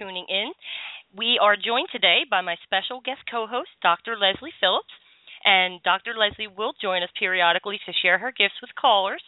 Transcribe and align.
Tuning 0.00 0.24
in. 0.30 0.52
We 1.14 1.38
are 1.42 1.56
joined 1.56 1.88
today 1.92 2.20
by 2.30 2.40
my 2.40 2.56
special 2.64 3.02
guest 3.04 3.20
co 3.30 3.46
host, 3.46 3.68
Dr. 3.82 4.16
Lesley 4.16 4.48
Phillips. 4.58 4.88
And 5.44 5.82
Dr. 5.82 6.14
Lesley 6.16 6.46
will 6.48 6.72
join 6.80 7.02
us 7.02 7.10
periodically 7.18 7.78
to 7.84 7.92
share 8.00 8.16
her 8.16 8.32
gifts 8.32 8.56
with 8.62 8.70
callers. 8.80 9.20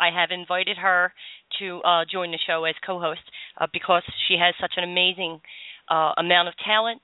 I 0.00 0.10
have 0.10 0.30
invited 0.32 0.78
her 0.78 1.12
to 1.60 1.80
uh, 1.82 2.04
join 2.10 2.32
the 2.32 2.42
show 2.44 2.64
as 2.64 2.74
co 2.84 2.98
host 2.98 3.20
uh, 3.60 3.68
because 3.72 4.02
she 4.26 4.34
has 4.34 4.54
such 4.60 4.72
an 4.76 4.82
amazing 4.82 5.40
uh, 5.88 6.12
amount 6.18 6.48
of 6.48 6.54
talent, 6.64 7.00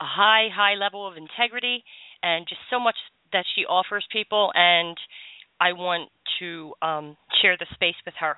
a 0.00 0.06
high, 0.06 0.48
high 0.48 0.76
level 0.80 1.06
of 1.06 1.18
integrity, 1.18 1.84
and 2.22 2.46
just 2.48 2.62
so 2.70 2.80
much 2.80 2.96
that 3.34 3.44
she 3.54 3.66
offers 3.66 4.06
people. 4.10 4.50
And 4.54 4.96
I 5.60 5.72
want 5.72 6.08
to 6.38 6.72
um, 6.80 7.18
share 7.42 7.58
the 7.58 7.66
space 7.74 8.00
with 8.06 8.14
her. 8.20 8.36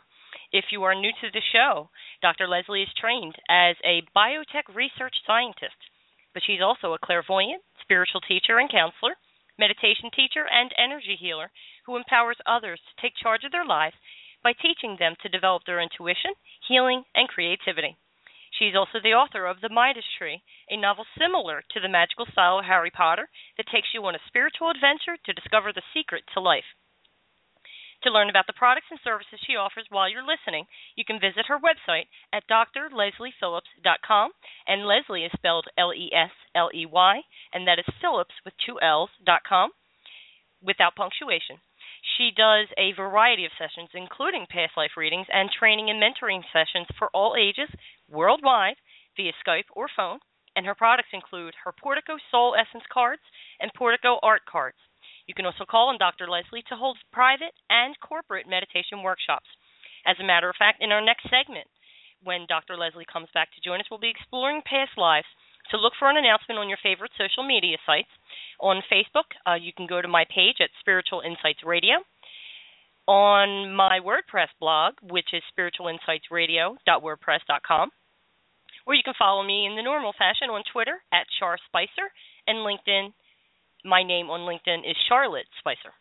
If 0.52 0.66
you 0.70 0.84
are 0.84 0.94
new 0.94 1.10
to 1.10 1.30
the 1.32 1.42
show, 1.52 1.90
Dr. 2.22 2.46
Lesley 2.46 2.82
is 2.82 2.92
trained 2.94 3.34
as 3.48 3.76
a 3.84 4.02
biotech 4.14 4.72
research 4.74 5.14
scientist, 5.26 5.76
but 6.32 6.42
she's 6.46 6.62
also 6.62 6.92
a 6.92 6.98
clairvoyant, 6.98 7.62
spiritual 7.82 8.20
teacher 8.20 8.58
and 8.58 8.70
counselor, 8.70 9.16
meditation 9.58 10.10
teacher, 10.14 10.46
and 10.46 10.72
energy 10.78 11.16
healer 11.18 11.50
who 11.84 11.96
empowers 11.96 12.36
others 12.46 12.80
to 12.80 13.02
take 13.02 13.16
charge 13.16 13.42
of 13.44 13.52
their 13.52 13.64
lives 13.64 13.96
by 14.42 14.52
teaching 14.52 14.96
them 14.98 15.16
to 15.22 15.28
develop 15.28 15.64
their 15.64 15.80
intuition, 15.80 16.32
healing, 16.68 17.02
and 17.14 17.28
creativity. 17.28 17.96
She's 18.52 18.76
also 18.76 19.00
the 19.02 19.14
author 19.14 19.46
of 19.46 19.60
The 19.60 19.68
Midas 19.68 20.06
Tree, 20.16 20.42
a 20.70 20.76
novel 20.76 21.04
similar 21.18 21.64
to 21.72 21.80
the 21.80 21.88
magical 21.88 22.26
style 22.26 22.60
of 22.60 22.64
Harry 22.64 22.90
Potter 22.90 23.28
that 23.56 23.66
takes 23.66 23.88
you 23.92 24.04
on 24.06 24.14
a 24.14 24.26
spiritual 24.28 24.70
adventure 24.70 25.16
to 25.24 25.32
discover 25.32 25.72
the 25.72 25.82
secret 25.92 26.22
to 26.34 26.40
life. 26.40 26.64
To 28.06 28.12
learn 28.12 28.30
about 28.30 28.46
the 28.46 28.52
products 28.52 28.86
and 28.94 29.00
services 29.02 29.40
she 29.42 29.58
offers 29.58 29.90
while 29.90 30.08
you're 30.08 30.22
listening, 30.22 30.70
you 30.94 31.04
can 31.04 31.18
visit 31.18 31.50
her 31.50 31.58
website 31.58 32.06
at 32.32 32.46
drlesleyphillips.com, 32.46 34.30
and 34.68 34.86
Lesley 34.86 35.24
is 35.24 35.32
spelled 35.34 35.66
L 35.76 35.92
E 35.92 36.12
S 36.14 36.30
L 36.54 36.70
E 36.72 36.86
Y, 36.86 37.22
and 37.52 37.66
that 37.66 37.80
is 37.80 37.94
Phillips 38.00 38.36
with 38.44 38.54
two 38.64 38.78
L's 38.80 39.10
without 40.62 40.94
punctuation. 40.94 41.58
She 42.16 42.30
does 42.30 42.68
a 42.78 42.92
variety 42.94 43.44
of 43.44 43.50
sessions, 43.58 43.90
including 43.92 44.46
past 44.48 44.76
life 44.76 44.94
readings 44.96 45.26
and 45.32 45.50
training 45.50 45.90
and 45.90 46.00
mentoring 46.00 46.44
sessions 46.52 46.86
for 46.96 47.10
all 47.10 47.34
ages 47.34 47.74
worldwide 48.08 48.76
via 49.16 49.32
Skype 49.44 49.66
or 49.74 49.88
phone. 49.96 50.20
And 50.54 50.64
her 50.64 50.76
products 50.76 51.10
include 51.12 51.54
her 51.64 51.72
Portico 51.72 52.18
Soul 52.30 52.54
Essence 52.54 52.84
cards 52.86 53.22
and 53.58 53.74
Portico 53.74 54.20
Art 54.22 54.42
cards. 54.46 54.78
You 55.26 55.34
can 55.34 55.46
also 55.46 55.64
call 55.68 55.90
on 55.90 55.98
Dr. 55.98 56.30
Lesley 56.30 56.62
to 56.68 56.76
hold 56.76 56.96
private 57.12 57.52
and 57.68 57.98
corporate 58.00 58.48
meditation 58.48 59.02
workshops. 59.02 59.46
As 60.06 60.16
a 60.22 60.26
matter 60.26 60.48
of 60.48 60.54
fact, 60.56 60.82
in 60.82 60.92
our 60.92 61.02
next 61.02 61.28
segment, 61.28 61.66
when 62.22 62.46
Dr. 62.48 62.76
Lesley 62.76 63.04
comes 63.10 63.28
back 63.34 63.48
to 63.54 63.60
join 63.62 63.80
us, 63.80 63.86
we'll 63.90 63.98
be 63.98 64.10
exploring 64.10 64.62
past 64.62 64.96
lives. 64.96 65.26
So 65.70 65.78
look 65.78 65.94
for 65.98 66.08
an 66.08 66.16
announcement 66.16 66.60
on 66.60 66.68
your 66.68 66.78
favorite 66.82 67.10
social 67.18 67.42
media 67.42 67.76
sites. 67.84 68.08
On 68.60 68.82
Facebook, 68.90 69.24
uh, 69.46 69.56
you 69.58 69.72
can 69.76 69.86
go 69.86 70.00
to 70.00 70.08
my 70.08 70.24
page 70.30 70.62
at 70.62 70.70
Spiritual 70.80 71.20
Insights 71.26 71.62
Radio. 71.66 71.96
On 73.08 73.74
my 73.74 73.98
WordPress 73.98 74.48
blog, 74.58 74.94
which 75.02 75.34
is 75.34 75.42
spiritualinsightsradio.wordpress.com, 75.54 77.90
or 78.86 78.94
you 78.94 79.02
can 79.04 79.14
follow 79.18 79.42
me 79.42 79.66
in 79.66 79.76
the 79.76 79.82
normal 79.82 80.12
fashion 80.16 80.48
on 80.50 80.62
Twitter 80.72 81.02
at 81.12 81.26
Char 81.38 81.58
Spicer 81.66 82.10
and 82.46 82.58
LinkedIn 82.58 83.12
my 83.86 84.02
name 84.02 84.30
on 84.30 84.40
LinkedIn 84.40 84.88
is 84.88 84.96
Charlotte 85.08 85.46
Spicer. 85.60 85.94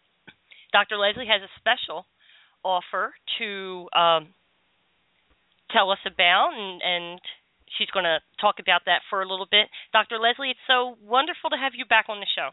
Dr. 0.73 0.97
Lesley 0.97 1.25
has 1.27 1.41
a 1.41 1.51
special 1.59 2.05
offer 2.63 3.13
to 3.37 3.87
um, 3.95 4.27
tell 5.71 5.91
us 5.91 5.99
about, 6.05 6.51
and, 6.53 6.81
and 6.81 7.21
she's 7.77 7.89
going 7.91 8.05
to 8.05 8.19
talk 8.41 8.55
about 8.59 8.81
that 8.85 9.01
for 9.09 9.21
a 9.21 9.27
little 9.29 9.47
bit. 9.49 9.67
Dr. 9.93 10.17
Lesley, 10.17 10.49
it's 10.49 10.65
so 10.67 10.97
wonderful 11.05 11.49
to 11.51 11.57
have 11.57 11.73
you 11.77 11.85
back 11.85 12.05
on 12.09 12.19
the 12.19 12.27
show. 12.35 12.49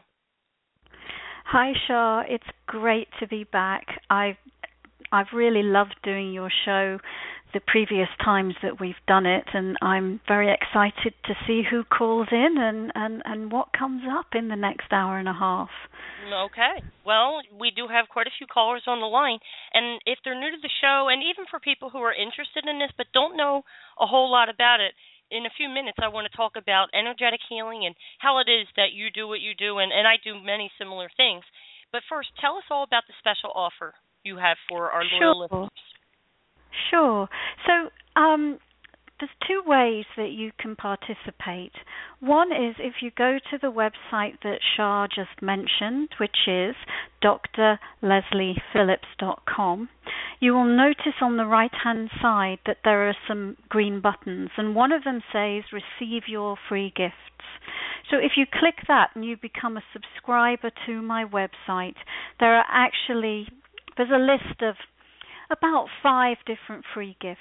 Hi, 1.45 1.73
Char. 1.87 2.25
It's 2.27 2.47
great 2.67 3.07
to 3.19 3.27
be 3.27 3.43
back. 3.43 3.85
I've 4.09 4.37
I've 5.11 5.27
really 5.33 5.61
loved 5.61 5.95
doing 6.03 6.33
your 6.33 6.49
show 6.65 6.97
the 7.53 7.61
previous 7.61 8.09
times 8.23 8.55
that 8.63 8.79
we've 8.79 8.99
done 9.07 9.25
it, 9.25 9.45
and 9.53 9.77
I'm 9.81 10.19
very 10.27 10.51
excited 10.51 11.13
to 11.25 11.33
see 11.45 11.61
who 11.69 11.83
calls 11.83 12.27
in 12.31 12.55
and, 12.57 12.91
and, 12.95 13.21
and 13.25 13.51
what 13.51 13.69
comes 13.77 14.03
up 14.09 14.33
in 14.33 14.49
the 14.49 14.55
next 14.55 14.91
hour 14.91 15.17
and 15.19 15.29
a 15.29 15.33
half. 15.33 15.69
Okay. 16.23 16.81
Well, 17.05 17.41
we 17.59 17.71
do 17.75 17.87
have 17.87 18.09
quite 18.09 18.27
a 18.27 18.37
few 18.37 18.47
callers 18.47 18.83
on 18.87 18.99
the 18.99 19.11
line, 19.11 19.39
and 19.73 20.01
if 20.05 20.19
they're 20.23 20.39
new 20.39 20.51
to 20.51 20.61
the 20.61 20.71
show, 20.81 21.07
and 21.11 21.21
even 21.21 21.45
for 21.49 21.59
people 21.59 21.89
who 21.89 21.99
are 21.99 22.13
interested 22.13 22.65
in 22.65 22.79
this 22.79 22.91
but 22.97 23.07
don't 23.13 23.37
know 23.37 23.63
a 23.99 24.07
whole 24.07 24.31
lot 24.31 24.49
about 24.49 24.79
it, 24.79 24.93
in 25.31 25.45
a 25.45 25.57
few 25.57 25.69
minutes 25.69 25.97
I 26.01 26.13
want 26.13 26.29
to 26.29 26.37
talk 26.37 26.53
about 26.57 26.93
energetic 26.93 27.41
healing 27.49 27.85
and 27.85 27.95
how 28.19 28.37
it 28.37 28.49
is 28.49 28.67
that 28.77 28.93
you 28.93 29.09
do 29.09 29.27
what 29.27 29.41
you 29.41 29.53
do, 29.57 29.79
and, 29.79 29.91
and 29.91 30.07
I 30.07 30.21
do 30.23 30.37
many 30.37 30.71
similar 30.77 31.09
things. 31.17 31.43
But 31.91 32.01
first, 32.09 32.29
tell 32.41 32.57
us 32.57 32.65
all 32.69 32.83
about 32.83 33.03
the 33.05 33.17
special 33.19 33.53
offer 33.53 33.93
you 34.23 34.37
have 34.37 34.57
for 34.69 34.89
our 34.89 35.03
loyal 35.03 35.19
sure. 35.19 35.35
listeners. 35.35 35.92
Sure. 36.89 37.29
So 37.65 37.89
um, 38.19 38.59
there's 39.19 39.31
two 39.47 39.61
ways 39.65 40.05
that 40.17 40.31
you 40.31 40.51
can 40.59 40.75
participate. 40.75 41.71
One 42.19 42.51
is 42.51 42.75
if 42.79 42.95
you 43.01 43.11
go 43.17 43.39
to 43.51 43.57
the 43.57 43.71
website 43.71 44.41
that 44.43 44.59
Char 44.75 45.07
just 45.07 45.41
mentioned, 45.41 46.09
which 46.19 46.35
is 46.47 46.75
drlesleyphillips.com, 47.23 49.89
you 50.39 50.53
will 50.53 50.65
notice 50.65 51.21
on 51.21 51.37
the 51.37 51.45
right 51.45 51.73
hand 51.83 52.09
side 52.21 52.59
that 52.65 52.79
there 52.83 53.07
are 53.07 53.15
some 53.27 53.55
green 53.69 54.01
buttons, 54.01 54.49
and 54.57 54.75
one 54.75 54.91
of 54.91 55.05
them 55.05 55.21
says 55.31 55.63
Receive 55.71 56.23
Your 56.27 56.57
Free 56.67 56.91
Gifts. 56.93 57.13
So 58.09 58.17
if 58.17 58.35
you 58.35 58.45
click 58.45 58.85
that 58.89 59.11
and 59.15 59.23
you 59.23 59.37
become 59.37 59.77
a 59.77 59.83
subscriber 59.93 60.69
to 60.85 61.01
my 61.01 61.23
website, 61.23 61.95
there 62.39 62.57
are 62.57 62.65
actually 62.67 63.47
there's 63.95 64.09
a 64.09 64.17
list 64.17 64.61
of 64.61 64.75
about 65.51 65.87
five 66.01 66.37
different 66.45 66.85
free 66.93 67.15
gifts. 67.21 67.39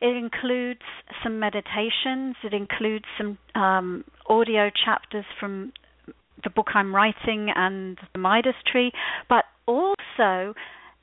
It 0.00 0.16
includes 0.16 0.80
some 1.22 1.38
meditations, 1.38 2.36
it 2.42 2.54
includes 2.54 3.04
some 3.18 3.38
um, 3.54 4.04
audio 4.28 4.70
chapters 4.84 5.24
from 5.38 5.72
the 6.42 6.50
book 6.50 6.68
I'm 6.74 6.94
writing 6.94 7.50
and 7.54 7.98
the 8.12 8.18
Midas 8.18 8.54
Tree, 8.70 8.92
but 9.28 9.44
also 9.66 10.54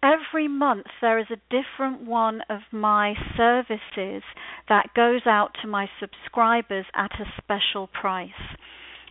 every 0.04 0.48
month 0.48 0.88
there 1.02 1.20
is 1.20 1.28
a 1.32 1.38
different 1.50 2.08
one 2.08 2.42
of 2.50 2.62
my 2.72 3.14
services 3.36 4.24
that 4.70 4.94
goes 4.96 5.22
out 5.26 5.52
to 5.62 5.68
my 5.68 5.88
subscribers 6.00 6.86
at 6.96 7.12
a 7.20 7.26
special 7.42 7.88
price. 7.88 8.30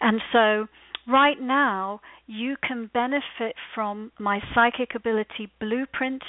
And 0.01 0.21
so 0.33 0.67
right 1.09 1.41
now 1.41 2.01
you 2.27 2.57
can 2.67 2.91
benefit 2.93 3.55
from 3.75 4.11
my 4.19 4.41
psychic 4.55 4.95
ability 4.95 5.51
blueprint 5.61 6.23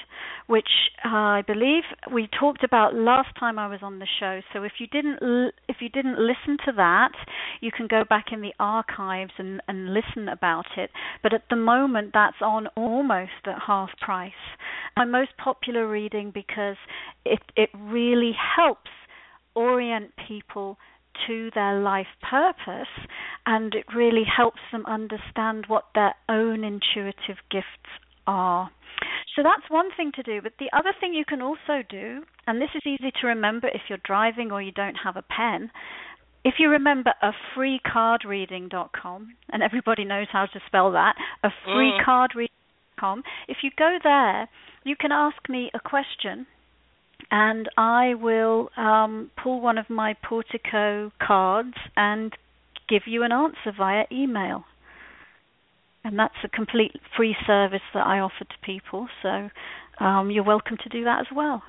which 0.47 0.67
uh, 1.03 1.09
I 1.09 1.43
believe 1.45 1.83
we 2.13 2.29
talked 2.39 2.63
about 2.63 2.93
last 2.93 3.29
time 3.39 3.57
I 3.57 3.67
was 3.67 3.79
on 3.81 3.99
the 3.99 4.07
show. 4.19 4.41
So 4.53 4.63
if 4.63 4.73
you 4.79 4.87
didn't 4.87 5.19
l- 5.21 5.51
if 5.67 5.77
you 5.79 5.89
didn't 5.89 6.19
listen 6.19 6.57
to 6.65 6.71
that 6.77 7.13
you 7.61 7.71
can 7.71 7.87
go 7.87 8.03
back 8.07 8.27
in 8.31 8.41
the 8.41 8.53
archives 8.59 9.31
and, 9.37 9.61
and 9.67 9.93
listen 9.93 10.29
about 10.29 10.67
it. 10.77 10.91
But 11.23 11.33
at 11.33 11.43
the 11.49 11.55
moment 11.55 12.11
that's 12.13 12.41
on 12.41 12.67
almost 12.75 13.31
at 13.45 13.61
half 13.65 13.89
price. 13.99 14.31
My 14.95 15.05
most 15.05 15.31
popular 15.37 15.87
reading 15.87 16.31
because 16.33 16.77
it 17.25 17.39
it 17.55 17.69
really 17.73 18.33
helps 18.55 18.91
orient 19.55 20.11
people 20.27 20.77
to 21.25 21.49
their 21.55 21.79
life 21.79 22.07
purpose 22.21 22.87
and 23.45 23.73
it 23.73 23.85
really 23.95 24.25
helps 24.25 24.59
them 24.71 24.85
understand 24.85 25.65
what 25.67 25.85
their 25.95 26.13
own 26.29 26.63
intuitive 26.63 27.37
gifts 27.49 27.89
are. 28.25 28.69
So 29.35 29.43
that's 29.43 29.69
one 29.69 29.89
thing 29.95 30.11
to 30.15 30.23
do. 30.23 30.41
But 30.41 30.53
the 30.59 30.69
other 30.75 30.93
thing 30.99 31.13
you 31.13 31.25
can 31.25 31.41
also 31.41 31.83
do, 31.89 32.23
and 32.45 32.61
this 32.61 32.69
is 32.75 32.81
easy 32.85 33.11
to 33.21 33.27
remember 33.27 33.67
if 33.67 33.81
you're 33.87 33.99
driving 34.03 34.51
or 34.51 34.61
you 34.61 34.71
don't 34.71 34.97
have 35.03 35.15
a 35.15 35.21
pen, 35.23 35.69
if 36.43 36.55
you 36.59 36.69
remember 36.69 37.13
a 37.21 37.31
freecardreading.com, 37.55 39.35
and 39.51 39.63
everybody 39.63 40.05
knows 40.05 40.27
how 40.31 40.45
to 40.45 40.59
spell 40.65 40.91
that, 40.93 41.15
a 41.43 41.49
mm. 41.49 41.99
freecardreading.com, 42.07 43.23
if 43.47 43.57
you 43.63 43.69
go 43.77 43.97
there, 44.03 44.49
you 44.83 44.95
can 44.99 45.11
ask 45.11 45.37
me 45.49 45.69
a 45.73 45.79
question 45.79 46.47
and 47.31 47.67
I 47.77 48.13
will 48.13 48.69
um, 48.77 49.31
pull 49.41 49.61
one 49.61 49.77
of 49.77 49.89
my 49.89 50.15
Portico 50.27 51.11
cards 51.25 51.75
and 51.95 52.33
give 52.89 53.03
you 53.05 53.23
an 53.23 53.31
answer 53.31 53.73
via 53.77 54.05
email. 54.11 54.63
And 56.03 56.17
that's 56.17 56.39
a 56.43 56.47
complete 56.47 56.93
free 57.17 57.35
service 57.45 57.81
that 57.93 58.07
I 58.07 58.19
offer 58.19 58.45
to 58.45 58.65
people, 58.65 59.07
so 59.21 59.49
um, 59.99 60.31
you're 60.31 60.43
welcome 60.43 60.77
to 60.83 60.89
do 60.89 61.03
that 61.03 61.19
as 61.19 61.27
well. 61.35 61.63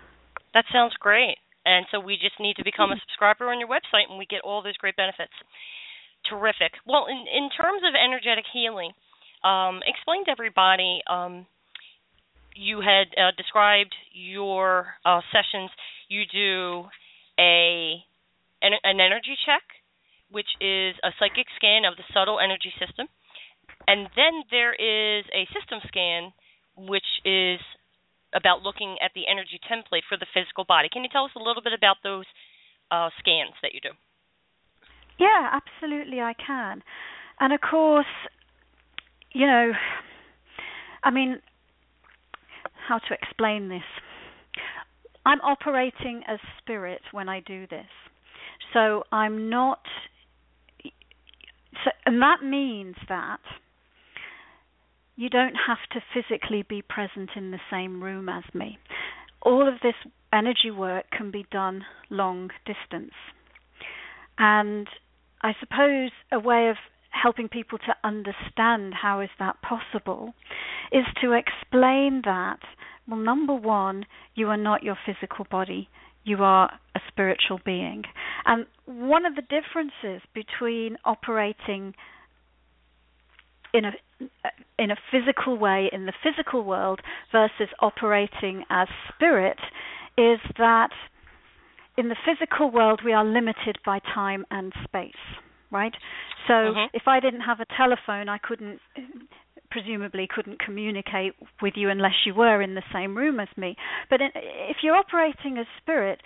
That 0.55 0.65
sounds 0.73 0.95
great. 1.01 1.37
And 1.67 1.87
so 1.91 1.99
we 2.01 2.15
just 2.15 2.41
need 2.41 2.57
to 2.57 2.65
become 2.65 2.93
a 2.93 3.01
subscriber 3.05 3.51
on 3.51 3.59
your 3.59 3.69
website, 3.69 4.09
and 4.09 4.19
we 4.19 4.27
get 4.27 4.41
all 4.43 4.63
those 4.63 4.77
great 4.77 4.97
benefits. 4.97 5.35
Terrific. 6.29 6.73
Well, 6.87 7.07
in 7.07 7.27
in 7.29 7.51
terms 7.51 7.83
of 7.85 7.93
energetic 7.93 8.45
healing, 8.53 8.93
um, 9.45 9.81
explain 9.87 10.25
to 10.27 10.31
everybody 10.31 11.03
um, 11.09 11.47
you 12.59 12.83
had 12.83 13.15
uh, 13.15 13.31
described 13.37 13.95
your 14.13 14.99
uh, 15.07 15.21
sessions. 15.31 15.71
You 16.09 16.27
do 16.27 16.91
a 17.39 18.03
an, 18.61 18.73
an 18.83 18.99
energy 18.99 19.39
check, 19.47 19.63
which 20.31 20.51
is 20.61 20.99
a 21.07 21.15
psychic 21.19 21.47
scan 21.55 21.87
of 21.87 21.95
the 21.95 22.03
subtle 22.13 22.43
energy 22.43 22.75
system, 22.75 23.07
and 23.87 24.11
then 24.19 24.43
there 24.51 24.75
is 24.75 25.25
a 25.31 25.47
system 25.55 25.79
scan, 25.87 26.35
which 26.77 27.07
is 27.25 27.61
about 28.35 28.63
looking 28.63 28.97
at 29.01 29.13
the 29.15 29.31
energy 29.31 29.63
template 29.71 30.03
for 30.09 30.19
the 30.19 30.27
physical 30.35 30.65
body. 30.67 30.89
Can 30.93 31.03
you 31.03 31.09
tell 31.09 31.25
us 31.25 31.37
a 31.37 31.43
little 31.43 31.63
bit 31.63 31.73
about 31.73 31.97
those 32.03 32.27
uh, 32.91 33.09
scans 33.19 33.55
that 33.63 33.73
you 33.73 33.81
do? 33.81 33.95
Yeah, 35.19 35.55
absolutely, 35.55 36.21
I 36.21 36.35
can. 36.35 36.83
And 37.41 37.53
of 37.53 37.61
course, 37.61 38.07
you 39.33 39.47
know, 39.47 39.73
I 41.03 41.11
mean, 41.11 41.41
how 42.88 42.99
to 42.99 43.14
explain 43.20 43.69
this. 43.69 43.82
I'm 45.26 45.40
operating 45.43 46.23
as 46.26 46.38
spirit 46.58 47.02
when 47.12 47.29
I 47.29 47.40
do 47.40 47.67
this. 47.67 47.87
So 48.73 49.05
I'm 49.12 49.50
not 49.50 49.81
so, 51.85 51.90
and 52.06 52.23
that 52.23 52.43
means 52.43 52.96
that 53.08 53.40
you 55.17 55.29
don't 55.29 55.55
have 55.67 55.79
to 55.93 56.00
physically 56.14 56.64
be 56.69 56.82
present 56.82 57.31
in 57.37 57.50
the 57.50 57.61
same 57.70 58.02
room 58.02 58.29
as 58.29 58.44
me. 58.55 58.79
All 59.43 59.69
of 59.69 59.75
this 59.82 59.94
energy 60.32 60.70
work 60.70 61.06
can 61.17 61.31
be 61.31 61.44
done 61.50 61.85
long 62.11 62.50
distance. 62.67 63.14
And 64.38 64.87
I 65.43 65.52
suppose 65.61 66.11
a 66.32 66.38
way 66.38 66.69
of 66.69 66.76
helping 67.11 67.49
people 67.49 67.79
to 67.79 67.95
understand 68.05 68.95
how 68.95 69.21
is 69.21 69.31
that 69.39 69.57
possible 69.63 70.35
is 70.93 71.05
to 71.21 71.33
explain 71.33 72.23
that 72.25 72.61
well 73.09 73.19
number 73.19 73.55
1 73.55 74.05
you 74.39 74.49
are 74.49 74.57
not 74.57 74.85
your 74.85 74.97
physical 75.05 75.47
body. 75.51 75.89
You 76.25 76.45
are 76.45 76.71
a 76.95 77.01
spiritual 77.09 77.59
being. 77.65 78.05
And 78.47 78.67
one 78.87 79.27
of 79.27 79.35
the 79.35 79.43
differences 79.43 80.23
between 80.33 80.97
operating 81.05 81.95
in 83.75 83.85
a 83.85 83.93
in 84.79 84.91
a 84.93 84.97
physical 85.11 85.59
way 85.59 85.91
in 85.93 86.07
the 86.07 86.13
physical 86.23 86.63
world 86.63 87.01
versus 87.33 87.69
operating 87.81 88.65
as 88.71 88.87
spirit 89.13 89.59
is 90.17 90.39
that 90.57 90.91
in 91.97 92.09
the 92.09 92.17
physical 92.25 92.71
world 92.71 93.01
we 93.05 93.13
are 93.13 93.25
limited 93.25 93.79
by 93.85 93.99
time 94.15 94.45
and 94.51 94.73
space 94.85 95.13
right? 95.70 95.93
So 96.47 96.53
mm-hmm. 96.53 96.87
if 96.94 97.03
I 97.06 97.20
didn't 97.20 97.43
have 97.43 97.61
a 97.61 97.67
telephone, 97.76 98.29
I 98.29 98.38
couldn't 98.38 98.81
presumably 99.70 100.29
couldn't 100.35 100.61
communicate 100.61 101.35
with 101.61 101.75
you 101.76 101.91
unless 101.91 102.25
you 102.25 102.35
were 102.35 102.62
in 102.62 102.75
the 102.75 102.82
same 102.93 103.17
room 103.17 103.38
as 103.41 103.49
me. 103.56 103.76
But 104.09 104.20
in, 104.20 104.31
if 104.35 104.79
you're 104.82 104.97
operating 104.97 105.59
as 105.59 105.67
spirit, 105.81 106.20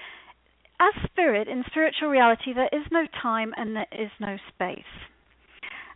as 0.81 1.11
spirit 1.11 1.49
in 1.49 1.65
spiritual 1.67 2.09
reality, 2.09 2.53
there 2.55 2.71
is 2.73 2.87
no 2.91 3.07
time 3.21 3.53
and 3.57 3.77
there 3.77 3.87
is 3.93 4.11
no 4.21 4.37
space. 4.55 4.85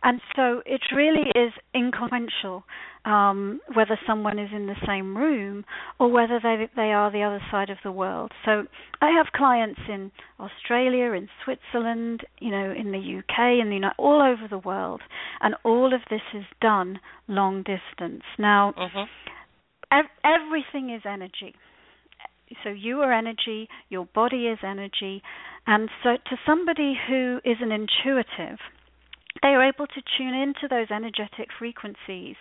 And 0.03 0.21
so 0.35 0.61
it 0.65 0.81
really 0.95 1.31
is 1.35 1.53
inconsequential 1.75 2.63
um, 3.05 3.61
whether 3.73 3.97
someone 4.05 4.37
is 4.37 4.49
in 4.53 4.67
the 4.67 4.75
same 4.85 5.17
room 5.17 5.63
or 5.99 6.11
whether 6.11 6.39
they 6.41 6.67
they 6.75 6.91
are 6.91 7.11
the 7.11 7.23
other 7.23 7.41
side 7.49 7.69
of 7.69 7.77
the 7.83 7.91
world. 7.91 8.31
So 8.45 8.65
I 9.01 9.11
have 9.11 9.27
clients 9.33 9.79
in 9.87 10.11
Australia, 10.39 11.13
in 11.13 11.29
Switzerland, 11.43 12.21
you 12.39 12.51
know, 12.51 12.71
in 12.71 12.91
the 12.91 12.99
UK, 12.99 13.61
in 13.61 13.69
the 13.69 13.75
United, 13.75 13.95
all 13.97 14.21
over 14.21 14.47
the 14.49 14.57
world, 14.57 15.01
and 15.41 15.55
all 15.63 15.93
of 15.93 16.01
this 16.09 16.21
is 16.33 16.43
done 16.61 16.99
long 17.27 17.63
distance. 17.63 18.23
Now, 18.37 18.73
mm-hmm. 18.77 19.03
ev- 19.91 20.05
everything 20.23 20.93
is 20.93 21.03
energy. 21.05 21.55
So 22.63 22.69
you 22.69 23.01
are 23.01 23.11
energy, 23.11 23.67
your 23.89 24.05
body 24.05 24.47
is 24.47 24.59
energy, 24.63 25.21
and 25.65 25.89
so 26.03 26.15
to 26.29 26.37
somebody 26.45 26.97
who 27.07 27.39
is 27.43 27.57
an 27.61 27.71
intuitive 27.71 28.59
they 29.41 29.49
are 29.49 29.67
able 29.67 29.87
to 29.87 30.01
tune 30.17 30.33
into 30.33 30.67
those 30.69 30.87
energetic 30.91 31.49
frequencies 31.57 32.35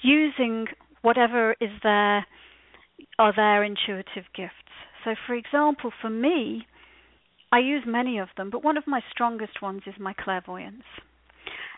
using 0.00 0.66
whatever 1.02 1.54
is 1.60 1.70
their 1.82 2.26
are 3.18 3.34
their 3.34 3.64
intuitive 3.64 4.24
gifts. 4.34 4.54
So 5.04 5.14
for 5.26 5.34
example, 5.34 5.92
for 6.00 6.10
me, 6.10 6.66
I 7.50 7.58
use 7.58 7.82
many 7.86 8.18
of 8.18 8.28
them, 8.36 8.50
but 8.50 8.64
one 8.64 8.76
of 8.76 8.86
my 8.86 9.00
strongest 9.10 9.60
ones 9.60 9.82
is 9.86 9.94
my 9.98 10.14
clairvoyance. 10.14 10.84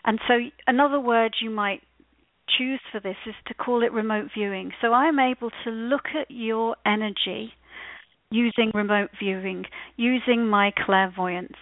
And 0.05 0.19
so 0.27 0.35
another 0.67 0.99
word 0.99 1.35
you 1.41 1.49
might 1.49 1.81
choose 2.57 2.79
for 2.91 2.99
this 2.99 3.17
is 3.25 3.33
to 3.47 3.53
call 3.53 3.83
it 3.83 3.91
remote 3.91 4.29
viewing. 4.35 4.71
So 4.81 4.93
I'm 4.93 5.19
able 5.19 5.49
to 5.63 5.71
look 5.71 6.05
at 6.19 6.29
your 6.29 6.75
energy 6.85 7.51
using 8.31 8.71
remote 8.73 9.09
viewing, 9.19 9.65
using 9.97 10.47
my 10.47 10.71
clairvoyance. 10.85 11.57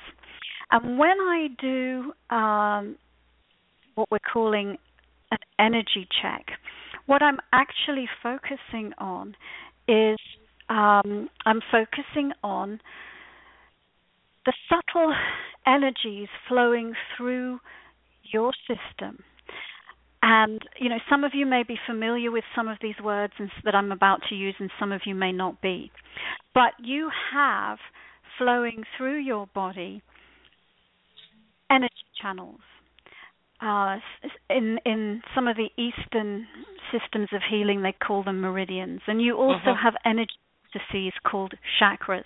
And 0.72 0.98
when 0.98 1.20
I 1.20 1.48
do 1.60 2.14
um, 2.36 2.96
what 3.96 4.10
we're 4.12 4.20
calling 4.20 4.78
an 5.32 5.38
energy 5.60 6.08
check, 6.22 6.46
what 7.06 7.22
I'm 7.22 7.40
actually 7.52 8.08
focusing 8.22 8.94
on 8.98 9.36
is 9.88 10.18
um, 10.70 11.30
I'm 11.46 11.62
focusing 11.72 12.32
on 12.44 12.80
the 14.46 14.54
subtle 14.70 15.14
energies 15.66 16.28
flowing 16.48 16.94
through 17.18 17.60
your 18.32 18.52
system. 18.68 19.24
And 20.22 20.62
you 20.80 20.90
know, 20.90 21.00
some 21.10 21.26
of 21.26 21.32
you 21.34 21.46
may 21.46 21.64
be 21.64 21.76
familiar 21.86 22.32
with 22.32 22.46
some 22.56 22.70
of 22.70 22.78
these 22.82 22.96
words 23.04 23.34
that 23.66 23.76
I'm 23.76 23.92
about 23.92 24.22
to 24.30 24.36
use, 24.36 24.56
and 24.60 24.70
some 24.80 24.94
of 24.94 25.02
you 25.06 25.16
may 25.16 25.34
not 25.34 25.62
be. 25.62 25.92
But 26.54 26.72
you 26.82 27.10
have 27.34 27.78
flowing 28.38 28.84
through 28.98 29.20
your 29.20 29.48
body 29.48 30.02
energy 31.72 31.94
channels. 32.22 32.60
Uh, 33.62 33.98
in 34.50 34.78
in 34.86 35.22
some 35.34 35.48
of 35.48 35.56
the 35.56 35.70
eastern 35.78 36.48
systems 36.92 37.30
of 37.32 37.42
healing, 37.50 37.82
they 37.82 37.94
call 37.94 38.24
them 38.24 38.42
meridians, 38.42 39.02
and 39.08 39.22
you 39.22 39.38
also 39.38 39.72
uh-huh. 39.72 39.84
have 39.84 39.94
energy 40.06 40.34
disease 40.74 41.14
called 41.24 41.54
chakras. 41.80 42.24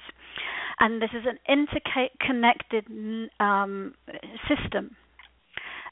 And 0.79 1.01
this 1.01 1.10
is 1.12 1.25
an 1.25 1.39
interconnected 1.48 2.86
um, 3.39 3.96
system 4.48 4.96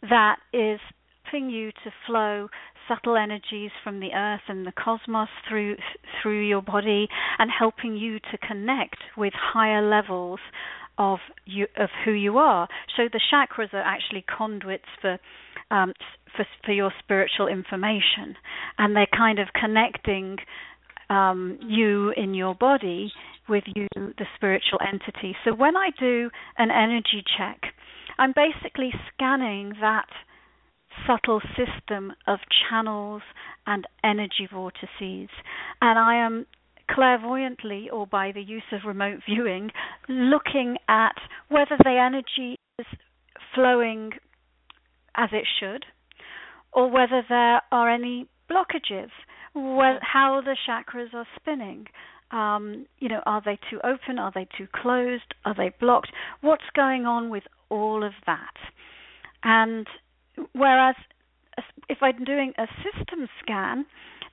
that 0.01 0.37
is 0.53 0.79
helping 1.35 1.49
you 1.49 1.71
to 1.71 1.91
flow 2.05 2.47
subtle 2.87 3.17
energies 3.17 3.71
from 3.83 3.99
the 3.99 4.13
earth 4.13 4.41
and 4.47 4.65
the 4.65 4.71
cosmos 4.71 5.27
through 5.49 5.75
through 6.21 6.47
your 6.47 6.61
body 6.61 7.07
and 7.39 7.49
helping 7.57 7.95
you 7.97 8.19
to 8.19 8.37
connect 8.47 8.97
with 9.17 9.33
higher 9.35 9.87
levels 9.87 10.39
of 10.97 11.19
you 11.45 11.67
of 11.77 11.89
who 12.03 12.11
you 12.11 12.37
are. 12.37 12.67
So 12.95 13.03
the 13.11 13.21
chakras 13.31 13.73
are 13.73 13.81
actually 13.81 14.23
conduits 14.37 14.85
for 15.01 15.17
um, 15.71 15.93
for 16.35 16.45
for 16.65 16.71
your 16.71 16.91
spiritual 16.99 17.47
information, 17.47 18.35
and 18.77 18.95
they're 18.95 19.07
kind 19.15 19.39
of 19.39 19.47
connecting 19.59 20.37
um, 21.09 21.57
you 21.61 22.11
in 22.15 22.33
your 22.33 22.55
body 22.55 23.11
with 23.47 23.63
you, 23.75 23.87
the 23.95 24.25
spiritual 24.35 24.79
entity. 24.81 25.35
So 25.43 25.53
when 25.53 25.75
I 25.77 25.89
do 25.99 26.29
an 26.57 26.71
energy 26.71 27.23
check, 27.37 27.61
I'm 28.17 28.33
basically 28.35 28.91
scanning 29.13 29.73
that 29.81 30.07
subtle 31.05 31.41
system 31.55 32.13
of 32.25 32.39
channels 32.69 33.21
and 33.67 33.85
energy 34.03 34.47
vortices, 34.51 35.29
and 35.81 35.99
I 35.99 36.25
am 36.25 36.45
clairvoyantly 36.89 37.89
or 37.89 38.05
by 38.05 38.31
the 38.31 38.41
use 38.41 38.63
of 38.71 38.81
remote 38.85 39.19
viewing 39.27 39.71
looking 40.07 40.77
at 40.87 41.15
whether 41.49 41.77
the 41.83 41.97
energy 41.97 42.57
is 42.79 42.85
flowing 43.53 44.11
as 45.15 45.29
it 45.31 45.45
should 45.59 45.85
or 46.75 46.89
whether 46.91 47.23
there 47.27 47.61
are 47.71 47.89
any 47.89 48.27
blockages, 48.51 49.09
where, 49.53 49.99
how 50.01 50.41
the 50.43 50.57
chakras 50.67 51.13
are 51.13 51.25
spinning. 51.39 51.85
Um, 52.31 52.85
you 52.99 53.07
know, 53.07 53.21
are 53.25 53.41
they 53.43 53.57
too 53.69 53.79
open? 53.83 54.19
Are 54.19 54.31
they 54.35 54.47
too 54.57 54.67
closed? 54.73 55.33
Are 55.45 55.55
they 55.55 55.71
blocked? 55.79 56.11
What's 56.41 56.63
going 56.75 57.05
on 57.05 57.29
with 57.29 57.43
all 57.69 58.03
of 58.03 58.11
that? 58.25 58.53
And 59.43 59.87
whereas 60.53 60.95
if 61.87 61.99
I'm 62.01 62.25
doing 62.25 62.53
a 62.57 62.67
system 62.83 63.27
scan, 63.41 63.85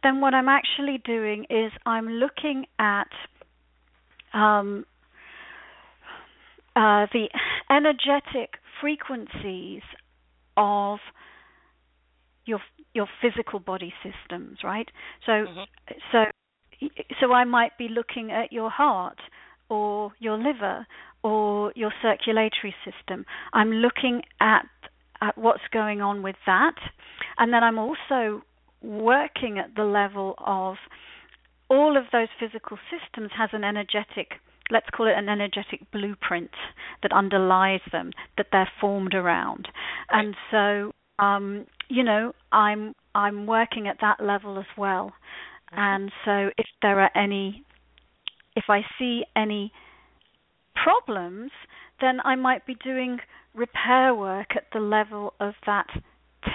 then 0.03 0.21
what 0.21 0.35
I'm 0.35 0.49
actually 0.49 1.01
doing 1.05 1.47
is 1.51 1.73
I'm 1.87 2.09
looking 2.09 2.67
at 2.79 3.09
um, 4.35 4.85
uh, 6.75 7.07
the 7.13 7.29
energetic 7.71 8.55
frequencies 8.81 9.83
of 10.57 10.99
your 12.45 12.61
your 12.95 13.07
physical 13.23 13.59
body 13.59 13.93
systems, 14.03 14.59
right? 14.65 14.89
So 15.25 15.33
mm-hmm. 15.33 15.93
so 16.11 16.89
so 17.21 17.33
I 17.33 17.45
might 17.45 17.77
be 17.79 17.89
looking 17.89 18.33
at 18.33 18.53
your 18.53 18.71
heart 18.71 19.19
or 19.69 20.13
your 20.19 20.37
liver 20.37 20.87
or 21.23 21.73
your 21.77 21.93
circulatory 22.03 22.75
system. 22.85 23.25
I'm 23.53 23.71
looking 23.71 24.23
at 24.41 24.67
at 25.21 25.39
what's 25.39 25.63
going 25.73 26.01
on 26.01 26.23
with 26.23 26.37
that, 26.47 26.75
and 27.39 27.53
then 27.53 27.63
I'm 27.63 27.79
also 27.79 28.43
working 28.83 29.59
at 29.59 29.75
the 29.77 29.85
level 29.85 30.35
of 30.39 30.77
all 31.69 31.97
of 31.97 32.05
those 32.13 32.29
physical 32.39 32.79
systems 32.91 33.31
has 33.37 33.51
an 33.53 33.65
energetic 33.65 34.33
let's 34.71 34.87
call 34.95 35.07
it 35.07 35.15
an 35.17 35.29
energetic 35.29 35.91
blueprint 35.91 36.51
that 37.03 37.13
underlies 37.13 37.81
them 37.91 38.11
that 38.37 38.47
they're 38.53 38.71
formed 38.81 39.15
around 39.15 39.69
right. 40.13 40.25
and 40.25 40.37
so 40.51 40.93
um, 41.23 41.67
you 41.89 42.03
know 42.03 42.33
i'm 42.53 42.95
i'm 43.15 43.47
working 43.47 43.89
at 43.89 43.99
that 44.01 44.23
level 44.23 44.59
as 44.59 44.67
well 44.77 45.13
mm-hmm. 45.73 45.79
and 45.79 46.13
so 46.25 46.51
if 46.59 46.67
there 46.81 47.01
are 47.01 47.11
any 47.17 47.65
if 48.57 48.65
i 48.69 48.81
see 48.99 49.25
any 49.37 49.73
problems 50.75 51.51
then 52.01 52.19
i 52.25 52.35
might 52.35 52.67
be 52.67 52.77
doing 52.83 53.19
repair 53.55 54.15
work 54.15 54.49
at 54.57 54.65
the 54.73 54.81
level 54.81 55.35
of 55.41 55.55
that 55.67 55.87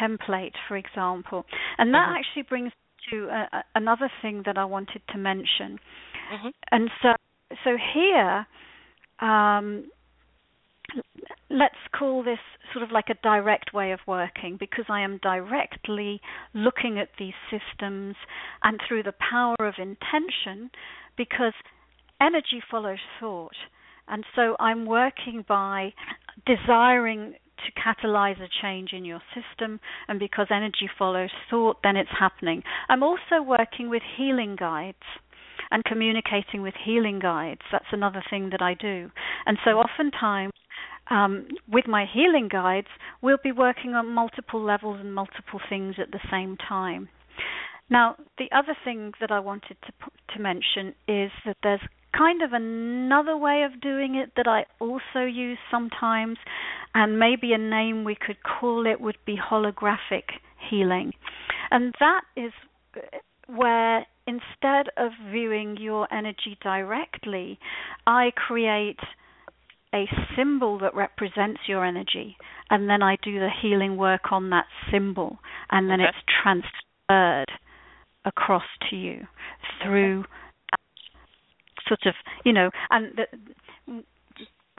template, 0.01 0.53
for 0.67 0.77
example. 0.77 1.45
And 1.77 1.93
that 1.93 2.07
mm-hmm. 2.07 2.17
actually 2.17 2.43
brings 2.43 2.71
to 3.11 3.29
uh, 3.29 3.61
another 3.75 4.09
thing 4.21 4.43
that 4.45 4.57
I 4.57 4.65
wanted 4.65 5.01
to 5.09 5.17
mention. 5.17 5.79
Mm-hmm. 6.31 6.47
And 6.71 6.89
so, 7.01 7.09
so 7.63 7.77
here, 7.93 8.45
um, 9.19 9.85
let's 11.49 11.75
call 11.97 12.23
this 12.23 12.39
sort 12.73 12.83
of 12.83 12.91
like 12.91 13.05
a 13.09 13.15
direct 13.23 13.73
way 13.73 13.91
of 13.91 13.99
working 14.07 14.57
because 14.59 14.85
I 14.89 15.01
am 15.01 15.19
directly 15.21 16.21
looking 16.53 16.99
at 16.99 17.09
these 17.17 17.33
systems 17.49 18.15
and 18.63 18.79
through 18.87 19.03
the 19.03 19.13
power 19.31 19.55
of 19.59 19.75
intention 19.77 20.69
because 21.17 21.53
energy 22.21 22.61
follows 22.69 22.99
thought. 23.19 23.55
And 24.07 24.23
so 24.35 24.55
I'm 24.59 24.85
working 24.85 25.43
by 25.47 25.93
desiring 26.45 27.35
to 27.65 27.81
catalyze 27.81 28.41
a 28.41 28.47
change 28.61 28.93
in 28.93 29.05
your 29.05 29.21
system, 29.33 29.79
and 30.07 30.19
because 30.19 30.47
energy 30.49 30.89
follows 30.97 31.29
thought, 31.49 31.77
then 31.83 31.95
it's 31.95 32.09
happening. 32.17 32.63
I'm 32.89 33.03
also 33.03 33.41
working 33.45 33.89
with 33.89 34.03
healing 34.17 34.55
guides 34.55 34.97
and 35.71 35.83
communicating 35.83 36.61
with 36.61 36.73
healing 36.85 37.19
guides. 37.19 37.61
That's 37.71 37.85
another 37.91 38.23
thing 38.29 38.49
that 38.51 38.61
I 38.61 38.73
do. 38.73 39.09
And 39.45 39.57
so 39.65 39.71
oftentimes, 39.71 40.53
um, 41.09 41.47
with 41.67 41.87
my 41.87 42.05
healing 42.11 42.49
guides, 42.49 42.87
we'll 43.21 43.37
be 43.43 43.51
working 43.51 43.93
on 43.93 44.13
multiple 44.13 44.61
levels 44.63 44.99
and 44.99 45.13
multiple 45.13 45.59
things 45.69 45.95
at 45.99 46.11
the 46.11 46.19
same 46.31 46.57
time. 46.57 47.09
Now, 47.89 48.17
the 48.37 48.49
other 48.53 48.75
thing 48.83 49.13
that 49.21 49.31
I 49.31 49.39
wanted 49.39 49.77
to 49.85 49.91
to 50.35 50.41
mention 50.41 50.93
is 51.07 51.31
that 51.45 51.57
there's 51.63 51.81
kind 52.17 52.41
of 52.41 52.53
another 52.53 53.37
way 53.37 53.63
of 53.63 53.79
doing 53.81 54.15
it 54.15 54.31
that 54.35 54.47
I 54.47 54.65
also 54.79 55.25
use 55.25 55.57
sometimes, 55.69 56.37
and 56.93 57.19
maybe 57.19 57.53
a 57.53 57.57
name 57.57 58.03
we 58.03 58.15
could 58.15 58.37
call 58.43 58.87
it 58.87 58.99
would 58.99 59.17
be 59.25 59.37
holographic 59.37 60.23
healing. 60.69 61.13
And 61.69 61.93
that 61.99 62.21
is 62.35 62.51
where 63.47 64.05
instead 64.25 64.89
of 64.97 65.11
viewing 65.31 65.77
your 65.79 66.11
energy 66.13 66.57
directly, 66.61 67.59
I 68.05 68.31
create 68.35 68.99
a 69.93 70.05
symbol 70.35 70.79
that 70.79 70.93
represents 70.95 71.61
your 71.67 71.85
energy, 71.85 72.35
and 72.69 72.89
then 72.89 73.01
I 73.01 73.17
do 73.23 73.39
the 73.39 73.49
healing 73.61 73.95
work 73.95 74.31
on 74.31 74.49
that 74.49 74.65
symbol, 74.91 75.39
and 75.71 75.89
then 75.89 76.01
okay. 76.01 76.09
it's 76.09 76.17
transferred 76.43 77.51
across 78.25 78.65
to 78.89 78.95
you 78.97 79.27
through 79.81 80.25
sort 81.87 82.05
of, 82.05 82.13
you 82.45 82.53
know, 82.53 82.69
and 82.89 83.13
the, 83.17 84.03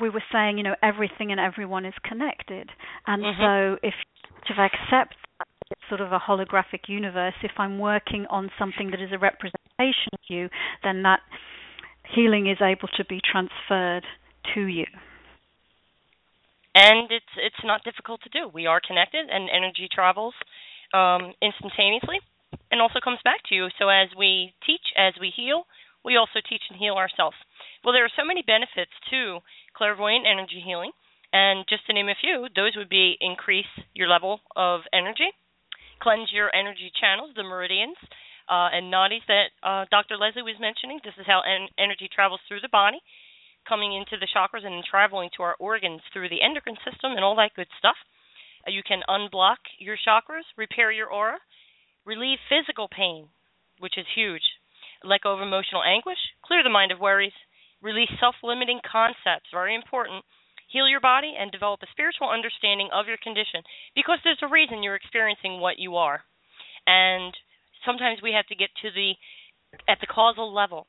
we 0.00 0.10
were 0.10 0.22
saying, 0.32 0.58
you 0.58 0.64
know, 0.64 0.76
everything 0.82 1.32
and 1.32 1.40
everyone 1.40 1.84
is 1.84 1.94
connected, 2.04 2.70
and 3.06 3.22
mm-hmm. 3.22 3.42
so 3.42 3.78
if 3.82 3.94
to 4.46 4.52
accept 4.62 5.14
it's 5.70 5.80
sort 5.88 6.00
of 6.00 6.12
a 6.12 6.18
holographic 6.18 6.88
universe, 6.88 7.34
if 7.42 7.52
I'm 7.58 7.78
working 7.78 8.26
on 8.30 8.50
something 8.58 8.90
that 8.90 9.02
is 9.02 9.10
a 9.12 9.18
representation 9.18 10.12
of 10.12 10.20
you, 10.28 10.48
then 10.82 11.02
that 11.02 11.20
healing 12.14 12.48
is 12.48 12.58
able 12.62 12.88
to 12.96 13.04
be 13.04 13.20
transferred 13.20 14.04
to 14.54 14.62
you. 14.62 14.86
And 16.74 17.10
it's 17.10 17.34
it's 17.36 17.64
not 17.64 17.84
difficult 17.84 18.20
to 18.22 18.30
do. 18.30 18.48
We 18.48 18.66
are 18.66 18.80
connected, 18.80 19.28
and 19.28 19.50
energy 19.50 19.88
travels 19.92 20.34
um, 20.94 21.34
instantaneously, 21.42 22.20
and 22.70 22.80
also 22.80 23.00
comes 23.02 23.18
back 23.24 23.40
to 23.48 23.54
you. 23.54 23.68
So 23.78 23.88
as 23.88 24.08
we 24.16 24.54
teach, 24.64 24.94
as 24.96 25.14
we 25.20 25.32
heal, 25.34 25.66
we 26.04 26.16
also 26.16 26.40
teach 26.40 26.62
and 26.70 26.78
heal 26.78 26.94
ourselves. 26.94 27.36
Well, 27.82 27.92
there 27.92 28.04
are 28.04 28.18
so 28.18 28.24
many 28.24 28.42
benefits 28.42 28.92
to 29.10 29.40
clairvoyant 29.74 30.26
energy 30.26 30.62
healing, 30.64 30.92
and 31.32 31.64
just 31.68 31.86
to 31.86 31.92
name 31.92 32.08
a 32.08 32.18
few, 32.18 32.48
those 32.54 32.76
would 32.76 32.88
be 32.88 33.16
increase 33.20 33.68
your 33.94 34.08
level 34.08 34.40
of 34.56 34.80
energy, 34.92 35.28
cleanse 36.00 36.32
your 36.32 36.54
energy 36.54 36.90
channels, 36.98 37.34
the 37.36 37.42
meridians, 37.42 37.96
uh, 38.48 38.72
and 38.72 38.92
nadis 38.92 39.26
that 39.28 39.52
uh, 39.62 39.84
Dr. 39.90 40.16
Lesley 40.16 40.42
was 40.42 40.56
mentioning. 40.58 41.00
This 41.04 41.18
is 41.20 41.26
how 41.26 41.42
en- 41.44 41.68
energy 41.76 42.08
travels 42.08 42.40
through 42.48 42.64
the 42.64 42.72
body, 42.72 42.98
coming 43.68 43.92
into 43.92 44.16
the 44.16 44.30
chakras 44.30 44.64
and 44.64 44.72
then 44.72 44.88
traveling 44.88 45.28
to 45.36 45.42
our 45.42 45.56
organs 45.60 46.00
through 46.12 46.30
the 46.30 46.40
endocrine 46.40 46.80
system 46.80 47.12
and 47.12 47.20
all 47.20 47.36
that 47.36 47.54
good 47.54 47.68
stuff. 47.78 47.96
Uh, 48.66 48.70
you 48.70 48.80
can 48.82 49.04
unblock 49.08 49.60
your 49.78 49.96
chakras, 50.00 50.48
repair 50.56 50.90
your 50.90 51.12
aura, 51.12 51.36
relieve 52.06 52.38
physical 52.48 52.88
pain, 52.88 53.28
which 53.78 53.98
is 53.98 54.06
huge 54.14 54.56
let 55.04 55.22
go 55.22 55.34
of 55.34 55.40
emotional 55.40 55.82
anguish, 55.82 56.18
clear 56.44 56.62
the 56.62 56.70
mind 56.70 56.92
of 56.92 57.00
worries, 57.00 57.36
release 57.82 58.10
self 58.20 58.34
limiting 58.42 58.80
concepts, 58.84 59.50
very 59.52 59.74
important, 59.74 60.24
heal 60.68 60.88
your 60.88 61.00
body, 61.00 61.34
and 61.38 61.50
develop 61.50 61.80
a 61.82 61.90
spiritual 61.90 62.30
understanding 62.30 62.88
of 62.92 63.06
your 63.06 63.18
condition 63.22 63.62
because 63.94 64.18
there's 64.24 64.42
a 64.42 64.48
reason 64.48 64.82
you're 64.82 64.98
experiencing 64.98 65.60
what 65.60 65.78
you 65.78 65.96
are. 65.96 66.22
And 66.86 67.34
sometimes 67.84 68.20
we 68.22 68.32
have 68.32 68.46
to 68.46 68.56
get 68.56 68.70
to 68.82 68.90
the 68.90 69.14
at 69.86 69.98
the 70.00 70.06
causal 70.06 70.52
level 70.54 70.86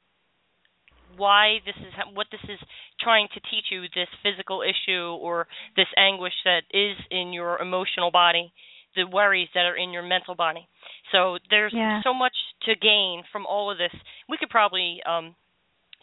why 1.18 1.58
this 1.66 1.76
is 1.76 1.94
what 2.14 2.28
this 2.32 2.44
is 2.48 2.60
trying 3.00 3.28
to 3.34 3.40
teach 3.52 3.66
you 3.72 3.82
this 3.94 4.08
physical 4.24 4.62
issue 4.62 5.18
or 5.20 5.48
this 5.76 5.88
anguish 5.98 6.34
that 6.46 6.64
is 6.72 6.96
in 7.12 7.34
your 7.34 7.58
emotional 7.60 8.12
body 8.12 8.54
the 8.96 9.06
worries 9.06 9.50
that 9.54 9.66
are 9.66 9.78
in 9.78 9.92
your 9.92 10.04
mental 10.04 10.36
body 10.36 10.68
so 11.12 11.38
there's 11.50 11.74
yeah. 11.74 12.02
so 12.04 12.14
much 12.14 12.36
to 12.66 12.76
gain 12.76 13.24
from 13.32 13.46
all 13.46 13.72
of 13.72 13.78
this. 13.78 13.94
We 14.28 14.38
could 14.38 14.50
probably 14.50 15.02
um, 15.06 15.36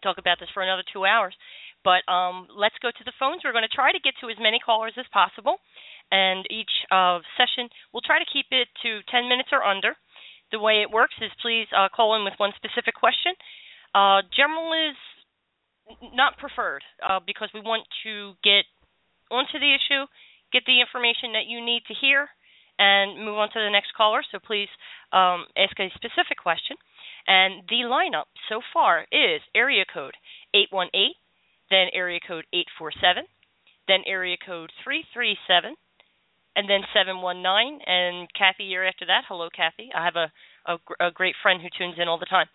talk 0.02 0.18
about 0.18 0.38
this 0.40 0.48
for 0.52 0.62
another 0.62 0.82
two 0.92 1.06
hours, 1.06 1.34
but 1.84 2.02
um, 2.10 2.48
let's 2.56 2.74
go 2.82 2.90
to 2.90 3.04
the 3.04 3.14
phones. 3.18 3.42
We're 3.44 3.54
going 3.54 3.68
to 3.68 3.74
try 3.74 3.92
to 3.92 4.02
get 4.02 4.14
to 4.20 4.30
as 4.30 4.36
many 4.40 4.58
callers 4.58 4.94
as 4.98 5.06
possible, 5.12 5.56
and 6.10 6.46
each 6.50 6.70
uh, 6.90 7.22
session 7.38 7.70
we'll 7.92 8.06
try 8.06 8.18
to 8.18 8.32
keep 8.32 8.46
it 8.50 8.68
to 8.82 9.00
10 9.10 9.28
minutes 9.28 9.50
or 9.52 9.62
under. 9.62 9.94
The 10.52 10.62
way 10.62 10.82
it 10.82 10.90
works 10.90 11.14
is 11.20 11.30
please 11.42 11.66
uh, 11.74 11.88
call 11.90 12.14
in 12.14 12.22
with 12.22 12.34
one 12.38 12.54
specific 12.54 12.94
question. 12.94 13.34
Uh, 13.94 14.22
general 14.34 14.70
is 14.74 14.98
not 16.14 16.38
preferred 16.38 16.82
uh, 17.02 17.18
because 17.24 17.50
we 17.54 17.60
want 17.60 17.86
to 18.02 18.34
get 18.42 18.66
onto 19.30 19.58
the 19.58 19.74
issue, 19.74 20.06
get 20.52 20.62
the 20.66 20.78
information 20.78 21.34
that 21.34 21.50
you 21.50 21.58
need 21.58 21.82
to 21.86 21.94
hear, 21.94 22.30
and 22.78 23.25
move 23.25 23.38
on 23.38 23.49
to 23.50 23.61
the 23.61 23.71
next 23.71 23.95
caller. 23.97 24.23
So 24.30 24.38
please 24.38 24.68
um, 25.12 25.47
ask 25.56 25.78
a 25.80 25.90
specific 25.95 26.38
question. 26.42 26.76
And 27.26 27.62
the 27.68 27.88
lineup 27.90 28.30
so 28.49 28.61
far 28.73 29.06
is 29.11 29.40
area 29.54 29.85
code 29.92 30.14
818, 30.54 31.12
then 31.71 31.88
area 31.92 32.21
code 32.21 32.45
847, 32.52 33.25
then 33.88 34.00
area 34.06 34.37
code 34.38 34.71
337, 34.85 35.75
and 36.54 36.71
then 36.71 36.87
719. 36.95 37.83
And 37.87 38.28
Kathy, 38.33 38.64
you're 38.64 38.87
after 38.87 39.06
that. 39.06 39.26
Hello, 39.28 39.49
Kathy. 39.50 39.90
I 39.90 40.04
have 40.04 40.16
a, 40.16 40.30
a, 40.71 41.09
a 41.09 41.11
great 41.11 41.35
friend 41.42 41.61
who 41.61 41.68
tunes 41.76 41.99
in 41.99 42.09
all 42.09 42.18
the 42.18 42.30
time. 42.30 42.47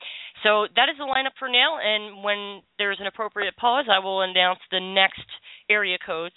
So 0.44 0.68
that 0.75 0.88
is 0.88 0.98
the 0.98 1.04
lineup 1.04 1.36
for 1.38 1.50
now. 1.50 1.78
And 1.84 2.24
when 2.24 2.62
there's 2.78 3.00
an 3.00 3.08
appropriate 3.08 3.58
pause, 3.58 3.86
I 3.92 4.00
will 4.00 4.22
announce 4.22 4.60
the 4.72 4.80
next 4.80 5.28
area 5.70 5.98
codes 6.04 6.36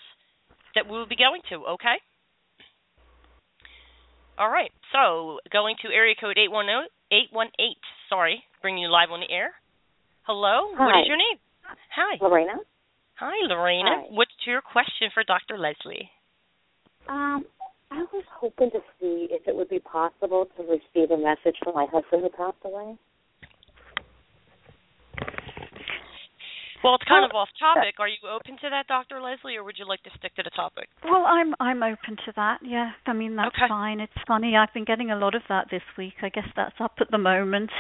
that 0.75 0.87
we 0.87 0.99
will 0.99 1.09
be 1.09 1.17
going 1.17 1.41
to, 1.51 1.79
okay? 1.79 2.03
All 4.39 4.51
right. 4.51 4.71
So 4.93 5.39
going 5.53 5.77
to 5.83 5.93
area 5.95 6.15
code 6.19 6.39
810, 6.39 6.91
818, 7.11 7.77
sorry, 8.09 8.43
bringing 8.63 8.83
you 8.83 8.91
live 8.91 9.11
on 9.11 9.21
the 9.21 9.31
air. 9.33 9.53
Hello. 10.23 10.75
Hi. 10.75 10.87
What 10.87 11.01
is 11.01 11.07
your 11.07 11.19
name? 11.19 11.39
Hi. 11.95 12.19
Lorena. 12.21 12.55
Hi, 13.17 13.47
Lorena. 13.47 14.03
Hi. 14.03 14.07
What's 14.11 14.35
your 14.47 14.61
question 14.61 15.11
for 15.15 15.23
Dr. 15.23 15.59
Lesley? 15.59 16.11
Um, 17.09 17.45
I 17.91 18.03
was 18.13 18.25
hoping 18.41 18.71
to 18.73 18.81
see 18.99 19.29
if 19.31 19.47
it 19.47 19.55
would 19.55 19.69
be 19.69 19.79
possible 19.79 20.49
to 20.57 20.63
receive 20.63 21.11
a 21.11 21.17
message 21.17 21.57
from 21.63 21.75
my 21.75 21.87
husband 21.93 22.23
who 22.23 22.31
passed 22.31 22.59
away. 22.65 22.97
Well, 26.85 26.97
it's 26.97 27.05
kind 27.09 27.23
Well, 27.23 27.31
of 27.31 27.49
off 27.49 27.49
topic. 27.59 27.95
Are 27.99 28.07
you 28.07 28.21
open 28.29 28.59
to 28.61 28.69
that, 28.69 28.87
Dr. 28.89 29.19
Lesley, 29.23 29.57
or 29.57 29.65
would 29.65 29.79
you 29.79 29.89
like 29.89 30.03
to 30.03 30.11
stick 30.19 30.35
to 30.37 30.43
the 30.43 30.51
topic? 30.51 30.91
Well, 31.03 31.25
I'm 31.25 31.55
I'm 31.59 31.83
open 31.83 32.17
to 32.27 32.33
that. 32.37 32.59
Yeah, 32.63 32.91
I 33.07 33.15
mean 33.15 33.37
that's 33.37 33.57
Okay. 33.57 33.69
fine. 33.69 34.01
It's 34.01 34.13
funny. 34.29 34.55
I've 34.55 34.73
been 34.75 34.85
getting 34.85 35.11
a 35.11 35.17
lot 35.17 35.35
of 35.35 35.41
that 35.49 35.69
this 35.71 35.83
week. 35.97 36.13
I 36.23 36.29
guess 36.29 36.45
that's 36.55 36.75
up 36.81 36.93
at 37.01 37.11
the 37.11 37.17
moment. 37.17 37.71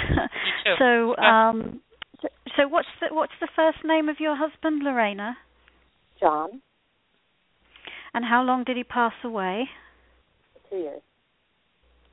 too. 0.65 0.75
so, 0.79 1.13
Okay. 1.13 1.23
um, 1.23 1.81
so, 2.23 2.29
so 2.57 2.69
what's 2.69 2.89
the 3.03 3.15
what's 3.15 3.37
the 3.43 3.49
first 3.55 3.79
name 3.85 4.09
of 4.09 4.17
your 4.21 4.37
husband, 4.37 4.83
Lorena? 4.83 5.37
John, 6.19 6.63
And 8.15 8.25
how 8.25 8.43
long 8.43 8.65
did 8.65 8.79
he 8.79 8.85
pass 8.85 9.13
away? 9.23 9.69
two 10.71 10.77
years. 10.77 11.03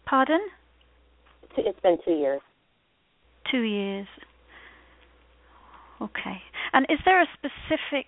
Pardon? 0.05 0.41
It's 1.57 1.79
been 1.79 1.97
two 2.03 2.15
years. 2.15 2.41
Two 3.49 3.61
years. 3.61 4.07
Okay. 6.01 6.41
And 6.73 6.85
is 6.89 6.99
there 7.05 7.21
a 7.21 7.27
specific 7.33 8.07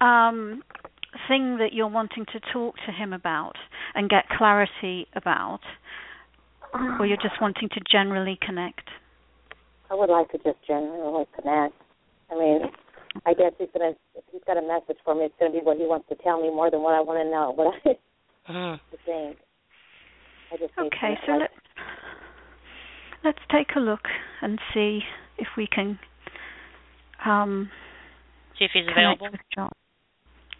um, 0.00 0.62
thing 1.28 1.58
that 1.58 1.72
you're 1.72 1.88
wanting 1.88 2.24
to 2.32 2.40
talk 2.52 2.76
to 2.86 2.92
him 2.92 3.12
about 3.12 3.56
and 3.94 4.08
get 4.08 4.28
clarity 4.28 5.06
about, 5.14 5.60
or 6.98 7.06
you're 7.06 7.16
just 7.16 7.40
wanting 7.40 7.68
to 7.70 7.80
generally 7.90 8.38
connect? 8.40 8.88
I 9.90 9.94
would 9.94 10.08
like 10.08 10.30
to 10.30 10.38
just 10.38 10.58
generally 10.66 11.26
connect. 11.34 11.74
I 12.30 12.38
mean, 12.38 12.60
I 13.26 13.34
guess 13.34 13.52
he's 13.58 13.68
gonna 13.76 13.92
if 14.14 14.24
he's 14.30 14.42
got 14.46 14.56
a 14.56 14.62
message 14.62 14.98
for 15.04 15.14
me, 15.14 15.24
it's 15.24 15.34
gonna 15.38 15.52
be 15.52 15.58
what 15.58 15.76
he 15.76 15.84
wants 15.84 16.08
to 16.10 16.14
tell 16.16 16.40
me 16.40 16.48
more 16.48 16.70
than 16.70 16.82
what 16.82 16.94
I 16.94 17.00
want 17.00 17.18
to 17.18 17.30
know. 17.30 17.54
But 18.46 18.52
I 18.52 18.52
Mhm. 18.52 18.80
think 19.04 19.36
I 20.52 20.56
just 20.56 20.72
Okay, 20.78 21.18
so 21.26 21.32
like, 21.32 21.40
let 21.40 21.50
let's 23.24 23.38
take 23.50 23.76
a 23.76 23.80
look 23.80 24.08
and 24.40 24.58
see 24.72 25.04
if 25.38 25.48
we 25.56 25.66
can 25.66 25.98
um, 27.24 27.70
See 28.60 28.66
if 28.66 28.70
he's 28.74 28.84
available. 28.90 29.28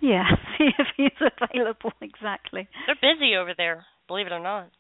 Yeah, 0.01 0.25
see 0.59 0.71
if 0.79 0.87
he's 0.97 1.29
available 1.53 1.93
exactly. 2.01 2.67
They're 2.87 2.97
busy 2.97 3.37
over 3.37 3.53
there, 3.57 3.85
believe 4.09 4.27
it 4.27 4.33
or 4.33 4.41
not. 4.41 4.71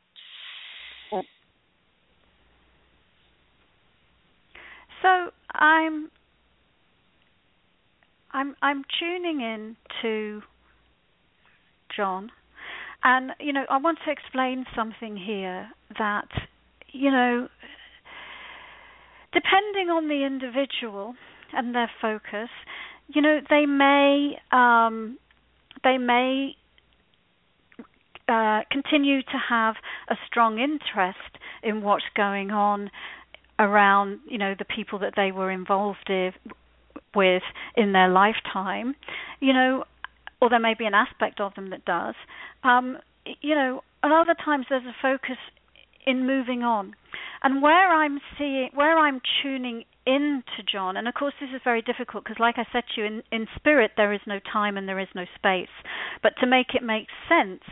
So 5.02 5.30
I'm 5.54 6.10
I'm 8.32 8.54
I'm 8.62 8.84
tuning 8.98 9.40
in 9.40 9.76
to 10.02 10.42
John 11.96 12.30
and 13.02 13.32
you 13.40 13.52
know 13.52 13.64
I 13.70 13.78
want 13.78 13.98
to 14.04 14.10
explain 14.10 14.66
something 14.76 15.16
here 15.16 15.70
that 15.98 16.28
you 16.92 17.10
know 17.10 17.48
depending 19.32 19.88
on 19.88 20.08
the 20.08 20.24
individual 20.24 21.14
and 21.52 21.74
their 21.74 21.90
focus 22.00 22.50
you 23.14 23.22
know 23.22 23.40
they 23.48 23.66
may 23.66 24.36
um 24.52 25.18
they 25.84 25.98
may 25.98 26.56
uh, 28.28 28.60
continue 28.70 29.22
to 29.22 29.38
have 29.48 29.74
a 30.08 30.14
strong 30.26 30.58
interest 30.58 31.18
in 31.62 31.82
what's 31.82 32.04
going 32.16 32.50
on 32.50 32.90
around 33.58 34.20
you 34.28 34.38
know 34.38 34.54
the 34.58 34.64
people 34.64 34.98
that 35.00 35.14
they 35.16 35.32
were 35.32 35.50
involved 35.50 36.06
i- 36.08 36.32
with 37.14 37.42
in 37.76 37.92
their 37.92 38.08
lifetime. 38.08 38.94
You 39.40 39.52
know 39.52 39.84
or 40.40 40.48
there 40.48 40.60
may 40.60 40.74
be 40.74 40.86
an 40.86 40.94
aspect 40.94 41.40
of 41.40 41.54
them 41.54 41.70
that 41.70 41.84
does. 41.84 42.14
Um 42.64 42.98
you 43.42 43.54
know 43.54 43.82
and 44.02 44.12
other 44.12 44.34
times 44.44 44.66
there's 44.70 44.84
a 44.84 44.94
focus 45.02 45.36
in 46.06 46.26
moving 46.26 46.62
on. 46.62 46.94
And 47.42 47.62
where 47.62 47.92
i'm 47.94 48.20
seeing 48.38 48.70
where 48.74 48.98
i'm 48.98 49.20
tuning 49.42 49.84
into 50.14 50.62
john 50.70 50.96
and 50.96 51.06
of 51.06 51.14
course 51.14 51.34
this 51.40 51.50
is 51.54 51.60
very 51.62 51.82
difficult 51.82 52.24
because 52.24 52.40
like 52.40 52.56
i 52.58 52.66
said 52.72 52.82
to 52.94 53.00
you 53.00 53.06
in 53.06 53.22
in 53.30 53.46
spirit 53.56 53.92
there 53.96 54.12
is 54.12 54.20
no 54.26 54.38
time 54.52 54.76
and 54.76 54.88
there 54.88 54.98
is 54.98 55.08
no 55.14 55.24
space 55.36 55.74
but 56.22 56.32
to 56.40 56.46
make 56.46 56.74
it 56.74 56.82
make 56.82 57.06
sense 57.28 57.62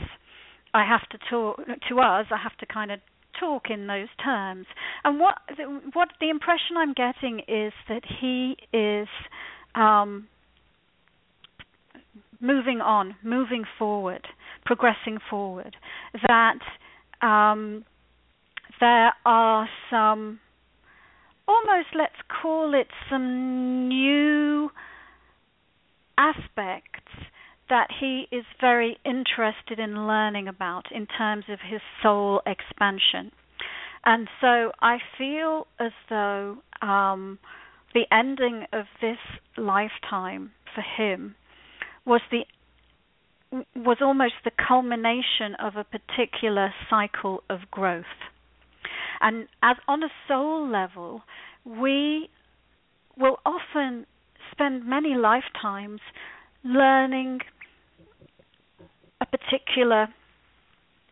i 0.72 0.84
have 0.86 1.08
to 1.08 1.18
talk 1.28 1.56
to 1.88 1.98
us 1.98 2.26
i 2.30 2.38
have 2.42 2.56
to 2.58 2.66
kind 2.66 2.92
of 2.92 3.00
talk 3.38 3.64
in 3.70 3.86
those 3.86 4.08
terms. 4.22 4.66
And 5.04 5.20
what 5.20 5.36
what 5.92 6.08
the 6.20 6.30
impression 6.30 6.76
I'm 6.76 6.94
getting 6.94 7.40
is 7.48 7.72
that 7.88 8.02
he 8.20 8.56
is 8.72 9.08
um, 9.74 10.28
moving 12.40 12.80
on, 12.80 13.16
moving 13.22 13.64
forward, 13.78 14.26
progressing 14.64 15.18
forward. 15.30 15.76
That 16.26 16.58
um, 17.22 17.84
there 18.80 19.12
are 19.24 19.68
some 19.90 20.40
almost 21.48 21.88
let's 21.96 22.20
call 22.42 22.74
it 22.74 22.88
some 23.10 23.88
new 23.88 24.70
aspects 26.18 27.12
that 27.70 27.88
he 28.00 28.26
is 28.30 28.44
very 28.60 28.98
interested 29.04 29.78
in 29.78 30.06
learning 30.06 30.48
about 30.48 30.84
in 30.92 31.06
terms 31.06 31.44
of 31.48 31.58
his 31.70 31.80
soul 32.02 32.40
expansion. 32.46 33.30
And 34.04 34.28
so 34.40 34.72
I 34.80 34.98
feel 35.16 35.66
as 35.78 35.92
though 36.08 36.58
um, 36.80 37.38
the 37.94 38.04
ending 38.12 38.64
of 38.72 38.86
this 39.00 39.18
lifetime 39.56 40.52
for 40.74 40.82
him 40.82 41.34
was 42.06 42.20
the 42.30 42.44
was 43.74 43.96
almost 44.02 44.34
the 44.44 44.50
culmination 44.50 45.54
of 45.58 45.76
a 45.76 45.84
particular 45.84 46.72
cycle 46.90 47.42
of 47.48 47.60
growth. 47.70 48.04
And 49.20 49.48
as 49.62 49.76
on 49.86 50.02
a 50.02 50.08
soul 50.26 50.68
level, 50.68 51.22
we 51.64 52.28
will 53.16 53.38
often 53.44 54.06
spend 54.52 54.86
many 54.86 55.14
lifetimes 55.14 56.00
learning 56.64 57.40
a 59.20 59.26
particular 59.26 60.08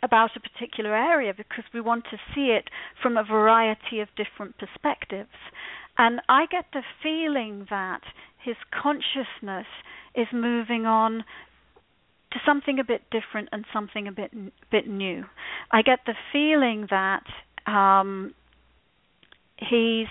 about 0.02 0.30
a 0.36 0.40
particular 0.40 0.94
area 0.94 1.32
because 1.36 1.64
we 1.74 1.80
want 1.80 2.04
to 2.10 2.16
see 2.34 2.54
it 2.56 2.68
from 3.02 3.16
a 3.16 3.24
variety 3.24 4.00
of 4.00 4.08
different 4.16 4.54
perspectives. 4.58 5.36
And 5.98 6.20
I 6.28 6.46
get 6.46 6.66
the 6.72 6.82
feeling 7.02 7.66
that 7.70 8.02
his 8.42 8.56
consciousness 8.70 9.66
is 10.14 10.26
moving 10.32 10.86
on 10.86 11.24
to 12.32 12.38
something 12.44 12.78
a 12.78 12.84
bit 12.84 13.02
different 13.10 13.48
and 13.52 13.64
something 13.72 14.06
a 14.06 14.12
bit 14.12 14.30
bit 14.70 14.86
new. 14.86 15.24
I 15.72 15.82
get 15.82 16.00
the 16.06 16.14
feeling 16.32 16.86
that 16.90 17.24
um, 17.66 18.34
he's 19.58 20.08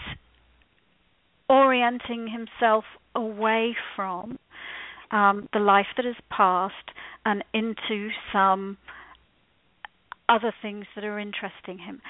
orienting 1.49 2.27
himself 2.27 2.85
away 3.13 3.75
from 3.95 4.37
um, 5.11 5.47
the 5.53 5.59
life 5.59 5.85
that 5.95 6.05
has 6.05 6.15
passed 6.29 6.91
and 7.25 7.43
into 7.53 8.09
some 8.33 8.77
other 10.27 10.53
things 10.61 10.85
that 10.95 11.03
are 11.03 11.19
interesting 11.19 11.77
him. 11.77 12.01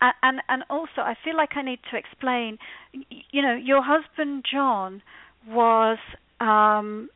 And, 0.00 0.14
and 0.22 0.40
and 0.48 0.64
also, 0.68 1.02
I 1.02 1.14
feel 1.24 1.36
like 1.36 1.50
I 1.54 1.62
need 1.62 1.78
to 1.90 1.96
explain. 1.96 2.58
You 3.30 3.42
know, 3.42 3.54
your 3.54 3.82
husband 3.82 4.44
John 4.50 5.02
was 5.46 5.98
um, 6.40 7.08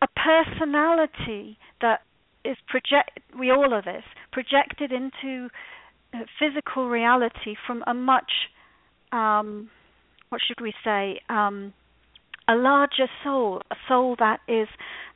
a 0.00 0.08
personality 0.16 1.58
that 1.80 2.00
is 2.44 2.56
project. 2.68 3.20
We 3.38 3.50
all 3.50 3.72
are 3.74 3.82
this 3.82 4.04
projected 4.32 4.92
into 4.92 5.48
physical 6.38 6.88
reality 6.88 7.54
from 7.66 7.82
a 7.86 7.94
much, 7.94 8.30
um, 9.12 9.70
what 10.28 10.40
should 10.46 10.60
we 10.60 10.72
say, 10.84 11.20
um, 11.28 11.72
a 12.46 12.54
larger 12.54 13.08
soul, 13.22 13.62
a 13.70 13.76
soul 13.88 14.16
that 14.18 14.40
is 14.48 14.68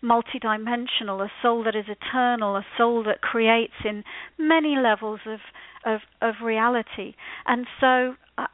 multidimensional, 0.03 1.25
a 1.25 1.31
soul 1.43 1.63
that 1.65 1.77
is 1.77 1.85
eternal, 1.89 2.57
a 2.57 2.65
soul 2.77 3.05
that 3.05 3.21
creates 3.21 3.75
in 3.85 4.03
many 4.39 4.77
levels 4.77 5.21
of 5.27 5.41
of, 5.85 6.01
of 6.21 6.35
reality. 6.43 7.15
And 7.47 7.67
so 7.81 8.15
uh, 8.37 8.47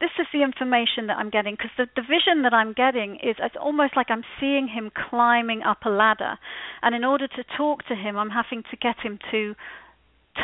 this 0.00 0.10
is 0.18 0.26
the 0.32 0.42
information 0.42 1.06
that 1.08 1.16
I'm 1.18 1.30
getting 1.30 1.54
because 1.54 1.70
the, 1.76 1.86
the 1.94 2.02
vision 2.02 2.42
that 2.42 2.54
I'm 2.54 2.72
getting 2.72 3.16
is 3.16 3.36
it's 3.38 3.56
almost 3.60 3.94
like 3.96 4.06
I'm 4.10 4.24
seeing 4.40 4.68
him 4.68 4.90
climbing 5.10 5.62
up 5.62 5.78
a 5.84 5.90
ladder, 5.90 6.38
and 6.82 6.94
in 6.94 7.04
order 7.04 7.28
to 7.28 7.44
talk 7.56 7.86
to 7.86 7.94
him, 7.94 8.16
I'm 8.16 8.30
having 8.30 8.62
to 8.70 8.76
get 8.76 8.96
him 9.02 9.18
to 9.30 9.54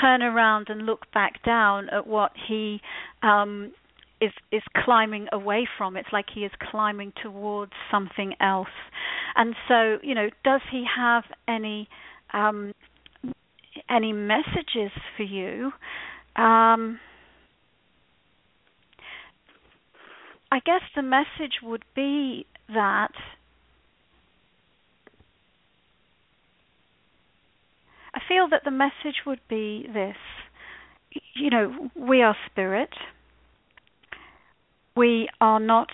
turn 0.01 0.23
around 0.23 0.69
and 0.69 0.83
look 0.83 1.11
back 1.13 1.45
down 1.45 1.89
at 1.91 2.07
what 2.07 2.33
he 2.49 2.81
um, 3.23 3.73
is 4.21 4.33
is 4.53 4.63
climbing 4.85 5.27
away 5.33 5.67
from. 5.77 5.97
It's 5.97 6.09
like 6.13 6.27
he 6.35 6.41
is 6.41 6.53
climbing 6.71 7.13
towards 7.23 7.73
something 7.91 8.35
else. 8.41 8.69
And 9.37 9.55
so, 9.69 9.99
you 10.03 10.15
know, 10.15 10.29
does 10.45 10.61
he 10.71 10.85
have 10.97 11.25
any 11.49 11.89
um, 12.33 12.73
any 13.89 14.13
messages 14.13 14.93
for 15.17 15.23
you? 15.25 15.73
Um, 16.37 16.99
I 20.51 20.61
guess 20.65 20.83
the 20.95 21.03
message 21.03 21.55
would 21.63 21.85
be 21.97 22.47
that 22.69 23.13
I 28.15 28.21
feel 28.29 28.49
that 28.51 28.63
the 28.65 28.71
message 28.71 29.23
would 29.27 29.41
be 29.49 29.87
this 29.93 30.17
you 31.35 31.51
know, 31.51 31.91
we 31.95 32.23
are 32.23 32.37
spirit. 32.51 32.91
We 34.97 35.29
are 35.41 35.61
not 35.61 35.89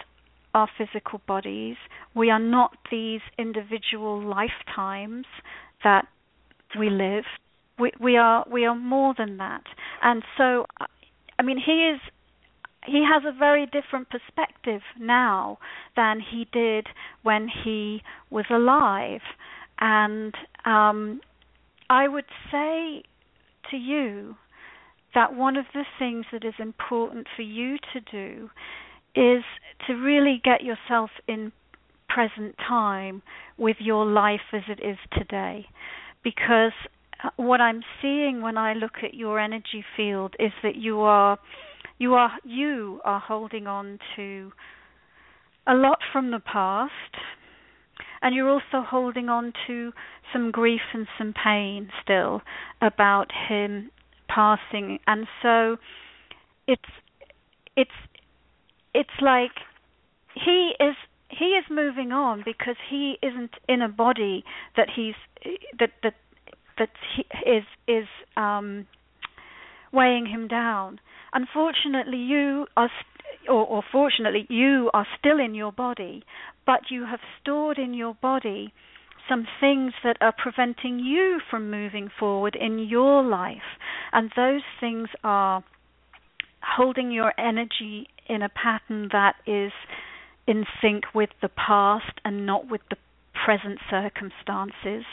our 0.55 0.69
physical 0.77 1.21
bodies. 1.27 1.77
We 2.15 2.31
are 2.31 2.39
not 2.39 2.77
these 2.91 3.21
individual 3.39 4.23
lifetimes 4.23 5.27
that 5.85 6.07
we 6.79 6.91
live. 6.91 7.25
We 7.79 7.93
we 8.01 8.17
are 8.17 8.45
we 8.51 8.65
are 8.67 8.75
more 8.75 9.15
than 9.17 9.39
that. 9.39 9.63
And 10.03 10.23
so 10.37 10.67
I 11.39 11.43
mean 11.43 11.59
he 11.65 11.93
is 11.95 12.01
he 12.85 13.05
has 13.11 13.23
a 13.27 13.37
very 13.37 13.67
different 13.67 14.09
perspective 14.11 14.83
now 14.99 15.59
than 15.97 16.21
he 16.21 16.47
did 16.53 16.87
when 17.23 17.49
he 17.65 18.03
was 18.31 18.47
alive. 18.51 19.21
And 19.79 20.35
um, 20.67 21.21
I 21.90 22.07
would 22.07 22.24
say 22.53 23.03
to 23.70 23.76
you 23.76 24.37
that 25.12 25.35
one 25.35 25.57
of 25.57 25.64
the 25.74 25.85
things 25.98 26.24
that 26.33 26.44
is 26.44 26.55
important 26.61 27.26
for 27.35 27.42
you 27.42 27.79
to 27.92 28.00
do 28.00 28.48
is 29.16 29.42
to 29.88 29.94
really 29.94 30.40
get 30.42 30.62
yourself 30.62 31.11
in 31.26 31.50
present 32.09 32.55
time 32.59 33.22
with 33.59 33.76
your 33.81 34.07
life 34.07 34.40
as 34.53 34.62
it 34.68 34.81
is 34.85 34.98
today. 35.18 35.66
Because 36.22 36.72
uh, 37.24 37.31
what 37.37 37.61
I'm 37.61 37.83
seeing 38.00 38.40
when 38.40 38.57
I 38.57 38.74
look 38.74 39.03
at 39.03 39.14
your 39.14 39.40
energy 39.40 39.85
field 39.96 40.37
is 40.38 40.53
that 40.62 40.76
you 40.76 41.00
are 41.00 41.38
you 41.98 42.14
are 42.14 42.31
you 42.44 43.00
are 43.05 43.20
holding 43.20 43.66
on 43.66 43.98
to 44.14 44.53
a 45.66 45.74
lot 45.74 45.98
from 46.12 46.31
the 46.31 46.40
past 46.40 46.92
and 48.23 48.35
you're 48.35 48.51
also 48.51 48.83
holding 48.87 49.29
on 49.29 49.53
to 49.67 49.93
some 50.33 50.51
grief 50.51 50.81
and 50.93 51.07
some 51.19 51.33
pain 51.33 51.91
still 52.03 52.43
about 52.81 53.31
him 53.49 53.91
passing. 54.29 54.99
And 55.07 55.27
so 55.43 55.77
it's 56.67 56.83
it's 57.77 57.91
it's 58.95 59.21
like 59.21 59.53
he 60.35 60.73
is 60.81 60.95
he 61.29 61.47
is 61.47 61.65
moving 61.71 62.13
on 62.13 62.43
because 62.45 62.77
he 62.91 63.17
isn't 63.23 63.55
in 63.69 63.83
a 63.83 63.89
body 63.89 64.45
that 64.77 64.89
he's 64.95 65.15
that 65.79 65.91
that 66.03 66.15
that 66.79 66.91
he 67.15 67.25
is 67.51 67.65
is 67.87 68.09
um 68.37 68.87
weighing 69.93 70.27
him 70.27 70.47
down. 70.47 71.01
Unfortunately 71.33 72.19
you 72.19 72.67
are 72.77 72.91
or, 73.51 73.67
or 73.67 73.83
fortunately 73.91 74.47
you 74.49 74.91
are 74.95 75.07
still 75.19 75.39
in 75.39 75.55
your 75.55 75.73
body 75.73 76.23
but 76.67 76.81
you 76.91 77.05
have 77.07 77.21
stored 77.41 77.79
in 77.79 77.95
your 77.95 78.15
body 78.15 78.73
some 79.29 79.47
things 79.61 79.93
that 80.03 80.17
are 80.21 80.35
preventing 80.37 80.99
you 80.99 81.41
from 81.51 81.71
moving 81.71 82.09
forward 82.19 82.57
in 82.59 82.79
your 82.79 83.23
life 83.23 83.79
and 84.13 84.31
those 84.37 84.63
things 84.81 85.09
are 85.23 85.63
holding 86.63 87.11
your 87.11 87.33
energy 87.39 88.09
in 88.29 88.43
a 88.43 88.49
pattern 88.49 89.09
that 89.13 89.35
is 89.47 89.73
in 90.47 90.65
sync 90.81 91.05
with 91.15 91.31
the 91.43 91.49
past 91.49 92.21
and 92.25 92.47
not 92.47 92.71
with 92.71 92.81
the 92.91 92.97
present 93.45 93.79
circumstances 93.89 95.05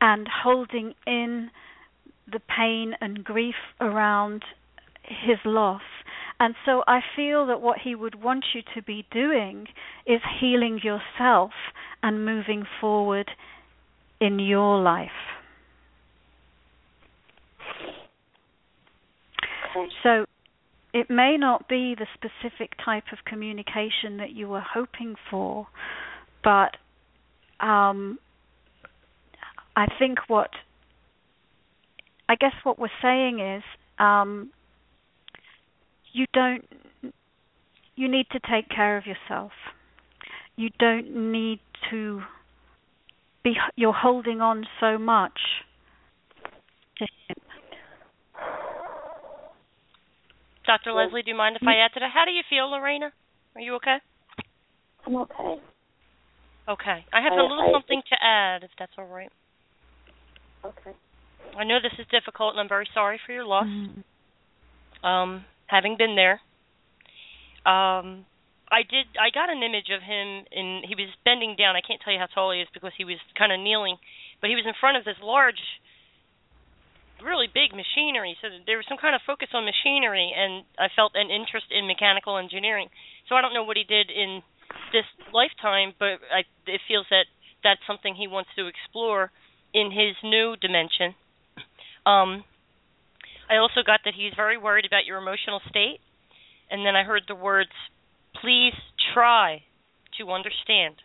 and 0.00 0.28
holding 0.42 0.94
in 1.06 1.50
the 2.30 2.40
pain 2.40 2.94
and 3.00 3.24
grief 3.24 3.54
around 3.80 4.44
his 5.02 5.38
loss. 5.44 5.82
And 6.40 6.54
so 6.64 6.84
I 6.86 7.00
feel 7.16 7.46
that 7.46 7.60
what 7.60 7.78
he 7.82 7.94
would 7.94 8.22
want 8.22 8.44
you 8.54 8.62
to 8.74 8.82
be 8.82 9.04
doing 9.10 9.66
is 10.06 10.20
healing 10.40 10.80
yourself 10.82 11.50
and 12.02 12.24
moving 12.24 12.64
forward 12.80 13.30
in 14.20 14.38
your 14.38 14.80
life. 14.80 15.10
Okay. 19.76 19.88
So 20.02 20.26
it 20.94 21.10
may 21.10 21.36
not 21.36 21.68
be 21.68 21.94
the 21.98 22.06
specific 22.14 22.72
type 22.84 23.04
of 23.12 23.18
communication 23.24 24.18
that 24.18 24.30
you 24.30 24.48
were 24.48 24.64
hoping 24.74 25.16
for, 25.30 25.66
but 26.42 26.76
um, 27.60 28.18
I 29.76 29.86
think 29.98 30.18
what 30.28 30.50
I 32.28 32.36
guess 32.36 32.52
what 32.62 32.78
we're 32.78 32.88
saying 33.02 33.40
is 33.40 33.62
um, 33.98 34.50
you 36.18 36.26
don't 36.34 36.64
you 37.94 38.08
need 38.08 38.26
to 38.32 38.40
take 38.50 38.68
care 38.68 38.96
of 38.96 39.04
yourself. 39.06 39.52
You 40.56 40.70
don't 40.78 41.32
need 41.32 41.60
to 41.90 42.22
be 43.44 43.54
you're 43.76 43.92
holding 43.92 44.40
on 44.40 44.66
so 44.80 44.98
much. 44.98 45.38
Dr. 50.66 50.92
Lesley, 50.92 51.22
do 51.22 51.30
you 51.30 51.36
mind 51.36 51.56
if 51.58 51.66
I 51.66 51.76
add 51.76 51.92
to 51.94 52.00
that? 52.00 52.10
How 52.12 52.26
do 52.26 52.30
you 52.30 52.42
feel, 52.50 52.70
Lorena? 52.70 53.10
Are 53.54 53.60
you 53.60 53.76
okay? 53.76 53.96
I'm 55.06 55.16
okay. 55.16 55.54
Okay. 56.68 57.04
I 57.10 57.22
have 57.22 57.32
I- 57.32 57.36
a 57.36 57.42
little 57.42 57.62
I- 57.62 57.72
something 57.72 58.02
to 58.10 58.16
add, 58.22 58.64
if 58.64 58.70
that's 58.78 58.92
all 58.98 59.06
right. 59.06 59.30
Okay. 60.62 60.90
I 61.56 61.64
know 61.64 61.78
this 61.80 61.98
is 61.98 62.06
difficult, 62.10 62.52
and 62.52 62.60
I'm 62.60 62.68
very 62.68 62.86
sorry 62.92 63.18
for 63.24 63.32
your 63.32 63.46
loss. 63.46 63.64
Mm. 63.64 64.04
Um, 65.08 65.44
having 65.68 65.96
been 65.96 66.16
there, 66.16 66.40
um, 67.68 68.26
I 68.68 68.84
did. 68.84 69.08
I 69.16 69.32
got 69.32 69.48
an 69.48 69.62
image 69.64 69.88
of 69.88 70.04
him, 70.04 70.44
and 70.52 70.84
he 70.84 70.92
was 70.92 71.08
bending 71.24 71.56
down. 71.56 71.76
I 71.76 71.80
can't 71.80 72.00
tell 72.00 72.12
you 72.12 72.20
how 72.20 72.28
tall 72.28 72.52
he 72.52 72.60
is 72.60 72.68
because 72.72 72.92
he 72.96 73.04
was 73.04 73.16
kind 73.36 73.52
of 73.52 73.60
kneeling, 73.60 73.96
but 74.40 74.50
he 74.50 74.56
was 74.56 74.68
in 74.68 74.76
front 74.76 74.96
of 74.96 75.04
this 75.04 75.16
large, 75.24 75.60
really 77.24 77.48
big 77.48 77.72
machinery. 77.72 78.36
So 78.40 78.48
there 78.68 78.76
was 78.76 78.84
some 78.88 79.00
kind 79.00 79.16
of 79.16 79.24
focus 79.24 79.48
on 79.56 79.64
machinery, 79.64 80.32
and 80.36 80.68
I 80.76 80.92
felt 80.92 81.16
an 81.16 81.32
interest 81.32 81.72
in 81.72 81.88
mechanical 81.88 82.36
engineering. 82.36 82.92
So 83.28 83.36
I 83.36 83.40
don't 83.40 83.56
know 83.56 83.64
what 83.64 83.80
he 83.80 83.88
did 83.88 84.12
in 84.12 84.44
this 84.92 85.08
lifetime, 85.32 85.96
but 85.96 86.20
I, 86.28 86.44
it 86.68 86.84
feels 86.84 87.08
that 87.08 87.24
that's 87.64 87.80
something 87.88 88.14
he 88.14 88.28
wants 88.28 88.50
to 88.56 88.68
explore 88.68 89.32
in 89.72 89.90
his 89.90 90.16
new 90.22 90.56
dimension. 90.60 91.16
Um, 92.04 92.44
I 93.48 93.56
also 93.56 93.82
got 93.84 94.00
that 94.04 94.14
he's 94.14 94.34
very 94.34 94.58
worried 94.58 94.84
about 94.84 95.06
your 95.06 95.18
emotional 95.18 95.60
state, 95.68 96.00
and 96.70 96.84
then 96.84 96.96
I 96.96 97.02
heard 97.04 97.24
the 97.26 97.34
words, 97.34 97.72
"Please 98.34 98.74
try 99.12 99.64
to 100.18 100.32
understand." 100.32 101.02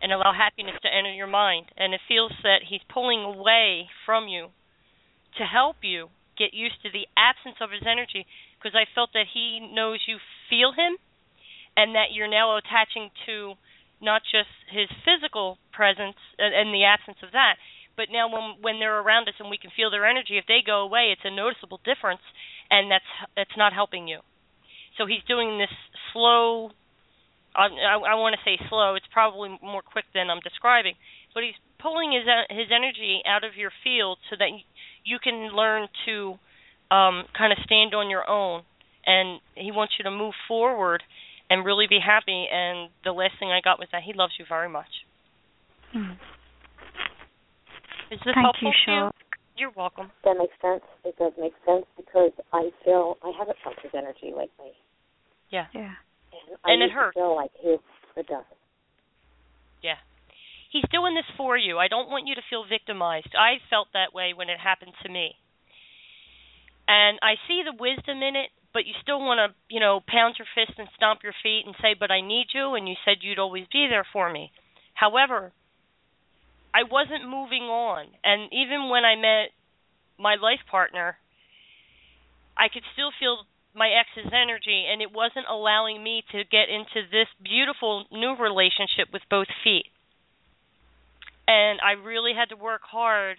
And 0.00 0.12
allow 0.12 0.32
happiness 0.32 0.80
to 0.82 0.94
enter 0.94 1.12
your 1.12 1.26
mind. 1.26 1.72
And 1.76 1.92
it 1.92 2.00
feels 2.06 2.32
that 2.42 2.62
he's 2.64 2.82
pulling 2.84 3.24
away 3.24 3.90
from 4.04 4.28
you 4.28 4.52
to 5.36 5.44
help 5.44 5.82
you 5.82 6.10
get 6.36 6.54
used 6.54 6.80
to 6.82 6.90
the 6.90 7.08
absence 7.16 7.56
of 7.60 7.72
his 7.72 7.82
energy 7.84 8.24
because 8.54 8.76
I 8.76 8.84
felt 8.94 9.12
that 9.14 9.26
he 9.34 9.58
knows 9.58 10.06
you 10.06 10.18
feel 10.48 10.70
him 10.70 10.98
and 11.76 11.96
that 11.96 12.12
you're 12.12 12.28
now 12.28 12.56
attaching 12.56 13.10
to 13.26 13.54
not 14.00 14.22
just 14.22 14.50
his 14.70 14.88
physical 15.04 15.58
presence 15.72 16.16
and, 16.38 16.72
the 16.72 16.84
absence 16.84 17.18
of 17.22 17.32
that, 17.32 17.56
but 17.98 18.14
now 18.14 18.30
when 18.30 18.62
when 18.62 18.78
they're 18.78 19.02
around 19.02 19.28
us 19.28 19.34
and 19.42 19.50
we 19.50 19.58
can 19.58 19.74
feel 19.74 19.90
their 19.90 20.06
energy, 20.06 20.38
if 20.38 20.46
they 20.46 20.62
go 20.64 20.86
away, 20.86 21.10
it's 21.10 21.26
a 21.26 21.34
noticeable 21.34 21.82
difference, 21.84 22.22
and 22.70 22.88
that's 22.88 23.10
that's 23.34 23.58
not 23.58 23.74
helping 23.74 24.06
you. 24.06 24.20
So 24.96 25.04
he's 25.04 25.26
doing 25.26 25.58
this 25.58 25.74
slow. 26.14 26.70
I, 27.58 27.66
I, 27.66 27.94
I 27.98 28.14
want 28.14 28.38
to 28.38 28.42
say 28.46 28.54
slow. 28.70 28.94
It's 28.94 29.10
probably 29.12 29.50
more 29.60 29.82
quick 29.82 30.06
than 30.14 30.30
I'm 30.30 30.38
describing, 30.40 30.94
but 31.34 31.42
he's 31.42 31.58
pulling 31.82 32.14
his 32.14 32.22
his 32.48 32.70
energy 32.70 33.20
out 33.26 33.42
of 33.42 33.58
your 33.58 33.74
field 33.82 34.18
so 34.30 34.36
that 34.38 34.54
you 35.04 35.18
can 35.18 35.50
learn 35.50 35.88
to 36.06 36.38
um, 36.94 37.26
kind 37.36 37.50
of 37.50 37.58
stand 37.66 37.98
on 37.98 38.08
your 38.08 38.22
own, 38.30 38.62
and 39.06 39.40
he 39.56 39.72
wants 39.72 39.94
you 39.98 40.04
to 40.04 40.14
move 40.14 40.34
forward 40.46 41.02
and 41.50 41.66
really 41.66 41.88
be 41.90 41.98
happy. 41.98 42.46
And 42.46 42.90
the 43.02 43.10
last 43.10 43.34
thing 43.40 43.50
I 43.50 43.58
got 43.58 43.80
was 43.80 43.88
that 43.90 44.06
he 44.06 44.12
loves 44.14 44.34
you 44.38 44.44
very 44.48 44.68
much. 44.68 45.02
Mm. 45.92 46.14
Is 48.10 48.18
this 48.24 48.34
Thank 48.34 48.44
helpful 48.44 48.72
you, 48.72 48.86
to 48.86 48.92
You? 48.92 49.10
You're 49.56 49.72
welcome. 49.76 50.10
That 50.24 50.38
makes 50.38 50.54
sense. 50.62 50.82
It 51.04 51.16
does 51.18 51.32
make 51.38 51.52
sense 51.66 51.84
because 51.96 52.30
I 52.52 52.70
feel 52.84 53.18
I 53.24 53.32
haven't 53.36 53.58
felt 53.62 53.76
his 53.82 53.90
energy 53.94 54.30
lately, 54.32 54.72
Yeah. 55.50 55.66
Yeah. 55.74 55.94
and 56.32 56.56
I 56.64 56.72
And 56.72 56.82
it 56.82 56.86
used 56.86 56.94
to 56.94 57.00
hurts. 57.00 57.14
feel 57.14 57.34
like 57.34 57.50
his. 57.60 57.80
It 58.16 58.26
does. 58.26 58.44
Yeah. 59.82 59.98
He's 60.70 60.84
doing 60.90 61.14
this 61.14 61.26
for 61.36 61.56
you. 61.56 61.78
I 61.78 61.88
don't 61.88 62.10
want 62.10 62.26
you 62.26 62.34
to 62.34 62.42
feel 62.50 62.64
victimized. 62.64 63.34
I 63.34 63.58
felt 63.70 63.88
that 63.94 64.12
way 64.14 64.32
when 64.34 64.48
it 64.48 64.58
happened 64.58 64.92
to 65.02 65.08
me. 65.08 65.36
And 66.86 67.18
I 67.22 67.34
see 67.46 67.62
the 67.64 67.72
wisdom 67.78 68.22
in 68.22 68.34
it, 68.36 68.50
but 68.72 68.86
you 68.86 68.94
still 69.02 69.20
want 69.20 69.38
to, 69.38 69.54
you 69.74 69.80
know, 69.80 70.00
pound 70.06 70.36
your 70.38 70.46
fist 70.54 70.78
and 70.78 70.88
stomp 70.96 71.22
your 71.22 71.34
feet 71.42 71.64
and 71.66 71.74
say, 71.82 71.94
"But 71.94 72.10
I 72.10 72.20
need 72.20 72.54
you," 72.54 72.74
and 72.74 72.88
you 72.88 72.96
said 73.04 73.22
you'd 73.22 73.38
always 73.38 73.66
be 73.68 73.86
there 73.86 74.04
for 74.04 74.30
me. 74.30 74.52
However, 74.94 75.52
I 76.74 76.84
wasn't 76.84 77.28
moving 77.28 77.64
on, 77.64 78.06
and 78.22 78.52
even 78.52 78.88
when 78.90 79.04
I 79.04 79.16
met 79.16 79.50
my 80.18 80.36
life 80.36 80.60
partner, 80.70 81.16
I 82.56 82.68
could 82.68 82.82
still 82.92 83.10
feel 83.18 83.46
my 83.74 83.88
ex's 83.88 84.32
energy, 84.32 84.84
and 84.90 85.00
it 85.00 85.12
wasn't 85.12 85.46
allowing 85.48 86.02
me 86.02 86.24
to 86.32 86.44
get 86.44 86.68
into 86.68 87.06
this 87.08 87.28
beautiful 87.42 88.04
new 88.10 88.34
relationship 88.36 89.08
with 89.12 89.22
both 89.30 89.46
feet. 89.62 89.86
And 91.46 91.80
I 91.80 91.92
really 91.92 92.34
had 92.34 92.50
to 92.50 92.56
work 92.56 92.82
hard 92.82 93.38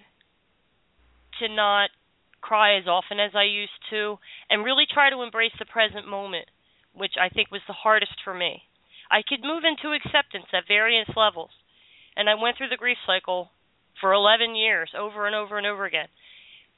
to 1.40 1.48
not 1.48 1.90
cry 2.42 2.78
as 2.78 2.88
often 2.88 3.20
as 3.20 3.32
I 3.36 3.44
used 3.44 3.78
to, 3.92 4.18
and 4.50 4.64
really 4.64 4.86
try 4.92 5.10
to 5.10 5.22
embrace 5.22 5.52
the 5.60 5.66
present 5.66 6.08
moment, 6.08 6.48
which 6.96 7.14
I 7.20 7.30
think 7.30 7.52
was 7.52 7.62
the 7.68 7.74
hardest 7.74 8.16
for 8.24 8.34
me. 8.34 8.64
I 9.12 9.22
could 9.28 9.44
move 9.44 9.64
into 9.68 9.92
acceptance 9.96 10.48
at 10.54 10.68
various 10.68 11.10
levels, 11.16 11.52
and 12.16 12.30
I 12.30 12.36
went 12.36 12.58
through 12.58 12.70
the 12.70 12.80
grief 12.80 12.98
cycle 13.06 13.50
for 14.00 14.14
11 14.14 14.56
years, 14.56 14.92
over 14.98 15.28
and 15.28 15.36
over 15.36 15.58
and 15.58 15.68
over 15.68 15.86
again. 15.86 16.08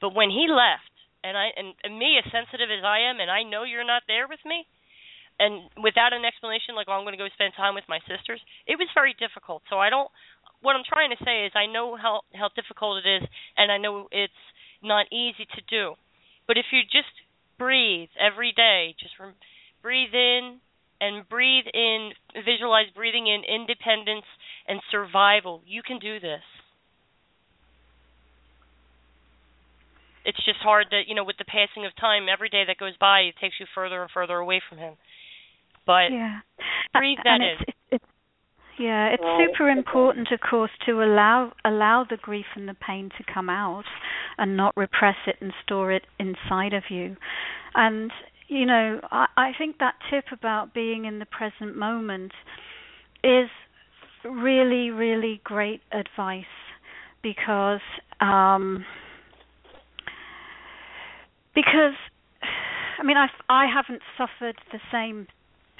But 0.00 0.14
when 0.14 0.30
he 0.30 0.46
left, 0.50 0.90
and 1.22 1.38
I 1.38 1.54
and, 1.54 1.74
and 1.84 1.98
me 1.98 2.18
as 2.18 2.26
sensitive 2.30 2.66
as 2.66 2.82
I 2.82 3.06
am, 3.06 3.22
and 3.22 3.30
I 3.30 3.46
know 3.46 3.62
you're 3.62 3.86
not 3.86 4.02
there 4.10 4.26
with 4.26 4.42
me, 4.44 4.66
and 5.38 5.70
without 5.78 6.12
an 6.12 6.26
explanation, 6.26 6.74
like, 6.74 6.90
oh, 6.90 6.98
I'm 6.98 7.06
going 7.06 7.16
to 7.16 7.22
go 7.22 7.30
spend 7.32 7.54
time 7.56 7.74
with 7.74 7.86
my 7.88 8.02
sisters, 8.10 8.42
it 8.66 8.76
was 8.76 8.90
very 8.94 9.14
difficult. 9.14 9.62
So 9.70 9.78
I 9.78 9.90
don't. 9.90 10.10
What 10.60 10.74
I'm 10.74 10.86
trying 10.86 11.10
to 11.10 11.24
say 11.24 11.46
is, 11.46 11.52
I 11.54 11.70
know 11.70 11.96
how 11.96 12.22
how 12.34 12.50
difficult 12.54 13.06
it 13.06 13.08
is, 13.08 13.24
and 13.56 13.70
I 13.70 13.78
know 13.78 14.10
it's 14.10 14.42
not 14.82 15.06
easy 15.14 15.46
to 15.54 15.62
do. 15.70 15.94
But 16.46 16.58
if 16.58 16.66
you 16.74 16.82
just 16.82 17.14
breathe 17.58 18.10
every 18.18 18.50
day, 18.50 18.94
just 18.98 19.14
rem- 19.18 19.38
breathe 19.82 20.14
in 20.14 20.58
and 21.02 21.28
breathe 21.28 21.66
in, 21.74 22.12
visualize 22.46 22.86
breathing 22.94 23.26
in 23.26 23.42
independence 23.42 24.24
and 24.68 24.78
survival. 24.90 25.60
You 25.66 25.82
can 25.82 25.98
do 25.98 26.20
this. 26.20 26.46
It's 30.24 30.38
just 30.44 30.60
hard 30.62 30.86
that, 30.92 31.02
you 31.08 31.16
know, 31.16 31.24
with 31.24 31.36
the 31.38 31.44
passing 31.44 31.84
of 31.84 31.90
time, 31.98 32.30
every 32.32 32.48
day 32.48 32.62
that 32.68 32.78
goes 32.78 32.96
by, 33.00 33.22
it 33.22 33.34
takes 33.40 33.56
you 33.58 33.66
further 33.74 34.00
and 34.02 34.10
further 34.14 34.36
away 34.36 34.62
from 34.68 34.78
him. 34.78 34.94
But 35.84 36.14
yeah. 36.14 36.38
breathe 36.94 37.18
and 37.24 37.42
that 37.42 37.44
it's, 37.44 37.60
in. 37.60 37.66
It's, 37.66 37.76
it's, 37.90 38.04
yeah, 38.78 39.08
it's 39.12 39.22
super 39.42 39.68
important, 39.68 40.28
of 40.32 40.38
course, 40.38 40.70
to 40.86 41.02
allow 41.02 41.52
allow 41.64 42.06
the 42.08 42.16
grief 42.16 42.46
and 42.54 42.68
the 42.68 42.74
pain 42.74 43.10
to 43.18 43.24
come 43.34 43.50
out, 43.50 43.84
and 44.38 44.56
not 44.56 44.76
repress 44.76 45.16
it 45.26 45.36
and 45.40 45.52
store 45.64 45.90
it 45.90 46.04
inside 46.20 46.72
of 46.72 46.84
you. 46.88 47.16
And 47.74 48.12
you 48.52 48.66
know, 48.66 49.00
I, 49.10 49.26
I 49.36 49.50
think 49.56 49.78
that 49.78 49.94
tip 50.10 50.26
about 50.30 50.74
being 50.74 51.06
in 51.06 51.18
the 51.18 51.26
present 51.26 51.76
moment 51.76 52.32
is 53.24 53.48
really, 54.24 54.90
really 54.90 55.40
great 55.42 55.80
advice 55.90 56.44
because 57.22 57.80
um, 58.20 58.84
because 61.54 61.94
I 62.98 63.04
mean 63.04 63.16
I 63.16 63.28
I 63.48 63.66
haven't 63.72 64.02
suffered 64.18 64.56
the 64.70 64.80
same 64.92 65.28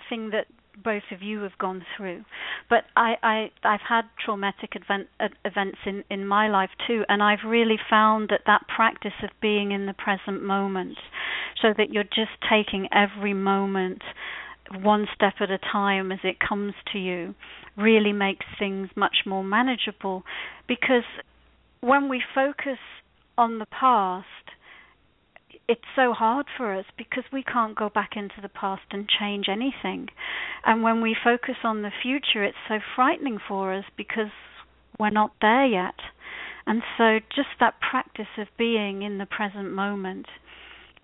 thing 0.08 0.30
that 0.30 0.46
both 0.82 1.02
of 1.10 1.22
you 1.22 1.40
have 1.42 1.58
gone 1.58 1.84
through. 1.96 2.24
But 2.68 2.84
I 2.96 3.14
I 3.22 3.50
I've 3.64 3.86
had 3.86 4.02
traumatic 4.24 4.74
event 4.74 5.08
uh, 5.20 5.28
events 5.44 5.78
in 5.86 6.04
in 6.10 6.26
my 6.26 6.48
life 6.48 6.70
too 6.86 7.04
and 7.08 7.22
I've 7.22 7.44
really 7.46 7.78
found 7.90 8.28
that 8.30 8.42
that 8.46 8.62
practice 8.74 9.12
of 9.22 9.30
being 9.40 9.72
in 9.72 9.86
the 9.86 9.94
present 9.94 10.42
moment 10.42 10.98
so 11.60 11.68
that 11.76 11.92
you're 11.92 12.04
just 12.04 12.32
taking 12.48 12.88
every 12.92 13.34
moment 13.34 14.02
one 14.80 15.06
step 15.14 15.34
at 15.40 15.50
a 15.50 15.58
time 15.58 16.12
as 16.12 16.20
it 16.24 16.36
comes 16.40 16.74
to 16.92 16.98
you 16.98 17.34
really 17.76 18.12
makes 18.12 18.46
things 18.58 18.88
much 18.96 19.18
more 19.26 19.44
manageable. 19.44 20.22
Because 20.68 21.04
when 21.80 22.08
we 22.08 22.22
focus 22.34 22.78
on 23.36 23.58
the 23.58 23.66
past 23.66 24.26
it's 25.68 25.80
so 25.94 26.12
hard 26.12 26.46
for 26.56 26.74
us 26.74 26.84
because 26.98 27.24
we 27.32 27.42
can't 27.42 27.76
go 27.76 27.88
back 27.88 28.10
into 28.16 28.40
the 28.40 28.48
past 28.48 28.82
and 28.90 29.08
change 29.08 29.46
anything. 29.48 30.08
And 30.64 30.82
when 30.82 31.00
we 31.00 31.16
focus 31.22 31.56
on 31.64 31.82
the 31.82 31.90
future, 32.02 32.44
it's 32.44 32.56
so 32.68 32.78
frightening 32.96 33.38
for 33.46 33.74
us 33.74 33.84
because 33.96 34.32
we're 34.98 35.10
not 35.10 35.32
there 35.40 35.66
yet. 35.66 35.94
And 36.66 36.82
so, 36.96 37.18
just 37.34 37.48
that 37.58 37.74
practice 37.80 38.38
of 38.38 38.46
being 38.56 39.02
in 39.02 39.18
the 39.18 39.26
present 39.26 39.72
moment 39.72 40.26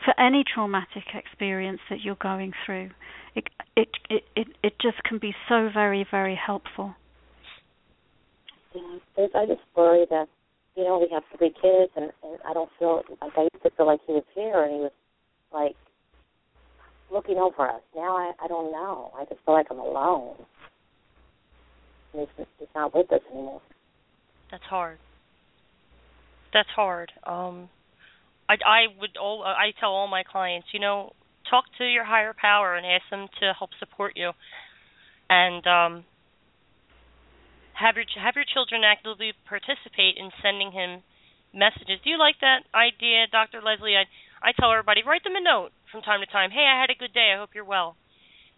for 0.05 0.19
any 0.21 0.45
traumatic 0.45 1.15
experience 1.15 1.81
that 1.91 2.01
you're 2.03 2.15
going 2.15 2.53
through, 2.65 2.91
it 3.35 3.49
it 3.77 3.89
it 4.09 4.25
it, 4.37 4.47
it 4.63 4.73
just 4.81 5.03
can 5.03 5.19
be 5.19 5.35
so 5.49 5.69
very 5.73 6.07
very 6.09 6.37
helpful. 6.37 6.95
Yeah, 8.75 9.27
I 9.35 9.47
just 9.47 9.61
worry 9.75 10.07
that, 10.11 10.29
you 10.79 10.85
know, 10.85 10.99
we 11.01 11.09
have 11.13 11.25
three 11.37 11.51
kids, 11.51 11.91
and, 11.97 12.13
and 12.23 12.39
I 12.49 12.55
don't 12.55 12.71
feel 12.79 13.03
like 13.21 13.33
I 13.37 13.43
used 13.53 13.65
to 13.65 13.71
feel 13.77 13.87
like 13.87 13.99
he 14.07 14.13
was 14.13 14.23
here 14.33 14.63
and 14.63 14.73
he 14.73 14.79
was 14.79 14.93
like 15.53 15.75
looking 17.13 17.37
over 17.37 17.69
us. 17.69 17.83
Now 17.97 18.17
I, 18.17 18.33
I 18.41 18.47
don't 18.47 18.71
know. 18.71 19.11
I 19.19 19.25
just 19.25 19.41
feel 19.45 19.55
like 19.55 19.67
I'm 19.73 19.81
alone. 19.81 20.37
He's, 22.13 22.29
he's 22.37 22.69
not 22.77 22.95
with 22.95 23.11
us 23.13 23.21
anymore. 23.33 23.61
That's 24.53 24.63
hard. 24.63 24.99
That's 26.55 26.69
hard. 26.77 27.11
Um, 27.25 27.69
I 28.49 28.55
I 28.65 28.81
would 29.01 29.17
all 29.21 29.43
I 29.43 29.73
tell 29.81 29.91
all 29.91 30.07
my 30.07 30.23
clients, 30.23 30.69
you 30.73 30.79
know, 30.79 31.13
talk 31.51 31.65
to 31.79 31.85
your 31.85 32.05
higher 32.05 32.35
power 32.41 32.77
and 32.77 32.87
ask 32.87 33.03
them 33.11 33.27
to 33.41 33.53
help 33.59 33.71
support 33.81 34.13
you, 34.15 34.31
and 35.29 35.67
um, 35.67 36.05
have 37.79 37.95
your 37.95 38.05
have 38.19 38.35
your 38.35 38.45
children 38.45 38.83
actively 38.83 39.33
participate 39.47 40.19
in 40.19 40.31
sending 40.43 40.73
him 40.75 41.03
messages. 41.55 42.03
Do 42.03 42.11
you 42.11 42.19
like 42.19 42.37
that 42.43 42.67
idea, 42.75 43.27
Dr. 43.31 43.63
Lesley? 43.63 43.95
I 43.95 44.05
I 44.43 44.53
tell 44.53 44.71
everybody 44.73 45.03
write 45.07 45.23
them 45.25 45.39
a 45.39 45.43
note 45.43 45.71
from 45.91 46.03
time 46.03 46.21
to 46.21 46.27
time. 46.27 46.51
Hey, 46.51 46.67
I 46.67 46.79
had 46.81 46.91
a 46.91 46.99
good 46.99 47.15
day. 47.15 47.33
I 47.35 47.39
hope 47.39 47.55
you're 47.55 47.65
well, 47.65 47.97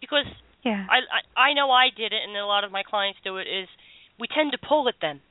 because 0.01 0.25
Yeah. 0.65 0.85
I, 0.89 1.05
I 1.05 1.51
I 1.51 1.53
know 1.53 1.71
I 1.71 1.89
did 1.89 2.13
it, 2.13 2.21
and 2.25 2.35
a 2.35 2.45
lot 2.45 2.63
of 2.65 2.71
my 2.71 2.83
clients 2.83 3.19
do 3.23 3.37
it. 3.37 3.47
Is 3.47 3.69
we 4.19 4.27
tend 4.27 4.51
to 4.53 4.59
pull 4.61 4.89
at 4.89 4.99
them, 5.01 5.21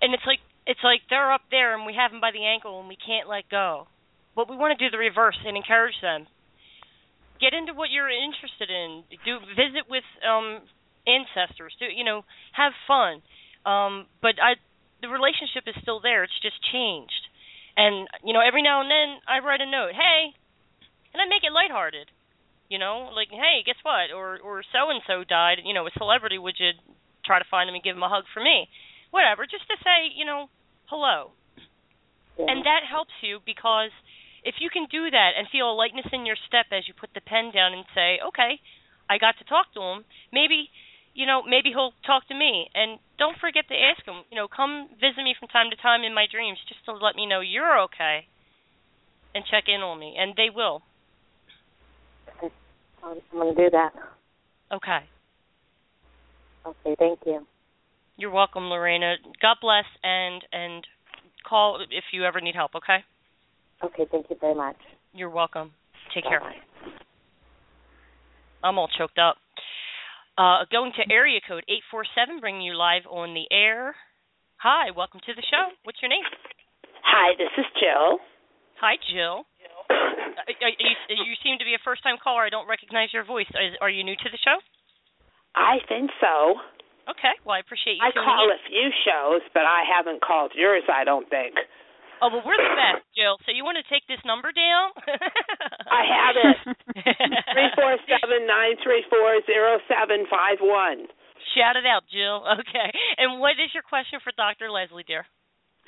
and 0.00 0.14
it's 0.14 0.26
like 0.26 0.40
it's 0.66 0.82
like 0.82 1.02
they're 1.10 1.32
up 1.32 1.42
there, 1.50 1.74
and 1.74 1.86
we 1.86 1.94
have 1.94 2.10
them 2.10 2.20
by 2.20 2.30
the 2.30 2.44
ankle, 2.44 2.78
and 2.80 2.88
we 2.88 2.96
can't 2.96 3.28
let 3.28 3.48
go. 3.50 3.86
But 4.34 4.48
we 4.48 4.56
want 4.56 4.78
to 4.78 4.80
do 4.82 4.90
the 4.90 4.98
reverse 4.98 5.38
and 5.44 5.56
encourage 5.56 5.98
them. 6.00 6.26
Get 7.40 7.54
into 7.54 7.72
what 7.74 7.90
you're 7.90 8.10
interested 8.10 8.70
in. 8.70 9.02
Do 9.24 9.38
visit 9.54 9.86
with 9.90 10.06
um 10.26 10.62
ancestors. 11.08 11.72
Do 11.80 11.86
you 11.88 12.04
know? 12.04 12.22
Have 12.52 12.72
fun. 12.86 13.22
Um, 13.64 14.06
but 14.20 14.36
I 14.36 14.60
the 15.00 15.08
relationship 15.08 15.64
is 15.66 15.74
still 15.80 16.00
there. 16.00 16.24
It's 16.24 16.40
just 16.42 16.60
changed. 16.72 17.24
And 17.76 18.08
you 18.22 18.32
know, 18.36 18.44
every 18.44 18.62
now 18.62 18.80
and 18.84 18.90
then 18.90 19.18
I 19.26 19.40
write 19.40 19.60
a 19.64 19.70
note. 19.70 19.96
Hey, 19.96 20.36
and 21.14 21.22
I 21.22 21.26
make 21.26 21.42
it 21.42 21.52
lighthearted 21.54 22.10
you 22.68 22.78
know 22.78 23.08
like 23.16 23.28
hey 23.32 23.64
guess 23.64 23.80
what 23.82 24.12
or 24.14 24.38
or 24.44 24.62
so 24.72 24.92
and 24.92 25.00
so 25.08 25.24
died 25.24 25.58
you 25.64 25.72
know 25.72 25.86
a 25.88 25.90
celebrity 25.96 26.36
would 26.36 26.56
you 26.60 26.70
try 27.24 27.38
to 27.38 27.48
find 27.50 27.68
him 27.68 27.74
and 27.74 27.82
give 27.84 27.96
him 27.96 28.04
a 28.04 28.08
hug 28.08 28.24
for 28.32 28.40
me 28.44 28.68
whatever 29.10 29.44
just 29.48 29.64
to 29.68 29.76
say 29.80 30.12
you 30.14 30.24
know 30.24 30.48
hello 30.86 31.32
Yeah. 32.36 32.52
and 32.52 32.64
that 32.64 32.84
helps 32.84 33.16
you 33.24 33.40
because 33.44 33.90
if 34.44 34.60
you 34.60 34.70
can 34.70 34.86
do 34.92 35.10
that 35.10 35.32
and 35.36 35.48
feel 35.50 35.72
a 35.72 35.74
lightness 35.74 36.06
in 36.12 36.24
your 36.28 36.36
step 36.46 36.68
as 36.70 36.86
you 36.86 36.94
put 36.94 37.10
the 37.16 37.24
pen 37.24 37.50
down 37.56 37.72
and 37.72 37.84
say 37.96 38.20
okay 38.20 38.60
i 39.08 39.16
got 39.16 39.40
to 39.40 39.44
talk 39.48 39.72
to 39.72 39.80
him 39.80 40.04
maybe 40.32 40.68
you 41.18 41.26
know 41.26 41.42
maybe 41.42 41.74
he'll 41.74 41.92
talk 42.06 42.22
to 42.30 42.36
me 42.38 42.70
and 42.78 43.02
don't 43.18 43.36
forget 43.42 43.66
to 43.66 43.74
ask 43.74 44.06
him 44.06 44.22
you 44.30 44.36
know 44.38 44.46
come 44.46 44.86
visit 45.02 45.26
me 45.26 45.34
from 45.34 45.50
time 45.50 45.66
to 45.70 45.76
time 45.82 46.06
in 46.06 46.14
my 46.14 46.30
dreams 46.30 46.58
just 46.70 46.84
to 46.86 46.94
let 46.94 47.18
me 47.18 47.26
know 47.26 47.40
you're 47.42 47.82
okay 47.90 48.22
and 49.34 49.42
check 49.50 49.64
in 49.66 49.82
on 49.82 49.98
me 49.98 50.14
and 50.18 50.34
they 50.36 50.48
will 50.54 50.82
I'm, 53.02 53.18
going 53.32 53.54
to 53.54 53.64
do 53.64 53.70
that. 53.70 53.90
okay 54.72 55.06
Okay, 56.68 56.96
thank 56.98 57.20
you. 57.24 57.46
You're 58.16 58.30
welcome, 58.30 58.64
Lorena. 58.64 59.14
God 59.40 59.56
bless, 59.60 59.84
and 60.02 60.44
and 60.52 60.86
call 61.48 61.80
if 61.90 62.04
you 62.12 62.24
ever 62.24 62.40
need 62.40 62.54
help. 62.54 62.72
Okay. 62.74 62.98
Okay, 63.82 64.06
thank 64.10 64.26
you 64.28 64.36
very 64.40 64.54
much. 64.54 64.76
You're 65.14 65.30
welcome. 65.30 65.70
Take 66.14 66.24
care. 66.24 66.40
Bye-bye. 66.40 66.90
I'm 68.64 68.76
all 68.78 68.88
choked 68.98 69.18
up. 69.18 69.36
Uh, 70.38 70.62
going 70.70 70.94
to 70.94 71.02
area 71.10 71.42
code 71.42 71.66
847, 71.66 72.38
bringing 72.38 72.62
you 72.62 72.78
live 72.78 73.02
on 73.10 73.34
the 73.34 73.50
air. 73.50 73.98
Hi, 74.62 74.94
welcome 74.94 75.18
to 75.26 75.34
the 75.34 75.42
show. 75.50 75.74
What's 75.82 75.98
your 75.98 76.14
name? 76.14 76.22
Hi, 77.02 77.34
this 77.34 77.50
is 77.58 77.66
Jill. 77.74 78.22
Hi, 78.80 78.94
Jill. 79.10 79.44
Uh, 80.38 80.70
you, 80.78 80.94
you 81.10 81.34
seem 81.42 81.58
to 81.58 81.66
be 81.66 81.74
a 81.74 81.82
first 81.82 82.00
time 82.06 82.14
caller. 82.22 82.46
I 82.46 82.48
don't 82.48 82.70
recognize 82.70 83.10
your 83.12 83.26
voice. 83.26 83.50
Are 83.82 83.90
you 83.90 84.06
new 84.06 84.14
to 84.14 84.28
the 84.30 84.38
show? 84.38 84.54
I 85.58 85.82
think 85.90 86.14
so. 86.22 86.54
Okay. 87.10 87.34
Well, 87.42 87.58
I 87.58 87.60
appreciate 87.60 87.98
you. 87.98 88.06
I 88.06 88.14
call 88.14 88.46
in. 88.46 88.54
a 88.54 88.60
few 88.70 88.86
shows, 89.02 89.42
but 89.52 89.66
I 89.66 89.82
haven't 89.82 90.22
called 90.22 90.54
yours. 90.54 90.86
I 90.86 91.02
don't 91.02 91.28
think. 91.28 91.58
Oh 92.18 92.28
well, 92.32 92.42
we're 92.42 92.58
the 92.58 92.74
best, 92.74 93.06
Jill. 93.14 93.38
So 93.46 93.54
you 93.54 93.62
want 93.62 93.78
to 93.78 93.86
take 93.86 94.02
this 94.10 94.18
number 94.26 94.50
down? 94.50 94.90
I 95.86 96.02
have 96.02 96.36
it. 96.36 96.56
Three 97.54 97.70
four 97.78 97.94
seven 98.06 98.46
nine 98.46 98.74
three 98.82 99.06
four 99.06 99.38
zero 99.46 99.78
seven 99.86 100.26
five 100.26 100.58
one. 100.58 101.06
Shout 101.54 101.78
it 101.78 101.86
out, 101.86 102.04
Jill. 102.10 102.42
Okay. 102.58 102.90
And 103.18 103.38
what 103.38 103.56
is 103.56 103.70
your 103.72 103.86
question 103.86 104.18
for 104.22 104.34
Dr. 104.34 104.70
Lesley, 104.70 105.06
dear? 105.06 105.24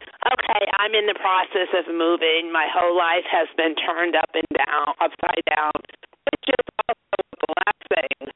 Okay, 0.00 0.62
I'm 0.80 0.96
in 0.96 1.04
the 1.04 1.18
process 1.18 1.68
of 1.76 1.84
moving. 1.92 2.48
My 2.48 2.64
whole 2.72 2.96
life 2.96 3.26
has 3.28 3.50
been 3.58 3.76
turned 3.76 4.16
up 4.16 4.30
and 4.32 4.48
down, 4.56 4.96
upside 4.96 5.44
down, 5.52 5.76
which 5.76 6.46
is 6.56 6.64
also 6.88 7.20
a 7.20 7.24
blessing 7.44 8.32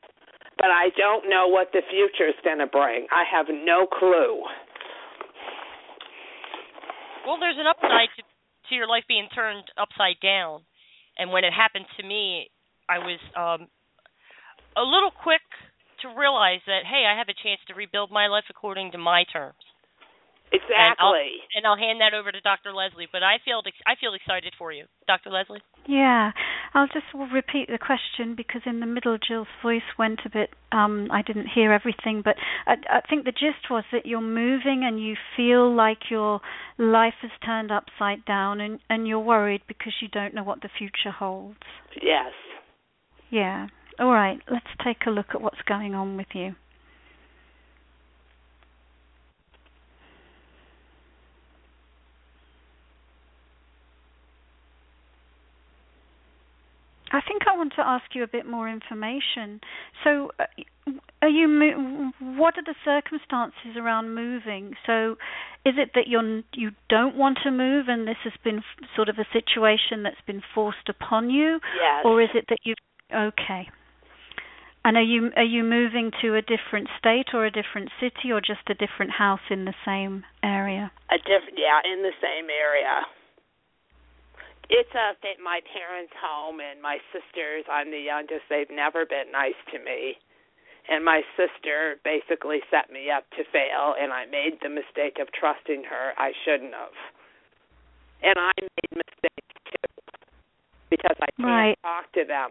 but 0.64 0.72
I 0.72 0.88
don't 0.96 1.28
know 1.28 1.46
what 1.46 1.76
the 1.76 1.82
future 1.92 2.24
is 2.24 2.40
going 2.40 2.56
to 2.56 2.66
bring. 2.66 3.04
I 3.12 3.28
have 3.28 3.52
no 3.52 3.84
clue. 3.84 4.40
Well, 7.26 7.40
there's 7.40 7.58
an 7.58 7.66
upside 7.66 8.12
to, 8.16 8.22
to 8.68 8.74
your 8.74 8.86
life 8.86 9.04
being 9.08 9.28
turned 9.34 9.64
upside 9.80 10.20
down, 10.20 10.60
and 11.18 11.32
when 11.32 11.44
it 11.44 11.52
happened 11.52 11.86
to 11.96 12.06
me, 12.06 12.50
I 12.88 12.98
was 12.98 13.20
um, 13.36 13.68
a 14.76 14.84
little 14.84 15.10
quick 15.10 15.44
to 16.02 16.08
realize 16.08 16.60
that 16.66 16.84
hey, 16.84 17.04
I 17.08 17.16
have 17.16 17.28
a 17.28 17.42
chance 17.42 17.60
to 17.68 17.74
rebuild 17.74 18.10
my 18.10 18.26
life 18.26 18.44
according 18.50 18.92
to 18.92 18.98
my 18.98 19.24
terms. 19.32 19.56
Exactly. 20.52 21.40
And 21.56 21.66
I'll, 21.66 21.74
and 21.74 21.80
I'll, 21.82 21.88
hand 21.88 22.00
that 22.00 22.14
over 22.14 22.30
to 22.30 22.40
Dr. 22.40 22.72
Lesley. 22.72 23.08
But 23.10 23.22
I 23.22 23.36
feel 23.44 23.62
I 23.86 23.94
feel 24.00 24.14
excited 24.14 24.54
for 24.56 24.72
you, 24.72 24.84
Dr. 25.06 25.30
Lesley. 25.30 25.60
Yeah, 25.86 26.30
I'll 26.74 26.86
just 26.86 27.06
repeat 27.14 27.68
the 27.68 27.78
question 27.78 28.34
because 28.36 28.62
in 28.66 28.80
the 28.80 28.86
middle 28.86 29.18
Jill's 29.18 29.48
voice 29.62 29.88
went 29.98 30.20
a 30.24 30.30
bit. 30.30 30.50
Um, 30.70 31.08
I 31.10 31.22
didn't 31.22 31.48
hear 31.54 31.72
everything, 31.72 32.22
but 32.24 32.36
I, 32.66 32.74
I 32.88 33.00
think 33.08 33.24
the 33.24 33.32
gist 33.32 33.70
was 33.70 33.84
that 33.92 34.06
you're 34.06 34.20
moving 34.20 34.82
and 34.84 35.02
you 35.02 35.14
feel 35.36 35.74
like 35.74 36.10
your 36.10 36.40
life 36.78 37.14
has 37.22 37.30
turned 37.44 37.72
upside 37.72 38.24
down, 38.24 38.60
and 38.60 38.80
and 38.88 39.08
you're 39.08 39.20
worried 39.20 39.62
because 39.66 39.94
you 40.00 40.08
don't 40.08 40.34
know 40.34 40.44
what 40.44 40.62
the 40.62 40.70
future 40.78 41.10
holds. 41.10 41.58
Yes. 42.00 42.32
Yeah. 43.30 43.66
All 43.98 44.12
right. 44.12 44.38
Let's 44.50 44.66
take 44.84 45.06
a 45.06 45.10
look 45.10 45.26
at 45.34 45.40
what's 45.40 45.62
going 45.66 45.94
on 45.94 46.16
with 46.16 46.28
you. 46.34 46.54
I 57.14 57.20
think 57.20 57.42
I 57.46 57.56
want 57.56 57.74
to 57.76 57.86
ask 57.86 58.06
you 58.12 58.24
a 58.24 58.26
bit 58.26 58.44
more 58.44 58.68
information. 58.68 59.60
So, 60.02 60.32
uh, 60.40 60.46
are 61.22 61.28
you? 61.28 61.46
What 62.18 62.54
are 62.58 62.64
the 62.66 62.74
circumstances 62.84 63.78
around 63.78 64.16
moving? 64.16 64.74
So, 64.84 65.12
is 65.64 65.74
it 65.78 65.90
that 65.94 66.08
you're 66.08 66.42
you 66.52 66.72
don't 66.88 67.14
want 67.14 67.38
to 67.44 67.52
move, 67.52 67.86
and 67.86 68.08
this 68.08 68.18
has 68.24 68.32
been 68.42 68.64
sort 68.96 69.08
of 69.08 69.18
a 69.18 69.26
situation 69.32 70.02
that's 70.02 70.20
been 70.26 70.42
forced 70.56 70.88
upon 70.88 71.30
you, 71.30 71.60
yes. 71.80 72.02
or 72.04 72.20
is 72.20 72.30
it 72.34 72.46
that 72.48 72.58
you? 72.64 72.74
Okay. 73.14 73.68
And 74.84 74.96
are 74.96 75.02
you 75.02 75.30
are 75.36 75.44
you 75.44 75.62
moving 75.62 76.10
to 76.20 76.34
a 76.34 76.42
different 76.42 76.88
state 76.98 77.28
or 77.32 77.46
a 77.46 77.50
different 77.50 77.90
city 78.00 78.32
or 78.32 78.40
just 78.40 78.68
a 78.68 78.74
different 78.74 79.12
house 79.12 79.46
in 79.50 79.66
the 79.66 79.74
same 79.86 80.24
area? 80.42 80.90
A 81.12 81.18
different, 81.18 81.56
yeah, 81.56 81.78
in 81.86 82.02
the 82.02 82.12
same 82.20 82.50
area. 82.50 83.06
It's 84.70 84.94
a 84.96 85.12
my 85.42 85.60
parents' 85.72 86.12
home 86.16 86.60
and 86.60 86.80
my 86.80 86.98
sisters. 87.12 87.64
I'm 87.68 87.90
the 87.90 88.00
youngest. 88.00 88.48
They've 88.48 88.70
never 88.70 89.04
been 89.04 89.30
nice 89.32 89.58
to 89.72 89.78
me, 89.78 90.16
and 90.88 91.04
my 91.04 91.20
sister 91.36 92.00
basically 92.04 92.60
set 92.70 92.88
me 92.90 93.10
up 93.10 93.28
to 93.36 93.44
fail. 93.52 93.94
And 94.00 94.12
I 94.12 94.24
made 94.24 94.58
the 94.62 94.72
mistake 94.72 95.20
of 95.20 95.28
trusting 95.36 95.84
her. 95.84 96.16
I 96.16 96.32
shouldn't 96.44 96.72
have, 96.72 96.96
and 98.22 98.36
I 98.40 98.52
made 98.56 98.92
mistakes 99.04 99.56
too 99.68 99.94
because 100.90 101.16
I 101.20 101.28
can't 101.36 101.48
right. 101.48 101.78
talk 101.82 102.12
to 102.12 102.24
them. 102.24 102.50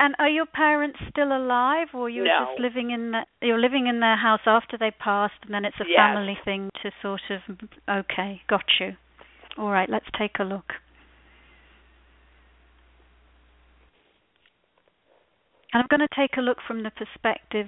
And 0.00 0.14
are 0.18 0.30
your 0.30 0.46
parents 0.46 0.98
still 1.10 1.28
alive, 1.28 1.88
or 1.92 2.08
you're 2.08 2.24
no. 2.24 2.48
just 2.48 2.60
living 2.60 2.90
in 2.90 3.12
the, 3.12 3.20
you're 3.42 3.60
living 3.60 3.86
in 3.86 4.00
their 4.00 4.16
house 4.16 4.40
after 4.46 4.78
they 4.78 4.90
passed, 4.92 5.34
and 5.44 5.52
then 5.52 5.66
it's 5.66 5.76
a 5.78 5.84
yes. 5.86 5.98
family 5.98 6.38
thing 6.42 6.70
to 6.82 6.90
sort 7.02 7.20
of 7.28 7.40
okay, 7.86 8.40
got 8.48 8.64
you. 8.80 8.96
All 9.58 9.70
right, 9.70 9.88
let's 9.90 10.06
take 10.18 10.38
a 10.38 10.44
look. 10.44 10.72
And 15.72 15.82
I'm 15.82 15.86
going 15.88 16.06
to 16.06 16.14
take 16.16 16.36
a 16.36 16.40
look 16.40 16.58
from 16.66 16.82
the 16.82 16.90
perspective, 16.90 17.66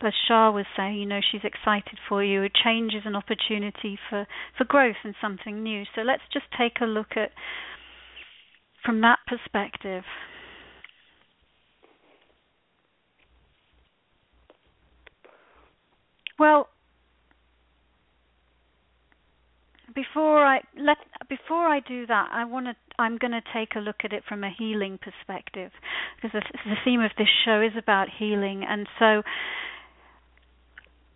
as 0.00 0.12
Char 0.26 0.52
was 0.52 0.66
saying, 0.76 0.98
you 0.98 1.06
know, 1.06 1.20
she's 1.20 1.44
excited 1.44 1.98
for 2.08 2.22
you. 2.24 2.42
A 2.42 2.48
change 2.64 2.94
is 2.94 3.02
an 3.04 3.14
opportunity 3.14 3.98
for, 4.10 4.26
for 4.58 4.64
growth 4.64 4.96
and 5.04 5.14
something 5.20 5.62
new. 5.62 5.84
So 5.94 6.02
let's 6.02 6.22
just 6.32 6.46
take 6.58 6.80
a 6.80 6.86
look 6.86 7.16
at 7.16 7.30
from 8.84 9.00
that 9.02 9.18
perspective. 9.26 10.02
Well, 16.38 16.68
before 19.94 20.44
I 20.44 20.60
let 20.78 20.98
before 21.28 21.66
I 21.66 21.80
do 21.80 22.06
that, 22.06 22.28
I 22.32 22.44
want 22.44 22.66
to. 22.66 22.74
I'm 22.98 23.18
going 23.18 23.32
to 23.32 23.42
take 23.52 23.74
a 23.76 23.80
look 23.80 23.96
at 24.04 24.12
it 24.12 24.22
from 24.28 24.44
a 24.44 24.50
healing 24.56 24.98
perspective 24.98 25.70
because 26.16 26.32
the, 26.32 26.42
the 26.64 26.76
theme 26.84 27.00
of 27.00 27.10
this 27.18 27.28
show 27.44 27.60
is 27.60 27.72
about 27.78 28.08
healing, 28.18 28.64
and 28.68 28.86
so 28.98 29.22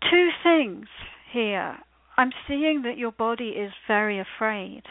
two 0.09 0.29
things 0.43 0.87
here. 1.31 1.77
I'm 2.17 2.31
seeing 2.47 2.81
that 2.83 2.97
your 2.97 3.13
body 3.13 3.49
is 3.49 3.71
very 3.87 4.19
afraid. 4.19 4.83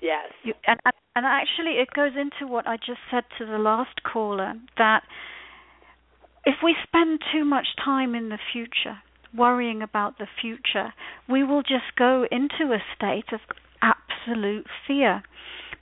Yes. 0.00 0.30
You, 0.44 0.54
and 0.66 0.78
and 1.16 1.26
actually, 1.26 1.72
it 1.72 1.88
goes 1.94 2.12
into 2.16 2.50
what 2.50 2.66
I 2.66 2.76
just 2.76 3.00
said 3.10 3.24
to 3.38 3.46
the 3.46 3.58
last 3.58 4.02
caller 4.02 4.54
that 4.78 5.02
if 6.44 6.56
we 6.62 6.74
spend 6.86 7.20
too 7.32 7.44
much 7.44 7.66
time 7.84 8.14
in 8.14 8.28
the 8.28 8.38
future 8.52 8.98
worrying 9.36 9.82
about 9.82 10.18
the 10.18 10.26
future, 10.40 10.92
we 11.28 11.42
will 11.44 11.62
just 11.62 11.96
go 11.96 12.26
into 12.30 12.72
a 12.72 12.82
state 12.96 13.32
of 13.32 13.40
absolute 13.82 14.66
fear. 14.86 15.22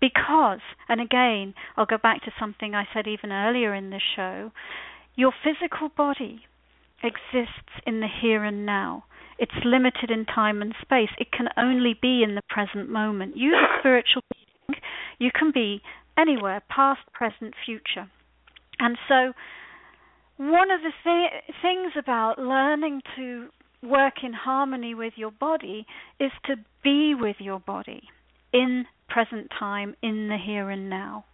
Because, 0.01 0.61
and 0.89 1.01
again, 1.01 1.55
I'll 1.77 1.87
go 1.87 1.99
back 2.01 2.23
to 2.25 2.33
something 2.39 2.75
I 2.75 2.85
said 2.93 3.07
even 3.09 3.33
earlier 3.33 3.75
in 3.75 3.91
the 3.91 4.01
show, 4.17 4.53
your 5.17 5.33
physical 5.43 5.89
body 5.89 6.43
exists 7.03 7.83
in 7.87 8.01
the 8.01 8.07
here 8.21 8.45
and 8.45 8.65
now. 8.65 9.05
It's 9.39 9.53
limited 9.65 10.11
in 10.11 10.25
time 10.25 10.63
and 10.63 10.75
space. 10.81 11.11
It 11.19 11.31
can 11.33 11.49
only 11.57 11.95
be 12.01 12.23
in 12.23 12.35
the 12.35 12.43
present 12.49 12.91
moment. 12.91 13.37
You, 13.37 13.51
the 13.51 13.79
spiritual 13.81 14.23
being, 14.33 14.81
you 15.19 15.31
can 15.33 15.53
be 15.53 15.81
anywhere, 16.17 16.63
past, 16.69 17.01
present, 17.13 17.55
future. 17.65 18.11
And 18.81 18.97
so, 19.09 19.33
one 20.39 20.71
of 20.71 20.81
the 20.81 20.93
th- 21.05 21.55
things 21.61 21.93
about 21.99 22.39
learning 22.39 23.03
to 23.17 23.49
work 23.83 24.15
in 24.25 24.33
harmony 24.33 24.95
with 24.95 25.13
your 25.17 25.31
body 25.31 25.87
is 26.19 26.31
to 26.47 26.57
be 26.83 27.15
with 27.15 27.37
your 27.39 27.61
body 27.61 28.03
in 28.53 28.87
present 29.09 29.51
time, 29.59 29.95
in 30.03 30.29
the 30.29 30.37
here 30.37 30.71
and 30.71 30.89
now. 30.89 31.25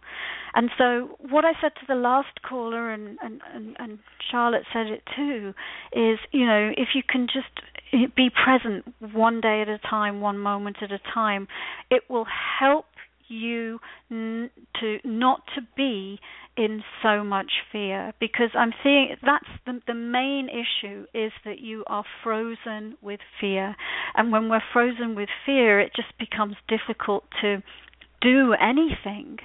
And 0.53 0.69
so, 0.77 1.17
what 1.29 1.43
I 1.43 1.51
said 1.61 1.73
to 1.79 1.85
the 1.87 1.95
last 1.95 2.41
caller, 2.47 2.89
and, 2.89 3.17
and, 3.21 3.41
and, 3.53 3.75
and 3.77 3.99
Charlotte 4.31 4.63
said 4.71 4.87
it 4.87 5.03
too, 5.15 5.53
is 5.91 6.17
you 6.31 6.45
know, 6.45 6.71
if 6.77 6.89
you 6.95 7.01
can 7.07 7.27
just 7.27 8.15
be 8.15 8.29
present 8.29 8.85
one 9.13 9.41
day 9.41 9.61
at 9.61 9.67
a 9.67 9.77
time, 9.79 10.21
one 10.21 10.39
moment 10.39 10.77
at 10.81 10.91
a 10.91 10.99
time, 11.13 11.47
it 11.91 12.03
will 12.09 12.25
help 12.59 12.85
you 13.27 13.79
n- 14.11 14.49
to 14.79 14.99
not 15.03 15.41
to 15.55 15.61
be 15.75 16.19
in 16.57 16.83
so 17.03 17.23
much 17.23 17.51
fear 17.71 18.13
because 18.19 18.49
I'm 18.55 18.71
seeing 18.83 19.15
that's 19.21 19.45
the 19.65 19.81
the 19.87 19.93
main 19.93 20.47
issue 20.49 21.05
is 21.13 21.31
that 21.43 21.59
you 21.59 21.83
are 21.87 22.03
frozen 22.23 22.97
with 23.01 23.19
fear. 23.39 23.75
And 24.15 24.31
when 24.31 24.49
we're 24.49 24.63
frozen 24.73 25.15
with 25.15 25.29
fear 25.45 25.79
it 25.79 25.91
just 25.95 26.17
becomes 26.17 26.55
difficult 26.67 27.25
to 27.41 27.61
do 28.21 28.53
anything. 28.53 29.37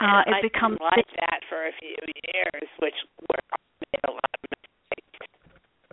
Uh, 0.00 0.22
it 0.26 0.52
becomes 0.52 0.78
like 0.80 1.06
that 1.20 1.40
for 1.48 1.66
a 1.66 1.72
few 1.78 1.96
years 2.32 2.68
which 2.80 2.94
where 3.28 3.44
I 3.52 3.58
made 3.92 4.04
a 4.08 4.12
lot 4.12 4.30
of 4.32 4.50
mistakes. 4.50 5.28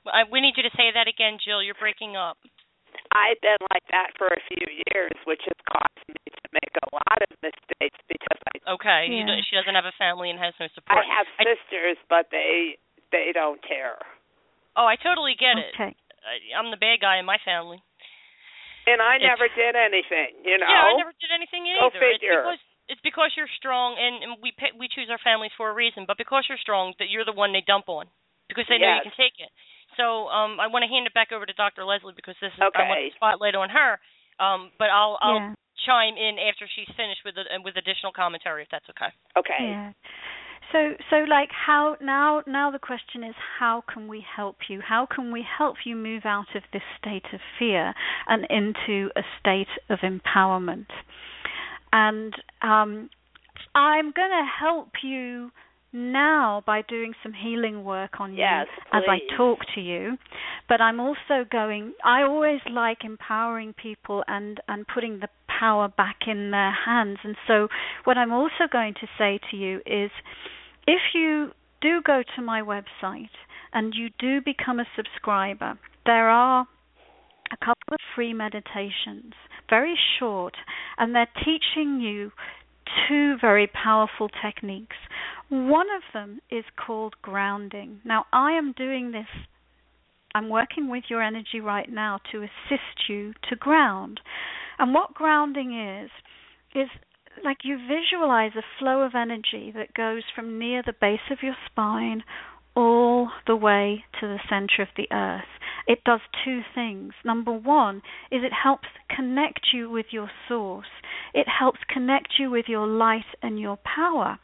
I, 0.07 0.23
we 0.31 0.39
need 0.39 0.53
you 0.55 0.63
to 0.63 0.71
say 0.77 0.89
that 0.93 1.07
again 1.07 1.37
Jill. 1.43 1.61
You're 1.61 1.79
breaking 1.79 2.15
up 2.15 2.37
I've 3.15 3.39
been 3.41 3.59
like 3.73 3.85
that 3.91 4.11
for 4.17 4.27
a 4.27 4.41
few 4.51 4.65
years 4.91 5.13
which 5.25 5.41
has 5.45 5.59
caused 5.69 6.03
me 6.07 6.19
to 6.27 6.47
make 6.53 6.73
a 6.83 6.87
lot 6.95 7.19
of 7.23 7.29
mistakes 7.43 7.99
because 8.07 8.39
I 8.53 8.75
Okay. 8.75 9.07
Yeah. 9.07 9.31
You, 9.31 9.43
she 9.47 9.55
doesn't 9.55 9.75
have 9.75 9.87
a 9.87 9.95
family 9.95 10.27
and 10.29 10.35
has 10.39 10.51
no 10.59 10.67
support. 10.75 10.99
I 10.99 11.07
have 11.07 11.27
sisters, 11.39 11.95
but 12.11 12.27
they 12.31 12.75
they 13.15 13.31
don't 13.31 13.63
care. 13.63 13.95
oh, 14.75 14.83
I 14.83 14.99
totally 14.99 15.33
get 15.39 15.55
it. 15.55 15.71
Okay. 15.71 15.95
I, 16.27 16.33
I'm 16.59 16.67
the 16.71 16.77
bad 16.81 16.99
guy 16.99 17.15
in 17.19 17.25
my 17.25 17.39
family. 17.47 17.79
And 18.87 18.99
I 19.03 19.15
It's- 19.19 19.27
never 19.27 19.47
did 19.51 19.75
anything, 19.75 20.43
you 20.43 20.59
know. 20.59 20.67
Yeah, 20.67 20.91
I 20.91 20.99
never 20.99 21.11
did 21.19 21.31
anything 21.31 21.63
Go 21.79 21.87
either. 21.87 21.99
figure. 21.99 22.43
It's 22.43 22.43
because 22.43 22.63
it's 22.87 23.03
because 23.03 23.31
you're 23.35 23.51
strong, 23.59 23.95
and, 23.99 24.23
and 24.23 24.31
we 24.39 24.51
pick, 24.55 24.71
we 24.79 24.87
choose 24.87 25.07
our 25.11 25.19
families 25.19 25.51
for 25.59 25.67
a 25.67 25.75
reason. 25.75 26.03
But 26.07 26.15
because 26.19 26.47
you're 26.47 26.59
strong, 26.59 26.95
that 26.99 27.11
you're 27.11 27.27
the 27.27 27.35
one 27.35 27.51
they 27.51 27.63
dump 27.67 27.87
on 27.91 28.07
because 28.47 28.63
they 28.71 28.79
know 28.79 28.95
you 28.99 29.11
can 29.11 29.15
take 29.19 29.35
it. 29.43 29.51
So 29.97 30.27
um, 30.29 30.59
I 30.59 30.67
want 30.67 30.83
to 30.83 30.89
hand 30.89 31.05
it 31.07 31.13
back 31.13 31.31
over 31.33 31.45
to 31.45 31.53
Dr. 31.53 31.83
Lesley 31.83 32.13
because 32.15 32.35
this 32.41 32.53
is 32.55 32.61
I 32.61 32.87
want 32.87 33.01
Okay. 33.01 33.09
the 33.09 33.15
spotlight 33.17 33.55
on 33.55 33.69
her. 33.69 33.99
Um, 34.39 34.71
but 34.77 34.89
I'll 34.89 35.17
I'll 35.21 35.41
Yeah. 35.41 35.53
chime 35.85 36.15
in 36.17 36.37
after 36.39 36.67
she's 36.75 36.87
finished 36.95 37.21
with 37.25 37.35
the, 37.35 37.43
with 37.63 37.75
additional 37.77 38.11
commentary 38.11 38.63
if 38.63 38.69
that's 38.69 38.85
okay. 38.89 39.11
Okay. 39.37 39.71
Yeah. 39.73 39.91
So 40.71 40.93
so 41.09 41.15
like 41.29 41.49
how 41.51 41.95
now 42.01 42.43
now 42.45 42.71
the 42.71 42.79
question 42.79 43.23
is 43.23 43.33
how 43.59 43.83
can 43.91 44.07
we 44.07 44.21
help 44.35 44.57
you? 44.69 44.81
How 44.81 45.05
can 45.05 45.31
we 45.31 45.41
help 45.57 45.77
you 45.85 45.95
move 45.95 46.23
out 46.25 46.53
of 46.55 46.63
this 46.73 46.81
state 46.99 47.25
of 47.33 47.39
fear 47.57 47.93
and 48.27 48.45
into 48.49 49.09
a 49.15 49.23
state 49.39 49.69
of 49.89 49.99
empowerment? 49.99 50.87
And 51.93 52.33
um 52.61 53.09
I'm 53.75 54.11
going 54.11 54.29
to 54.31 54.45
help 54.59 54.89
you 55.03 55.51
now 55.93 56.63
by 56.65 56.81
doing 56.87 57.13
some 57.23 57.33
healing 57.33 57.83
work 57.83 58.19
on 58.19 58.35
Yes, 58.35 58.67
you 58.93 58.99
as 58.99 59.03
I 59.07 59.19
talk 59.35 59.59
to 59.75 59.81
you. 59.81 60.17
But 60.67 60.81
I'm 60.81 60.99
also 60.99 61.45
going 61.49 61.93
I 62.03 62.23
always 62.23 62.59
like 62.69 62.99
empowering 63.03 63.73
people 63.73 64.23
and 64.27 64.59
and 64.67 64.85
putting 64.87 65.19
the 65.19 65.29
power 65.59 65.87
back 65.87 66.17
in 66.27 66.51
their 66.51 66.71
hands. 66.85 67.17
And 67.23 67.35
so 67.47 67.67
what 68.03 68.17
I'm 68.17 68.31
also 68.31 68.67
going 68.71 68.93
to 68.95 69.07
say 69.17 69.39
to 69.51 69.57
you 69.57 69.77
is 69.85 70.11
if 70.85 71.01
you 71.13 71.51
do 71.81 72.01
go 72.05 72.23
to 72.35 72.41
my 72.41 72.61
website 72.61 73.29
and 73.73 73.93
you 73.95 74.09
do 74.19 74.41
become 74.41 74.79
a 74.79 74.85
subscriber, 74.95 75.77
there 76.05 76.29
are 76.29 76.67
a 77.51 77.57
couple 77.57 77.93
of 77.93 77.99
free 78.15 78.33
meditations, 78.33 79.33
very 79.69 79.97
short, 80.19 80.53
and 80.97 81.15
they're 81.15 81.27
teaching 81.43 81.99
you 82.01 82.31
two 83.07 83.35
very 83.39 83.67
powerful 83.67 84.29
techniques. 84.43 84.95
One 85.49 85.87
of 85.95 86.01
them 86.13 86.41
is 86.51 86.65
called 86.75 87.15
grounding. 87.21 88.01
Now, 88.03 88.25
I 88.33 88.51
am 88.53 88.73
doing 88.73 89.11
this, 89.11 89.27
I'm 90.35 90.49
working 90.49 90.89
with 90.89 91.05
your 91.09 91.21
energy 91.23 91.61
right 91.61 91.89
now 91.89 92.19
to 92.31 92.43
assist 92.43 93.09
you 93.09 93.33
to 93.49 93.55
ground. 93.55 94.19
And 94.77 94.93
what 94.93 95.13
grounding 95.13 95.73
is, 96.03 96.11
is 96.75 96.89
like 97.43 97.57
you 97.63 97.77
visualize 97.77 98.51
a 98.57 98.79
flow 98.79 99.01
of 99.01 99.15
energy 99.15 99.71
that 99.75 99.93
goes 99.93 100.23
from 100.35 100.59
near 100.59 100.83
the 100.85 100.93
base 100.99 101.31
of 101.31 101.39
your 101.41 101.55
spine 101.69 102.23
all 102.77 103.31
the 103.47 103.55
way 103.55 104.05
to 104.19 104.27
the 104.27 104.37
center 104.47 104.83
of 104.83 104.87
the 104.95 105.07
earth. 105.11 105.49
It 105.87 106.03
does 106.03 106.19
two 106.45 106.61
things. 106.75 107.13
Number 107.25 107.51
one 107.51 107.97
is 108.31 108.43
it 108.43 108.51
helps 108.53 108.87
connect 109.09 109.61
you 109.73 109.89
with 109.89 110.07
your 110.11 110.29
source. 110.47 110.85
It 111.33 111.47
helps 111.47 111.79
connect 111.91 112.33
you 112.37 112.51
with 112.51 112.65
your 112.67 112.85
light 112.85 113.25
and 113.41 113.59
your 113.59 113.77
power. 113.77 114.37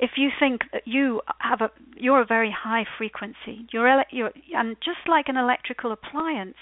If 0.00 0.12
you 0.16 0.30
think 0.40 0.62
that 0.72 0.86
you 0.86 1.20
have 1.40 1.60
a 1.60 1.70
you're 1.94 2.22
a 2.22 2.26
very 2.26 2.54
high 2.56 2.84
frequency, 2.96 3.66
you're, 3.70 4.02
you're 4.10 4.30
and 4.54 4.76
just 4.82 5.06
like 5.06 5.28
an 5.28 5.36
electrical 5.36 5.92
appliance, 5.92 6.56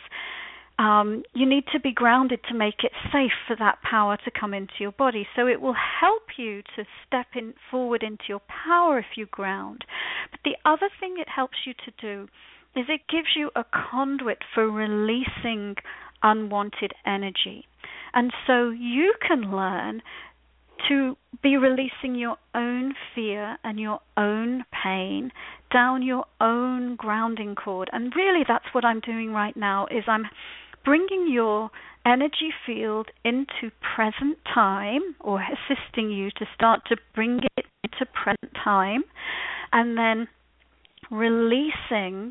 um, 0.78 1.22
you 1.34 1.46
need 1.48 1.64
to 1.72 1.80
be 1.80 1.92
grounded 1.92 2.40
to 2.48 2.54
make 2.54 2.82
it 2.82 2.92
safe 3.12 3.32
for 3.46 3.56
that 3.56 3.78
power 3.82 4.16
to 4.24 4.30
come 4.30 4.54
into 4.54 4.74
your 4.80 4.92
body. 4.92 5.26
So 5.36 5.46
it 5.46 5.60
will 5.60 5.76
help 6.00 6.22
you 6.36 6.62
to 6.76 6.84
step 7.06 7.26
in 7.34 7.54
forward 7.70 8.02
into 8.02 8.24
your 8.28 8.40
power 8.40 8.98
if 8.98 9.16
you 9.16 9.26
ground. 9.26 9.84
But 10.30 10.40
the 10.44 10.56
other 10.64 10.88
thing 10.98 11.16
it 11.18 11.28
helps 11.28 11.58
you 11.66 11.74
to 11.74 11.92
do 12.00 12.28
is 12.74 12.86
it 12.88 13.02
gives 13.08 13.28
you 13.36 13.50
a 13.54 13.64
conduit 13.64 14.38
for 14.54 14.70
releasing 14.70 15.76
unwanted 16.22 16.92
energy. 17.04 17.66
And 18.14 18.32
so 18.46 18.70
you 18.70 19.14
can 19.26 19.54
learn 19.54 20.02
to 20.88 21.16
be 21.42 21.56
releasing 21.56 22.14
your 22.14 22.36
own 22.54 22.94
fear 23.14 23.56
and 23.64 23.78
your 23.78 24.00
own 24.16 24.64
pain 24.82 25.32
down 25.72 26.02
your 26.02 26.24
own 26.40 26.96
grounding 26.96 27.54
cord. 27.54 27.88
And 27.92 28.14
really 28.14 28.44
that's 28.46 28.66
what 28.72 28.84
I'm 28.84 29.00
doing 29.00 29.32
right 29.32 29.56
now 29.56 29.86
is 29.86 30.04
I'm 30.06 30.26
bringing 30.84 31.28
your 31.30 31.70
energy 32.04 32.50
field 32.66 33.08
into 33.24 33.70
present 33.94 34.38
time 34.52 35.14
or 35.20 35.40
assisting 35.40 36.10
you 36.10 36.30
to 36.32 36.46
start 36.54 36.80
to 36.88 36.96
bring 37.14 37.40
it 37.56 37.66
into 37.84 38.06
present 38.12 38.52
time 38.62 39.04
and 39.72 39.96
then 39.96 40.28
releasing 41.10 42.30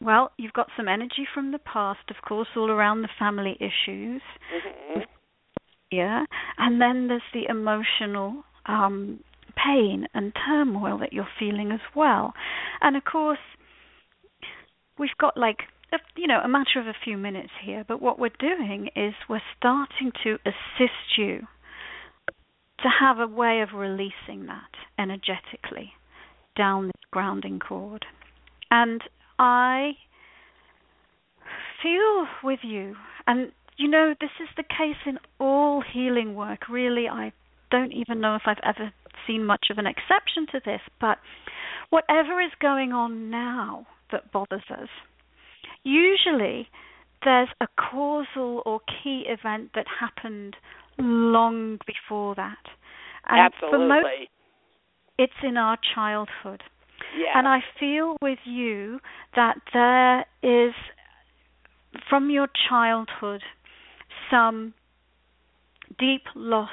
well, 0.00 0.32
you've 0.38 0.52
got 0.52 0.68
some 0.76 0.88
energy 0.88 1.26
from 1.32 1.52
the 1.52 1.58
past, 1.58 2.10
of 2.10 2.16
course, 2.26 2.48
all 2.56 2.70
around 2.70 3.02
the 3.02 3.08
family 3.18 3.56
issues. 3.60 4.22
Mhm. 4.52 5.06
Yeah. 5.90 6.24
And 6.58 6.80
then 6.80 7.08
there's 7.08 7.22
the 7.32 7.46
emotional 7.48 8.44
um, 8.66 9.22
pain 9.56 10.06
and 10.14 10.32
turmoil 10.46 10.98
that 10.98 11.12
you're 11.12 11.28
feeling 11.38 11.72
as 11.72 11.80
well. 11.94 12.34
And 12.80 12.96
of 12.96 13.04
course, 13.04 13.38
we've 14.98 15.16
got 15.18 15.36
like 15.36 15.64
a, 15.92 15.98
you 16.16 16.26
know 16.26 16.40
a 16.42 16.48
matter 16.48 16.78
of 16.78 16.86
a 16.86 16.94
few 17.04 17.16
minutes 17.16 17.50
here, 17.64 17.84
but 17.86 18.00
what 18.00 18.18
we're 18.18 18.30
doing 18.38 18.90
is 18.94 19.14
we're 19.28 19.42
starting 19.56 20.12
to 20.22 20.38
assist 20.44 21.18
you 21.18 21.46
to 22.82 22.88
have 23.00 23.18
a 23.18 23.26
way 23.26 23.60
of 23.60 23.74
releasing 23.74 24.46
that 24.46 24.70
energetically 24.98 25.92
down 26.56 26.86
this 26.86 27.04
grounding 27.10 27.58
cord. 27.58 28.06
And 28.70 29.02
I 29.40 29.92
feel 31.82 32.26
with 32.44 32.60
you. 32.62 32.94
And 33.26 33.52
you 33.78 33.88
know 33.88 34.14
this 34.20 34.30
is 34.40 34.48
the 34.56 34.62
case 34.62 35.00
in 35.06 35.18
all 35.38 35.82
healing 35.82 36.34
work 36.34 36.68
really. 36.68 37.08
I 37.08 37.32
don't 37.70 37.92
even 37.92 38.20
know 38.20 38.34
if 38.36 38.42
I've 38.46 38.58
ever 38.62 38.92
seen 39.26 39.44
much 39.44 39.66
of 39.70 39.78
an 39.78 39.86
exception 39.86 40.46
to 40.52 40.60
this 40.64 40.80
but 41.00 41.18
whatever 41.90 42.40
is 42.40 42.50
going 42.60 42.92
on 42.92 43.30
now 43.30 43.86
that 44.10 44.32
bothers 44.32 44.64
us 44.70 44.88
usually 45.84 46.68
there's 47.22 47.48
a 47.60 47.66
causal 47.76 48.62
or 48.64 48.80
key 49.02 49.24
event 49.28 49.70
that 49.74 49.84
happened 50.00 50.56
long 50.98 51.78
before 51.86 52.34
that. 52.34 52.56
And 53.28 53.52
for 53.58 53.78
most 53.78 54.06
it's 55.18 55.32
in 55.42 55.56
our 55.56 55.76
childhood 55.94 56.62
Yeah. 57.16 57.38
and 57.38 57.48
I 57.48 57.58
feel 57.78 58.16
with 58.22 58.38
you 58.44 59.00
that 59.34 59.56
there 59.72 60.20
is, 60.42 60.74
from 62.08 62.30
your 62.30 62.48
childhood, 62.68 63.42
some 64.30 64.74
deep 65.98 66.22
loss 66.34 66.68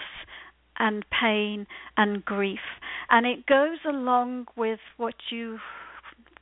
and 0.78 1.04
pain 1.10 1.66
and 1.96 2.24
grief. 2.24 2.60
And 3.10 3.26
it 3.26 3.46
goes 3.46 3.80
along 3.88 4.46
with 4.56 4.80
what 4.98 5.16
you 5.32 5.60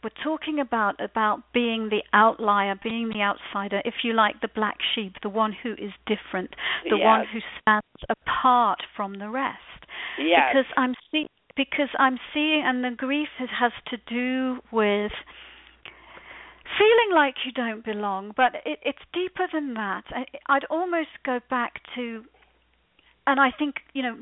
were 0.03 0.11
talking 0.23 0.59
about, 0.59 0.99
about 0.99 1.41
being 1.53 1.89
the 1.89 2.03
outlier, 2.13 2.75
being 2.83 3.09
the 3.09 3.21
outsider, 3.21 3.81
if 3.85 3.95
you 4.03 4.13
like, 4.13 4.41
the 4.41 4.49
black 4.53 4.77
sheep, 4.93 5.13
the 5.23 5.29
one 5.29 5.55
who 5.63 5.71
is 5.73 5.91
different, 6.05 6.53
the 6.89 6.97
one 6.97 7.25
who 7.31 7.39
stands 7.61 7.85
apart 8.09 8.79
from 8.95 9.17
the 9.17 9.29
rest 9.29 9.59
yes. 10.19 10.53
because 10.53 10.71
I'm 10.77 10.93
see 11.11 11.27
because 11.55 11.89
I'm 11.97 12.17
seeing 12.33 12.63
and 12.65 12.83
the 12.83 12.91
grief 12.95 13.29
has, 13.39 13.49
has 13.59 13.71
to 13.89 13.97
do 14.07 14.61
with 14.71 15.11
feeling 16.77 17.15
like 17.15 17.35
you 17.45 17.51
don't 17.51 17.85
belong, 17.85 18.33
but 18.35 18.55
it, 18.65 18.79
it's 18.83 18.99
deeper 19.13 19.47
than 19.51 19.73
that. 19.75 20.03
I, 20.09 20.25
I'd 20.47 20.65
almost 20.65 21.09
go 21.25 21.39
back 21.49 21.81
to, 21.95 22.23
and 23.27 23.39
I 23.39 23.51
think 23.57 23.75
you 23.93 24.03
know 24.03 24.17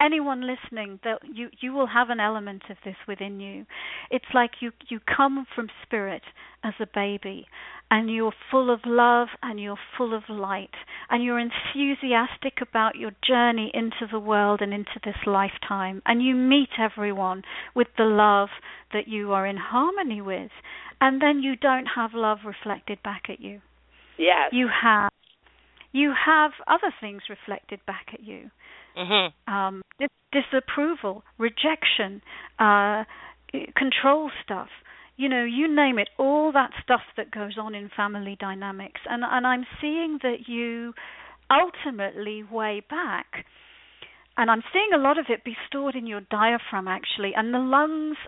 anyone 0.00 0.46
listening 0.46 1.00
that 1.04 1.18
you 1.32 1.48
you 1.60 1.72
will 1.72 1.86
have 1.86 2.10
an 2.10 2.20
element 2.20 2.62
of 2.70 2.76
this 2.84 2.96
within 3.08 3.40
you. 3.40 3.66
It's 4.10 4.26
like 4.34 4.52
you 4.60 4.72
you 4.88 5.00
come 5.00 5.46
from 5.54 5.68
spirit 5.84 6.22
as 6.62 6.74
a 6.80 6.86
baby 6.86 7.46
and 7.90 8.12
you're 8.12 8.32
full 8.50 8.72
of 8.72 8.80
love 8.84 9.28
and 9.42 9.60
you're 9.60 9.78
full 9.96 10.14
of 10.14 10.24
light 10.28 10.74
and 11.08 11.22
you're 11.22 11.38
enthusiastic 11.38 12.54
about 12.60 12.96
your 12.96 13.12
journey 13.26 13.70
into 13.72 14.06
the 14.10 14.18
world 14.18 14.60
and 14.60 14.72
into 14.72 14.98
this 15.04 15.16
lifetime 15.26 16.02
and 16.06 16.22
you 16.22 16.34
meet 16.34 16.70
everyone 16.78 17.42
with 17.74 17.88
the 17.96 18.04
love 18.04 18.48
that 18.92 19.06
you 19.06 19.32
are 19.32 19.46
in 19.46 19.56
harmony 19.56 20.20
with 20.20 20.50
and 21.00 21.20
then 21.22 21.42
you 21.42 21.54
don't 21.56 21.86
have 21.94 22.10
love 22.14 22.38
reflected 22.44 23.02
back 23.02 23.24
at 23.28 23.40
you 23.40 23.60
yes. 24.18 24.50
you 24.52 24.68
have 24.82 25.10
you 25.92 26.12
have 26.26 26.50
other 26.66 26.92
things 27.00 27.22
reflected 27.28 27.80
back 27.86 28.06
at 28.12 28.22
you 28.22 28.50
Mhm. 28.96 29.32
um, 29.46 29.82
dis- 29.98 30.08
disapproval, 30.32 31.22
rejection, 31.38 32.22
uh, 32.58 33.04
control 33.74 34.30
stuff. 34.42 34.68
You 35.16 35.28
know, 35.30 35.44
you 35.44 35.74
name 35.74 35.98
it, 35.98 36.10
all 36.18 36.52
that 36.52 36.70
stuff 36.82 37.00
that 37.16 37.30
goes 37.30 37.56
on 37.58 37.74
in 37.74 37.90
family 37.96 38.36
dynamics. 38.38 39.00
And 39.08 39.22
and 39.24 39.46
I'm 39.46 39.64
seeing 39.80 40.18
that 40.22 40.46
you 40.46 40.92
ultimately 41.50 42.42
weigh 42.42 42.82
back. 42.88 43.46
And 44.36 44.50
I'm 44.50 44.62
seeing 44.72 44.90
a 44.94 44.98
lot 44.98 45.18
of 45.18 45.26
it 45.30 45.44
be 45.44 45.56
stored 45.66 45.94
in 45.94 46.06
your 46.06 46.20
diaphragm 46.20 46.88
actually, 46.88 47.32
and 47.34 47.54
the 47.54 47.58
lungs 47.58 48.18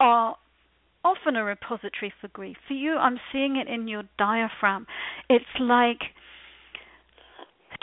are 0.00 0.36
often 1.04 1.36
a 1.36 1.44
repository 1.44 2.12
for 2.20 2.28
grief. 2.28 2.56
For 2.66 2.74
you, 2.74 2.96
I'm 2.96 3.18
seeing 3.30 3.56
it 3.56 3.72
in 3.72 3.86
your 3.86 4.02
diaphragm. 4.18 4.86
It's 5.28 5.44
like 5.60 6.00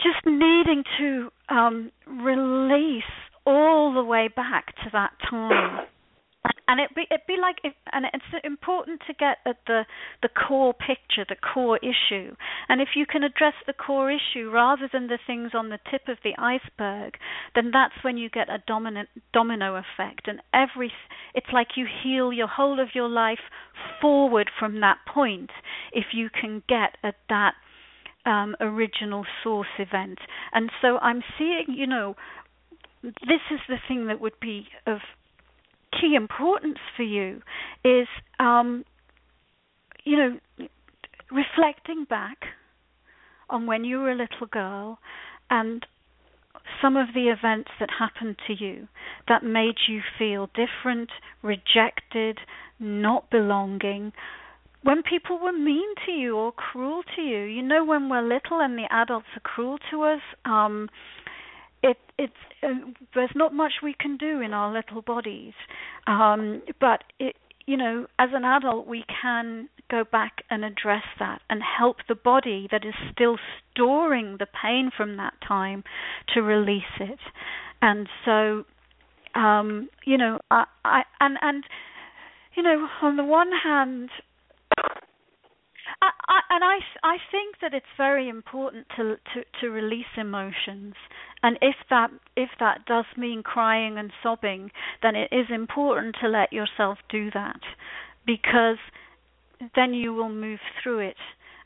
just 0.02 0.26
needing 0.26 0.84
to 0.98 1.30
um, 1.48 1.90
release 2.06 3.02
all 3.46 3.94
the 3.94 4.04
way 4.04 4.28
back 4.34 4.66
to 4.84 4.90
that 4.92 5.12
time 5.28 5.86
and 6.70 6.78
it 6.78 6.94
be 6.94 7.02
it 7.10 7.22
be 7.26 7.36
like 7.36 7.56
if, 7.64 7.72
and 7.92 8.06
it's 8.14 8.44
important 8.44 9.00
to 9.08 9.12
get 9.12 9.38
at 9.44 9.56
the 9.66 9.84
the 10.22 10.28
core 10.28 10.72
picture 10.72 11.26
the 11.28 11.34
core 11.34 11.78
issue. 11.78 12.36
And 12.68 12.80
if 12.80 12.90
you 12.94 13.06
can 13.06 13.24
address 13.24 13.54
the 13.66 13.72
core 13.72 14.08
issue 14.08 14.50
rather 14.50 14.88
than 14.90 15.08
the 15.08 15.18
things 15.26 15.50
on 15.52 15.70
the 15.70 15.80
tip 15.90 16.02
of 16.06 16.18
the 16.22 16.34
iceberg 16.38 17.14
then 17.56 17.72
that's 17.72 18.04
when 18.04 18.16
you 18.16 18.30
get 18.30 18.48
a 18.48 18.62
dominant 18.68 19.08
domino 19.32 19.74
effect. 19.74 20.28
And 20.28 20.40
every 20.54 20.92
it's 21.34 21.52
like 21.52 21.76
you 21.76 21.86
heal 22.02 22.32
your 22.32 22.46
whole 22.46 22.78
of 22.78 22.90
your 22.94 23.08
life 23.08 23.50
forward 24.00 24.48
from 24.56 24.78
that 24.80 24.98
point 25.12 25.50
if 25.92 26.06
you 26.12 26.30
can 26.30 26.62
get 26.68 26.96
at 27.02 27.16
that 27.28 27.54
um, 28.26 28.54
original 28.60 29.24
source 29.42 29.74
event. 29.78 30.20
And 30.52 30.70
so 30.80 30.98
i'm 30.98 31.22
seeing 31.36 31.64
you 31.68 31.86
know 31.86 32.14
this 33.02 33.40
is 33.50 33.60
the 33.68 33.78
thing 33.88 34.06
that 34.06 34.20
would 34.20 34.38
be 34.40 34.68
of 34.86 34.98
key 35.92 36.14
importance 36.14 36.78
for 36.96 37.02
you 37.02 37.42
is, 37.84 38.06
um, 38.38 38.84
you 40.04 40.16
know, 40.16 40.68
reflecting 41.30 42.04
back 42.08 42.38
on 43.48 43.66
when 43.66 43.84
you 43.84 43.98
were 43.98 44.12
a 44.12 44.16
little 44.16 44.46
girl 44.50 44.98
and 45.48 45.86
some 46.80 46.96
of 46.96 47.08
the 47.14 47.28
events 47.28 47.70
that 47.78 47.88
happened 47.98 48.36
to 48.46 48.54
you 48.54 48.88
that 49.28 49.42
made 49.42 49.74
you 49.88 50.00
feel 50.18 50.48
different, 50.48 51.10
rejected, 51.42 52.38
not 52.78 53.30
belonging. 53.30 54.12
When 54.82 55.02
people 55.02 55.38
were 55.38 55.52
mean 55.52 55.94
to 56.06 56.12
you 56.12 56.36
or 56.36 56.52
cruel 56.52 57.02
to 57.16 57.22
you, 57.22 57.42
you 57.42 57.62
know, 57.62 57.84
when 57.84 58.08
we're 58.08 58.22
little 58.22 58.60
and 58.60 58.78
the 58.78 58.86
adults 58.90 59.26
are 59.36 59.40
cruel 59.40 59.78
to 59.90 60.02
us, 60.02 60.20
um, 60.44 60.88
it 61.82 61.96
it's 62.18 62.32
uh, 62.62 62.68
there's 63.14 63.30
not 63.34 63.54
much 63.54 63.72
we 63.82 63.94
can 63.98 64.16
do 64.16 64.40
in 64.40 64.52
our 64.52 64.72
little 64.72 65.02
bodies 65.02 65.54
um, 66.06 66.62
but 66.80 67.04
it 67.18 67.36
you 67.66 67.76
know 67.76 68.06
as 68.18 68.30
an 68.32 68.44
adult 68.44 68.86
we 68.86 69.04
can 69.22 69.68
go 69.90 70.04
back 70.04 70.42
and 70.50 70.64
address 70.64 71.02
that 71.18 71.40
and 71.50 71.60
help 71.78 71.96
the 72.08 72.14
body 72.14 72.68
that 72.70 72.84
is 72.84 72.94
still 73.12 73.36
storing 73.72 74.36
the 74.38 74.46
pain 74.46 74.90
from 74.96 75.16
that 75.16 75.34
time 75.46 75.82
to 76.32 76.40
release 76.40 76.82
it. 77.00 77.18
And 77.82 78.08
so 78.24 78.64
um, 79.34 79.88
you 80.06 80.16
know 80.16 80.38
I, 80.50 80.64
I 80.84 81.02
and 81.20 81.36
and 81.42 81.64
you 82.56 82.62
know 82.62 82.88
on 83.02 83.16
the 83.16 83.24
one 83.24 83.50
hand 83.62 84.10
I, 86.02 86.40
and 86.50 86.64
I, 86.64 86.78
I 87.02 87.16
think 87.30 87.56
that 87.60 87.74
it's 87.74 87.86
very 87.96 88.28
important 88.28 88.86
to, 88.96 89.16
to, 89.34 89.44
to 89.60 89.68
release 89.68 90.06
emotions, 90.16 90.94
and 91.42 91.58
if 91.60 91.76
that 91.90 92.10
if 92.36 92.48
that 92.58 92.86
does 92.86 93.04
mean 93.16 93.42
crying 93.42 93.98
and 93.98 94.10
sobbing, 94.22 94.70
then 95.02 95.14
it 95.14 95.28
is 95.32 95.46
important 95.50 96.16
to 96.22 96.28
let 96.28 96.52
yourself 96.52 96.98
do 97.10 97.30
that, 97.32 97.60
because 98.26 98.78
then 99.74 99.92
you 99.92 100.14
will 100.14 100.30
move 100.30 100.60
through 100.82 101.00
it, 101.00 101.16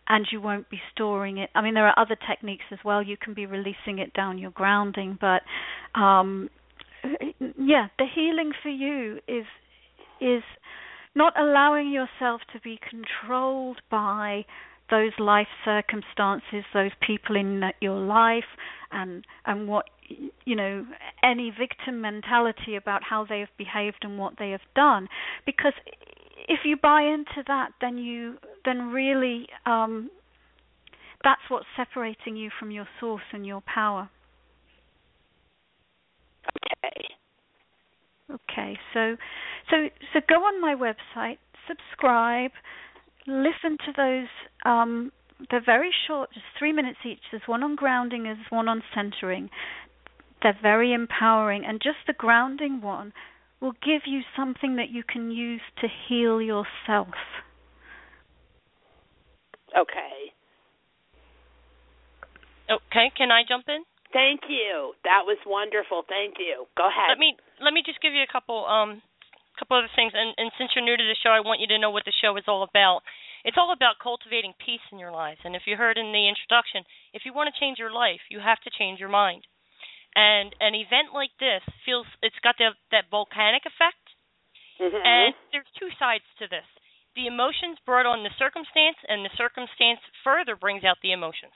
and 0.08 0.26
you 0.32 0.40
won't 0.40 0.68
be 0.68 0.80
storing 0.92 1.38
it. 1.38 1.50
I 1.54 1.62
mean, 1.62 1.74
there 1.74 1.86
are 1.86 1.98
other 1.98 2.16
techniques 2.28 2.64
as 2.72 2.78
well. 2.84 3.02
You 3.02 3.16
can 3.16 3.34
be 3.34 3.46
releasing 3.46 3.98
it 4.00 4.12
down 4.14 4.38
your 4.38 4.50
grounding, 4.50 5.16
but 5.20 5.42
um, 5.98 6.50
yeah, 7.56 7.86
the 7.98 8.06
healing 8.12 8.52
for 8.62 8.70
you 8.70 9.20
is 9.28 9.46
is 10.20 10.42
not 11.14 11.38
allowing 11.38 11.90
yourself 11.90 12.40
to 12.52 12.60
be 12.60 12.78
controlled 12.90 13.80
by 13.90 14.44
those 14.90 15.12
life 15.18 15.46
circumstances, 15.64 16.64
those 16.72 16.90
people 17.06 17.36
in 17.36 17.62
your 17.80 17.98
life, 17.98 18.44
and 18.92 19.24
and 19.46 19.66
what 19.68 19.86
you 20.44 20.54
know 20.54 20.86
any 21.22 21.50
victim 21.50 22.00
mentality 22.00 22.76
about 22.76 23.02
how 23.02 23.24
they 23.24 23.40
have 23.40 23.48
behaved 23.56 23.98
and 24.02 24.18
what 24.18 24.34
they 24.38 24.50
have 24.50 24.60
done, 24.74 25.08
because 25.46 25.72
if 26.48 26.60
you 26.64 26.76
buy 26.76 27.02
into 27.02 27.42
that, 27.46 27.70
then 27.80 27.96
you 27.96 28.36
then 28.64 28.90
really 28.90 29.46
um, 29.66 30.10
that's 31.22 31.40
what's 31.48 31.66
separating 31.76 32.36
you 32.36 32.50
from 32.58 32.70
your 32.70 32.86
source 33.00 33.22
and 33.32 33.46
your 33.46 33.62
power. 33.62 34.10
Okay. 36.84 37.14
Okay, 38.30 38.78
so 38.94 39.16
so 39.70 39.76
so 40.12 40.20
go 40.28 40.36
on 40.36 40.60
my 40.60 40.74
website, 40.74 41.38
subscribe, 41.68 42.52
listen 43.26 43.76
to 43.84 43.92
those. 43.96 44.28
Um, 44.64 45.12
they're 45.50 45.62
very 45.64 45.90
short, 46.06 46.30
just 46.32 46.46
three 46.58 46.72
minutes 46.72 46.98
each. 47.04 47.20
There's 47.30 47.42
one 47.46 47.62
on 47.62 47.76
grounding, 47.76 48.24
there's 48.24 48.38
one 48.50 48.68
on 48.68 48.82
centering. 48.94 49.50
They're 50.42 50.58
very 50.60 50.92
empowering, 50.92 51.64
and 51.66 51.80
just 51.82 51.98
the 52.06 52.12
grounding 52.12 52.80
one 52.80 53.12
will 53.60 53.72
give 53.72 54.02
you 54.06 54.20
something 54.36 54.76
that 54.76 54.90
you 54.90 55.02
can 55.02 55.30
use 55.30 55.62
to 55.80 55.88
heal 56.08 56.40
yourself. 56.40 57.14
Okay. 59.76 60.32
Okay, 62.70 63.10
can 63.16 63.30
I 63.30 63.42
jump 63.48 63.64
in? 63.68 63.84
Thank 64.14 64.46
you. 64.46 64.94
That 65.02 65.26
was 65.26 65.36
wonderful. 65.42 66.06
Thank 66.06 66.38
you. 66.38 66.70
Go 66.78 66.86
ahead. 66.86 67.10
Let 67.10 67.18
me 67.18 67.34
let 67.58 67.74
me 67.74 67.82
just 67.82 67.98
give 67.98 68.14
you 68.14 68.22
a 68.22 68.30
couple 68.30 68.62
um 68.62 69.02
couple 69.58 69.74
other 69.74 69.90
things 69.98 70.14
and, 70.14 70.34
and 70.38 70.54
since 70.54 70.70
you're 70.74 70.86
new 70.86 70.94
to 70.94 71.02
the 71.02 71.18
show 71.18 71.30
I 71.30 71.42
want 71.42 71.58
you 71.62 71.70
to 71.70 71.78
know 71.78 71.90
what 71.90 72.06
the 72.06 72.14
show 72.22 72.38
is 72.38 72.46
all 72.46 72.62
about. 72.62 73.02
It's 73.44 73.60
all 73.60 73.74
about 73.76 74.00
cultivating 74.00 74.56
peace 74.56 74.82
in 74.88 74.96
your 74.96 75.12
lives. 75.12 75.42
And 75.44 75.52
if 75.52 75.68
you 75.68 75.76
heard 75.76 76.00
in 76.00 76.16
the 76.16 76.30
introduction, 76.30 76.80
if 77.12 77.28
you 77.28 77.36
want 77.36 77.52
to 77.52 77.60
change 77.60 77.76
your 77.76 77.92
life, 77.92 78.24
you 78.32 78.40
have 78.40 78.56
to 78.64 78.72
change 78.72 79.02
your 79.02 79.12
mind. 79.12 79.44
And 80.16 80.54
an 80.64 80.72
event 80.72 81.12
like 81.12 81.34
this 81.36 81.60
feels 81.84 82.06
it's 82.22 82.38
got 82.40 82.54
the, 82.56 82.72
that 82.94 83.10
volcanic 83.10 83.66
effect. 83.66 84.00
Mm-hmm. 84.80 84.96
And 84.96 85.34
there's 85.52 85.68
two 85.76 85.92
sides 85.98 86.24
to 86.38 86.48
this. 86.48 86.64
The 87.18 87.26
emotions 87.28 87.78
brought 87.84 88.06
on 88.06 88.24
the 88.24 88.32
circumstance 88.38 88.98
and 89.06 89.22
the 89.26 89.34
circumstance 89.36 90.00
further 90.24 90.56
brings 90.56 90.82
out 90.82 90.98
the 91.02 91.12
emotions. 91.12 91.54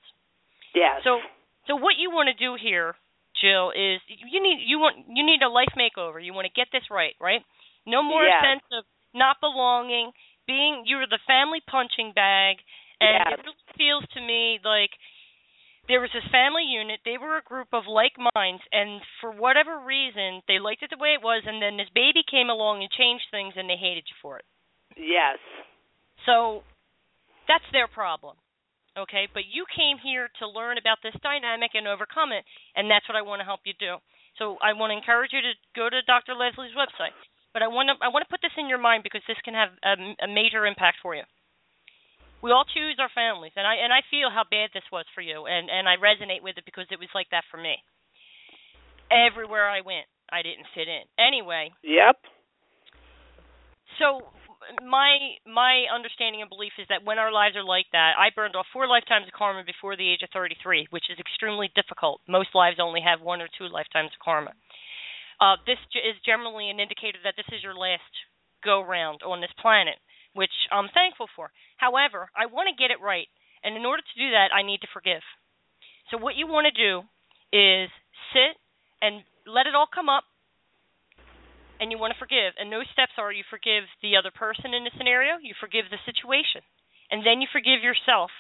Yeah. 0.74 1.00
So 1.02 1.24
so 1.68 1.76
what 1.76 2.00
you 2.00 2.08
want 2.08 2.32
to 2.32 2.34
do 2.34 2.56
here, 2.56 2.96
Jill, 3.36 3.70
is 3.76 4.00
you 4.08 4.40
need 4.40 4.64
you 4.64 4.80
want 4.80 5.04
you 5.06 5.20
need 5.20 5.44
a 5.44 5.52
life 5.52 5.76
makeover. 5.76 6.16
You 6.16 6.32
want 6.32 6.48
to 6.48 6.56
get 6.56 6.72
this 6.72 6.88
right, 6.90 7.14
right? 7.20 7.44
No 7.86 8.02
more 8.02 8.24
yes. 8.24 8.40
sense 8.40 8.66
of 8.72 8.88
not 9.12 9.36
belonging, 9.44 10.10
being 10.48 10.88
you're 10.88 11.06
the 11.06 11.20
family 11.28 11.60
punching 11.68 12.16
bag, 12.16 12.64
and 12.98 13.20
yes. 13.20 13.36
it 13.36 13.44
really 13.44 13.68
feels 13.76 14.04
to 14.16 14.20
me 14.24 14.58
like 14.64 14.90
there 15.92 16.00
was 16.00 16.10
this 16.16 16.24
family 16.32 16.64
unit. 16.64 17.04
They 17.04 17.20
were 17.20 17.36
a 17.36 17.44
group 17.44 17.68
of 17.76 17.84
like 17.84 18.16
minds, 18.16 18.64
and 18.72 19.04
for 19.20 19.30
whatever 19.30 19.84
reason, 19.84 20.40
they 20.48 20.58
liked 20.58 20.82
it 20.82 20.88
the 20.88 21.00
way 21.00 21.12
it 21.12 21.22
was. 21.22 21.44
And 21.44 21.60
then 21.60 21.76
this 21.76 21.92
baby 21.92 22.24
came 22.24 22.48
along 22.48 22.80
and 22.80 22.88
changed 22.88 23.28
things, 23.30 23.54
and 23.60 23.68
they 23.68 23.76
hated 23.76 24.08
you 24.08 24.16
for 24.24 24.40
it. 24.40 24.48
Yes. 24.96 25.36
So 26.24 26.64
that's 27.44 27.64
their 27.72 27.88
problem 27.88 28.40
okay? 29.06 29.28
But 29.30 29.46
you 29.50 29.64
came 29.70 29.98
here 30.02 30.28
to 30.40 30.48
learn 30.48 30.78
about 30.78 30.98
this 31.02 31.14
dynamic 31.22 31.72
and 31.74 31.86
overcome 31.86 32.32
it, 32.32 32.44
and 32.74 32.90
that's 32.90 33.06
what 33.08 33.16
I 33.16 33.22
want 33.22 33.40
to 33.40 33.48
help 33.48 33.62
you 33.64 33.74
do. 33.78 34.02
So 34.38 34.56
I 34.62 34.72
want 34.72 34.94
to 34.94 34.98
encourage 34.98 35.34
you 35.34 35.42
to 35.42 35.54
go 35.74 35.90
to 35.90 36.02
Dr. 36.06 36.34
Lesley's 36.34 36.74
website. 36.78 37.14
But 37.52 37.62
I 37.62 37.68
want 37.68 37.90
to 37.90 37.96
I 38.04 38.12
want 38.12 38.22
to 38.22 38.30
put 38.30 38.44
this 38.44 38.54
in 38.54 38.68
your 38.68 38.78
mind 38.78 39.02
because 39.02 39.24
this 39.26 39.40
can 39.42 39.54
have 39.54 39.72
a, 39.82 39.96
a 40.22 40.28
major 40.28 40.66
impact 40.66 40.98
for 41.02 41.14
you. 41.14 41.24
We 42.38 42.52
all 42.54 42.62
choose 42.62 42.94
our 43.02 43.10
families, 43.10 43.50
and 43.56 43.66
I 43.66 43.82
and 43.82 43.90
I 43.90 44.06
feel 44.12 44.30
how 44.30 44.44
bad 44.46 44.70
this 44.70 44.86
was 44.92 45.06
for 45.14 45.22
you, 45.22 45.46
and 45.50 45.66
and 45.66 45.88
I 45.88 45.96
resonate 45.98 46.44
with 46.44 46.54
it 46.54 46.68
because 46.68 46.86
it 46.92 47.00
was 47.00 47.10
like 47.14 47.26
that 47.34 47.48
for 47.50 47.58
me. 47.58 47.82
Everywhere 49.10 49.66
I 49.66 49.80
went, 49.80 50.06
I 50.30 50.42
didn't 50.42 50.68
fit 50.76 50.86
in. 50.86 51.02
Anyway. 51.18 51.72
Yep. 51.82 52.20
So 53.98 54.28
my 54.84 55.38
my 55.46 55.88
understanding 55.88 56.42
and 56.42 56.50
belief 56.50 56.72
is 56.78 56.86
that 56.88 57.04
when 57.04 57.18
our 57.18 57.32
lives 57.32 57.56
are 57.56 57.64
like 57.64 57.86
that, 57.92 58.14
I 58.18 58.28
burned 58.34 58.56
off 58.56 58.66
four 58.72 58.86
lifetimes 58.86 59.26
of 59.26 59.32
karma 59.32 59.64
before 59.64 59.96
the 59.96 60.08
age 60.08 60.22
of 60.22 60.30
33, 60.32 60.88
which 60.90 61.08
is 61.10 61.18
extremely 61.18 61.70
difficult. 61.74 62.20
Most 62.28 62.54
lives 62.54 62.76
only 62.80 63.00
have 63.00 63.20
one 63.20 63.40
or 63.40 63.48
two 63.48 63.68
lifetimes 63.68 64.10
of 64.12 64.20
karma. 64.24 64.52
Uh, 65.40 65.56
this 65.66 65.78
is 65.94 66.18
generally 66.26 66.68
an 66.68 66.80
indicator 66.80 67.18
that 67.22 67.34
this 67.36 67.48
is 67.54 67.62
your 67.62 67.74
last 67.74 68.10
go 68.64 68.82
round 68.82 69.22
on 69.22 69.40
this 69.40 69.54
planet, 69.62 69.96
which 70.34 70.52
I'm 70.72 70.90
thankful 70.92 71.30
for. 71.36 71.50
However, 71.78 72.28
I 72.34 72.46
want 72.50 72.66
to 72.68 72.76
get 72.76 72.90
it 72.90 73.00
right, 73.00 73.30
and 73.62 73.76
in 73.76 73.86
order 73.86 74.02
to 74.02 74.20
do 74.20 74.34
that, 74.34 74.50
I 74.50 74.66
need 74.66 74.82
to 74.82 74.90
forgive. 74.92 75.22
So 76.10 76.18
what 76.18 76.34
you 76.34 76.46
want 76.46 76.66
to 76.66 76.74
do 76.74 77.06
is 77.54 77.88
sit 78.34 78.58
and 79.00 79.22
let 79.46 79.66
it 79.66 79.74
all 79.78 79.88
come 79.88 80.08
up 80.08 80.24
and 81.78 81.90
you 81.90 81.98
want 81.98 82.12
to 82.14 82.20
forgive. 82.20 82.54
And 82.58 82.70
those 82.70 82.90
steps 82.92 83.14
are 83.18 83.32
you 83.32 83.46
forgive 83.46 83.86
the 84.02 84.18
other 84.18 84.34
person 84.34 84.74
in 84.74 84.84
the 84.84 84.94
scenario, 84.98 85.38
you 85.38 85.54
forgive 85.58 85.90
the 85.90 86.02
situation, 86.04 86.62
and 87.10 87.22
then 87.22 87.40
you 87.40 87.48
forgive 87.50 87.82
yourself 87.82 88.30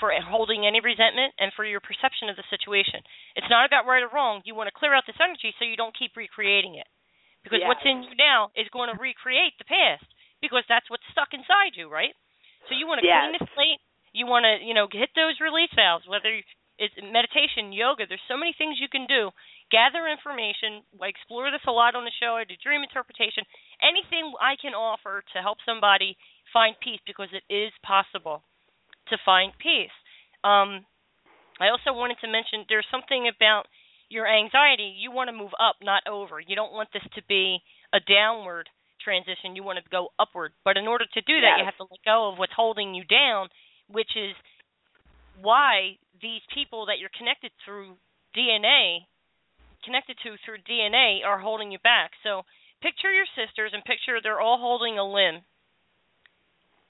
for 0.00 0.10
holding 0.16 0.64
any 0.64 0.80
resentment 0.80 1.36
and 1.36 1.52
for 1.52 1.68
your 1.68 1.84
perception 1.84 2.32
of 2.32 2.40
the 2.40 2.48
situation. 2.48 3.04
It's 3.36 3.52
not 3.52 3.68
about 3.68 3.84
right 3.84 4.00
or 4.00 4.08
wrong. 4.08 4.40
You 4.48 4.56
want 4.56 4.72
to 4.72 4.74
clear 4.74 4.96
out 4.96 5.04
this 5.04 5.20
energy 5.20 5.52
so 5.60 5.68
you 5.68 5.76
don't 5.76 5.92
keep 5.92 6.16
recreating 6.16 6.80
it. 6.80 6.88
Because 7.44 7.60
yes. 7.60 7.68
what's 7.68 7.84
in 7.84 8.04
you 8.08 8.16
now 8.16 8.48
is 8.56 8.68
going 8.72 8.88
to 8.88 8.96
recreate 8.96 9.56
the 9.60 9.68
past 9.68 10.08
because 10.40 10.64
that's 10.68 10.88
what's 10.88 11.04
stuck 11.12 11.36
inside 11.36 11.76
you, 11.76 11.88
right? 11.88 12.16
So 12.68 12.76
you 12.76 12.88
want 12.88 13.04
to 13.04 13.06
yes. 13.06 13.28
clean 13.28 13.36
the 13.36 13.48
slate. 13.52 13.80
You 14.12 14.24
want 14.26 14.48
to, 14.48 14.60
you 14.60 14.72
know, 14.72 14.88
hit 14.90 15.12
those 15.14 15.36
release 15.40 15.72
valves, 15.76 16.08
whether 16.08 16.32
it's 16.80 16.96
meditation, 16.96 17.76
yoga, 17.76 18.08
there's 18.08 18.24
so 18.24 18.40
many 18.40 18.56
things 18.56 18.80
you 18.80 18.88
can 18.88 19.04
do. 19.04 19.28
Gather 19.68 20.08
information. 20.08 20.80
I 20.96 21.12
explore 21.12 21.52
this 21.52 21.60
a 21.68 21.76
lot 21.76 21.92
on 21.92 22.08
the 22.08 22.16
show. 22.16 22.40
I 22.40 22.48
do 22.48 22.56
dream 22.56 22.80
interpretation. 22.80 23.44
Anything 23.84 24.32
I 24.40 24.56
can 24.56 24.72
offer 24.72 25.20
to 25.36 25.44
help 25.44 25.60
somebody 25.68 26.16
find 26.56 26.72
peace 26.80 27.04
because 27.04 27.28
it 27.36 27.44
is 27.52 27.70
possible 27.84 28.40
to 29.12 29.20
find 29.28 29.52
peace. 29.60 29.92
Um, 30.40 30.88
I 31.60 31.68
also 31.68 31.92
wanted 31.92 32.16
to 32.24 32.32
mention 32.32 32.64
there's 32.72 32.88
something 32.88 33.28
about 33.28 33.68
your 34.08 34.24
anxiety. 34.24 34.96
You 34.96 35.12
want 35.12 35.28
to 35.28 35.36
move 35.36 35.52
up, 35.60 35.76
not 35.84 36.02
over. 36.08 36.40
You 36.40 36.56
don't 36.56 36.72
want 36.72 36.88
this 36.96 37.04
to 37.14 37.22
be 37.28 37.60
a 37.92 38.00
downward 38.00 38.72
transition. 39.04 39.52
You 39.52 39.68
want 39.68 39.76
to 39.76 39.84
go 39.92 40.16
upward. 40.16 40.56
But 40.64 40.80
in 40.80 40.88
order 40.88 41.04
to 41.04 41.20
do 41.28 41.44
that, 41.44 41.56
yes. 41.56 41.58
you 41.60 41.64
have 41.68 41.76
to 41.76 41.88
let 41.92 42.00
go 42.08 42.32
of 42.32 42.40
what's 42.40 42.56
holding 42.56 42.96
you 42.96 43.04
down, 43.04 43.52
which 43.92 44.16
is 44.16 44.32
why 45.42 45.98
these 46.20 46.42
people 46.54 46.86
that 46.86 46.98
you're 46.98 47.12
connected 47.16 47.50
through 47.64 47.96
DNA, 48.36 49.08
connected 49.84 50.16
to 50.22 50.36
through 50.44 50.62
DNA, 50.68 51.24
are 51.24 51.40
holding 51.40 51.72
you 51.72 51.78
back. 51.80 52.12
So 52.22 52.42
picture 52.82 53.12
your 53.12 53.28
sisters 53.36 53.72
and 53.72 53.84
picture 53.84 54.20
they're 54.22 54.40
all 54.40 54.58
holding 54.58 54.98
a 54.98 55.04
limb, 55.04 55.42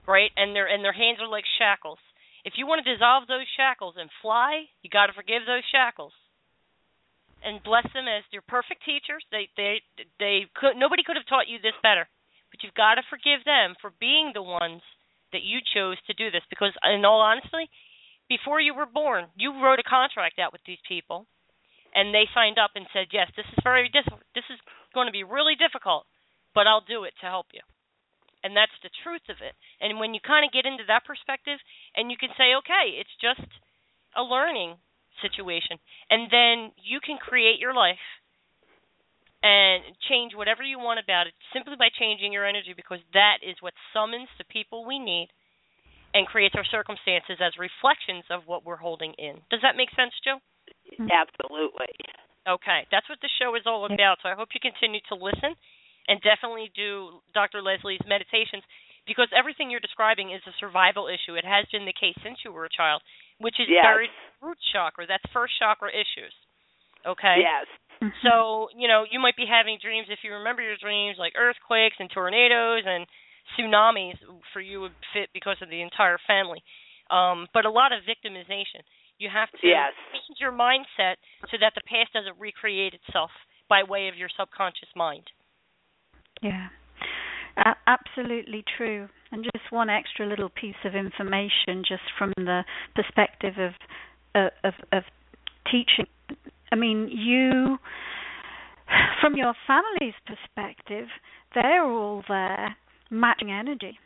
right? 0.06 0.30
And 0.36 0.54
their 0.54 0.66
and 0.66 0.84
their 0.84 0.96
hands 0.96 1.18
are 1.20 1.30
like 1.30 1.44
shackles. 1.58 1.98
If 2.44 2.54
you 2.56 2.66
want 2.66 2.84
to 2.84 2.90
dissolve 2.90 3.28
those 3.28 3.46
shackles 3.56 3.94
and 3.98 4.08
fly, 4.22 4.64
you 4.82 4.90
got 4.90 5.06
to 5.06 5.12
forgive 5.12 5.44
those 5.46 5.66
shackles 5.70 6.12
and 7.44 7.62
bless 7.64 7.88
them 7.92 8.08
as 8.08 8.24
your 8.32 8.44
perfect 8.44 8.84
teachers. 8.84 9.24
They 9.30 9.48
they 9.56 9.80
they 10.18 10.46
could 10.54 10.76
nobody 10.76 11.02
could 11.04 11.16
have 11.16 11.28
taught 11.28 11.48
you 11.48 11.58
this 11.60 11.76
better. 11.82 12.08
But 12.50 12.62
you've 12.64 12.74
got 12.74 12.98
to 12.98 13.06
forgive 13.06 13.46
them 13.46 13.78
for 13.78 13.94
being 14.00 14.32
the 14.34 14.42
ones 14.42 14.82
that 15.32 15.46
you 15.46 15.62
chose 15.62 15.96
to 16.10 16.18
do 16.18 16.30
this 16.34 16.42
because 16.50 16.74
in 16.82 17.04
all 17.04 17.22
honesty, 17.22 17.70
before 18.30 18.62
you 18.62 18.72
were 18.72 18.86
born, 18.86 19.26
you 19.34 19.50
wrote 19.58 19.82
a 19.82 19.90
contract 19.90 20.38
out 20.38 20.54
with 20.54 20.62
these 20.64 20.80
people 20.86 21.26
and 21.92 22.14
they 22.14 22.30
signed 22.32 22.56
up 22.56 22.70
and 22.78 22.86
said, 22.94 23.10
"Yes, 23.10 23.28
this 23.34 23.46
is 23.50 23.58
very 23.66 23.90
dis- 23.90 24.06
this 24.34 24.46
is 24.48 24.60
going 24.94 25.10
to 25.10 25.12
be 25.12 25.26
really 25.26 25.56
difficult, 25.58 26.06
but 26.54 26.70
I'll 26.70 26.86
do 26.86 27.02
it 27.02 27.14
to 27.20 27.26
help 27.26 27.50
you." 27.52 27.60
And 28.42 28.56
that's 28.56 28.78
the 28.80 28.94
truth 29.02 29.26
of 29.28 29.42
it. 29.42 29.58
And 29.82 29.98
when 29.98 30.14
you 30.14 30.20
kind 30.22 30.46
of 30.46 30.52
get 30.54 30.64
into 30.64 30.84
that 30.86 31.04
perspective 31.04 31.58
and 31.96 32.10
you 32.10 32.16
can 32.16 32.30
say, 32.38 32.54
"Okay, 32.54 32.96
it's 33.02 33.16
just 33.20 33.50
a 34.14 34.22
learning 34.22 34.78
situation. 35.20 35.78
And 36.08 36.30
then 36.30 36.72
you 36.78 37.00
can 37.00 37.18
create 37.18 37.58
your 37.58 37.74
life 37.74 38.00
and 39.42 39.82
change 40.08 40.34
whatever 40.34 40.62
you 40.62 40.78
want 40.78 41.00
about 41.00 41.26
it 41.26 41.34
simply 41.52 41.74
by 41.76 41.88
changing 41.98 42.32
your 42.32 42.46
energy 42.46 42.74
because 42.76 43.00
that 43.12 43.38
is 43.42 43.56
what 43.60 43.72
summons 43.92 44.28
the 44.36 44.44
people 44.44 44.84
we 44.84 44.98
need 44.98 45.28
and 46.14 46.26
creates 46.26 46.54
our 46.58 46.66
circumstances 46.66 47.38
as 47.38 47.54
reflections 47.60 48.24
of 48.30 48.46
what 48.46 48.66
we're 48.66 48.80
holding 48.80 49.14
in. 49.18 49.38
Does 49.50 49.62
that 49.62 49.78
make 49.78 49.90
sense, 49.94 50.14
Joe? 50.24 50.42
Mm-hmm. 50.96 51.10
Absolutely. 51.10 51.94
Okay, 52.48 52.88
that's 52.90 53.06
what 53.06 53.20
the 53.22 53.30
show 53.38 53.54
is 53.54 53.62
all 53.66 53.84
about. 53.86 54.18
So 54.22 54.28
I 54.28 54.34
hope 54.34 54.50
you 54.56 54.60
continue 54.64 55.00
to 55.12 55.14
listen 55.14 55.54
and 56.08 56.18
definitely 56.24 56.72
do 56.74 57.22
Dr. 57.34 57.62
Lesley's 57.62 58.02
meditations 58.08 58.64
because 59.06 59.28
everything 59.36 59.70
you're 59.70 59.84
describing 59.84 60.32
is 60.32 60.42
a 60.48 60.54
survival 60.58 61.06
issue. 61.06 61.36
It 61.36 61.44
has 61.44 61.68
been 61.70 61.86
the 61.86 61.94
case 61.94 62.16
since 62.24 62.42
you 62.42 62.50
were 62.50 62.66
a 62.66 62.72
child 62.72 63.04
which 63.40 63.56
is 63.56 63.66
yes. 63.66 63.82
buried 63.82 64.12
root 64.44 64.60
chakra. 64.72 65.08
That's 65.08 65.24
first 65.32 65.56
chakra 65.58 65.88
issues. 65.88 66.32
Okay. 67.08 67.40
Yes. 67.40 67.66
Mm-hmm. 67.98 68.12
So 68.22 68.68
you 68.76 68.86
know 68.86 69.04
you 69.08 69.18
might 69.18 69.36
be 69.36 69.48
having 69.48 69.80
dreams 69.80 70.06
if 70.12 70.20
you 70.22 70.36
remember 70.36 70.62
your 70.62 70.76
dreams 70.76 71.16
like 71.16 71.32
earthquakes 71.36 71.96
and 71.98 72.08
tornadoes 72.12 72.84
and 72.84 73.08
tsunamis 73.56 74.16
for 74.52 74.60
you 74.60 74.80
would 74.80 74.92
fit 75.12 75.30
because 75.32 75.56
of 75.62 75.70
the 75.70 75.82
entire 75.82 76.18
family. 76.26 76.62
Um, 77.10 77.46
but 77.52 77.64
a 77.64 77.70
lot 77.70 77.92
of 77.92 78.00
victimization. 78.04 78.82
You 79.18 79.28
have 79.32 79.50
to 79.50 79.66
yes. 79.66 79.92
change 80.12 80.38
your 80.40 80.52
mindset 80.52 81.16
so 81.50 81.58
that 81.60 81.72
the 81.74 81.82
past 81.86 82.12
doesn't 82.14 82.40
recreate 82.40 82.94
itself 82.94 83.30
by 83.68 83.82
way 83.82 84.08
of 84.08 84.16
your 84.16 84.28
subconscious 84.38 84.88
mind. 84.96 85.24
Yeah. 86.40 86.68
Uh, 87.56 87.74
absolutely 87.86 88.64
true. 88.76 89.08
And 89.32 89.44
just 89.44 89.70
one 89.70 89.90
extra 89.90 90.26
little 90.26 90.48
piece 90.48 90.80
of 90.84 90.94
information, 90.94 91.84
just 91.86 92.02
from 92.18 92.32
the 92.36 92.64
perspective 92.94 93.54
of 93.58 93.72
uh, 94.34 94.48
of, 94.64 94.74
of 94.92 95.02
teaching. 95.66 96.06
I 96.72 96.76
mean, 96.76 97.08
you, 97.12 97.78
from 99.20 99.36
your 99.36 99.54
family's 99.66 100.14
perspective, 100.26 101.08
they're 101.54 101.84
all 101.84 102.22
there 102.28 102.76
matching 103.10 103.50
energy, 103.50 103.98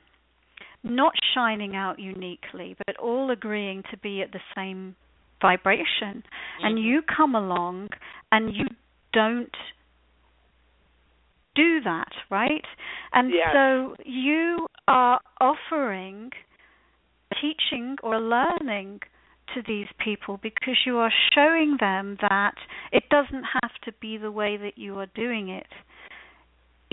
not 0.82 1.14
shining 1.34 1.76
out 1.76 1.98
uniquely, 1.98 2.76
but 2.86 2.96
all 2.96 3.30
agreeing 3.30 3.82
to 3.90 3.96
be 3.98 4.22
at 4.22 4.32
the 4.32 4.40
same 4.54 4.96
vibration. 5.40 6.22
Mm-hmm. 6.22 6.64
And 6.64 6.78
you 6.78 7.02
come 7.02 7.34
along 7.34 7.88
and 8.32 8.54
you 8.54 8.66
don't 9.12 9.54
do 11.54 11.80
that, 11.82 12.10
right? 12.30 12.64
And 13.12 13.30
yes. 13.30 13.48
so 13.52 13.96
you 14.04 14.66
are 14.88 15.20
offering 15.40 16.30
teaching 17.40 17.96
or 18.02 18.20
learning 18.20 19.00
to 19.54 19.62
these 19.66 19.86
people 20.02 20.38
because 20.42 20.76
you 20.86 20.96
are 20.96 21.12
showing 21.34 21.76
them 21.78 22.16
that 22.20 22.54
it 22.92 23.04
doesn't 23.10 23.44
have 23.62 23.70
to 23.84 23.92
be 24.00 24.16
the 24.16 24.30
way 24.30 24.56
that 24.56 24.78
you 24.78 24.98
are 24.98 25.06
doing 25.14 25.48
it. 25.48 25.66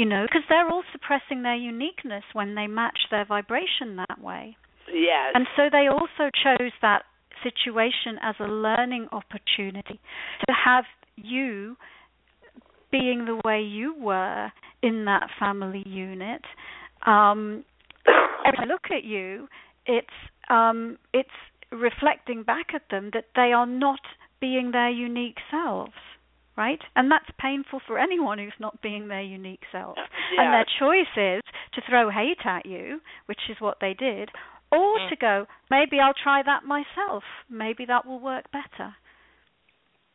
You 0.02 0.08
know, 0.08 0.26
because 0.26 0.42
they're 0.50 0.68
all 0.68 0.82
suppressing 0.92 1.44
their 1.44 1.56
uniqueness 1.56 2.24
when 2.34 2.56
they 2.56 2.66
match 2.66 2.98
their 3.12 3.24
vibration 3.24 3.98
that 3.98 4.20
way. 4.20 4.58
Yes. 4.92 5.34
And 5.36 5.46
so 5.56 5.70
they 5.72 5.86
also 5.90 6.32
chose 6.44 6.72
that 6.82 7.04
situation 7.44 8.18
as 8.20 8.34
a 8.40 8.48
learning 8.48 9.10
opportunity 9.12 10.00
to 10.48 10.54
have 10.66 10.86
you 11.18 11.78
being 12.92 13.26
the 13.26 13.40
way 13.46 13.62
you 13.62 13.94
were 13.96 14.52
in 14.82 15.06
that 15.06 15.28
family 15.40 15.84
unit. 15.86 16.42
Um, 17.06 17.64
I 18.08 18.66
look 18.68 18.86
at 18.90 19.04
you, 19.04 19.50
it's 19.86 20.08
um, 20.50 20.98
it's 21.14 21.30
reflecting 21.72 22.42
back 22.42 22.74
at 22.74 22.90
them 22.90 23.12
that 23.14 23.26
they 23.36 23.54
are 23.54 23.68
not 23.68 24.02
being 24.40 24.72
their 24.72 24.90
unique 24.90 25.38
selves, 25.52 25.94
right? 26.58 26.80
And 26.96 27.10
that's 27.10 27.30
painful 27.40 27.82
for 27.88 27.98
anyone 27.98 28.38
who's 28.38 28.54
not 28.60 28.82
being 28.82 29.08
their 29.08 29.22
unique 29.22 29.64
self. 29.72 29.96
Yes. 29.98 30.10
And 30.38 30.54
their 30.54 30.66
choice 30.80 31.14
is 31.16 31.44
to 31.74 31.82
throw 31.90 32.10
hate 32.10 32.46
at 32.46 32.66
you, 32.66 33.00
which 33.26 33.40
is 33.50 33.58
what 33.60 33.78
they 33.80 33.94
did, 33.94 34.30
or 34.72 35.00
Mm. 35.00 35.10
to 35.10 35.16
go, 35.16 35.48
maybe 35.70 36.00
I'll 36.00 36.14
try 36.14 36.42
that 36.44 36.64
myself. 36.64 37.24
Maybe 37.50 37.86
that 37.86 38.06
will 38.06 38.20
work 38.20 38.52
better. 38.52 38.96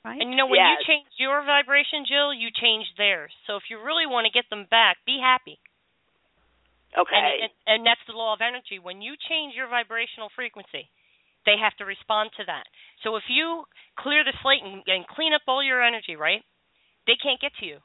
Right? 0.05 0.21
And 0.21 0.31
you 0.31 0.37
know 0.37 0.47
when 0.47 0.61
Yes. 0.61 0.79
you 0.81 0.87
change 0.87 1.07
your 1.17 1.43
vibration, 1.43 2.05
Jill, 2.07 2.33
you 2.33 2.51
change 2.53 2.87
theirs. 2.97 3.33
So 3.47 3.57
if 3.57 3.69
you 3.71 3.81
really 3.83 4.07
want 4.07 4.25
to 4.27 4.31
get 4.31 4.49
them 4.51 4.65
back, 4.71 4.99
be 5.05 5.19
happy. 5.19 5.59
Okay. 6.97 7.17
And, 7.17 7.27
and 7.43 7.53
and 7.67 7.87
that's 7.87 8.01
the 8.07 8.13
law 8.15 8.33
of 8.33 8.41
energy. 8.41 8.79
When 8.79 9.03
you 9.03 9.17
change 9.29 9.55
your 9.55 9.67
vibrational 9.67 10.31
frequency, 10.35 10.89
they 11.47 11.57
have 11.57 11.77
to 11.79 11.87
respond 11.87 12.31
to 12.37 12.45
that. 12.47 12.67
So 13.07 13.17
if 13.17 13.25
you 13.31 13.65
clear 13.99 14.25
the 14.27 14.35
slate 14.43 14.63
and, 14.67 14.83
and 14.87 15.07
clean 15.07 15.33
up 15.33 15.47
all 15.49 15.63
your 15.63 15.81
energy, 15.83 16.17
right? 16.19 16.43
They 17.07 17.15
can't 17.17 17.41
get 17.41 17.55
to 17.63 17.67
you. 17.67 17.79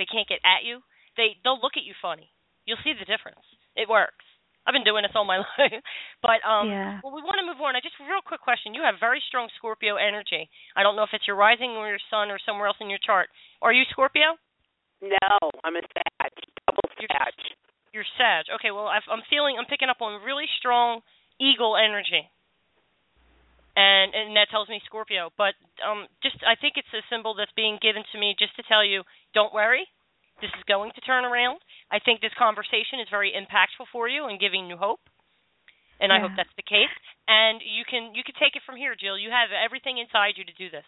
They 0.00 0.08
can't 0.08 0.26
get 0.28 0.40
at 0.44 0.64
you. 0.64 0.80
They 1.16 1.36
they'll 1.44 1.60
look 1.60 1.76
at 1.76 1.84
you 1.84 1.94
funny. 2.00 2.32
You'll 2.64 2.80
see 2.82 2.96
the 2.96 3.04
difference. 3.08 3.44
It 3.76 3.88
works. 3.88 4.24
I've 4.66 4.74
been 4.74 4.82
doing 4.82 5.04
this 5.06 5.14
all 5.14 5.24
my 5.28 5.38
life. 5.60 5.80
But 6.24 6.40
um 6.42 6.68
Yeah. 6.68 7.00
well 7.04 7.12
we 7.14 7.22
want 7.22 7.36
to 7.40 7.46
move 7.46 7.60
on. 7.60 7.76
I 7.76 7.80
just 7.84 8.00
real 8.00 8.24
quick 8.24 8.40
question. 8.40 8.72
You 8.74 8.82
have 8.82 8.96
very 8.98 9.22
strong 9.28 9.48
Scorpio 9.60 9.96
energy. 9.96 10.48
I 10.74 10.82
don't 10.82 10.96
know 10.96 11.04
if 11.04 11.12
it's 11.12 11.28
your 11.28 11.36
rising 11.36 11.76
or 11.76 11.88
your 11.88 12.02
sun 12.10 12.32
or 12.32 12.40
somewhere 12.42 12.66
else 12.66 12.80
in 12.80 12.90
your 12.90 13.00
chart. 13.04 13.28
Are 13.62 13.72
you 13.72 13.84
Scorpio? 13.92 14.40
no, 15.04 15.36
I'm 15.62 15.76
a 15.76 15.84
Sag. 15.92 16.32
Double 16.66 16.88
Sag. 16.96 17.36
You're 17.92 18.08
Sag. 18.16 18.48
Okay, 18.56 18.72
well 18.72 18.88
I've, 18.88 19.04
I'm 19.12 19.22
feeling 19.28 19.56
I'm 19.58 19.68
picking 19.68 19.88
up 19.92 20.00
on 20.00 20.24
really 20.24 20.48
strong 20.58 21.00
eagle 21.40 21.76
energy. 21.76 22.24
And 23.76 24.16
and 24.16 24.32
that 24.40 24.48
tells 24.48 24.72
me 24.72 24.80
Scorpio, 24.88 25.28
but 25.36 25.52
um 25.84 26.08
just 26.24 26.40
I 26.42 26.56
think 26.56 26.80
it's 26.80 26.90
a 26.96 27.04
symbol 27.12 27.36
that's 27.36 27.52
being 27.52 27.76
given 27.84 28.02
to 28.12 28.16
me 28.16 28.32
just 28.38 28.56
to 28.56 28.64
tell 28.64 28.80
you 28.80 29.04
don't 29.36 29.52
worry. 29.52 29.84
This 30.40 30.52
is 30.52 30.64
going 30.68 30.92
to 30.92 31.00
turn 31.04 31.24
around. 31.24 31.60
I 31.88 32.00
think 32.00 32.20
this 32.20 32.32
conversation 32.36 33.00
is 33.00 33.08
very 33.08 33.32
impactful 33.32 33.88
for 33.88 34.08
you 34.08 34.28
and 34.28 34.36
giving 34.40 34.68
you 34.68 34.76
hope. 34.76 35.00
And 35.96 36.12
I 36.12 36.20
hope 36.20 36.36
that's 36.36 36.52
the 36.60 36.66
case. 36.68 36.92
And 37.24 37.64
you 37.64 37.84
can 37.88 38.12
you 38.12 38.20
can 38.20 38.36
take 38.36 38.52
it 38.52 38.64
from 38.68 38.76
here, 38.76 38.92
Jill. 38.92 39.16
You 39.16 39.32
have 39.32 39.48
everything 39.52 39.96
inside 39.96 40.36
you 40.36 40.44
to 40.44 40.56
do 40.60 40.68
this. 40.68 40.84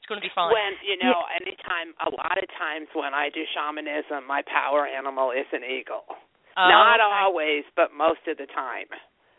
It's 0.00 0.08
going 0.08 0.20
to 0.20 0.24
be 0.24 0.32
fine. 0.32 0.52
When 0.52 0.76
you 0.84 1.00
know, 1.00 1.24
anytime, 1.32 1.96
a 2.00 2.12
lot 2.12 2.36
of 2.36 2.48
times 2.60 2.88
when 2.92 3.16
I 3.16 3.32
do 3.32 3.40
shamanism, 3.56 4.28
my 4.28 4.44
power 4.44 4.84
animal 4.84 5.32
is 5.32 5.48
an 5.52 5.64
eagle. 5.64 6.04
Oh, 6.56 6.68
Not 6.68 7.00
okay. 7.00 7.08
always, 7.08 7.64
but 7.72 7.92
most 7.96 8.20
of 8.28 8.36
the 8.36 8.48
time. 8.52 8.88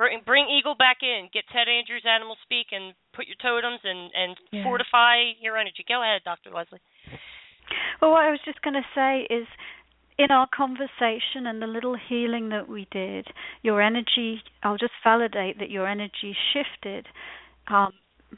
Bring, 0.02 0.22
bring 0.26 0.50
Eagle 0.50 0.74
back 0.74 0.98
in. 1.04 1.30
Get 1.32 1.44
Ted 1.54 1.70
Andrews 1.70 2.02
Animal 2.10 2.36
Speak 2.42 2.68
and 2.72 2.96
put 3.14 3.28
your 3.28 3.38
totems 3.38 3.82
and 3.84 4.10
and 4.16 4.36
Yeah. 4.52 4.64
fortify 4.64 5.22
your 5.40 5.58
energy. 5.58 5.86
Go 5.88 6.02
ahead, 6.02 6.24
Dr. 6.26 6.50
Lesley. 6.50 6.80
Well, 8.02 8.10
what 8.10 8.24
I 8.24 8.32
was 8.32 8.40
just 8.44 8.60
going 8.64 8.74
to 8.74 8.88
say 8.96 9.28
is 9.30 9.46
in 10.18 10.32
our 10.32 10.48
conversation 10.48 11.46
and 11.46 11.62
the 11.62 11.68
little 11.68 11.94
healing 11.94 12.50
that 12.50 12.68
we 12.68 12.88
did, 12.90 13.28
your 13.62 13.80
energy, 13.80 14.42
I'll 14.64 14.78
just 14.78 14.94
validate 15.04 15.60
that 15.60 15.70
your 15.70 15.88
energy 15.88 16.36
shifted 16.52 17.08
um, 17.68 17.94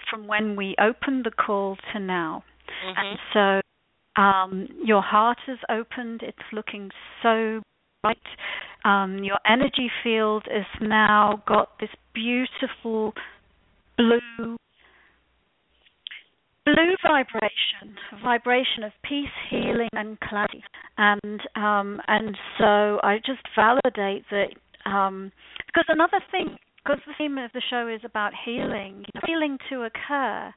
from 0.10 0.28
when 0.28 0.58
we 0.58 0.76
opened 0.80 1.24
the 1.24 1.32
call 1.32 1.78
to 1.94 2.00
now. 2.00 2.44
Mhm. 2.84 2.98
And 2.98 3.20
so 3.34 4.22
um, 4.22 4.68
your 4.84 5.02
heart 5.02 5.40
has 5.48 5.60
opened, 5.70 6.24
it's 6.24 6.52
looking 6.52 6.92
so 7.22 7.62
bright. 8.04 8.18
Um, 8.86 9.24
your 9.24 9.40
energy 9.50 9.90
field 10.04 10.44
has 10.52 10.66
now 10.82 11.42
got 11.48 11.70
this 11.80 11.90
beautiful 12.14 13.14
blue 13.98 14.58
blue 16.66 16.96
vibration, 17.04 17.96
vibration 18.24 18.84
of 18.84 18.92
peace, 19.04 19.28
healing, 19.50 19.90
and 19.94 20.20
clarity. 20.20 20.64
And 20.98 21.42
um, 21.56 22.02
and 22.08 22.38
so 22.58 23.00
I 23.04 23.18
just 23.26 23.42
validate 23.56 24.26
that 24.32 24.50
um, 24.86 25.32
because 25.68 25.86
another 25.88 26.20
thing, 26.32 26.58
because 26.84 27.00
the 27.08 27.14
theme 27.18 27.38
of 27.38 27.52
the 27.54 27.62
show 27.70 27.88
is 27.88 28.02
about 28.04 28.34
healing, 28.46 29.06
healing 29.26 29.58
to 29.70 29.84
occur. 29.84 30.54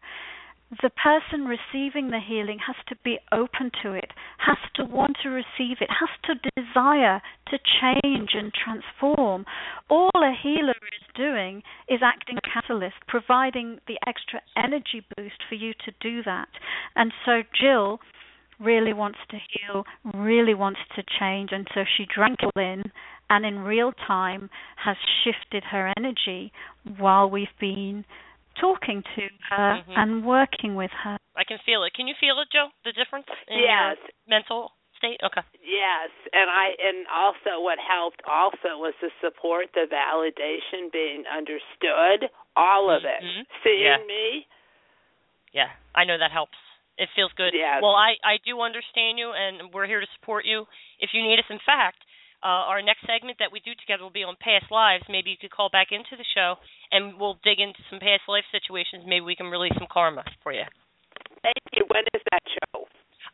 The 0.70 0.90
person 0.90 1.46
receiving 1.46 2.10
the 2.10 2.18
healing 2.18 2.58
has 2.66 2.74
to 2.88 2.96
be 3.04 3.20
open 3.30 3.70
to 3.82 3.92
it, 3.92 4.10
has 4.38 4.58
to 4.74 4.84
want 4.84 5.16
to 5.22 5.28
receive 5.28 5.78
it, 5.80 5.88
has 5.88 6.08
to 6.24 6.50
desire 6.56 7.22
to 7.50 7.58
change 7.80 8.30
and 8.34 8.52
transform. 8.52 9.46
All 9.88 10.10
a 10.16 10.34
healer 10.34 10.74
is 10.74 11.14
doing 11.14 11.62
is 11.88 12.00
acting 12.02 12.38
catalyst, 12.52 12.96
providing 13.06 13.78
the 13.86 13.98
extra 14.08 14.40
energy 14.56 15.06
boost 15.16 15.40
for 15.48 15.54
you 15.54 15.72
to 15.84 15.92
do 16.00 16.24
that. 16.24 16.48
And 16.96 17.12
so 17.24 17.42
Jill 17.58 18.00
really 18.58 18.92
wants 18.92 19.18
to 19.30 19.36
heal, 19.36 19.84
really 20.14 20.54
wants 20.54 20.80
to 20.96 21.04
change, 21.20 21.50
and 21.52 21.68
so 21.74 21.84
she 21.96 22.06
drank 22.12 22.40
it 22.42 22.58
in 22.58 22.90
and 23.28 23.44
in 23.44 23.60
real 23.60 23.92
time 23.92 24.50
has 24.84 24.96
shifted 25.22 25.64
her 25.70 25.92
energy 25.96 26.52
while 26.98 27.28
we've 27.28 27.48
been 27.60 28.04
talking 28.60 29.02
to 29.14 29.28
her 29.50 29.82
Mhm. 29.86 29.96
and 29.96 30.24
working 30.24 30.74
with 30.74 30.90
her. 30.92 31.18
I 31.36 31.44
can 31.44 31.58
feel 31.58 31.84
it. 31.84 31.92
Can 31.94 32.06
you 32.08 32.14
feel 32.14 32.38
it, 32.40 32.48
Joe? 32.50 32.70
The 32.84 32.92
difference 32.92 33.26
in 33.48 33.58
Yes. 33.58 33.98
your 33.98 34.10
mental 34.26 34.72
state? 34.96 35.20
Okay. 35.22 35.42
Yes, 35.62 36.10
and 36.32 36.48
I 36.50 36.74
and 36.80 37.06
also 37.08 37.60
what 37.60 37.78
helped 37.78 38.22
also 38.24 38.78
was 38.78 38.94
the 39.00 39.10
support, 39.20 39.72
the 39.74 39.86
validation, 39.86 40.90
being 40.90 41.26
understood, 41.26 42.30
all 42.56 42.88
of 42.90 43.04
it. 43.04 43.20
Mhm. 43.22 43.46
Seeing 43.62 43.82
Yeah. 43.82 43.96
me, 43.98 44.46
Yeah, 45.52 45.70
I 45.94 46.04
know 46.04 46.18
that 46.18 46.32
helps. 46.32 46.58
It 46.98 47.08
feels 47.10 47.32
good. 47.34 47.54
Yes. 47.54 47.80
Well, 47.82 47.94
I 47.94 48.16
I 48.24 48.36
do 48.38 48.60
understand 48.60 49.18
you, 49.18 49.32
and 49.32 49.72
we're 49.72 49.86
here 49.86 50.00
to 50.00 50.06
support 50.08 50.44
you 50.44 50.66
if 50.98 51.14
you 51.14 51.22
need 51.22 51.38
us. 51.38 51.48
In 51.50 51.58
fact, 51.60 52.04
uh, 52.44 52.68
our 52.70 52.82
next 52.82 53.06
segment 53.06 53.38
that 53.40 53.50
we 53.52 53.60
do 53.60 53.72
together 53.80 54.02
will 54.04 54.14
be 54.14 54.24
on 54.24 54.36
past 54.40 54.70
lives. 54.70 55.04
Maybe 55.08 55.30
you 55.30 55.40
could 55.40 55.50
call 55.54 55.70
back 55.70 55.88
into 55.90 56.14
the 56.16 56.26
show, 56.36 56.56
and 56.92 57.16
we'll 57.18 57.38
dig 57.44 57.60
into 57.60 57.80
some 57.90 57.98
past 58.00 58.26
life 58.28 58.44
situations. 58.52 59.04
Maybe 59.06 59.24
we 59.24 59.36
can 59.36 59.46
release 59.50 59.74
some 59.78 59.88
karma 59.90 60.24
for 60.42 60.52
you. 60.52 60.64
thank 61.42 61.58
you. 61.72 61.84
When 61.88 62.04
is 62.14 62.22
that 62.32 62.42
show? 62.46 62.86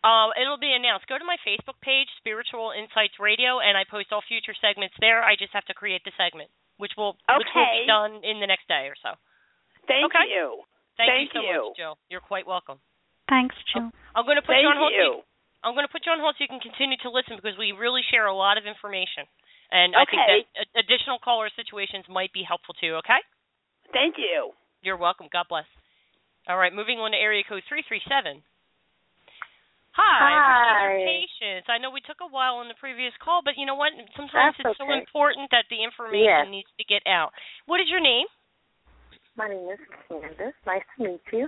Uh, 0.03 0.35
it'll 0.41 0.59
be 0.59 0.73
announced. 0.75 1.07
Go 1.07 1.19
to 1.19 1.25
my 1.29 1.37
Facebook 1.47 1.79
page, 1.83 2.09
Spiritual 2.19 2.73
Insights 2.75 3.19
Radio, 3.23 3.61
and 3.63 3.79
I 3.79 3.85
post 3.87 4.11
all 4.11 4.23
future 4.27 4.55
segments 4.59 4.95
there. 4.99 5.23
I 5.23 5.37
just 5.39 5.53
have 5.55 5.65
to 5.71 5.75
create 5.75 6.03
the 6.03 6.11
segment, 6.19 6.51
which 6.79 6.93
will 6.99 7.15
which 7.39 7.47
will 7.55 7.71
be 7.71 7.87
done 7.87 8.19
in 8.27 8.41
the 8.43 8.47
next 8.51 8.67
day 8.67 8.91
or 8.91 8.97
so. 8.99 9.15
Thank 9.87 10.11
Okay. 10.11 10.27
you. 10.31 10.63
Thank, 10.99 11.09
Thank 11.11 11.23
you 11.31 11.41
so 11.41 11.43
you. 11.47 11.59
much, 11.71 11.77
Joe. 11.79 11.95
You're 12.11 12.21
quite 12.25 12.47
welcome. 12.47 12.79
Thanks, 13.31 13.55
Jill. 13.73 13.91
I'm 14.15 14.27
going 14.27 14.37
to 14.37 14.43
put 14.43 14.59
Thank 14.59 14.67
you 14.67 14.75
on 14.75 14.77
hold. 14.77 14.93
so 14.93 14.99
you. 14.99 15.11
I'm 15.63 15.75
going 15.79 15.87
to 15.87 15.93
put 15.95 16.03
you 16.05 16.13
on 16.13 16.19
hold 16.19 16.35
so 16.37 16.43
you 16.43 16.51
can 16.51 16.59
continue 16.63 16.99
to 17.07 17.11
listen 17.11 17.39
because 17.39 17.55
we 17.59 17.71
really 17.71 18.03
share 18.11 18.27
a 18.27 18.35
lot 18.35 18.59
of 18.59 18.67
information, 18.67 19.25
and 19.71 19.95
I 19.95 20.03
think 20.11 20.23
that 20.27 20.43
a- 20.59 20.73
additional 20.83 21.23
caller 21.23 21.49
situations 21.55 22.05
might 22.11 22.35
be 22.35 22.43
helpful 22.43 22.75
too. 22.79 22.99
Okay? 23.03 23.23
Thank 23.95 24.19
you. 24.19 24.51
You're 24.83 24.99
welcome. 24.99 25.31
God 25.31 25.47
bless. 25.49 25.69
All 26.51 26.59
right, 26.59 26.75
moving 26.75 26.99
on 26.99 27.15
to 27.15 27.19
area 27.19 27.47
code 27.47 27.63
three 27.71 27.87
three 27.87 28.03
seven. 28.11 28.43
Hi. 29.95 30.03
Hi. 30.03 30.35
Appreciate 30.35 30.81
your 30.83 31.07
patience. 31.07 31.67
I 31.69 31.77
know 31.79 31.93
we 31.93 32.01
took 32.03 32.19
a 32.25 32.31
while 32.33 32.57
on 32.59 32.67
the 32.67 32.79
previous 32.81 33.13
call, 33.23 33.45
but 33.45 33.55
you 33.61 33.69
know 33.69 33.77
what? 33.77 33.93
Sometimes 34.17 34.57
That's 34.57 34.73
it's 34.75 34.81
so 34.81 34.89
important 34.91 35.53
that 35.53 35.69
the 35.69 35.85
information 35.85 36.49
Yes. 36.49 36.51
needs 36.51 36.71
to 36.81 36.85
get 36.89 37.05
out. 37.07 37.31
What 37.69 37.79
is 37.79 37.87
your 37.93 38.01
name? 38.01 38.25
My 39.37 39.49
name 39.53 39.69
is 39.69 39.79
Candace. 40.09 40.57
Nice 40.67 40.83
to 40.97 41.05
meet 41.05 41.21
you. 41.31 41.47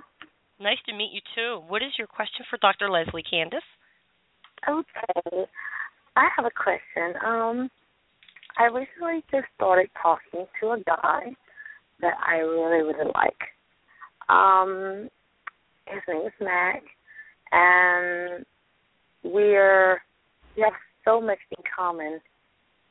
Nice 0.61 0.79
to 0.87 0.93
meet 0.93 1.11
you 1.17 1.21
too. 1.35 1.65
What 1.67 1.83
is 1.83 1.97
your 1.99 2.07
question 2.07 2.45
for 2.53 2.57
Dr. 2.61 2.89
Lesley 2.93 3.25
Candace? 3.25 3.65
Okay. 4.69 5.47
I 6.17 6.29
have 6.37 6.47
a 6.47 6.51
question. 6.51 7.15
Um, 7.25 7.71
I 8.57 8.65
recently 8.67 9.25
just 9.31 9.47
started 9.57 9.89
talking 10.01 10.47
to 10.61 10.71
a 10.71 10.81
guy 10.87 11.35
that 12.01 12.15
I 12.25 12.37
really, 12.37 12.83
really 12.83 13.11
like. 13.15 14.29
Um, 14.29 15.09
his 15.87 16.01
name 16.09 16.27
is 16.27 16.33
Mac, 16.41 16.83
and 17.53 18.45
we're 19.23 20.01
we 20.57 20.63
have 20.63 20.73
so 21.05 21.21
much 21.21 21.39
in 21.51 21.63
common. 21.77 22.21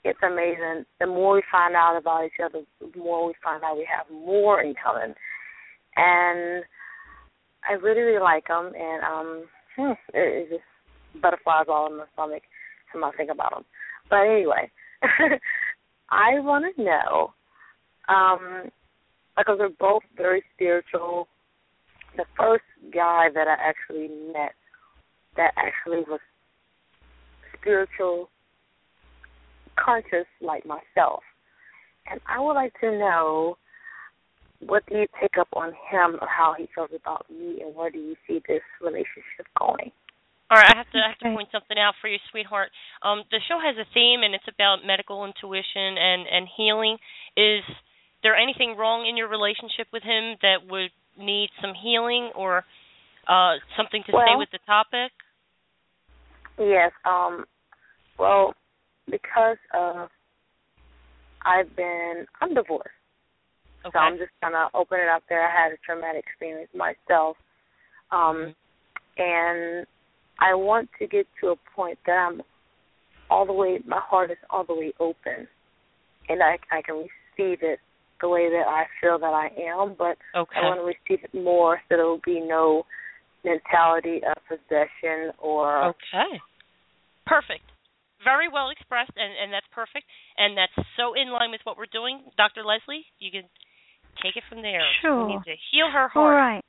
It's 0.03 0.19
amazing. 0.21 0.86
The 0.99 1.07
more 1.07 1.36
we 1.36 1.43
find 1.49 1.76
out 1.76 1.97
about 1.97 2.26
each 2.26 2.41
other, 2.43 2.63
the 2.82 2.99
more 2.99 3.28
we 3.28 3.34
find 3.41 3.63
out 3.63 3.78
we 3.78 3.88
have 3.89 4.05
more 4.11 4.61
in 4.61 4.76
common. 4.84 5.15
And 5.95 6.63
I 7.67 7.74
really, 7.82 8.01
really 8.01 8.19
like 8.21 8.47
him, 8.47 8.74
and 8.78 9.03
um, 9.03 9.43
hmm, 9.78 9.91
it, 10.13 10.49
it 10.49 10.49
just 10.49 10.63
butterflies 11.22 11.66
all 11.68 11.88
in 11.91 11.97
my 11.97 12.05
stomach 12.14 12.43
when 12.93 13.03
I 13.03 13.11
think 13.11 13.30
about 13.32 13.57
him. 13.57 13.66
But 14.09 14.22
anyway, 14.22 14.72
I 16.09 16.39
want 16.39 16.76
to 16.76 16.84
know, 16.84 17.34
um, 18.07 18.70
because 19.38 19.57
we're 19.59 19.70
both 19.80 20.03
very 20.16 20.43
spiritual. 20.53 21.28
The 22.16 22.26
first 22.38 22.64
guy 22.93 23.30
that 23.34 23.47
I 23.47 23.55
actually 23.59 24.09
met 24.32 24.53
that 25.36 25.53
actually 25.57 26.03
was 26.07 26.20
spiritual, 27.59 28.30
conscious 29.84 30.28
like 30.41 30.66
myself, 30.66 31.24
and 32.09 32.20
I 32.28 32.39
would 32.39 32.53
like 32.53 32.74
to 32.82 32.91
know 32.91 33.57
what 34.59 34.86
do 34.88 34.97
you 34.97 35.07
pick 35.20 35.38
up 35.39 35.47
on 35.53 35.70
him 35.70 36.18
or 36.22 36.28
how 36.28 36.53
he 36.57 36.68
feels 36.76 36.91
about 36.95 37.26
me, 37.30 37.61
and 37.61 37.76
where 37.76 37.89
do 37.89 37.97
you 37.97 38.16
see 38.28 38.41
this 38.47 38.61
relationship 38.82 39.47
going? 39.59 39.91
All 40.51 40.57
right, 40.57 40.69
I 40.69 40.77
have 40.77 40.91
to 40.91 40.99
I 40.99 41.09
have 41.09 41.19
to 41.19 41.33
point 41.35 41.49
something 41.51 41.77
out 41.79 41.95
for 42.01 42.07
you, 42.07 42.19
sweetheart. 42.29 42.69
Um, 43.01 43.23
the 43.31 43.39
show 43.47 43.57
has 43.57 43.75
a 43.77 43.87
theme, 43.93 44.21
and 44.21 44.35
it's 44.35 44.47
about 44.47 44.85
medical 44.85 45.25
intuition 45.25 45.97
and 45.97 46.27
and 46.29 46.47
healing. 46.55 46.97
Is 47.35 47.63
there 48.21 48.35
anything 48.35 48.75
wrong 48.77 49.07
in 49.07 49.17
your 49.17 49.27
relationship 49.27 49.87
with 49.91 50.03
him 50.03 50.35
that 50.41 50.61
would 50.69 50.91
need 51.17 51.49
some 51.61 51.73
healing, 51.73 52.31
or 52.35 52.63
uh, 53.27 53.55
something 53.77 54.03
to 54.05 54.11
say 54.11 54.35
with 54.37 54.49
the 54.51 54.59
topic? 54.65 55.11
Yes. 56.59 56.91
Um. 57.05 57.45
Well, 58.19 58.53
because 59.09 59.57
of 59.73 60.09
I've 61.45 61.75
been 61.75 62.25
I'm 62.41 62.53
divorced, 62.53 62.89
Okay. 63.85 63.91
so 63.93 63.99
I'm 63.99 64.17
just 64.17 64.31
gonna 64.41 64.67
open 64.73 64.99
it 64.99 65.09
up 65.09 65.23
there. 65.29 65.47
I 65.47 65.51
had 65.51 65.71
a 65.71 65.77
traumatic 65.85 66.25
experience 66.27 66.69
myself, 66.75 67.37
um, 68.11 68.53
and 69.17 69.87
I 70.39 70.55
want 70.55 70.89
to 70.99 71.07
get 71.07 71.27
to 71.41 71.49
a 71.49 71.55
point 71.75 71.97
that 72.05 72.13
I'm 72.13 72.41
all 73.29 73.45
the 73.45 73.53
way. 73.53 73.79
My 73.86 74.01
heart 74.01 74.31
is 74.31 74.38
all 74.49 74.65
the 74.65 74.75
way 74.75 74.93
open, 74.99 75.47
and 76.29 76.41
I 76.41 76.57
I 76.71 76.81
can 76.81 76.95
receive 76.95 77.59
it 77.61 77.79
the 78.21 78.29
way 78.29 78.49
that 78.49 78.65
I 78.67 78.86
feel 79.01 79.19
that 79.19 79.34
I 79.34 79.49
am, 79.61 79.95
but 79.97 80.17
okay. 80.36 80.57
I 80.57 80.65
want 80.65 80.79
to 80.79 80.86
receive 80.86 81.23
it 81.23 81.34
more 81.34 81.79
so 81.89 81.97
there 81.97 82.05
will 82.05 82.21
be 82.25 82.39
no 82.39 82.86
mentality 83.43 84.21
of 84.23 84.39
possession 84.47 85.36
or 85.38 85.91
Okay. 85.91 86.39
Perfect. 87.27 87.67
Very 88.23 88.47
well 88.47 88.69
expressed, 88.71 89.11
and, 89.19 89.36
and 89.36 89.51
that's 89.51 89.67
perfect, 89.75 90.07
and 90.38 90.55
that's 90.55 90.71
so 90.95 91.11
in 91.11 91.27
line 91.27 91.51
with 91.51 91.59
what 91.65 91.75
we're 91.75 91.91
doing. 91.91 92.23
Dr. 92.38 92.63
Lesley, 92.63 93.03
you 93.19 93.31
can 93.31 93.43
take 94.23 94.39
it 94.39 94.43
from 94.47 94.61
there. 94.61 94.79
Sure. 95.01 95.27
We 95.27 95.36
need 95.36 95.43
to 95.43 95.55
heal 95.71 95.91
her 95.91 96.07
heart. 96.07 96.36
right. 96.36 96.63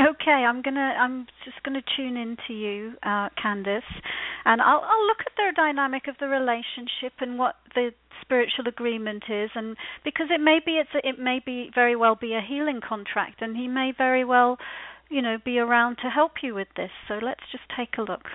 Okay, 0.00 0.30
I'm 0.30 0.62
gonna. 0.62 0.94
I'm 0.96 1.26
just 1.44 1.60
gonna 1.64 1.82
tune 1.96 2.16
in 2.16 2.36
to 2.46 2.52
you, 2.52 2.92
uh, 3.02 3.30
Candice, 3.42 3.82
and 4.44 4.62
I'll, 4.62 4.80
I'll 4.80 5.06
look 5.08 5.18
at 5.26 5.32
their 5.36 5.50
dynamic 5.50 6.06
of 6.06 6.14
the 6.20 6.28
relationship 6.28 7.14
and 7.20 7.36
what 7.36 7.56
the 7.74 7.90
spiritual 8.22 8.68
agreement 8.68 9.24
is, 9.28 9.50
and 9.56 9.76
because 10.04 10.28
it 10.30 10.40
may 10.40 10.60
be 10.64 10.72
it's 10.78 10.90
a, 10.94 11.08
it 11.08 11.18
may 11.18 11.40
be 11.44 11.70
very 11.74 11.96
well 11.96 12.14
be 12.14 12.34
a 12.34 12.40
healing 12.40 12.80
contract, 12.86 13.42
and 13.42 13.56
he 13.56 13.66
may 13.66 13.92
very 13.96 14.24
well, 14.24 14.58
you 15.10 15.20
know, 15.20 15.36
be 15.44 15.58
around 15.58 15.96
to 15.96 16.08
help 16.08 16.44
you 16.44 16.54
with 16.54 16.68
this. 16.76 16.90
So 17.08 17.14
let's 17.14 17.42
just 17.50 17.64
take 17.76 17.98
a 17.98 18.02
look. 18.02 18.28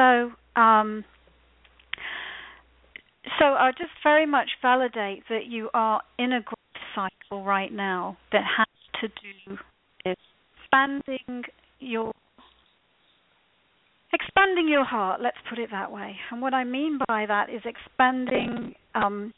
So 0.00 0.60
um, 0.60 1.04
so 3.38 3.44
I 3.44 3.70
just 3.72 3.90
very 4.02 4.26
much 4.26 4.48
validate 4.62 5.24
that 5.28 5.46
you 5.46 5.68
are 5.74 6.00
in 6.18 6.32
a 6.32 6.40
growth 6.40 6.56
cycle 6.94 7.44
right 7.44 7.72
now 7.72 8.16
that 8.32 8.42
has 8.56 8.66
to 9.02 9.08
do 9.08 9.58
with 10.04 10.16
expanding 10.64 11.42
your 11.80 12.12
expanding 14.12 14.68
your 14.68 14.84
heart. 14.84 15.20
Let's 15.20 15.36
put 15.48 15.58
it 15.58 15.68
that 15.70 15.92
way. 15.92 16.16
And 16.30 16.40
what 16.40 16.54
I 16.54 16.64
mean 16.64 16.98
by 17.06 17.26
that 17.26 17.50
is 17.50 17.62
expanding. 17.64 18.74
Um, 18.94 19.34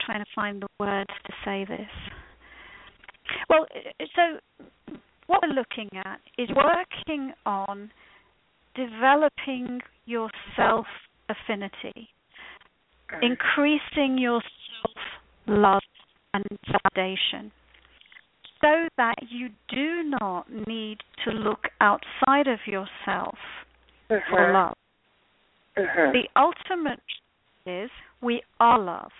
trying 0.00 0.24
to 0.24 0.30
find 0.34 0.62
the 0.62 0.68
words 0.80 1.10
to 1.26 1.32
say 1.44 1.66
this. 1.68 1.90
Well, 3.50 3.66
so 4.16 4.38
what 5.28 5.42
we're 5.42 5.54
looking 5.54 5.88
at 6.04 6.20
is 6.36 6.48
working 6.56 7.32
on 7.46 7.90
developing 8.74 9.80
your 10.06 10.30
self 10.56 10.86
affinity, 11.28 12.08
increasing 13.22 14.18
your 14.18 14.40
self 14.82 14.96
love 15.46 15.82
and 16.34 16.44
validation, 16.68 17.50
so 18.60 18.88
that 18.96 19.16
you 19.30 19.48
do 19.68 20.02
not 20.20 20.46
need 20.66 20.98
to 21.24 21.30
look 21.30 21.68
outside 21.80 22.48
of 22.48 22.58
yourself 22.66 23.38
for 24.08 24.16
Mhm. 24.18 24.52
love. 24.52 24.76
Mhm. 25.76 26.12
The 26.12 26.28
ultimate 26.36 27.02
is 27.66 27.90
we 28.22 28.42
are 28.60 28.78
love. 28.78 29.12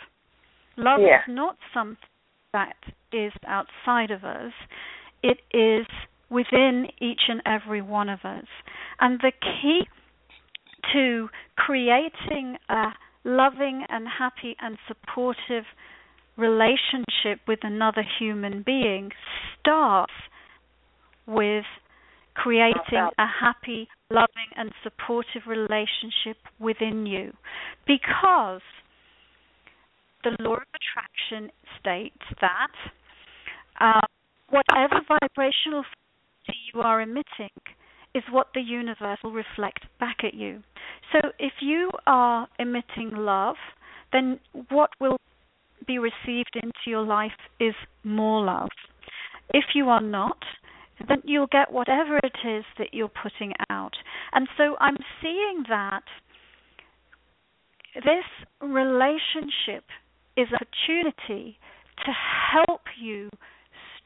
Love 0.76 1.00
Yeah. 1.00 1.20
is 1.20 1.28
not 1.28 1.56
something 1.74 2.08
that 2.52 2.76
is 3.12 3.32
outside 3.46 4.10
of 4.10 4.24
us, 4.24 4.52
it 5.22 5.38
is 5.52 5.86
within 6.30 6.86
each 7.00 7.22
and 7.28 7.40
every 7.46 7.82
one 7.82 8.08
of 8.08 8.20
us. 8.24 8.46
And 9.00 9.20
the 9.20 9.32
key 9.40 9.82
to 10.92 11.28
creating 11.56 12.56
a 12.68 12.86
loving 13.24 13.84
and 13.88 14.06
happy 14.18 14.56
and 14.60 14.78
supportive 14.86 15.64
relationship 16.36 17.40
with 17.46 17.58
another 17.62 18.04
human 18.18 18.62
being 18.64 19.10
starts 19.60 20.12
with 21.26 21.64
creating 22.34 23.10
a 23.18 23.26
happy, 23.26 23.88
loving, 24.10 24.48
and 24.56 24.70
supportive 24.84 25.42
relationship 25.46 26.36
within 26.60 27.04
you. 27.04 27.32
Because 27.86 28.60
the 30.22 30.36
law 30.40 30.54
of 30.54 30.62
attraction 30.78 31.50
states 31.80 32.22
that 32.40 32.70
uh, 33.80 34.06
whatever 34.50 35.00
vibrational 35.06 35.84
frequency 35.84 36.58
you 36.74 36.80
are 36.80 37.00
emitting 37.00 37.50
is 38.14 38.22
what 38.30 38.48
the 38.54 38.60
universe 38.60 39.18
will 39.22 39.32
reflect 39.32 39.84
back 40.00 40.18
at 40.24 40.34
you. 40.34 40.62
So 41.12 41.18
if 41.38 41.52
you 41.60 41.90
are 42.06 42.48
emitting 42.58 43.10
love, 43.12 43.56
then 44.12 44.40
what 44.70 44.90
will 45.00 45.18
be 45.86 45.98
received 45.98 46.54
into 46.54 46.72
your 46.86 47.04
life 47.04 47.32
is 47.60 47.74
more 48.04 48.44
love. 48.44 48.70
If 49.52 49.64
you 49.74 49.88
are 49.88 50.00
not, 50.00 50.38
then 51.06 51.22
you'll 51.24 51.46
get 51.46 51.72
whatever 51.72 52.18
it 52.18 52.36
is 52.46 52.64
that 52.78 52.92
you're 52.92 53.08
putting 53.08 53.52
out. 53.70 53.92
And 54.32 54.48
so 54.56 54.76
I'm 54.80 54.96
seeing 55.22 55.64
that 55.68 56.02
this 57.94 58.24
relationship 58.60 59.84
is 60.36 60.48
an 60.50 60.58
opportunity 60.60 61.58
to 62.04 62.12
help 62.52 62.82
you 63.00 63.30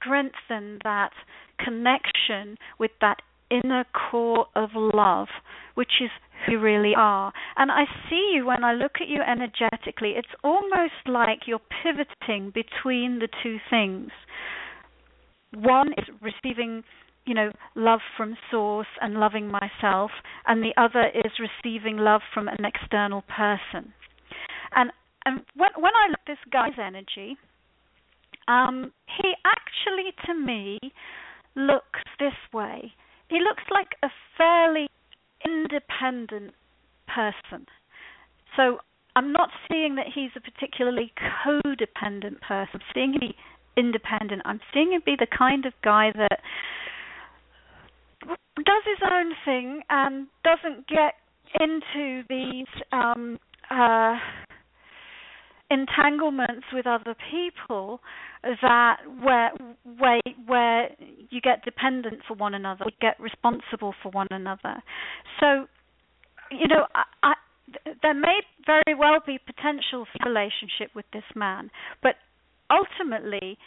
strengthen 0.03 0.79
that 0.85 1.13
connection 1.59 2.57
with 2.79 2.91
that 3.01 3.19
inner 3.51 3.85
core 3.93 4.47
of 4.57 4.71
love, 4.75 5.29
which 5.75 6.01
is 6.03 6.11
who 6.47 6.53
you 6.53 6.61
really 6.61 6.95
are. 6.97 7.33
And 7.57 7.71
I 7.71 7.85
see 8.09 8.33
you 8.35 8.47
when 8.47 8.65
I 8.65 8.73
look 8.73 8.93
at 9.01 9.09
you 9.09 9.21
energetically, 9.21 10.15
it's 10.17 10.29
almost 10.43 11.07
like 11.07 11.41
you're 11.47 11.61
pivoting 11.83 12.51
between 12.51 13.19
the 13.19 13.29
two 13.43 13.59
things. 13.71 14.11
One 15.55 15.93
is 15.93 16.05
receiving, 16.21 16.83
you 17.27 17.35
know, 17.35 17.53
love 17.75 18.01
from 18.17 18.37
source 18.51 18.87
and 19.01 19.15
loving 19.15 19.51
myself, 19.51 20.11
and 20.47 20.63
the 20.63 20.73
other 20.77 21.09
is 21.15 21.33
receiving 21.39 21.99
love 21.99 22.23
from 22.33 22.49
an 22.49 22.65
external 22.65 23.23
person. 23.23 23.93
And 24.75 24.91
and 25.25 25.43
when 25.55 25.71
when 25.77 25.93
I 25.95 26.09
look 26.09 26.21
at 26.27 26.33
this 26.33 26.51
guy's 26.51 26.79
energy, 26.83 27.37
um, 28.49 28.93
he 29.07 29.35
actually 29.45 30.13
to 30.27 30.35
me 30.35 30.79
looks 31.55 32.01
this 32.19 32.35
way. 32.53 32.93
He 33.29 33.39
looks 33.41 33.63
like 33.71 33.89
a 34.03 34.09
fairly 34.37 34.89
independent 35.45 36.55
person. 37.07 37.67
So 38.57 38.79
I'm 39.17 39.33
not 39.33 39.51
seeing 39.69 39.97
that 39.97 40.07
he's 40.15 40.31
a 40.37 40.41
particularly 40.41 41.13
codependent 41.45 42.41
person. 42.41 42.81
I'm 42.81 42.93
seeing 42.95 43.13
him 43.15 43.21
be 43.21 43.35
independent. 43.77 44.43
I'm 44.45 44.61
seeing 44.73 44.93
him 44.93 45.03
be 45.05 45.17
the 45.19 45.27
kind 45.27 45.67
of 45.67 45.73
guy 45.83 46.13
that 46.17 46.41
does 48.57 48.83
his 48.85 49.09
own 49.11 49.33
thing 49.45 49.83
and 49.91 50.27
doesn't 50.45 50.87
get 50.87 51.15
into 51.61 52.23
these 52.29 52.67
um 52.93 53.39
uh 53.71 54.17
entanglements 55.73 56.67
with 56.73 56.87
other 56.87 57.15
people 57.31 58.01
that 58.43 58.97
where 59.23 59.53
where 59.99 60.21
where 60.47 60.91
you 61.31 61.41
get 61.41 61.65
dependent 61.65 62.21
for 62.27 62.35
one 62.35 62.55
another, 62.55 62.85
you 62.87 62.93
get 63.01 63.19
responsible 63.21 63.95
for 64.03 64.11
one 64.11 64.27
another. 64.31 64.83
So, 65.41 65.67
you 66.51 66.69
know, 66.69 66.87
I, 66.95 67.05
I, 67.23 67.33
there 68.03 68.15
may 68.15 68.41
very 68.67 68.95
well 68.99 69.21
be 69.25 69.39
potential 69.39 70.07
for 70.13 70.29
relationship 70.29 70.95
with 70.95 71.07
this 71.13 71.25
man, 71.35 71.71
but 72.03 72.17
ultimately, 72.71 73.59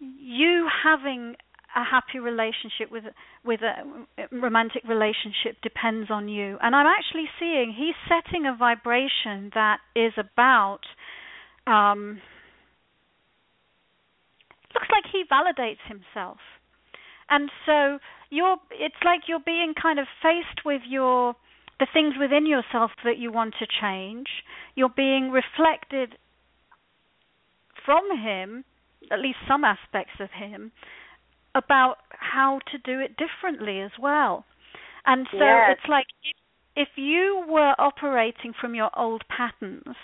you 0.00 0.68
having 0.82 1.36
a 1.76 1.84
happy 1.84 2.18
relationship 2.18 2.90
with 2.90 3.04
with 3.44 3.60
a 3.62 4.26
romantic 4.32 4.82
relationship 4.88 5.60
depends 5.62 6.10
on 6.10 6.28
you. 6.28 6.56
And 6.62 6.74
I'm 6.74 6.86
actually 6.86 7.26
seeing 7.38 7.74
he's 7.76 7.94
setting 8.08 8.46
a 8.46 8.56
vibration 8.56 9.50
that 9.54 9.78
is 9.94 10.12
about 10.16 10.80
um, 11.66 12.20
looks 14.74 14.88
like 14.90 15.04
he 15.10 15.24
validates 15.30 15.82
himself. 15.88 16.38
And 17.30 17.50
so 17.64 17.98
you're 18.30 18.56
it's 18.72 19.02
like 19.04 19.22
you're 19.28 19.44
being 19.44 19.74
kind 19.80 19.98
of 19.98 20.06
faced 20.22 20.64
with 20.64 20.82
your 20.88 21.34
the 21.80 21.86
things 21.92 22.14
within 22.18 22.46
yourself 22.46 22.90
that 23.04 23.18
you 23.18 23.32
want 23.32 23.54
to 23.58 23.66
change. 23.80 24.26
You're 24.74 24.92
being 24.94 25.30
reflected 25.30 26.16
from 27.84 28.04
him, 28.18 28.64
at 29.10 29.20
least 29.20 29.38
some 29.48 29.64
aspects 29.64 30.14
of 30.20 30.30
him, 30.30 30.72
about 31.54 31.96
how 32.10 32.60
to 32.72 32.78
do 32.78 33.00
it 33.00 33.16
differently 33.16 33.80
as 33.80 33.90
well. 34.00 34.44
And 35.06 35.26
so 35.32 35.38
Yes. 35.38 35.70
it's 35.72 35.88
like 35.88 36.06
if, 36.22 36.36
if 36.76 36.88
you 36.96 37.44
were 37.48 37.74
operating 37.78 38.52
from 38.60 38.74
your 38.74 38.90
old 38.98 39.22
patterns 39.28 39.96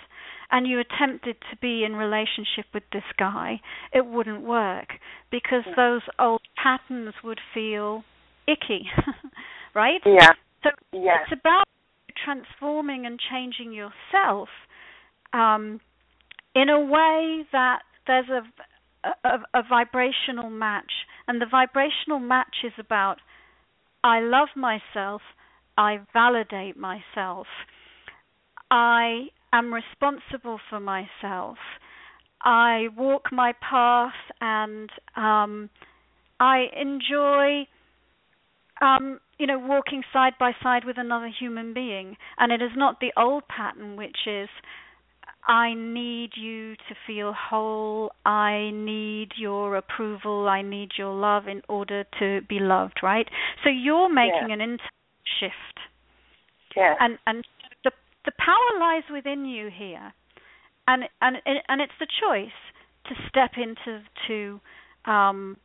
and 0.49 0.67
you 0.67 0.79
attempted 0.79 1.35
to 1.49 1.57
be 1.61 1.83
in 1.83 1.95
relationship 1.95 2.65
with 2.73 2.83
this 2.91 3.03
guy, 3.17 3.59
it 3.93 4.05
wouldn't 4.05 4.41
work 4.41 4.87
because 5.31 5.63
those 5.75 6.01
old 6.19 6.41
patterns 6.61 7.13
would 7.23 7.39
feel 7.53 8.03
icky, 8.47 8.87
right? 9.75 10.01
Yeah. 10.05 10.31
So 10.63 10.69
Yes. 10.93 11.19
it's 11.23 11.39
about 11.39 11.63
transforming 12.23 13.05
and 13.05 13.19
changing 13.19 13.73
yourself 13.73 14.49
um, 15.33 15.79
in 16.55 16.69
a 16.69 16.79
way 16.79 17.45
that 17.51 17.79
there's 18.07 18.29
a, 18.29 18.41
a 19.27 19.39
a 19.53 19.63
vibrational 19.67 20.49
match, 20.49 20.91
and 21.27 21.41
the 21.41 21.45
vibrational 21.49 22.19
match 22.19 22.57
is 22.63 22.73
about 22.77 23.17
I 24.03 24.19
love 24.19 24.49
myself, 24.55 25.21
I 25.77 25.99
validate 26.13 26.77
myself, 26.77 27.47
I 28.69 29.27
am 29.53 29.73
responsible 29.73 30.59
for 30.69 30.79
myself, 30.79 31.57
I 32.41 32.87
walk 32.97 33.31
my 33.31 33.53
path, 33.61 34.13
and 34.39 34.89
um, 35.15 35.69
I 36.39 36.65
enjoy 36.75 37.67
um, 38.81 39.19
you 39.37 39.47
know, 39.47 39.59
walking 39.59 40.03
side 40.11 40.33
by 40.39 40.51
side 40.61 40.83
with 40.85 40.97
another 40.97 41.29
human 41.39 41.73
being. 41.73 42.17
And 42.37 42.51
it 42.51 42.61
is 42.61 42.71
not 42.75 42.99
the 42.99 43.11
old 43.15 43.47
pattern, 43.47 43.95
which 43.95 44.17
is, 44.25 44.49
I 45.47 45.73
need 45.73 46.31
you 46.35 46.75
to 46.75 46.95
feel 47.07 47.33
whole, 47.33 48.11
I 48.25 48.71
need 48.73 49.29
your 49.37 49.75
approval, 49.75 50.47
I 50.47 50.61
need 50.61 50.91
your 50.97 51.13
love 51.13 51.47
in 51.47 51.61
order 51.69 52.03
to 52.19 52.41
be 52.47 52.59
loved, 52.59 52.99
right? 53.03 53.27
So 53.63 53.69
you're 53.69 54.09
making 54.13 54.49
Yeah. 54.49 54.53
an 54.53 54.61
internal 54.61 54.79
shift. 55.39 55.79
Yes. 56.75 56.97
And 56.99 57.17
and 57.27 57.45
the 57.83 57.91
the 58.25 58.31
power 58.37 58.79
lies 58.79 59.03
within 59.11 59.45
you 59.45 59.69
here. 59.73 60.13
And 60.87 61.03
and 61.21 61.37
and 61.45 61.81
it's 61.81 61.93
the 61.99 62.07
choice 62.21 62.49
to 63.07 63.15
step 63.29 63.51
into 63.57 64.01
to 64.27 65.11
um 65.11 65.57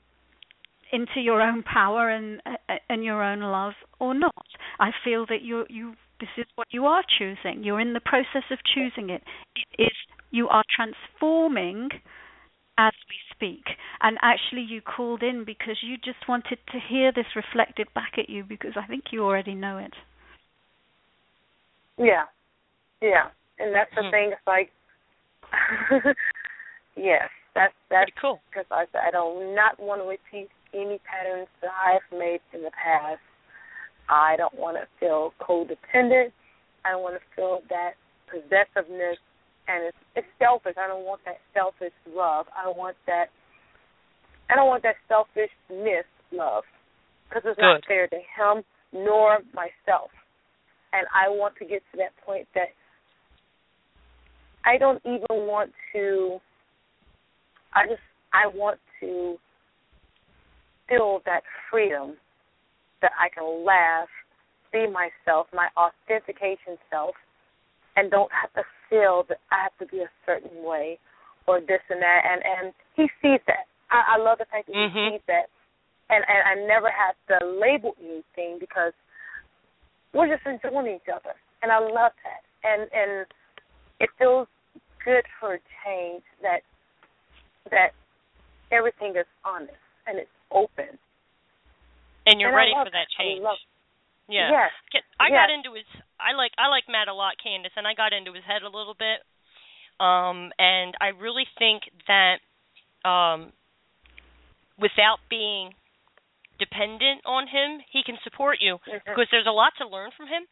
into 0.93 1.21
your 1.21 1.41
own 1.43 1.63
power 1.63 2.11
and 2.11 2.41
and 2.89 3.05
your 3.05 3.23
own 3.23 3.41
love 3.41 3.75
or 3.99 4.15
not. 4.15 4.47
I 4.79 4.91
feel 5.05 5.27
that 5.27 5.43
you 5.43 5.65
you 5.69 5.95
this 6.21 6.31
is 6.39 6.47
what 6.55 6.69
you 6.71 6.87
are 6.87 7.03
choosing. 7.19 7.63
You're 7.63 7.81
in 7.81 7.93
the 7.93 8.01
process 8.01 8.45
of 8.51 8.59
choosing 8.75 9.11
it. 9.11 9.23
It 9.55 9.83
is 9.83 9.93
you 10.31 10.49
are 10.49 10.65
transforming 10.75 11.89
as 12.79 12.93
we 13.09 13.17
speak. 13.35 13.65
And 14.01 14.19
actually 14.23 14.63
you 14.63 14.81
called 14.81 15.23
in 15.23 15.45
because 15.45 15.77
you 15.83 15.97
just 15.97 16.29
wanted 16.29 16.59
to 16.73 16.79
hear 16.89 17.13
this 17.13 17.27
reflected 17.35 17.89
back 17.95 18.13
at 18.19 18.29
you 18.29 18.45
because 18.45 18.73
I 18.77 18.87
think 18.87 19.05
you 19.13 19.25
already 19.25 19.55
know 19.55 19.79
it. 19.79 19.93
Yeah. 21.99 22.25
Yeah. 23.01 23.31
And 23.59 23.75
that's 23.75 23.91
the 23.95 24.03
Mhm. 24.03 24.11
thing, 24.11 24.33
it's 24.33 24.47
like 24.47 24.73
yes, 26.97 27.31
that's 27.55 27.75
that's 27.89 28.11
Pretty 28.11 28.21
cool. 28.21 28.41
because 28.51 28.67
I 28.71 28.85
I 28.99 29.11
do 29.11 29.55
not 29.55 29.79
want 29.79 30.03
to 30.03 30.09
repeat 30.09 30.51
any 30.75 30.99
patterns 30.99 31.49
that 31.63 31.71
I've 31.73 32.19
made 32.19 32.41
in 32.53 32.63
the 32.63 32.71
past. 32.73 33.21
I 34.09 34.37
don't 34.37 34.55
want 34.55 34.77
to 34.77 34.87
feel 35.01 35.33
codependent. 35.41 36.33
I 36.85 36.91
don't 36.93 37.03
want 37.03 37.17
to 37.17 37.23
feel 37.35 37.61
that 37.71 37.93
possessiveness, 38.31 39.19
and 39.69 39.85
it's 39.85 39.97
it's 40.15 40.27
selfish. 40.39 40.75
I 40.79 40.87
don't 40.87 41.05
want 41.05 41.21
that 41.25 41.39
selfish 41.55 41.95
love. 42.09 42.47
I 42.57 42.69
want 42.69 42.97
that. 43.07 43.27
I 44.51 44.55
don't 44.55 44.69
want 44.69 44.83
that 44.85 44.97
selfishness 45.09 46.07
love 46.33 46.65
because 47.29 47.43
it's 47.47 47.59
not 47.59 47.83
fair 47.87 48.07
to 48.09 48.17
him 48.17 48.63
nor 48.93 49.39
myself. 49.55 50.11
And 50.93 51.07
I 51.13 51.29
want 51.29 51.55
to 51.59 51.65
get 51.65 51.83
to 51.93 51.99
that 51.99 52.15
point 52.25 52.47
that 52.55 52.69
I 54.65 54.79
don't 54.79 55.01
even 55.05 55.47
want 55.47 55.73
to. 55.93 56.39
I 57.75 57.87
just 57.87 58.01
I 58.33 58.47
want 58.47 58.79
to 59.01 59.37
feel 60.89 61.21
that 61.27 61.43
freedom 61.71 62.15
that 63.03 63.13
I 63.21 63.29
can 63.29 63.65
laugh, 63.65 64.09
be 64.73 64.87
myself, 64.87 65.47
my 65.53 65.69
authentication 65.77 66.79
self, 66.91 67.15
and 67.97 68.11
don't 68.11 68.31
have 68.33 68.53
to 68.55 68.63
feel 68.89 69.25
that 69.29 69.39
I 69.51 69.63
have 69.65 69.77
to 69.79 69.87
be 69.87 70.01
a 70.03 70.11
certain 70.25 70.63
way 70.63 70.99
or 71.47 71.61
this 71.61 71.83
and 71.91 72.01
that. 72.03 72.21
And 72.25 72.43
and 72.45 72.75
he 72.95 73.09
sees 73.23 73.41
that. 73.47 73.67
I, 73.91 74.15
I 74.15 74.17
love 74.19 74.39
the 74.39 74.47
fact 74.47 74.67
that 74.67 74.75
Mhm. 74.75 74.93
he 74.93 75.11
sees 75.17 75.23
that, 75.27 75.47
and 76.11 76.25
and 76.27 76.43
I 76.47 76.55
never 76.67 76.91
have 76.91 77.15
to 77.29 77.47
label 77.47 77.95
anything 78.01 78.59
because 78.59 78.93
we're 80.13 80.29
just 80.29 80.47
enjoying 80.47 80.97
each 80.97 81.09
other, 81.13 81.35
and 81.63 81.71
I 81.71 81.79
love 81.79 82.13
that. 82.25 82.43
And 82.65 82.91
and 82.93 83.27
it 84.01 84.11
feels 84.19 84.49
good 85.05 85.25
for 85.39 85.55
a 85.55 85.61
change 85.85 86.23
that 86.43 86.61
that 87.71 87.93
everything 88.71 89.15
is 89.17 89.27
honest 89.45 89.79
and 90.07 90.19
it's 90.19 90.31
open. 90.51 90.99
And 92.27 92.41
you're 92.41 92.51
And 92.51 92.57
ready 92.57 92.73
for 92.75 92.91
that 92.91 93.07
change. 93.19 93.43
Yeah. 94.29 94.51
Yes. 94.51 95.03
I 95.21 95.31
got 95.31 95.49
Yes. 95.49 95.59
into 95.59 95.73
his. 95.75 95.87
I 96.21 96.33
like 96.37 96.53
I 96.59 96.69
like 96.69 96.85
Matt 96.89 97.09
a 97.09 97.15
lot, 97.15 97.35
Candace, 97.43 97.73
and 97.77 97.87
I 97.87 97.95
got 97.95 98.13
into 98.13 98.33
his 98.33 98.45
head 98.45 98.63
a 98.63 98.69
little 98.73 98.95
bit. 98.95 99.21
Um, 99.99 100.53
and 100.59 100.95
I 101.01 101.17
really 101.17 101.47
think 101.59 101.83
that 102.07 102.41
um, 103.09 103.53
without 104.79 105.19
being 105.31 105.73
dependent 106.59 107.25
on 107.25 107.49
him, 107.49 107.81
he 107.91 108.03
can 108.05 108.17
support 108.25 108.59
you 108.61 108.79
Mhm. 108.87 109.05
because 109.05 109.29
there's 109.31 109.47
a 109.47 109.53
lot 109.53 109.73
to 109.79 109.87
learn 109.87 110.11
from 110.13 110.27
him. 110.27 110.47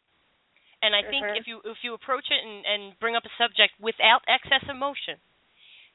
And 0.81 0.95
I 0.95 1.01
think 1.01 1.25
Mhm. 1.25 1.37
if 1.37 1.47
you 1.47 1.61
if 1.65 1.83
you 1.83 1.93
approach 1.93 2.29
it 2.29 2.43
and 2.43 2.65
and 2.65 2.99
bring 2.99 3.15
up 3.15 3.25
a 3.25 3.33
subject 3.37 3.73
without 3.79 4.23
excess 4.27 4.63
emotion, 4.69 5.19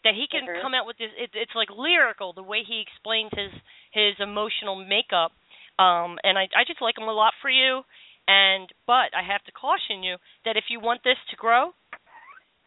that 0.02 0.14
he 0.14 0.26
can 0.26 0.46
Mhm. 0.46 0.62
come 0.62 0.74
out 0.74 0.86
with 0.86 0.96
this. 0.98 1.12
It, 1.16 1.30
it's 1.34 1.54
like 1.54 1.70
lyrical 1.70 2.32
the 2.32 2.42
way 2.42 2.62
he 2.64 2.80
explains 2.80 3.30
his 3.32 3.52
his 3.90 4.18
emotional 4.20 4.76
makeup. 4.76 5.32
Um, 5.78 6.18
and 6.24 6.38
I 6.38 6.48
I 6.54 6.64
just 6.64 6.80
like 6.80 6.98
him 6.98 7.08
a 7.08 7.12
lot 7.12 7.34
for 7.40 7.50
you. 7.50 7.84
And 8.28 8.68
but 8.86 9.10
I 9.16 9.22
have 9.26 9.42
to 9.44 9.52
caution 9.52 10.02
you 10.02 10.16
that 10.44 10.56
if 10.56 10.70
you 10.70 10.80
want 10.80 11.02
this 11.02 11.18
to 11.30 11.36
grow, 11.36 11.72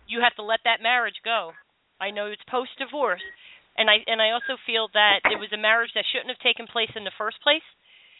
you 0.07 0.21
have 0.21 0.35
to 0.35 0.43
let 0.43 0.59
that 0.65 0.83
marriage 0.83 1.21
go. 1.23 1.51
I 2.01 2.11
know 2.11 2.27
it's 2.27 2.43
post 2.49 2.71
divorce, 2.77 3.23
and 3.77 3.89
I 3.89 4.03
and 4.07 4.21
I 4.21 4.31
also 4.35 4.59
feel 4.65 4.89
that 4.93 5.23
it 5.25 5.39
was 5.39 5.53
a 5.53 5.61
marriage 5.61 5.91
that 5.95 6.03
shouldn't 6.11 6.33
have 6.33 6.43
taken 6.43 6.67
place 6.67 6.91
in 6.95 7.03
the 7.03 7.15
first 7.17 7.39
place, 7.41 7.65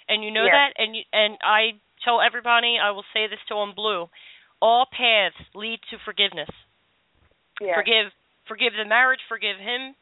and 0.08 0.24
you 0.24 0.32
know 0.32 0.48
that. 0.48 0.72
And 0.78 0.96
you, 0.96 1.04
and 1.12 1.36
I 1.44 1.80
tell 2.06 2.22
everybody, 2.22 2.78
I 2.80 2.92
will 2.92 3.08
say 3.12 3.28
this 3.28 3.44
to 3.50 3.56
on 3.56 3.76
blue, 3.76 4.08
all 4.62 4.88
paths 4.88 5.36
lead 5.54 5.80
to 5.92 5.98
forgiveness. 6.06 6.52
Yes. 7.60 7.76
Forgive 7.76 8.08
forgive 8.48 8.74
the 8.80 8.88
marriage, 8.88 9.22
forgive 9.28 9.60
him 9.60 9.96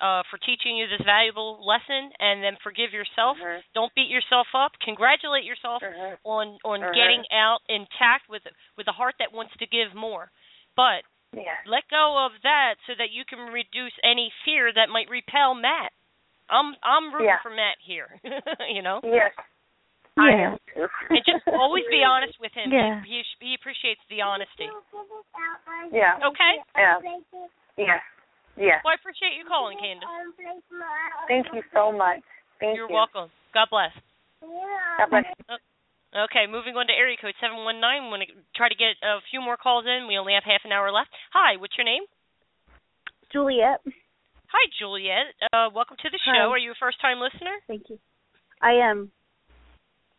uh, 0.00 0.22
for 0.30 0.38
teaching 0.38 0.76
you 0.76 0.86
this 0.86 1.00
valuable 1.04 1.58
lesson, 1.64 2.10
and 2.18 2.42
then 2.42 2.56
forgive 2.62 2.92
yourself. 2.92 3.36
Mhm. 3.38 3.62
Don't 3.74 3.92
beat 3.94 4.08
yourself 4.08 4.46
up. 4.54 4.72
Congratulate 4.80 5.44
yourself 5.44 5.82
Mhm. 5.82 6.18
on 6.24 6.58
on 6.64 6.80
Mhm. 6.80 6.94
getting 6.94 7.24
out 7.32 7.60
intact 7.68 8.28
with 8.28 8.46
with 8.76 8.86
a 8.88 8.92
heart 8.92 9.16
that 9.18 9.32
wants 9.32 9.56
to 9.56 9.66
give 9.66 9.94
more. 9.94 10.30
But 10.76 11.04
Yes. 11.32 11.66
let 11.66 11.86
go 11.88 12.16
of 12.24 12.40
that 12.42 12.76
so 12.86 12.94
that 12.94 13.10
you 13.10 13.24
can 13.24 13.50
reduce 13.50 13.92
any 14.02 14.30
fear 14.44 14.72
that 14.72 14.88
might 14.88 15.08
repel 15.10 15.54
Matt. 15.54 15.92
I'm 16.48 16.76
I'm 16.82 17.12
rooting 17.12 17.26
Yeah. 17.28 17.38
for 17.42 17.50
Matt 17.50 17.76
here. 17.80 18.20
you 18.68 18.82
know, 18.82 19.00
Yes. 19.02 19.34
I 20.16 20.30
Yeah. 20.30 20.50
am 20.52 20.58
too. 20.74 20.88
and 21.10 21.24
just 21.24 21.46
always 21.48 21.86
be 21.88 22.02
honest 22.12 22.38
with 22.40 22.52
him. 22.54 22.72
Yeah. 22.72 23.02
He, 23.02 23.22
he 23.40 23.48
he 23.48 23.54
appreciates 23.54 24.00
the 24.08 24.22
honesty. 24.22 24.70
Yeah. 25.92 26.18
Okay. 26.22 26.62
Yeah. 26.76 27.00
Yes. 27.76 28.02
Yes. 28.58 28.82
Well, 28.82 28.90
I 28.90 28.98
appreciate 28.98 29.38
you 29.38 29.46
calling, 29.46 29.78
Candace. 29.78 30.10
Thank 31.30 31.46
you 31.54 31.62
so 31.70 31.94
much. 31.94 32.20
Thank 32.58 32.74
You're 32.74 32.90
you. 32.90 32.98
welcome. 32.98 33.30
God 33.54 33.70
bless. 33.70 33.94
God 34.42 35.08
bless. 35.10 35.24
Okay, 36.10 36.50
moving 36.50 36.74
on 36.74 36.88
to 36.88 36.94
area 36.96 37.20
code 37.20 37.36
719. 37.38 37.78
I'm 37.78 38.10
going 38.10 38.24
to 38.26 38.32
try 38.56 38.66
to 38.66 38.74
get 38.74 38.98
a 39.04 39.22
few 39.30 39.38
more 39.38 39.60
calls 39.60 39.84
in. 39.86 40.08
We 40.08 40.18
only 40.18 40.34
have 40.34 40.42
half 40.42 40.64
an 40.64 40.72
hour 40.72 40.90
left. 40.90 41.12
Hi, 41.36 41.60
what's 41.60 41.76
your 41.76 41.84
name? 41.84 42.02
Juliet. 43.30 43.78
Hi, 44.48 44.64
Juliet. 44.80 45.36
Uh, 45.52 45.68
welcome 45.70 46.00
to 46.00 46.08
the 46.10 46.18
Hi. 46.24 46.32
show. 46.32 46.50
Are 46.50 46.58
you 46.58 46.72
a 46.72 46.80
first-time 46.80 47.20
listener? 47.20 47.60
Thank 47.68 47.92
you. 47.92 47.98
I 48.62 48.80
am. 48.80 49.12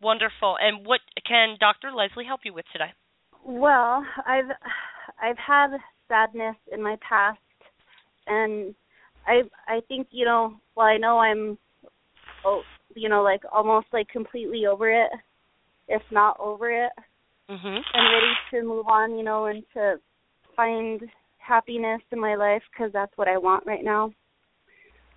Wonderful. 0.00 0.56
And 0.62 0.86
what 0.86 1.00
can 1.26 1.56
Dr. 1.58 1.90
Lesley 1.90 2.24
help 2.24 2.40
you 2.44 2.54
with 2.54 2.64
today? 2.72 2.94
Well, 3.44 4.06
I've 4.24 4.48
I've 5.20 5.38
had 5.38 5.76
sadness 6.08 6.56
in 6.72 6.82
my 6.82 6.96
past 7.06 7.38
and 8.30 8.74
I 9.26 9.42
I 9.68 9.80
think, 9.88 10.08
you 10.10 10.24
know, 10.24 10.54
well 10.74 10.86
I 10.86 10.96
know 10.96 11.18
I'm 11.18 11.58
oh 12.44 12.62
you 12.94 13.08
know, 13.08 13.22
like 13.22 13.42
almost 13.52 13.86
like 13.92 14.08
completely 14.08 14.66
over 14.66 14.90
it, 14.90 15.10
if 15.88 16.02
not 16.10 16.36
over 16.40 16.70
it. 16.70 16.92
Mhm. 17.50 17.80
I'm 17.94 18.12
ready 18.12 18.34
to 18.52 18.62
move 18.62 18.86
on, 18.88 19.16
you 19.16 19.24
know, 19.24 19.46
and 19.46 19.62
to 19.74 20.00
find 20.56 21.02
happiness 21.38 22.00
in 22.12 22.20
my 22.20 22.34
life 22.36 22.62
because 22.70 22.92
that's 22.92 23.16
what 23.16 23.28
I 23.28 23.36
want 23.36 23.66
right 23.66 23.84
now. 23.84 24.12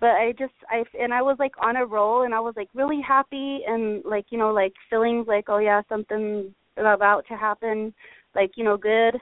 But 0.00 0.10
I 0.10 0.32
just 0.38 0.52
I 0.68 0.84
and 1.00 1.14
I 1.14 1.22
was 1.22 1.36
like 1.38 1.54
on 1.62 1.76
a 1.76 1.86
roll 1.86 2.22
and 2.22 2.34
I 2.34 2.40
was 2.40 2.54
like 2.56 2.68
really 2.74 3.00
happy 3.00 3.60
and 3.66 4.04
like 4.04 4.26
you 4.30 4.38
know 4.38 4.52
like 4.52 4.72
feeling 4.90 5.24
like 5.26 5.46
oh 5.48 5.58
yeah 5.58 5.82
something 5.88 6.52
about 6.76 7.24
to 7.28 7.36
happen 7.36 7.94
like 8.34 8.50
you 8.56 8.64
know 8.64 8.76
good 8.76 9.16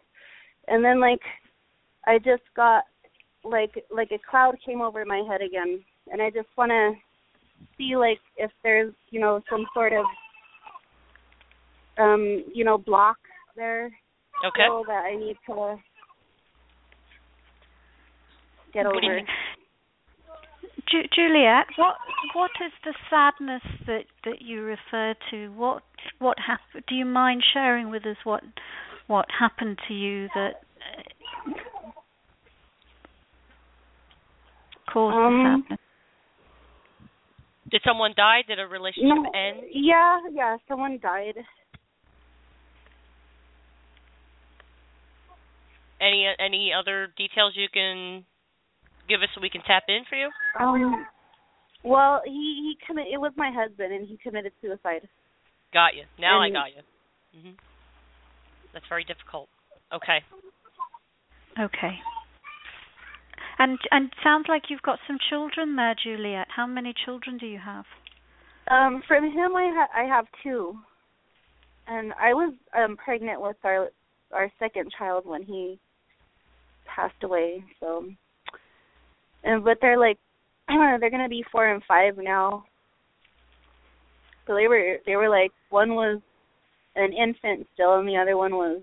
and 0.69 0.83
then 0.85 1.01
like 1.01 1.21
I 2.07 2.19
just 2.19 2.43
got 2.57 2.85
like 3.45 3.73
like 3.95 4.11
a 4.13 4.19
cloud 4.31 4.57
came 4.65 4.81
over 4.81 5.05
my 5.05 5.23
head 5.29 5.41
again 5.43 5.83
and 6.11 6.23
I 6.23 6.31
just 6.31 6.49
want 6.57 6.71
to 6.71 6.93
see 7.77 7.97
like 7.97 8.19
if 8.37 8.51
there's 8.63 8.93
you 9.11 9.21
know 9.21 9.41
some 9.51 9.67
sort 9.75 9.93
of 9.93 10.05
um 11.99 12.45
you 12.55 12.65
know 12.65 12.79
block 12.79 13.17
there 13.57 13.87
Okay. 14.45 14.65
so 14.67 14.85
that 14.87 15.05
I 15.05 15.17
need 15.17 15.37
to 15.47 15.77
get 18.73 18.87
What 18.87 18.97
over. 18.97 19.01
do 19.01 19.07
you? 19.09 19.27
Ju- 20.91 21.09
Juliet, 21.15 21.67
what 21.77 21.97
what 22.35 22.51
is 22.65 22.73
the 22.85 22.95
sadness 23.09 23.63
that 23.87 24.05
that 24.25 24.43
you 24.43 24.63
refer 24.63 25.15
to? 25.31 25.49
What 25.49 25.83
what 26.19 26.39
happened? 26.39 26.85
Do 26.89 26.95
you 26.95 27.05
mind 27.05 27.43
sharing 27.53 27.91
with 27.91 28.05
us 28.05 28.17
what 28.25 28.43
what 29.07 29.27
happened 29.39 29.79
to 29.89 29.95
you 29.95 30.29
that 30.35 30.63
uh, 30.81 31.53
caused 34.93 35.17
Um, 35.17 35.65
the 35.69 35.75
sadness? 35.75 35.79
Did 37.71 37.83
someone 37.87 38.13
die? 38.17 38.43
Did 38.47 38.61
a 38.61 38.67
relationship 38.67 39.17
No, 39.17 39.31
end? 39.33 39.65
yeah, 39.73 40.19
yeah, 40.31 40.57
someone 40.69 40.99
died. 41.01 41.37
Any 46.01 46.27
any 46.39 46.73
other 46.73 47.09
details 47.17 47.55
you 47.57 47.69
can 47.73 48.25
give 49.09 49.23
us 49.23 49.29
so 49.35 49.41
we 49.41 49.49
can 49.49 49.63
tap 49.63 49.85
in 49.89 50.03
for 50.11 50.17
you? 50.17 50.29
Um, 50.59 51.07
well, 51.85 52.21
he 52.25 52.33
he 52.33 52.77
commit. 52.87 53.07
It 53.13 53.19
was 53.19 53.33
my 53.37 53.51
husband, 53.55 53.93
and 53.93 54.07
he 54.07 54.19
committed 54.19 54.53
suicide. 54.61 55.09
Got 55.73 55.95
you. 55.95 56.05
Now 56.19 56.41
I 56.43 56.51
got 56.51 56.75
you. 56.75 56.83
Mhm. 57.39 57.55
That's 58.75 58.87
very 58.89 59.05
difficult. 59.05 59.49
Okay. 59.93 60.21
Okay. 61.59 62.01
And 63.63 63.79
and 63.93 64.13
sounds 64.25 64.47
like 64.49 64.65
you've 64.71 64.83
got 64.83 64.99
some 65.07 65.19
children 65.31 65.77
there, 65.77 65.95
Juliet. 65.95 66.49
How 66.57 66.67
many 66.67 66.93
children 67.05 67.39
do 67.39 67.47
you 67.47 67.61
have? 67.61 67.85
Um, 68.69 69.05
from 69.07 69.23
him, 69.23 69.55
I 69.55 69.71
ha- 69.73 70.01
I 70.03 70.03
have 70.03 70.27
two, 70.43 70.77
and 71.87 72.13
I 72.21 72.35
was 72.35 72.55
um 72.77 72.97
pregnant 72.97 73.41
with 73.41 73.55
our 73.63 73.91
our 74.33 74.51
second 74.59 74.91
child 74.99 75.27
when 75.27 75.45
he 75.45 75.79
passed 76.87 77.23
away. 77.23 77.63
So, 77.79 78.07
and 79.45 79.63
but 79.63 79.79
they're 79.81 79.99
like 79.99 80.19
they're 80.69 81.11
gonna 81.11 81.29
be 81.29 81.45
four 81.53 81.73
and 81.73 81.85
five 81.87 82.19
now. 82.19 82.65
So 84.49 84.57
they 84.57 84.67
were 84.67 84.97
they 85.07 85.15
were 85.15 85.29
like 85.29 85.53
one 85.71 85.95
was 85.95 86.21
an 86.97 87.13
infant 87.13 87.69
still, 87.75 87.95
and 87.95 88.09
the 88.09 88.17
other 88.17 88.37
one 88.37 88.57
was 88.57 88.83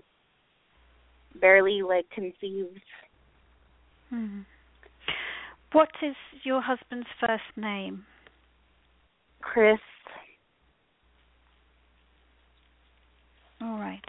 barely 1.38 1.82
like 1.82 2.08
conceived. 2.14 2.80
Hmm. 4.08 4.40
What 5.72 5.90
is 6.02 6.16
your 6.42 6.60
husband's 6.60 7.06
first 7.20 7.42
name? 7.56 8.04
Chris. 9.40 9.78
All 13.60 13.78
right. 13.78 14.00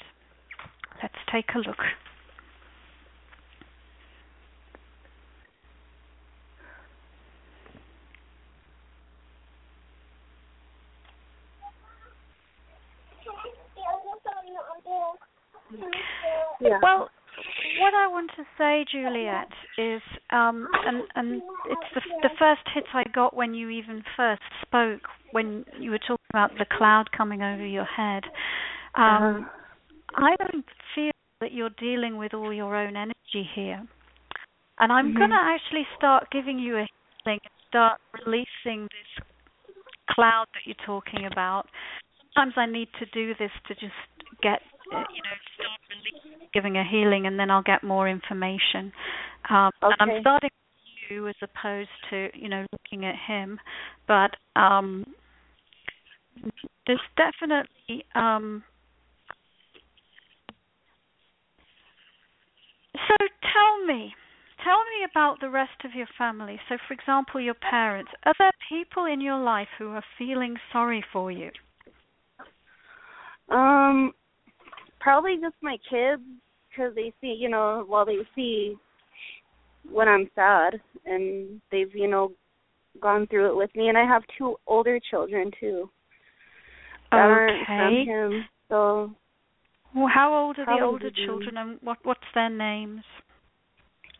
Let's 1.01 1.13
take 1.31 1.45
a 1.55 1.59
look. 1.59 1.77
Yeah. 16.59 16.79
Well, 16.81 17.09
what 17.81 17.93
I 17.93 18.07
want 18.07 18.31
to 18.37 18.43
say, 18.57 18.85
Juliet, 18.91 19.49
is, 19.77 20.01
um, 20.31 20.67
and 20.85 21.03
and 21.15 21.41
it's 21.65 21.89
the 21.95 22.01
the 22.23 22.29
first 22.39 22.61
hit 22.73 22.85
I 22.93 23.03
got 23.13 23.35
when 23.35 23.53
you 23.53 23.69
even 23.69 24.03
first 24.15 24.41
spoke, 24.61 25.01
when 25.31 25.65
you 25.79 25.91
were 25.91 25.99
talking 25.99 26.25
about 26.29 26.51
the 26.57 26.65
cloud 26.77 27.11
coming 27.11 27.41
over 27.41 27.65
your 27.65 27.85
head. 27.85 28.23
Um, 28.95 29.45
Uh-huh. 29.45 29.45
I 30.15 30.35
don't 30.37 30.65
feel 30.95 31.11
that 31.41 31.51
you're 31.53 31.71
dealing 31.79 32.17
with 32.17 32.33
all 32.33 32.53
your 32.53 32.75
own 32.75 32.95
energy 32.95 33.43
here, 33.55 33.85
and 34.79 34.91
I'm 34.91 35.11
Mhm. 35.11 35.17
going 35.17 35.29
to 35.31 35.35
actually 35.41 35.87
start 35.97 36.29
giving 36.31 36.59
you 36.59 36.77
a 36.77 36.87
healing 37.23 37.39
and 37.43 37.53
start 37.69 38.01
releasing 38.25 38.83
this 38.83 39.25
cloud 40.09 40.45
that 40.53 40.65
you're 40.65 40.85
talking 40.85 41.25
about. 41.25 41.67
Sometimes 42.35 42.57
I 42.57 42.65
need 42.65 42.89
to 42.99 43.05
do 43.07 43.33
this 43.35 43.51
to 43.67 43.75
just 43.75 43.93
get, 44.41 44.61
you 44.91 45.21
know, 45.23 45.37
start 45.55 45.79
releasing, 45.89 46.47
giving 46.53 46.77
a 46.77 46.83
healing, 46.83 47.25
and 47.27 47.39
then 47.39 47.49
I'll 47.49 47.63
get 47.63 47.83
more 47.83 48.07
information. 48.09 48.91
Um, 49.49 49.71
And 49.81 49.95
I'm 49.99 50.21
starting 50.21 50.49
with 50.51 51.11
you 51.11 51.27
as 51.27 51.35
opposed 51.41 51.89
to, 52.09 52.29
you 52.33 52.49
know, 52.49 52.65
looking 52.71 53.05
at 53.05 53.15
him. 53.27 53.59
But 54.07 54.31
um, 54.59 55.05
there's 56.87 56.99
definitely. 57.17 58.05
Um, 58.15 58.63
so 62.93 63.15
tell 63.53 63.85
me, 63.85 64.13
tell 64.63 64.77
me 64.77 65.07
about 65.09 65.39
the 65.39 65.49
rest 65.49 65.85
of 65.85 65.91
your 65.95 66.07
family. 66.17 66.59
So, 66.69 66.77
for 66.87 66.93
example, 66.93 67.39
your 67.39 67.55
parents. 67.55 68.11
Are 68.25 68.33
there 68.37 68.51
people 68.69 69.05
in 69.05 69.21
your 69.21 69.39
life 69.39 69.67
who 69.77 69.89
are 69.89 70.03
feeling 70.17 70.55
sorry 70.71 71.03
for 71.11 71.31
you? 71.31 71.51
Um, 73.49 74.13
probably 75.01 75.35
just 75.41 75.55
my 75.61 75.77
kids 75.89 76.21
because 76.69 76.95
they 76.95 77.13
see, 77.19 77.35
you 77.37 77.49
know, 77.49 77.85
well 77.89 78.05
they 78.05 78.19
see 78.35 78.77
when 79.91 80.07
I'm 80.07 80.29
sad, 80.35 80.79
and 81.05 81.59
they've, 81.71 81.93
you 81.95 82.07
know, 82.07 82.31
gone 83.01 83.25
through 83.27 83.49
it 83.49 83.55
with 83.55 83.75
me. 83.75 83.89
And 83.89 83.97
I 83.97 84.05
have 84.05 84.21
two 84.37 84.55
older 84.67 84.99
children 85.09 85.51
too 85.59 85.89
that 87.11 87.17
aren't 87.17 87.65
from 87.65 88.05
him. 88.05 88.45
So, 88.69 89.11
Well, 89.95 90.07
how 90.13 90.33
old 90.33 90.59
are 90.59 90.65
the 90.65 90.83
older 90.83 91.09
children, 91.25 91.57
and 91.57 91.79
what 91.81 91.97
what's 92.03 92.21
their 92.33 92.49
names? 92.49 93.01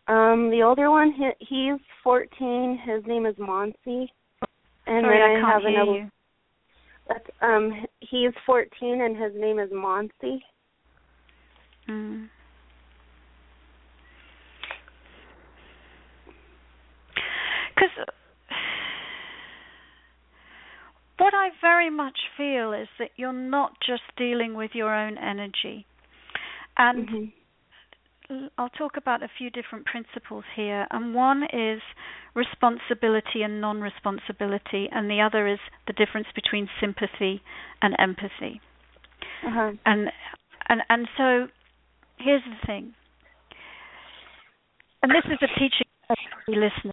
um, 0.08 0.50
the 0.50 0.62
older 0.62 0.90
one, 0.90 1.12
he, 1.12 1.30
he's 1.38 1.80
14. 2.02 2.78
His 2.84 3.04
name 3.06 3.24
is 3.24 3.36
Monsi. 3.36 4.08
And 4.86 5.04
Sorry, 5.04 5.18
then 5.18 5.22
I 5.22 5.36
I, 5.36 5.40
can't 5.40 5.46
have 5.52 5.62
hear 5.62 5.70
another. 5.82 5.98
you. 5.98 6.10
That's 7.08 7.26
um, 7.40 7.86
he's 8.00 8.32
14, 8.44 9.00
and 9.00 9.16
his 9.16 9.32
name 9.36 9.58
is 9.60 9.70
Monsi. 9.70 10.40
Mm. 11.88 12.28
Because 17.74 18.06
what 21.18 21.34
I 21.34 21.48
very 21.60 21.90
much 21.90 22.18
feel 22.36 22.72
is 22.72 22.88
that 22.98 23.10
you're 23.16 23.32
not 23.32 23.72
just 23.86 24.02
dealing 24.16 24.54
with 24.54 24.70
your 24.74 24.94
own 24.94 25.18
energy. 25.18 25.86
And 26.76 27.08
Mhm. 27.08 27.32
l- 28.30 28.50
I'll 28.58 28.68
talk 28.70 28.96
about 28.96 29.22
a 29.22 29.28
few 29.28 29.50
different 29.50 29.84
principles 29.86 30.44
here. 30.54 30.86
And 30.90 31.14
one 31.14 31.44
is 31.52 31.82
responsibility 32.34 33.42
and 33.42 33.60
non 33.60 33.80
responsibility, 33.80 34.88
and 34.90 35.10
the 35.10 35.20
other 35.20 35.46
is 35.46 35.60
the 35.86 35.92
difference 35.92 36.28
between 36.34 36.68
sympathy 36.80 37.42
and 37.82 37.94
empathy. 37.98 38.60
Uh-huh. 39.46 39.72
And 39.84 40.10
and 40.68 40.82
and 40.88 41.08
so 41.16 41.48
here's 42.22 42.42
the 42.44 42.66
thing. 42.66 42.94
And 45.02 45.10
this 45.10 45.24
is 45.26 45.38
a 45.42 45.58
teaching 45.58 45.86
listener. 46.48 46.92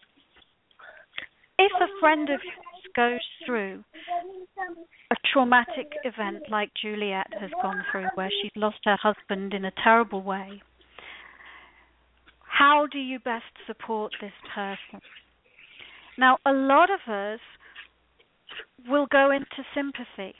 If 1.58 1.72
a 1.80 2.00
friend 2.00 2.30
of 2.30 2.40
yours 2.44 2.94
goes 2.96 3.20
through 3.46 3.84
a 5.12 5.16
traumatic 5.32 5.92
event 6.04 6.44
like 6.50 6.72
Juliet 6.82 7.28
has 7.40 7.52
gone 7.62 7.84
through, 7.92 8.08
where 8.16 8.30
she's 8.42 8.52
lost 8.56 8.80
her 8.86 8.98
husband 9.02 9.54
in 9.54 9.66
a 9.66 9.72
terrible 9.84 10.24
way, 10.24 10.62
how 12.42 12.88
do 12.92 12.98
you 12.98 13.20
best 13.20 13.46
support 13.68 14.14
this 14.22 14.34
person? 14.56 15.02
Now, 16.18 16.38
a 16.46 16.52
lot 16.52 16.90
of 16.90 17.12
us 17.12 17.40
will 18.88 19.08
go 19.12 19.32
into 19.32 19.64
sympathy. 19.76 20.36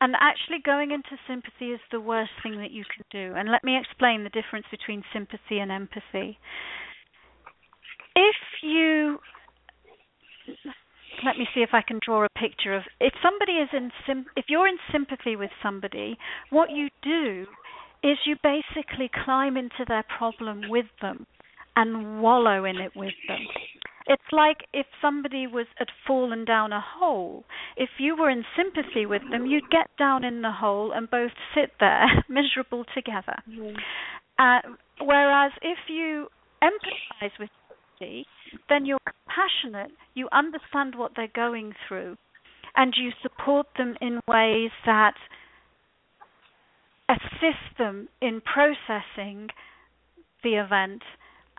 And 0.00 0.14
actually, 0.18 0.58
going 0.64 0.92
into 0.92 1.20
sympathy 1.28 1.72
is 1.72 1.80
the 1.92 2.00
worst 2.00 2.30
thing 2.42 2.56
that 2.58 2.70
you 2.70 2.84
can 2.84 3.04
do. 3.10 3.34
And 3.36 3.50
let 3.50 3.62
me 3.62 3.78
explain 3.78 4.24
the 4.24 4.30
difference 4.30 4.66
between 4.70 5.02
sympathy 5.12 5.58
and 5.58 5.70
empathy. 5.70 6.38
If 8.16 8.36
you 8.62 9.18
let 11.24 11.36
me 11.36 11.46
see 11.54 11.60
if 11.60 11.70
I 11.72 11.82
can 11.82 12.00
draw 12.04 12.24
a 12.24 12.38
picture 12.38 12.74
of 12.74 12.82
if 12.98 13.12
somebody 13.22 13.52
is 13.52 13.68
in 13.72 13.90
sim 14.06 14.24
if 14.36 14.46
you're 14.48 14.66
in 14.66 14.78
sympathy 14.90 15.36
with 15.36 15.50
somebody, 15.62 16.16
what 16.50 16.70
you 16.70 16.88
do 17.02 17.46
is 18.02 18.16
you 18.24 18.36
basically 18.42 19.10
climb 19.24 19.56
into 19.56 19.84
their 19.86 20.04
problem 20.16 20.62
with 20.68 20.86
them 21.02 21.26
and 21.76 22.22
wallow 22.22 22.64
in 22.64 22.76
it 22.76 22.92
with 22.96 23.12
them. 23.28 23.40
It's 24.06 24.22
like 24.32 24.58
if 24.72 24.86
somebody 25.00 25.46
was 25.46 25.66
had 25.76 25.88
fallen 26.06 26.44
down 26.44 26.72
a 26.72 26.80
hole. 26.80 27.44
If 27.76 27.90
you 27.98 28.16
were 28.16 28.30
in 28.30 28.44
sympathy 28.56 29.06
with 29.06 29.22
them, 29.30 29.46
you'd 29.46 29.70
get 29.70 29.88
down 29.98 30.24
in 30.24 30.42
the 30.42 30.52
hole 30.52 30.92
and 30.92 31.10
both 31.10 31.32
sit 31.54 31.72
there 31.78 32.06
miserable 32.28 32.84
together. 32.94 33.36
Uh, 34.38 34.60
whereas 35.00 35.52
if 35.62 35.78
you 35.88 36.28
empathize 36.62 37.38
with 37.38 37.50
somebody, 37.98 38.26
then 38.68 38.86
you're 38.86 38.98
compassionate, 39.04 39.92
you 40.14 40.28
understand 40.32 40.94
what 40.96 41.12
they're 41.14 41.28
going 41.34 41.74
through, 41.86 42.16
and 42.76 42.94
you 42.96 43.10
support 43.22 43.66
them 43.76 43.96
in 44.00 44.20
ways 44.26 44.70
that 44.86 45.14
assist 47.08 47.78
them 47.78 48.08
in 48.22 48.40
processing 48.40 49.48
the 50.42 50.54
event 50.54 51.02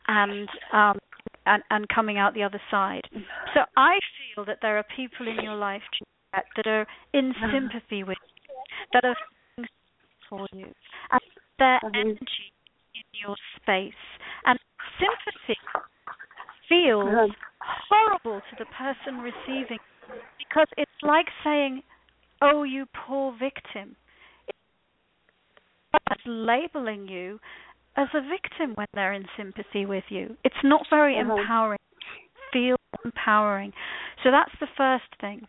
and 0.07 0.49
um, 0.73 0.97
and, 1.45 1.63
and 1.69 1.87
coming 1.89 2.17
out 2.17 2.33
the 2.33 2.43
other 2.43 2.61
side. 2.69 3.03
So 3.53 3.61
I 3.75 3.99
feel 4.35 4.45
that 4.45 4.59
there 4.61 4.77
are 4.77 4.85
people 4.95 5.27
in 5.27 5.43
your 5.43 5.55
life 5.55 5.81
Juliet, 5.97 6.45
that 6.55 6.67
are 6.67 6.87
in 7.13 7.33
sympathy 7.51 8.03
with 8.03 8.17
you, 8.35 8.53
that 8.93 9.03
are 9.03 9.15
feeling 9.55 9.67
for 10.29 10.47
you, 10.53 10.67
and 11.11 11.21
their 11.59 11.79
energy 11.95 12.51
in 12.95 13.03
your 13.13 13.35
space. 13.61 13.93
And 14.45 14.59
sympathy 14.99 15.59
feels 16.69 17.07
Uh-huh. 17.07 17.27
horrible 17.89 18.41
to 18.41 18.55
the 18.57 18.65
person 18.65 19.21
receiving 19.21 19.79
because 20.37 20.67
it's 20.77 20.91
like 21.01 21.27
saying, 21.43 21.83
"Oh, 22.41 22.63
you 22.63 22.85
poor 23.07 23.33
victim." 23.37 23.95
It's 26.11 26.21
labeling 26.25 27.07
you 27.07 27.39
as 27.95 28.07
a 28.13 28.21
victim 28.21 28.73
when 28.75 28.87
they're 28.93 29.13
in 29.13 29.25
sympathy 29.37 29.85
with 29.85 30.05
you. 30.09 30.37
It's 30.43 30.63
not 30.63 30.87
very 30.89 31.17
Uh-huh. 31.19 31.33
empowering. 31.33 31.79
Feel 32.53 32.77
empowering. 33.03 33.73
So 34.23 34.31
that's 34.31 34.51
the 34.59 34.67
first 34.67 35.15
thing. 35.19 35.47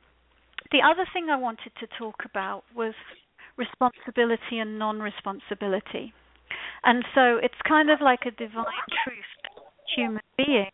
The 0.70 0.82
other 0.82 1.04
thing 1.12 1.28
I 1.30 1.36
wanted 1.36 1.72
to 1.80 1.86
talk 1.98 2.24
about 2.24 2.64
was 2.74 2.94
responsibility 3.56 4.58
and 4.58 4.78
non-responsibility. 4.78 6.12
And 6.84 7.04
so 7.14 7.36
it's 7.36 7.60
kind 7.68 7.90
of 7.90 8.00
like 8.00 8.26
a 8.26 8.30
divine 8.30 8.64
truth 9.04 9.32
that 9.42 9.52
human 9.94 10.22
being 10.36 10.70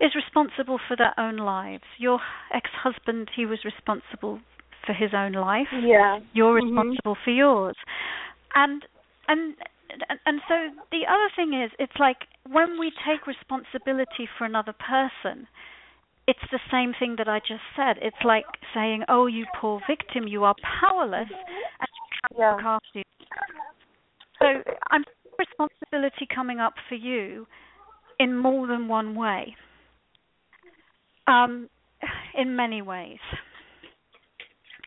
is 0.00 0.14
responsible 0.14 0.78
for 0.78 0.96
their 0.96 1.14
own 1.18 1.36
lives. 1.36 1.84
Your 1.98 2.20
ex-husband, 2.52 3.30
he 3.34 3.46
was 3.46 3.64
responsible 3.64 4.40
for 4.86 4.92
his 4.92 5.10
own 5.14 5.32
life. 5.32 5.68
Yeah. 5.72 6.20
You're 6.32 6.60
Mhm. 6.60 6.64
responsible 6.64 7.14
for 7.24 7.30
yours. 7.30 7.76
And 8.54 8.86
and 9.28 9.56
and 10.26 10.40
so 10.48 10.54
the 10.90 11.06
other 11.08 11.30
thing 11.36 11.52
is 11.60 11.70
it's 11.78 11.98
like 11.98 12.18
when 12.48 12.78
we 12.78 12.92
take 13.06 13.26
responsibility 13.26 14.28
for 14.38 14.44
another 14.44 14.72
person, 14.72 15.46
it's 16.26 16.44
the 16.50 16.60
same 16.70 16.94
thing 16.98 17.16
that 17.18 17.28
I 17.28 17.38
just 17.40 17.64
said. 17.76 17.96
It's 18.00 18.24
like 18.24 18.46
saying, 18.74 19.04
"Oh, 19.08 19.26
you 19.26 19.46
poor 19.60 19.80
victim, 19.88 20.26
you 20.26 20.44
are 20.44 20.54
powerless 20.80 21.28
and 21.30 21.88
you 21.96 22.06
can't 22.20 22.38
Yeah. 22.38 22.50
look 22.56 22.64
after 22.64 22.98
you." 22.98 23.04
So 24.38 24.46
I'm 24.90 25.04
responsibility 25.38 26.26
coming 26.32 26.60
up 26.60 26.74
for 26.88 26.94
you 26.94 27.46
in 28.18 28.36
more 28.36 28.66
than 28.66 28.88
one 28.88 29.14
way. 29.14 29.56
Um, 31.26 31.68
in 32.34 32.56
many 32.56 32.82
ways. 32.82 33.18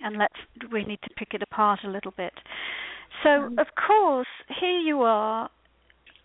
And 0.01 0.17
let's 0.17 0.35
we 0.71 0.83
need 0.83 0.99
to 1.03 1.09
pick 1.15 1.33
it 1.33 1.41
apart 1.41 1.79
a 1.83 1.89
little 1.89 2.11
bit. 2.11 2.33
So 3.23 3.49
Mhm. 3.49 3.57
of 3.57 3.67
course, 3.75 4.27
here 4.59 4.79
you 4.79 5.01
are 5.01 5.49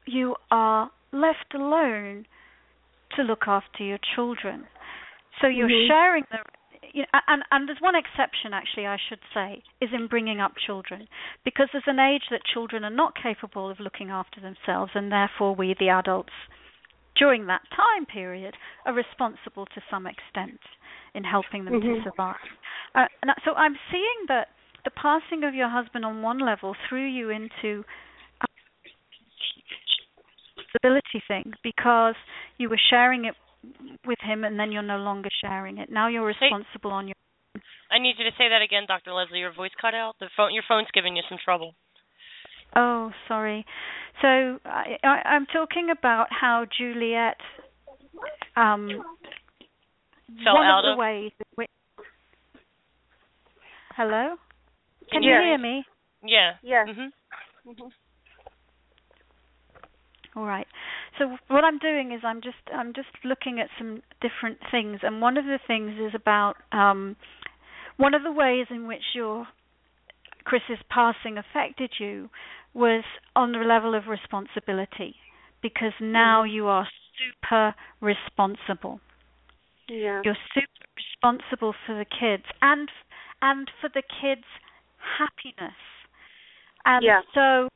you 0.06 0.36
are 0.50 0.90
left 1.12 1.54
alone 1.54 2.26
to 3.16 3.22
look 3.22 3.46
after 3.46 3.82
your 3.84 3.98
children. 4.14 4.66
So 5.40 5.46
you're 5.46 5.68
Mhm. 5.68 5.86
sharing 5.86 6.24
the 6.30 6.38
you 6.92 7.02
know, 7.02 7.20
and 7.28 7.42
and 7.50 7.68
there's 7.68 7.80
one 7.80 7.94
exception 7.94 8.52
actually 8.52 8.86
I 8.86 8.96
should 8.96 9.20
say 9.32 9.62
is 9.80 9.90
in 9.92 10.06
bringing 10.08 10.40
up 10.40 10.56
children 10.56 11.08
because 11.44 11.68
there's 11.72 11.86
an 11.86 12.00
age 12.00 12.24
that 12.30 12.44
children 12.44 12.84
are 12.84 12.90
not 12.90 13.14
capable 13.14 13.70
of 13.70 13.80
looking 13.80 14.10
after 14.10 14.40
themselves 14.40 14.92
and 14.94 15.12
therefore 15.12 15.54
we 15.54 15.74
the 15.78 15.90
adults 15.90 16.32
during 17.16 17.46
that 17.46 17.62
time 17.70 18.06
period 18.06 18.56
are 18.86 18.94
responsible 18.94 19.66
to 19.66 19.82
some 19.90 20.06
extent 20.06 20.60
in 21.14 21.24
helping 21.24 21.64
them 21.64 21.74
to 21.74 21.86
Mhm. 21.86 22.04
survive. 22.04 22.36
Uh, 22.94 23.06
and 23.22 23.30
so 23.44 23.52
I'm 23.54 23.78
seeing 23.90 24.26
that 24.28 24.48
the 24.84 24.90
passing 24.90 25.44
of 25.44 25.54
your 25.54 25.68
husband 25.68 26.04
on 26.04 26.22
one 26.22 26.38
level 26.38 26.74
threw 26.88 27.06
you 27.06 27.30
into 27.30 27.84
a 28.40 28.46
responsibility 30.56 31.22
thing 31.28 31.52
because 31.62 32.14
you 32.58 32.68
were 32.68 32.80
sharing 32.90 33.24
it 33.24 33.34
with 34.06 34.18
him 34.22 34.44
and 34.44 34.58
then 34.58 34.72
you're 34.72 34.82
no 34.82 34.96
longer 34.98 35.28
sharing 35.42 35.78
it. 35.78 35.90
Now 35.90 36.08
you're 36.08 36.24
responsible 36.24 36.90
on 36.92 37.08
your 37.08 37.14
I 37.92 37.98
need 37.98 38.14
you 38.18 38.24
to 38.24 38.30
say 38.38 38.48
that 38.48 38.62
again, 38.62 38.84
Dr. 38.86 39.12
Lesley. 39.12 39.40
Your 39.40 39.52
voice 39.52 39.72
cut 39.80 39.94
out. 39.94 40.14
The 40.20 40.28
phone, 40.36 40.54
your 40.54 40.62
phone's 40.68 40.86
giving 40.94 41.16
you 41.16 41.22
some 41.28 41.38
trouble. 41.44 41.74
Oh, 42.76 43.10
sorry. 43.26 43.66
So 44.22 44.28
I, 44.64 44.96
I, 45.02 45.08
I'm 45.26 45.46
talking 45.46 45.88
about 45.90 46.28
how 46.30 46.66
Juliet 46.78 47.36
um, 48.56 48.88
Fell 50.44 50.56
out 50.56 50.84
of 50.84 50.92
of- 50.92 50.96
the 50.96 51.00
ways. 51.00 51.32
Hello. 53.96 54.36
Can 55.12 55.22
you 55.22 55.30
you 55.30 55.36
hear 55.36 55.46
hear 55.46 55.58
me? 55.58 55.84
Yeah. 56.22 56.52
Yes. 56.62 56.88
Mhm. 56.88 57.12
Mhm. 57.66 57.92
All 60.36 60.46
right. 60.46 60.66
So 61.18 61.36
what 61.48 61.64
I'm 61.64 61.78
doing 61.78 62.12
is 62.12 62.20
I'm 62.24 62.40
just 62.40 62.62
I'm 62.72 62.92
just 62.92 63.08
looking 63.24 63.58
at 63.60 63.68
some 63.78 64.02
different 64.20 64.58
things, 64.70 65.00
and 65.02 65.20
one 65.20 65.36
of 65.36 65.44
the 65.44 65.58
things 65.66 65.98
is 65.98 66.14
about 66.14 66.56
um, 66.72 67.16
one 67.96 68.14
of 68.14 68.22
the 68.22 68.32
ways 68.32 68.66
in 68.70 68.86
which 68.86 69.14
your 69.14 69.48
Chris's 70.44 70.82
passing 70.88 71.36
affected 71.36 71.92
you 71.98 72.30
was 72.72 73.04
on 73.34 73.52
the 73.52 73.58
level 73.58 73.94
of 73.94 74.06
responsibility, 74.06 75.16
because 75.62 75.92
now 76.00 76.44
you 76.44 76.66
are 76.68 76.86
super 77.18 77.74
responsible. 78.00 79.00
Yeah. 79.88 80.22
You're 80.24 80.38
super 80.54 80.86
responsible 80.96 81.74
for 81.84 81.98
the 81.98 82.04
kids 82.04 82.44
and 82.62 82.88
and 83.42 83.68
for 83.80 83.90
the 83.92 84.02
kids' 84.02 84.46
happiness. 85.18 85.76
And 86.84 87.04
Yeah. 87.04 87.20
so 87.34 87.68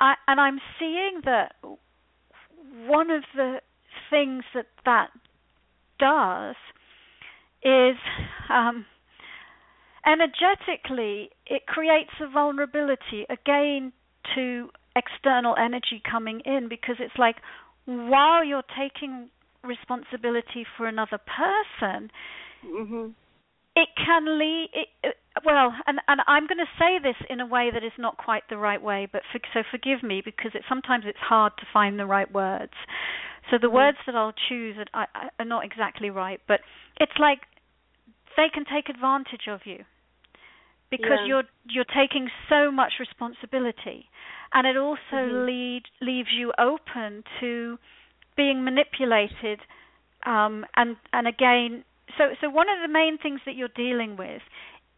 I 0.00 0.14
and 0.26 0.40
I'm 0.40 0.60
seeing 0.78 1.20
that 1.24 1.54
one 2.86 3.10
of 3.10 3.22
the 3.34 3.60
things 4.10 4.44
that 4.54 4.66
that 4.84 5.10
does 5.98 6.56
is 7.62 7.96
um, 8.50 8.86
energetically 10.06 11.30
it 11.46 11.66
creates 11.66 12.10
a 12.20 12.30
vulnerability 12.30 13.26
again 13.28 13.92
to 14.34 14.68
external 14.96 15.54
energy 15.56 16.02
coming 16.08 16.40
in 16.44 16.68
because 16.68 16.96
it's 16.98 17.18
like 17.18 17.36
while 17.86 18.44
you're 18.44 18.62
taking 18.76 19.30
responsibility 19.64 20.64
for 20.76 20.86
another 20.86 21.18
person 21.18 22.10
Mhm. 22.64 23.14
It 23.78 23.88
can 23.96 24.38
lead 24.38 24.70
it, 24.74 24.88
it, 25.04 25.14
well 25.44 25.72
and 25.86 26.00
and 26.08 26.20
I'm 26.26 26.48
going 26.48 26.58
to 26.58 26.78
say 26.78 26.98
this 27.00 27.14
in 27.30 27.40
a 27.40 27.46
way 27.46 27.70
that 27.72 27.84
is 27.84 27.92
not 27.96 28.16
quite 28.18 28.42
the 28.50 28.56
right 28.56 28.82
way 28.82 29.06
but 29.10 29.22
for, 29.30 29.40
so 29.54 29.62
forgive 29.70 30.02
me 30.02 30.20
because 30.24 30.50
it 30.54 30.62
sometimes 30.68 31.04
it's 31.06 31.18
hard 31.18 31.52
to 31.58 31.66
find 31.72 31.98
the 31.98 32.06
right 32.06 32.30
words 32.32 32.72
so 33.50 33.56
the 33.60 33.70
Mhm. 33.70 33.74
words 33.74 33.98
that 34.06 34.14
I'll 34.16 34.34
choose 34.48 34.76
are, 34.92 35.06
are, 35.14 35.30
are 35.38 35.44
not 35.44 35.64
exactly 35.64 36.10
right 36.10 36.40
but 36.48 36.60
it's 36.98 37.12
like 37.20 37.40
they 38.36 38.48
can 38.52 38.64
take 38.64 38.88
advantage 38.88 39.46
of 39.48 39.60
you 39.64 39.84
because 40.90 41.20
Yeah. 41.20 41.26
you're 41.26 41.44
you're 41.68 41.84
taking 41.84 42.28
so 42.48 42.72
much 42.72 42.94
responsibility 42.98 44.06
and 44.54 44.66
it 44.66 44.76
also 44.76 44.98
Mhm. 45.12 45.46
lead 45.46 45.82
leaves 46.00 46.30
you 46.36 46.52
open 46.58 47.22
to 47.38 47.78
being 48.36 48.64
manipulated 48.64 49.60
um, 50.26 50.64
and 50.74 50.96
and 51.12 51.28
again 51.28 51.84
so 52.16 52.34
so 52.40 52.48
one 52.48 52.68
of 52.68 52.78
the 52.82 52.92
main 52.92 53.18
things 53.18 53.40
that 53.46 53.54
you're 53.54 53.68
dealing 53.74 54.16
with 54.16 54.42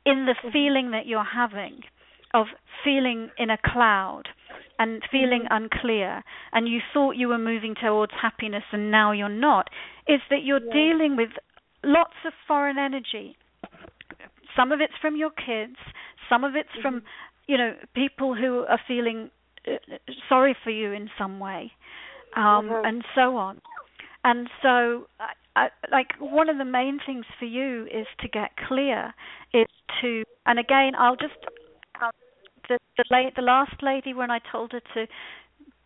in 0.04 0.26
the 0.26 0.34
Mhm. 0.34 0.52
feeling 0.52 0.90
that 0.92 1.06
you're 1.06 1.24
having 1.24 1.82
of 2.32 2.46
feeling 2.84 3.30
in 3.36 3.50
a 3.50 3.58
cloud 3.58 4.28
and 4.78 5.02
feeling 5.10 5.42
Mhm. 5.42 5.48
unclear 5.50 6.22
and 6.52 6.68
you 6.68 6.80
thought 6.92 7.16
you 7.16 7.28
were 7.28 7.38
moving 7.38 7.74
towards 7.74 8.12
happiness 8.12 8.64
and 8.72 8.90
now 8.90 9.12
you're 9.12 9.28
not 9.28 9.68
is 10.06 10.20
that 10.30 10.42
you're 10.42 10.60
Yeah. 10.60 10.72
dealing 10.72 11.16
with 11.16 11.30
lots 11.82 12.14
of 12.24 12.32
foreign 12.46 12.78
energy 12.78 13.36
some 14.56 14.72
of 14.72 14.80
it's 14.80 14.96
from 15.00 15.16
your 15.16 15.30
kids 15.30 15.76
some 16.28 16.44
of 16.44 16.54
it's 16.56 16.74
from 16.80 17.00
Mhm. 17.00 17.04
you 17.46 17.56
know 17.58 17.76
people 17.94 18.34
who 18.34 18.64
are 18.66 18.78
feeling 18.86 19.30
uh, 19.66 19.76
sorry 20.28 20.54
for 20.54 20.70
you 20.70 20.92
in 20.92 21.10
some 21.18 21.38
way 21.40 21.72
um 22.34 22.68
Mhm. 22.68 22.86
and 22.86 23.04
so 23.14 23.36
on 23.36 23.60
and 24.24 24.48
so 24.62 25.08
I, 25.56 25.68
like 25.90 26.08
one 26.20 26.48
of 26.48 26.58
the 26.58 26.64
main 26.64 26.98
things 27.04 27.24
for 27.38 27.44
you 27.46 27.84
is 27.86 28.06
to 28.20 28.28
get 28.28 28.50
clear 28.68 29.12
is 29.52 29.66
to 30.00 30.22
and 30.46 30.58
again 30.58 30.92
I'll 30.98 31.16
just 31.16 31.34
um, 32.00 32.10
the 32.68 32.78
the, 32.96 33.04
la- 33.10 33.30
the 33.36 33.42
last 33.42 33.82
lady 33.82 34.14
when 34.14 34.30
I 34.30 34.38
told 34.52 34.72
her 34.72 34.80
to 34.94 35.06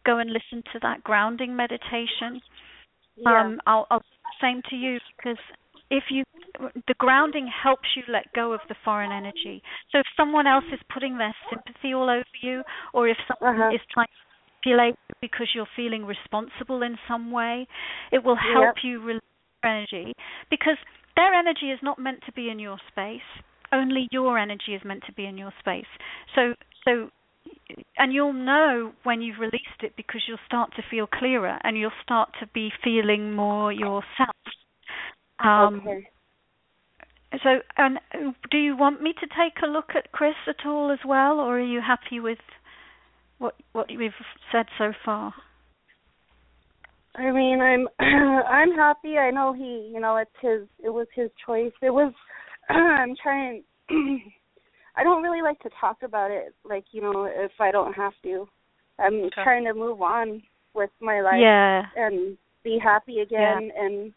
go 0.04 0.18
and 0.18 0.30
listen 0.30 0.62
to 0.72 0.78
that 0.82 1.02
grounding 1.02 1.56
meditation 1.56 2.40
Yeah. 3.16 3.48
um 3.48 3.60
I'll 3.66 3.86
I'll 3.90 4.00
the 4.00 4.46
same 4.46 4.62
to 4.70 4.76
you 4.76 4.98
because 5.16 5.38
if 5.90 6.04
you 6.10 6.24
the 6.86 6.94
grounding 6.98 7.48
helps 7.62 7.88
you 7.96 8.02
let 8.08 8.32
go 8.34 8.52
of 8.52 8.60
the 8.68 8.76
foreign 8.84 9.12
energy 9.12 9.62
so 9.90 9.98
if 9.98 10.06
someone 10.16 10.46
else 10.46 10.64
is 10.72 10.80
putting 10.92 11.18
their 11.18 11.34
sympathy 11.50 11.94
all 11.94 12.08
over 12.10 12.24
you 12.42 12.62
or 12.92 13.08
if 13.08 13.16
someone 13.26 13.40
Uh-huh. 13.60 13.74
is 13.74 13.80
trying 13.92 14.06
to 14.06 14.70
manipulate 14.70 14.94
you 15.08 15.14
because 15.20 15.48
you're 15.54 15.66
feeling 15.74 16.04
responsible 16.04 16.82
in 16.82 16.96
some 17.08 17.30
way 17.32 17.66
it 18.12 18.22
will 18.22 18.36
help 18.54 18.70
Yep. 18.74 18.84
you 18.84 19.00
release 19.02 19.20
energy 19.64 20.12
because 20.50 20.76
their 21.16 21.34
energy 21.34 21.70
is 21.70 21.78
not 21.82 21.98
meant 21.98 22.20
to 22.26 22.32
be 22.32 22.50
in 22.50 22.58
your 22.58 22.78
space. 22.90 23.26
Only 23.72 24.08
your 24.10 24.38
energy 24.38 24.74
is 24.74 24.82
meant 24.84 25.02
to 25.06 25.12
be 25.12 25.26
in 25.26 25.38
your 25.38 25.52
space. 25.60 25.86
So 26.34 26.54
so 26.84 27.10
and 27.96 28.12
you'll 28.12 28.32
know 28.32 28.92
when 29.02 29.22
you've 29.22 29.38
released 29.38 29.82
it 29.82 29.94
because 29.96 30.22
you'll 30.26 30.38
start 30.46 30.70
to 30.76 30.82
feel 30.90 31.06
clearer 31.06 31.58
and 31.62 31.76
you'll 31.76 31.90
start 32.02 32.30
to 32.40 32.46
be 32.54 32.70
feeling 32.82 33.32
more 33.32 33.72
yourself. 33.72 34.36
Um 35.38 35.82
okay. 35.86 36.08
so 37.42 37.58
and 37.76 37.98
do 38.50 38.58
you 38.58 38.76
want 38.76 39.02
me 39.02 39.12
to 39.12 39.26
take 39.26 39.62
a 39.62 39.66
look 39.66 39.90
at 39.96 40.12
Chris 40.12 40.34
at 40.46 40.66
all 40.66 40.90
as 40.92 41.00
well 41.06 41.40
or 41.40 41.58
are 41.58 41.64
you 41.64 41.80
happy 41.80 42.20
with 42.20 42.38
what 43.38 43.54
what 43.72 43.88
we've 43.88 44.12
said 44.52 44.66
so 44.78 44.92
far 45.04 45.34
I 47.16 47.30
mean, 47.30 47.60
I'm 47.60 47.88
I'm 48.00 48.72
happy. 48.72 49.18
I 49.18 49.30
know 49.30 49.52
he, 49.52 49.90
you 49.92 50.00
know, 50.00 50.16
it's 50.16 50.30
his. 50.40 50.68
It 50.84 50.90
was 50.90 51.06
his 51.14 51.30
choice. 51.44 51.72
It 51.82 51.90
was. 51.90 52.12
I'm 52.68 53.14
trying. 53.22 53.62
I 54.96 55.02
don't 55.02 55.22
really 55.22 55.42
like 55.42 55.58
to 55.60 55.70
talk 55.80 55.98
about 56.02 56.30
it, 56.30 56.54
like 56.64 56.84
you 56.92 57.02
know, 57.02 57.24
if 57.28 57.52
I 57.60 57.70
don't 57.70 57.94
have 57.94 58.12
to. 58.22 58.48
I'm 58.98 59.24
Okay. 59.24 59.42
trying 59.42 59.64
to 59.64 59.74
move 59.74 60.00
on 60.02 60.42
with 60.74 60.90
my 61.00 61.20
life 61.20 61.40
yeah 61.40 61.82
and 61.96 62.36
be 62.62 62.78
happy 62.82 63.20
again 63.20 63.70
and 63.76 64.12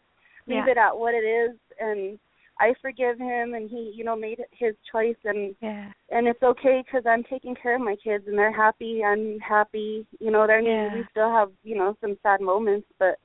leave 0.46 0.64
Yeah. 0.66 0.70
it 0.70 0.76
at 0.76 0.96
what 0.96 1.14
it 1.14 1.24
is. 1.24 1.56
And 1.80 2.18
I 2.60 2.74
forgive 2.82 3.18
him, 3.18 3.54
and 3.54 3.70
he, 3.70 3.92
you 3.94 4.04
know, 4.04 4.16
made 4.16 4.40
his 4.52 4.74
choice, 4.92 5.16
and 5.24 5.54
yeah 5.60 5.92
and 6.10 6.26
it's 6.26 6.42
okay 6.42 6.82
because 6.84 7.04
I'm 7.06 7.24
taking 7.24 7.54
care 7.54 7.74
of 7.74 7.82
my 7.82 7.96
kids 8.02 8.24
and 8.26 8.38
they're 8.38 8.54
happy. 8.54 9.02
I'm 9.04 9.38
happy. 9.40 10.06
You 10.20 10.30
know, 10.30 10.46
they're 10.46 10.60
Yeah. 10.60 10.94
we 10.94 11.04
still 11.10 11.30
have 11.30 11.50
you 11.62 11.76
know 11.76 11.96
some 12.00 12.18
sad 12.22 12.40
moments, 12.40 12.88
but 12.98 13.18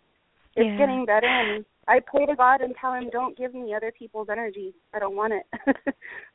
it's 0.56 0.68
Yeah. 0.68 0.78
getting 0.78 1.06
better 1.06 1.28
and 1.28 1.66
I 1.86 2.00
pray 2.00 2.26
to 2.26 2.36
God 2.36 2.62
and 2.62 2.74
tell 2.78 2.94
Him, 2.94 3.10
"Don't 3.10 3.38
give 3.38 3.54
me 3.54 3.74
other 3.74 3.92
people's 3.92 4.30
energy. 4.30 4.74
I 4.94 5.00
don't 5.00 5.18
want 5.18 5.34
it." 5.34 5.46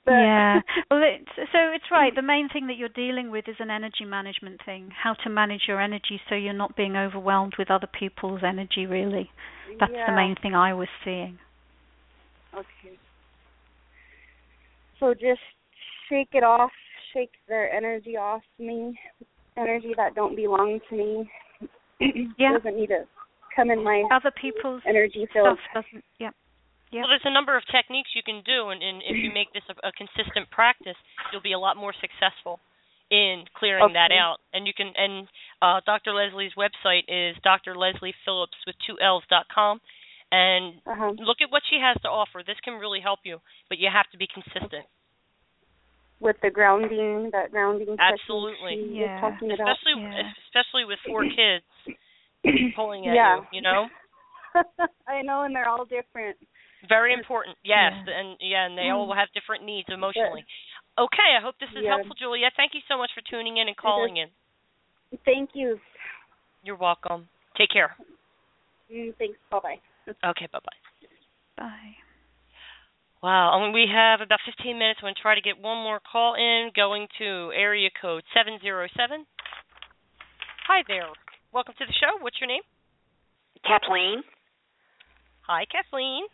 but, 0.05 0.13
yeah. 0.13 0.61
Well, 0.91 1.03
it's, 1.03 1.53
so 1.53 1.59
it's 1.73 1.91
right. 1.91 2.13
Mm. 2.13 2.17
The 2.17 2.23
main 2.23 2.49
thing 2.51 2.67
that 2.67 2.77
you're 2.77 2.91
dealing 2.91 3.31
with 3.31 3.49
is 3.49 3.57
an 3.59 3.71
energy 3.71 4.05
management 4.05 4.63
thing. 4.65 4.91
How 4.91 5.15
to 5.15 5.31
manage 5.31 5.63
your 5.67 5.81
energy 5.81 6.21
so 6.29 6.35
you're 6.35 6.53
not 6.53 6.77
being 6.77 6.97
overwhelmed 6.97 7.55
with 7.59 7.71
other 7.71 7.87
people's 7.87 8.43
energy. 8.45 8.85
Really, 8.85 9.31
that's 9.81 9.93
yeah. 9.93 10.07
the 10.07 10.17
main 10.17 10.35
thing 10.37 10.55
I 10.55 10.75
was 10.75 10.89
seeing. 11.03 11.39
Okay. 12.55 12.97
So 15.01 15.15
just 15.15 15.41
shake 16.09 16.31
it 16.33 16.43
off, 16.43 16.71
shake 17.13 17.31
their 17.49 17.73
energy 17.73 18.17
off 18.17 18.43
me, 18.59 18.99
energy 19.57 19.93
that 19.97 20.15
don't 20.15 20.35
belong 20.35 20.81
to 20.91 20.97
me. 20.97 21.31
yeah. 22.39 22.55
Doesn't 22.57 22.77
need 22.77 22.89
to 22.89 23.05
come 23.55 23.71
in 23.71 23.83
my 23.83 24.05
other 24.13 24.33
people's 24.41 24.83
energy 24.89 25.27
field. 25.33 25.59
Stuff 25.71 25.85
doesn't. 25.85 26.05
Yeah. 26.19 26.31
Yeah. 26.91 27.03
Well, 27.03 27.11
there's 27.11 27.27
a 27.29 27.33
number 27.35 27.57
of 27.57 27.63
techniques 27.71 28.11
you 28.17 28.23
can 28.25 28.41
do, 28.47 28.71
and, 28.71 28.83
and 28.83 29.03
if 29.05 29.17
you 29.21 29.29
make 29.29 29.53
this 29.53 29.63
a, 29.69 29.89
a 29.89 29.93
consistent 29.93 30.49
practice, 30.51 30.97
you'll 31.31 31.45
be 31.45 31.53
a 31.53 31.59
lot 31.59 31.77
more 31.77 31.93
successful 31.93 32.61
in 33.11 33.45
clearing 33.57 33.85
Okay. 33.85 33.95
that 33.95 34.09
out. 34.13 34.39
And 34.53 34.67
you 34.67 34.73
can, 34.73 34.93
and 34.97 35.29
uh, 35.61 35.81
Dr. 35.85 36.13
Lesley's 36.15 36.53
website 36.57 37.05
is 37.09 37.37
Dr. 37.45 37.77
Lesley 37.77 38.15
Phillips 38.25 38.57
with 38.67 38.77
two 38.87 38.97
L's 39.05 39.25
dot 39.29 39.47
com, 39.53 39.81
and 40.33 40.81
Uh-huh. 40.87 41.13
look 41.19 41.39
at 41.41 41.51
what 41.51 41.63
she 41.71 41.79
has 41.81 41.97
to 42.03 42.09
offer. 42.09 42.43
This 42.47 42.61
can 42.61 42.75
really 42.75 43.01
help 43.01 43.21
you, 43.25 43.41
but 43.69 43.79
you 43.79 43.89
have 43.93 44.09
to 44.13 44.19
be 44.19 44.27
consistent. 44.27 44.87
With 46.21 46.37
the 46.43 46.51
grounding, 46.51 47.31
that 47.33 47.51
grounding 47.53 47.97
Absolutely. 47.99 48.75
she 48.75 48.99
Yeah. 48.99 49.15
was 49.15 49.21
talking 49.21 49.53
about. 49.53 49.69
Especially, 49.71 50.03
Yeah. 50.03 50.33
especially 50.47 50.85
with 50.85 50.99
four 51.07 51.25
kids 51.37 51.65
pulling 52.75 53.07
at 53.07 53.15
yeah. 53.15 53.37
you. 53.37 53.47
You 53.53 53.63
know, 53.63 53.89
I 55.07 55.23
know, 55.23 55.43
and 55.43 55.55
they're 55.55 55.69
all 55.69 55.85
different. 55.85 56.37
very 56.89 57.13
important. 57.15 57.57
Yes, 57.63 57.93
Yeah. 58.07 58.19
and 58.19 58.37
yeah, 58.41 58.67
and 58.67 58.77
they 58.77 58.91
all 58.91 59.13
have 59.15 59.29
different 59.33 59.65
needs 59.65 59.89
emotionally. 59.89 60.45
Okay, 60.99 61.37
I 61.39 61.41
hope 61.41 61.55
this 61.61 61.71
is 61.71 61.85
Yeah. 61.85 61.91
helpful, 61.95 62.17
Juliet. 62.19 62.53
Thank 62.57 62.75
you 62.75 62.81
so 62.89 62.99
much 62.99 63.11
for 63.15 63.23
tuning 63.31 63.59
in 63.59 63.69
and 63.69 63.77
calling 63.77 64.17
in. 64.17 64.29
Thank 65.25 65.51
you. 65.55 65.79
You're 66.65 66.77
welcome. 66.77 67.29
Take 67.57 67.71
care. 67.71 67.97
Mm, 68.93 69.15
thanks. 69.17 69.39
Bye 69.51 69.61
bye. 69.63 69.81
Okay, 70.09 70.49
bye 70.53 70.59
bye. 70.65 70.81
Bye. 71.57 71.95
Wow, 73.23 73.59
um, 73.59 73.73
we 73.73 73.87
have 73.93 74.21
about 74.21 74.39
15 74.47 74.79
minutes. 74.79 75.01
I'm 75.03 75.07
going 75.11 75.15
to 75.15 75.21
try 75.21 75.35
to 75.35 75.41
get 75.43 75.59
one 75.59 75.79
more 75.83 75.99
call 76.01 76.35
in, 76.39 76.71
going 76.75 77.09
to 77.19 77.51
area 77.51 77.91
code 78.01 78.23
707. 78.33 79.27
Hi 80.69 80.83
there. 80.87 81.11
Welcome 81.53 81.75
to 81.79 81.85
the 81.87 81.93
show. 81.99 82.23
What's 82.23 82.39
your 82.41 82.47
name? 82.47 82.63
Kathleen. 83.67 84.23
Hi, 85.51 85.65
Kathleen. 85.67 86.25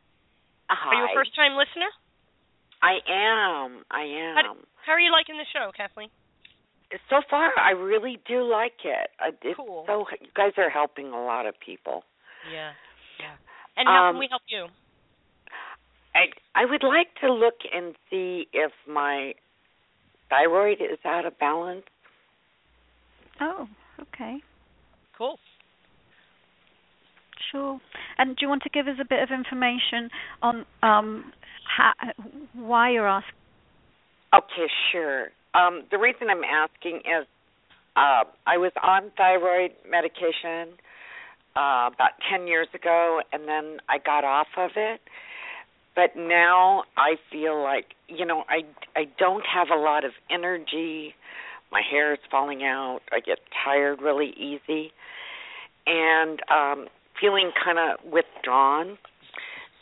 Hi. 0.69 0.77
Are 0.77 0.95
you 1.01 1.05
a 1.09 1.15
first 1.15 1.35
time 1.35 1.57
listener? 1.57 1.89
I 2.83 3.01
am. 3.09 3.81
I 3.91 4.05
How, 4.37 4.51
am. 4.53 4.57
how 4.85 4.93
are 4.93 5.01
you 5.01 5.11
liking 5.11 5.37
the 5.39 5.49
show, 5.57 5.71
Kathleen? 5.75 6.11
So 7.09 7.23
far, 7.31 7.51
I 7.59 7.71
really 7.73 8.21
do 8.29 8.45
like 8.45 8.85
it. 8.85 9.09
Uh, 9.19 9.33
It's 9.43 9.57
Cool. 9.57 9.85
so 9.89 10.05
you 10.21 10.29
guys 10.37 10.53
are 10.59 10.69
helping 10.69 11.09
a 11.09 11.25
lot 11.25 11.47
of 11.47 11.55
people. 11.65 12.05
Yeah. 12.53 12.73
Yeah. 13.77 13.81
And 13.81 13.89
how 13.89 14.09
Um, 14.09 14.15
can 14.15 14.21
we 14.21 14.29
help 14.29 14.43
you? 14.49 14.69
I 16.15 16.27
I 16.55 16.65
would 16.65 16.83
like 16.83 17.15
to 17.21 17.33
look 17.33 17.59
and 17.73 17.95
see 18.11 18.49
if 18.53 18.73
my 18.87 19.35
thyroid 20.31 20.81
is 20.81 20.99
out 21.05 21.27
of 21.27 21.39
balance. 21.39 21.85
Oh, 23.41 23.69
okay. 24.01 24.41
Cool. 25.19 25.39
Sure. 27.51 27.81
And 28.19 28.37
do 28.37 28.45
you 28.45 28.49
want 28.49 28.63
to 28.63 28.69
give 28.71 28.87
us 28.87 28.97
a 29.01 29.05
bit 29.05 29.23
of 29.23 29.31
information 29.31 30.11
on 30.43 30.67
um 30.83 31.33
how, 31.77 31.93
why 32.53 32.91
you're 32.91 33.09
asking? 33.09 33.35
Okay, 34.35 34.69
sure. 34.93 35.29
Um, 35.55 35.85
the 35.91 35.99
reason 35.99 36.29
I'm 36.31 36.45
asking 36.45 36.97
is 36.99 37.27
uh, 37.97 38.25
I 38.47 38.57
was 38.59 38.73
on 38.83 39.13
thyroid 39.17 39.71
medication 39.89 40.77
uh, 41.57 41.91
about 41.93 42.13
10 42.31 42.47
years 42.47 42.69
ago, 42.75 43.21
and 43.33 43.49
then 43.49 43.79
I 43.89 43.99
got 43.99 44.25
off 44.25 44.49
of 44.57 44.71
it. 44.77 45.01
But 45.95 46.17
now 46.17 46.85
I 46.97 47.15
feel 47.31 47.63
like, 47.63 47.95
you 48.09 48.27
know, 48.27 48.45
I, 48.49 48.63
I 48.97 49.07
don't 49.19 49.45
have 49.47 49.69
a 49.73 49.81
lot 49.81 50.05
of 50.05 50.13
energy. 50.31 51.15
My 51.71 51.83
hair 51.89 52.13
is 52.13 52.21
falling 52.31 52.65
out. 52.65 53.01
I 53.13 53.21
get 53.21 53.39
tired 53.65 54.03
really 54.03 54.35
easy. 54.37 54.93
And 55.87 56.41
um, 56.51 56.89
feeling 57.21 57.53
kind 57.65 57.79
of 57.79 58.05
withdrawn. 58.11 58.99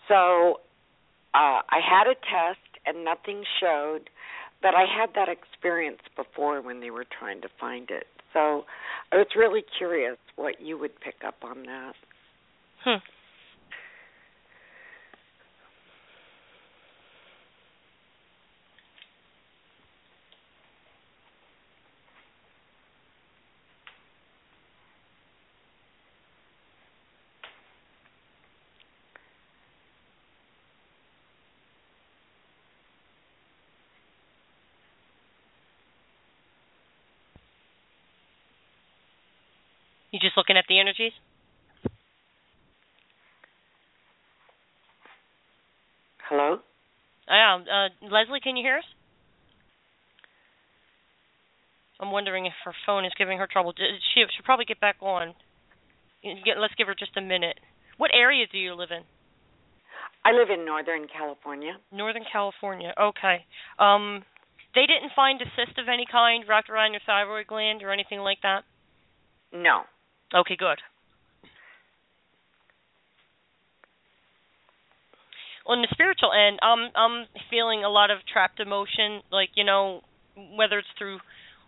So 0.08 0.60
uh, 1.34 1.64
I 1.70 1.80
had 1.82 2.06
a 2.06 2.14
test, 2.14 2.60
and 2.84 3.04
nothing 3.04 3.44
showed 3.60 4.10
but 4.62 4.74
I 4.74 4.86
had 4.86 5.10
that 5.14 5.28
before 6.16 6.60
when 6.60 6.80
they 6.80 6.90
were 6.90 7.06
trying 7.18 7.40
to 7.42 7.48
find 7.60 7.90
it. 7.90 8.06
So 8.32 8.64
I 9.12 9.16
was 9.16 9.26
really 9.36 9.62
curious 9.78 10.16
what 10.36 10.60
you 10.60 10.78
would 10.78 10.98
pick 11.00 11.16
up 11.26 11.36
on 11.42 11.64
that. 11.64 11.94
Hmm. 12.84 12.98
Just 40.22 40.36
looking 40.36 40.56
at 40.56 40.64
the 40.68 40.78
energies? 40.78 41.12
Hello? 46.28 46.58
Yeah. 47.28 47.58
Uh, 47.58 47.88
Lesley, 48.06 48.40
can 48.40 48.56
you 48.56 48.62
hear 48.62 48.78
us? 48.78 48.84
I'm 52.00 52.10
wondering 52.10 52.46
if 52.46 52.52
her 52.64 52.72
phone 52.86 53.04
is 53.04 53.12
giving 53.18 53.38
her 53.38 53.48
trouble. 53.50 53.74
She 53.76 54.24
should 54.34 54.44
probably 54.44 54.64
get 54.64 54.80
back 54.80 54.96
on. 55.00 55.34
Let's 56.24 56.74
give 56.78 56.86
her 56.86 56.94
just 56.98 57.16
a 57.16 57.20
minute. 57.20 57.58
What 57.98 58.10
area 58.14 58.46
do 58.50 58.58
you 58.58 58.74
live 58.74 58.90
in? 58.90 59.02
I 60.24 60.32
live 60.32 60.50
in 60.50 60.64
Northern 60.64 61.06
California. 61.06 61.72
Northern 61.92 62.24
California. 62.30 62.94
Okay. 63.00 63.44
Um, 63.78 64.24
they 64.74 64.86
didn't 64.86 65.12
find 65.14 65.40
a 65.42 65.44
cyst 65.56 65.78
of 65.78 65.88
any 65.88 66.06
kind 66.10 66.44
wrapped 66.48 66.70
around 66.70 66.92
your 66.92 67.02
thyroid 67.04 67.46
gland 67.48 67.82
or 67.82 67.92
anything 67.92 68.20
like 68.20 68.38
that. 68.42 68.62
No. 69.52 69.82
Okay, 70.34 70.56
good. 70.56 70.78
On 75.66 75.80
the 75.80 75.88
spiritual 75.92 76.32
end, 76.32 76.58
I'm 76.62 76.90
I'm 76.96 77.26
feeling 77.48 77.84
a 77.84 77.88
lot 77.88 78.10
of 78.10 78.18
trapped 78.26 78.58
emotion, 78.58 79.22
like 79.30 79.50
you 79.54 79.64
know, 79.64 80.02
whether 80.56 80.78
it's 80.78 80.88
through 80.98 81.20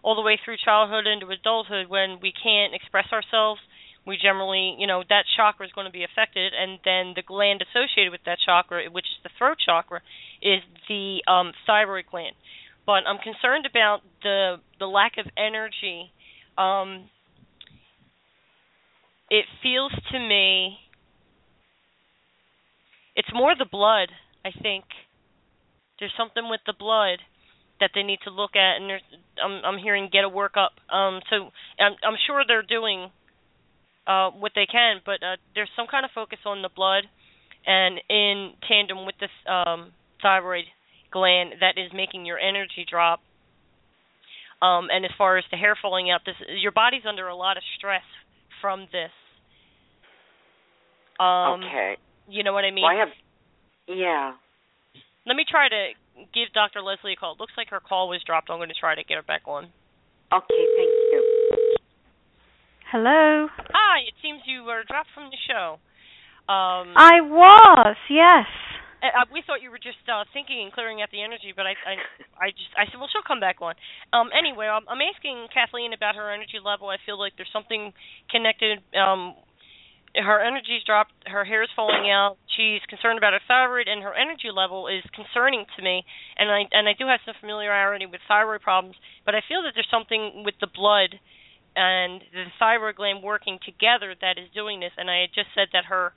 all 0.03 0.17
the 0.17 0.23
way 0.23 0.39
through 0.45 0.57
childhood 0.63 1.07
into 1.07 1.29
adulthood, 1.29 1.89
when 1.89 2.19
we 2.21 2.33
can't 2.33 2.75
express 2.75 3.07
ourselves, 3.13 3.61
we 4.07 4.19
generally, 4.21 4.77
you 4.79 4.87
know, 4.87 5.03
that 5.09 5.25
chakra 5.37 5.65
is 5.65 5.73
going 5.73 5.87
to 5.87 5.93
be 5.93 6.05
affected, 6.05 6.53
and 6.53 6.79
then 6.85 7.15
the 7.17 7.23
gland 7.23 7.63
associated 7.63 8.11
with 8.11 8.21
that 8.27 8.39
chakra, 8.45 8.85
which 8.91 9.07
is 9.07 9.23
the 9.23 9.31
throat 9.39 9.57
chakra, 9.65 10.01
is 10.43 10.61
the 10.89 11.23
um, 11.27 11.53
thyroid 11.67 12.05
gland. 12.11 12.37
But 12.85 13.07
I'm 13.07 13.19
concerned 13.19 13.65
about 13.65 14.01
the 14.23 14.57
the 14.79 14.87
lack 14.87 15.17
of 15.19 15.27
energy. 15.39 16.11
Um, 16.59 17.09
it 19.35 19.47
feels 19.63 19.93
to 20.13 20.19
me 20.19 20.79
it's 23.17 23.33
more 23.35 23.55
the 23.59 23.71
blood 23.79 24.09
i 24.45 24.51
think. 24.63 24.85
There's 25.99 26.15
something 26.19 26.51
with 26.51 26.61
the 26.67 26.75
blood 26.77 27.19
that 27.81 27.91
they 27.95 28.03
need 28.03 28.19
to 28.25 28.31
look 28.31 28.55
at 28.57 28.77
and 28.79 28.91
there's 28.91 29.07
i'm 29.43 29.55
i'm 29.65 29.79
hearing 29.79 30.09
get 30.13 30.25
a 30.25 30.31
workup. 30.41 30.73
Um 30.93 31.21
so 31.31 31.37
i'm 31.79 31.95
i'm 32.07 32.19
sure 32.27 32.43
they're 32.47 32.63
doing 32.79 33.11
uh 34.07 34.31
what 34.43 34.53
they 34.55 34.67
can 34.67 35.01
but 35.09 35.19
uh 35.23 35.37
there's 35.55 35.71
some 35.77 35.87
kind 35.91 36.05
of 36.05 36.11
focus 36.15 36.41
on 36.45 36.63
the 36.63 36.69
blood 36.75 37.05
and 37.67 38.01
in 38.11 38.53
tandem 38.69 39.07
with 39.07 39.17
this 39.21 39.35
um 39.49 39.93
thyroid 40.23 40.67
gland 41.11 41.55
that 41.61 41.75
is 41.79 41.91
making 41.95 42.27
your 42.27 42.39
energy 42.39 42.85
drop. 42.89 43.21
Um 44.61 44.89
and 44.91 45.05
as 45.05 45.15
far 45.17 45.39
as 45.39 45.45
the 45.51 45.57
hair 45.57 45.77
falling 45.81 46.11
out 46.11 46.23
this 46.27 46.37
your 46.61 46.73
body's 46.73 47.07
under 47.09 47.29
a 47.29 47.37
lot 47.37 47.57
of 47.57 47.63
stress 47.79 48.07
from 48.61 48.87
this. 48.93 49.15
Um, 51.21 51.63
okay. 51.63 51.97
You 52.29 52.43
know 52.43 52.53
what 52.53 52.65
I 52.65 52.71
mean? 52.71 52.83
Well, 52.83 52.93
I 52.93 53.01
have. 53.01 53.13
Yeah. 53.87 54.33
Let 55.27 55.37
me 55.37 55.45
try 55.49 55.69
to 55.69 55.93
give 56.33 56.53
Dr. 56.55 56.83
Lesley 56.83 57.13
a 57.13 57.17
call. 57.17 57.35
It 57.35 57.41
looks 57.41 57.53
like 57.57 57.69
her 57.71 57.81
call 57.81 58.09
was 58.09 58.23
dropped. 58.27 58.51
I'm 58.51 58.59
going 58.59 58.69
to 58.69 58.75
try 58.75 58.95
to 58.95 59.05
get 59.05 59.17
her 59.17 59.23
back 59.23 59.43
on. 59.47 59.65
Okay. 60.33 60.65
Thank 60.77 60.95
you. 61.13 61.21
Hello. 62.91 63.49
Hi. 63.73 64.07
It 64.09 64.15
seems 64.23 64.41
you 64.47 64.65
were 64.65 64.83
dropped 64.89 65.11
from 65.15 65.31
the 65.31 65.41
show. 65.49 65.79
Um, 66.45 66.93
I 66.93 67.25
was, 67.25 67.97
yes. 68.11 68.45
I, 69.01 69.25
we 69.33 69.41
thought 69.45 69.65
you 69.65 69.73
were 69.73 69.81
just 69.81 70.01
uh, 70.09 70.25
thinking 70.33 70.61
and 70.61 70.73
clearing 70.73 71.01
out 71.01 71.09
the 71.09 71.25
energy, 71.25 71.53
but 71.57 71.65
I, 71.65 71.73
I, 71.85 71.95
I 72.37 72.49
just, 72.53 72.69
I 72.77 72.85
said, 72.85 73.01
well, 73.01 73.09
she'll 73.09 73.25
come 73.25 73.41
back 73.41 73.65
on. 73.65 73.77
Um, 74.13 74.29
anyway, 74.33 74.69
I'm, 74.69 74.85
I'm 74.89 75.01
asking 75.01 75.49
Kathleen 75.53 75.93
about 75.97 76.17
her 76.17 76.29
energy 76.33 76.61
level. 76.61 76.89
I 76.89 77.01
feel 77.05 77.17
like 77.17 77.33
there's 77.37 77.53
something 77.53 77.93
connected. 78.29 78.81
Um, 78.93 79.37
her 80.15 80.41
energy's 80.41 80.85
dropped. 80.87 81.13
Her 81.27 81.45
hair's 81.45 81.71
falling 81.75 82.11
out. 82.11 82.37
She's 82.57 82.81
concerned 82.89 83.19
about 83.19 83.33
her 83.33 83.43
thyroid, 83.49 83.89
and 83.89 84.03
her 84.03 84.15
energy 84.15 84.51
level 84.55 84.87
is 84.87 85.03
concerning 85.15 85.67
to 85.77 85.83
me. 85.83 86.05
And 86.39 86.51
I, 86.51 86.63
and 86.71 86.89
I 86.89 86.95
do 86.95 87.07
have 87.07 87.21
some 87.27 87.35
familiarity 87.41 88.07
with 88.07 88.21
thyroid 88.29 88.63
problems, 88.63 88.97
but 89.27 89.35
I 89.35 89.43
feel 89.49 89.63
that 89.63 89.73
there's 89.75 89.91
something 89.91 90.45
with 90.45 90.55
the 90.61 90.71
blood 90.71 91.19
and 91.75 92.23
the 92.33 92.47
thyroid 92.59 92.97
gland 92.97 93.23
working 93.23 93.59
together 93.65 94.15
that 94.21 94.39
is 94.39 94.47
doing 94.55 94.79
this. 94.79 94.93
And 94.97 95.11
I 95.11 95.27
had 95.27 95.35
just 95.35 95.51
said 95.55 95.69
that 95.73 95.87
her 95.91 96.13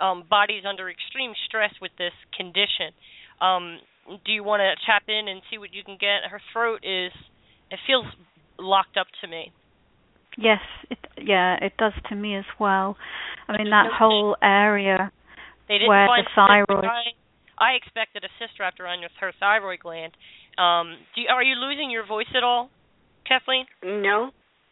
um, 0.00 0.24
body's 0.28 0.64
under 0.64 0.88
extreme 0.88 1.32
stress 1.46 1.74
with 1.80 1.92
this 1.98 2.16
condition. 2.36 2.96
Um, 3.40 3.80
do 4.24 4.32
you 4.32 4.42
want 4.42 4.60
to 4.60 4.72
tap 4.86 5.04
in 5.08 5.28
and 5.28 5.42
see 5.50 5.58
what 5.58 5.72
you 5.72 5.84
can 5.84 5.98
get? 6.00 6.24
Her 6.30 6.40
throat 6.52 6.80
is 6.82 7.12
it 7.70 7.78
feels 7.86 8.06
locked 8.58 8.96
up 8.96 9.06
to 9.20 9.28
me. 9.28 9.52
Yes, 10.38 10.60
it 10.90 10.98
yeah, 11.18 11.56
it 11.60 11.72
does 11.78 11.92
to 12.08 12.14
me 12.14 12.36
as 12.36 12.44
well. 12.58 12.96
I 13.48 13.58
mean 13.58 13.70
that 13.70 13.90
whole 13.92 14.36
area 14.42 15.12
they 15.68 15.74
didn't 15.74 15.88
where 15.88 16.06
find 16.06 16.26
the 16.26 16.30
thyroid. 16.34 16.84
I, 16.84 17.12
I 17.58 17.72
expected 17.76 18.24
a 18.24 18.28
cyst 18.38 18.58
wrapped 18.58 18.80
around 18.80 19.00
your, 19.00 19.10
her 19.20 19.32
thyroid 19.38 19.80
gland. 19.80 20.12
Um, 20.58 20.96
do 21.14 21.22
you, 21.22 21.28
are 21.28 21.42
you 21.42 21.54
losing 21.54 21.90
your 21.90 22.06
voice 22.06 22.30
at 22.36 22.42
all, 22.42 22.70
Kathleen? 23.26 23.66
No, 23.82 24.30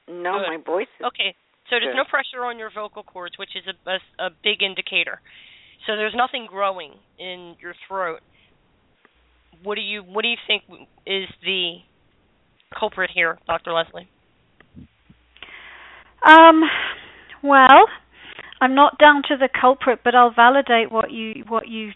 no, 0.09 0.41
Good. 0.41 0.49
my 0.49 0.59
voice 0.65 0.89
is 0.99 1.07
Okay, 1.07 1.35
so 1.69 1.77
there's 1.77 1.95
Good. 1.95 1.97
no 1.97 2.05
pressure 2.05 2.45
on 2.45 2.59
your 2.59 2.71
vocal 2.75 3.03
cords, 3.03 3.39
which 3.39 3.57
is 3.57 3.65
a, 3.69 3.91
a, 3.91 4.27
a 4.27 4.31
big 4.43 4.63
indicator. 4.63 5.21
So 5.87 5.97
there's 5.97 6.15
nothing 6.15 6.47
growing 6.49 6.93
in 7.19 7.57
your 7.61 7.75
throat. 7.89 8.21
What 9.63 9.77
do 9.77 9.81
you 9.81 10.03
What 10.03 10.23
do 10.23 10.29
you 10.29 10.41
think 10.47 10.65
is 11.07 11.29
the 11.43 11.79
culprit 12.79 13.11
here, 13.15 13.39
Dr. 13.47 13.73
Lesley? 13.73 14.09
Um, 16.27 16.63
well, 17.43 17.87
I'm 18.61 18.75
not 18.75 18.99
down 18.99 19.23
to 19.29 19.37
the 19.37 19.49
culprit, 19.49 20.01
but 20.05 20.15
I'll 20.15 20.33
validate 20.35 20.93
what 20.93 21.11
you 21.11 21.45
what 21.49 21.69
you 21.69 21.93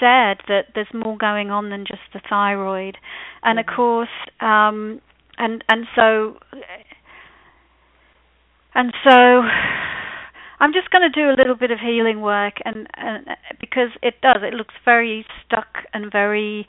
said 0.00 0.38
that 0.48 0.68
there's 0.74 0.88
more 0.92 1.16
going 1.16 1.50
on 1.50 1.70
than 1.70 1.84
just 1.86 2.00
the 2.12 2.20
thyroid, 2.28 2.96
and 3.42 3.58
of 3.58 3.66
course, 3.66 4.08
um, 4.40 5.00
and 5.36 5.62
and 5.68 5.86
so 5.94 6.38
and 8.74 8.92
so. 9.04 9.42
I'm 10.60 10.72
just 10.72 10.90
going 10.90 11.02
to 11.02 11.08
do 11.08 11.30
a 11.30 11.38
little 11.38 11.54
bit 11.54 11.70
of 11.70 11.78
healing 11.78 12.20
work, 12.20 12.54
and, 12.64 12.88
and 12.96 13.26
because 13.60 13.90
it 14.02 14.14
does, 14.20 14.42
it 14.42 14.54
looks 14.54 14.74
very 14.84 15.24
stuck 15.46 15.68
and 15.94 16.10
very 16.10 16.66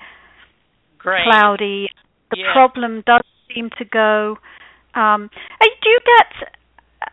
Great. 1.00 1.24
cloudy. 1.24 1.90
The 2.30 2.38
Yeah. 2.38 2.54
problem 2.54 3.02
does 3.08 3.24
seem 3.52 3.72
to 3.80 3.86
go. 3.86 4.38
Um, 4.94 5.32
hey, 5.60 5.70
do 5.82 5.90
you 5.90 6.00
get? 6.06 6.50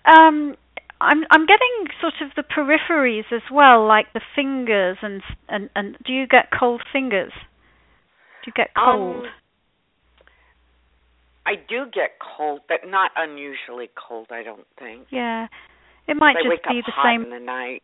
Um, 0.07 0.57
I'm 1.01 1.24
I'm 1.31 1.47
getting 1.47 1.89
sort 2.01 2.15
of 2.23 2.31
the 2.37 2.43
peripheries 2.43 3.33
as 3.33 3.43
well, 3.53 3.87
like 3.87 4.12
the 4.15 4.23
fingers 4.35 4.97
and 5.03 5.23
and 5.49 5.69
and. 5.74 5.97
Do 6.07 6.12
you 6.12 6.27
get 6.27 6.49
cold 6.57 6.83
fingers? 6.93 7.33
Do 8.45 8.51
you 8.51 8.53
get 8.55 8.70
cold? 8.74 9.24
Um, 9.24 9.31
I 11.45 11.55
do 11.57 11.85
get 11.93 12.19
cold, 12.19 12.61
but 12.69 12.78
not 12.87 13.11
unusually 13.16 13.91
cold. 13.97 14.28
I 14.31 14.43
don't 14.43 14.66
think. 14.78 15.07
yeah, 15.11 15.47
it 16.09 16.16
might 16.16 16.35
just 16.35 16.49
wake 16.49 16.62
be 16.62 16.81
up 16.81 16.87
the 16.87 16.93
hot 16.93 17.12
same. 17.12 17.23
in 17.24 17.31
the 17.31 17.39
night. 17.39 17.83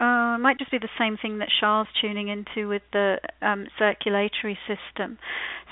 Uh, 0.00 0.34
it 0.34 0.38
might 0.38 0.58
just 0.58 0.70
be 0.72 0.78
the 0.78 0.88
same 0.98 1.16
thing 1.16 1.38
that 1.38 1.48
Char's 1.60 1.86
tuning 2.00 2.26
into 2.26 2.68
with 2.68 2.82
the 2.92 3.18
um, 3.40 3.68
circulatory 3.78 4.58
system. 4.66 5.16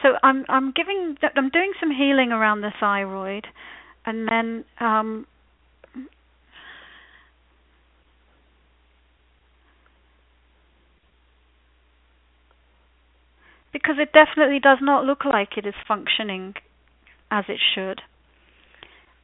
So 0.03 0.11
I'm 0.23 0.45
I'm 0.49 0.71
giving 0.71 1.17
I'm 1.35 1.51
doing 1.51 1.73
some 1.81 1.91
healing 1.91 2.31
around 2.31 2.61
the 2.61 2.71
thyroid, 2.79 3.47
and 4.07 4.29
then 4.29 4.65
um, 4.79 5.27
because 13.73 13.97
it 13.99 14.13
definitely 14.13 14.59
does 14.59 14.79
not 14.81 15.05
look 15.05 15.25
like 15.25 15.57
it 15.57 15.67
is 15.67 15.75
functioning 15.87 16.55
as 17.31 17.45
it 17.49 17.59
should, 17.75 18.01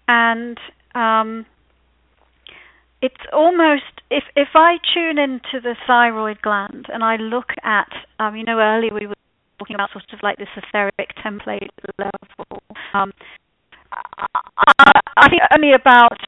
and 0.09 0.59
um, 0.95 1.47
it's 3.03 3.15
almost 3.33 4.03
if 4.11 4.25
if 4.37 4.49
I 4.55 4.77
tune 4.95 5.19
into 5.19 5.61
the 5.63 5.75
thyroid 5.87 6.41
gland 6.43 6.87
and 6.93 7.03
I 7.03 7.17
look 7.17 7.51
at 7.63 7.91
um 8.19 8.37
you 8.37 8.45
know 8.45 8.59
earlier 8.59 8.95
we 8.95 9.07
were 9.07 9.15
talking 9.59 9.75
about 9.75 9.91
sort 9.93 10.05
of 10.13 10.21
like 10.23 10.39
this 10.39 10.49
etheric 10.57 11.11
template 11.25 11.69
level 11.99 12.63
um 12.95 13.13
I, 13.93 15.01
I 15.17 15.29
think 15.29 15.43
only 15.57 15.73
about 15.73 16.19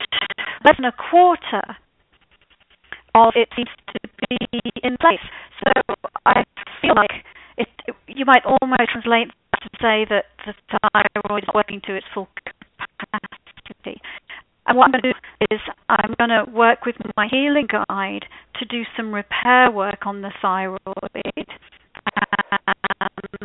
less 0.64 0.76
than 0.76 0.86
a 0.86 0.92
quarter 1.10 1.76
of 3.14 3.32
it 3.34 3.48
seems 3.56 3.68
to 3.92 4.08
be 4.28 4.60
in 4.82 4.96
place. 5.00 5.22
So 5.64 5.94
I 6.26 6.44
feel 6.80 6.94
like 6.94 7.10
it, 7.58 7.68
you 8.06 8.24
might 8.24 8.44
almost 8.44 8.90
translate 8.90 9.28
that 9.52 9.60
to 9.62 9.68
say 9.82 10.06
that 10.08 10.24
the 10.46 10.54
thyroid 10.70 11.42
is 11.42 11.48
working 11.54 11.80
to 11.84 11.94
its 11.94 12.06
full 12.14 12.28
capacity 12.98 14.00
and 14.68 14.76
what 14.76 14.84
I'm 14.84 14.92
going 14.92 15.02
to 15.02 15.12
do 15.12 15.18
is 15.50 15.60
I'm 15.88 16.14
going 16.18 16.30
to 16.30 16.44
work 16.52 16.84
with 16.84 16.96
my 17.16 17.26
healing 17.26 17.66
guide 17.70 18.26
to 18.60 18.64
do 18.66 18.82
some 18.96 19.14
repair 19.14 19.70
work 19.70 20.06
on 20.06 20.20
the 20.20 20.30
thyroid. 20.42 20.78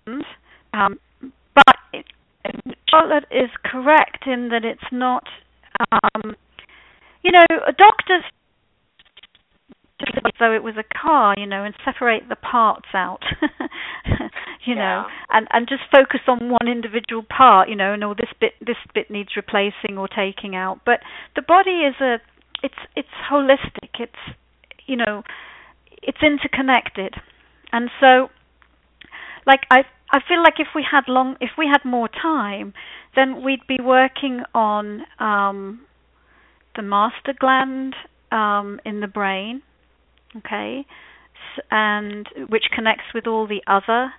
And, 0.06 0.24
um, 0.74 1.00
but 1.56 2.04
Charlotte 2.90 3.26
is 3.32 3.50
correct 3.64 4.28
in 4.28 4.50
that 4.50 4.66
it's 4.66 4.92
not, 4.92 5.24
um, 5.92 6.36
you 7.24 7.32
know, 7.32 7.46
a 7.50 7.72
doctors 7.72 8.24
as 10.08 10.32
though 10.40 10.54
it 10.54 10.64
was 10.64 10.76
a 10.78 10.84
car, 10.84 11.36
you 11.38 11.46
know, 11.46 11.64
and 11.64 11.74
separate 11.86 12.30
the 12.30 12.36
parts 12.36 12.88
out, 12.94 13.24
you 14.66 14.76
know, 14.76 15.06
and 15.30 15.48
and 15.52 15.68
just 15.68 15.84
focus 15.92 16.22
on 16.28 16.50
one 16.50 16.68
individual 16.68 17.24
part, 17.24 17.70
you 17.70 17.76
know, 17.76 17.94
and 17.94 18.04
all 18.04 18.16
this 18.16 18.32
bit 18.40 18.54
this 18.60 18.78
bit 18.94 19.10
needs 19.10 19.36
replacing 19.36 19.98
or 19.98 20.08
taking 20.08 20.56
out. 20.56 20.82
But 20.86 21.00
the 21.36 21.42
body 21.42 21.82
is 21.88 21.96
a 22.02 22.18
it's 22.62 22.80
it's 22.96 23.10
holistic. 23.32 24.00
It's 24.00 24.38
you 24.86 24.98
know, 24.98 25.24
it's 26.02 26.20
interconnected, 26.22 27.16
and 27.72 27.90
so 28.00 28.30
like 29.46 29.62
I 29.72 29.84
I 30.12 30.20
feel 30.28 30.42
like 30.42 30.60
if 30.60 30.68
we 30.76 30.86
had 30.90 31.04
long 31.08 31.36
if 31.40 31.52
we 31.58 31.68
had 31.68 31.88
more 31.88 32.10
time, 32.10 32.74
then 33.16 33.44
we'd 33.44 33.66
be 33.68 33.78
working 33.82 34.42
on 34.54 35.04
um, 35.20 35.82
the 36.76 36.82
master 36.82 37.34
gland 37.40 37.96
um, 38.32 38.80
in 38.86 39.00
the 39.00 39.08
brain 39.08 39.62
okay, 40.38 40.86
and 41.72 42.28
which 42.50 42.66
connects 42.76 43.06
with 43.14 43.28
all 43.28 43.48
the 43.48 43.62
other, 43.68 44.12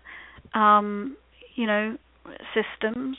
um, 0.58 1.16
you 1.54 1.66
know, 1.66 1.96
systems. 2.54 3.16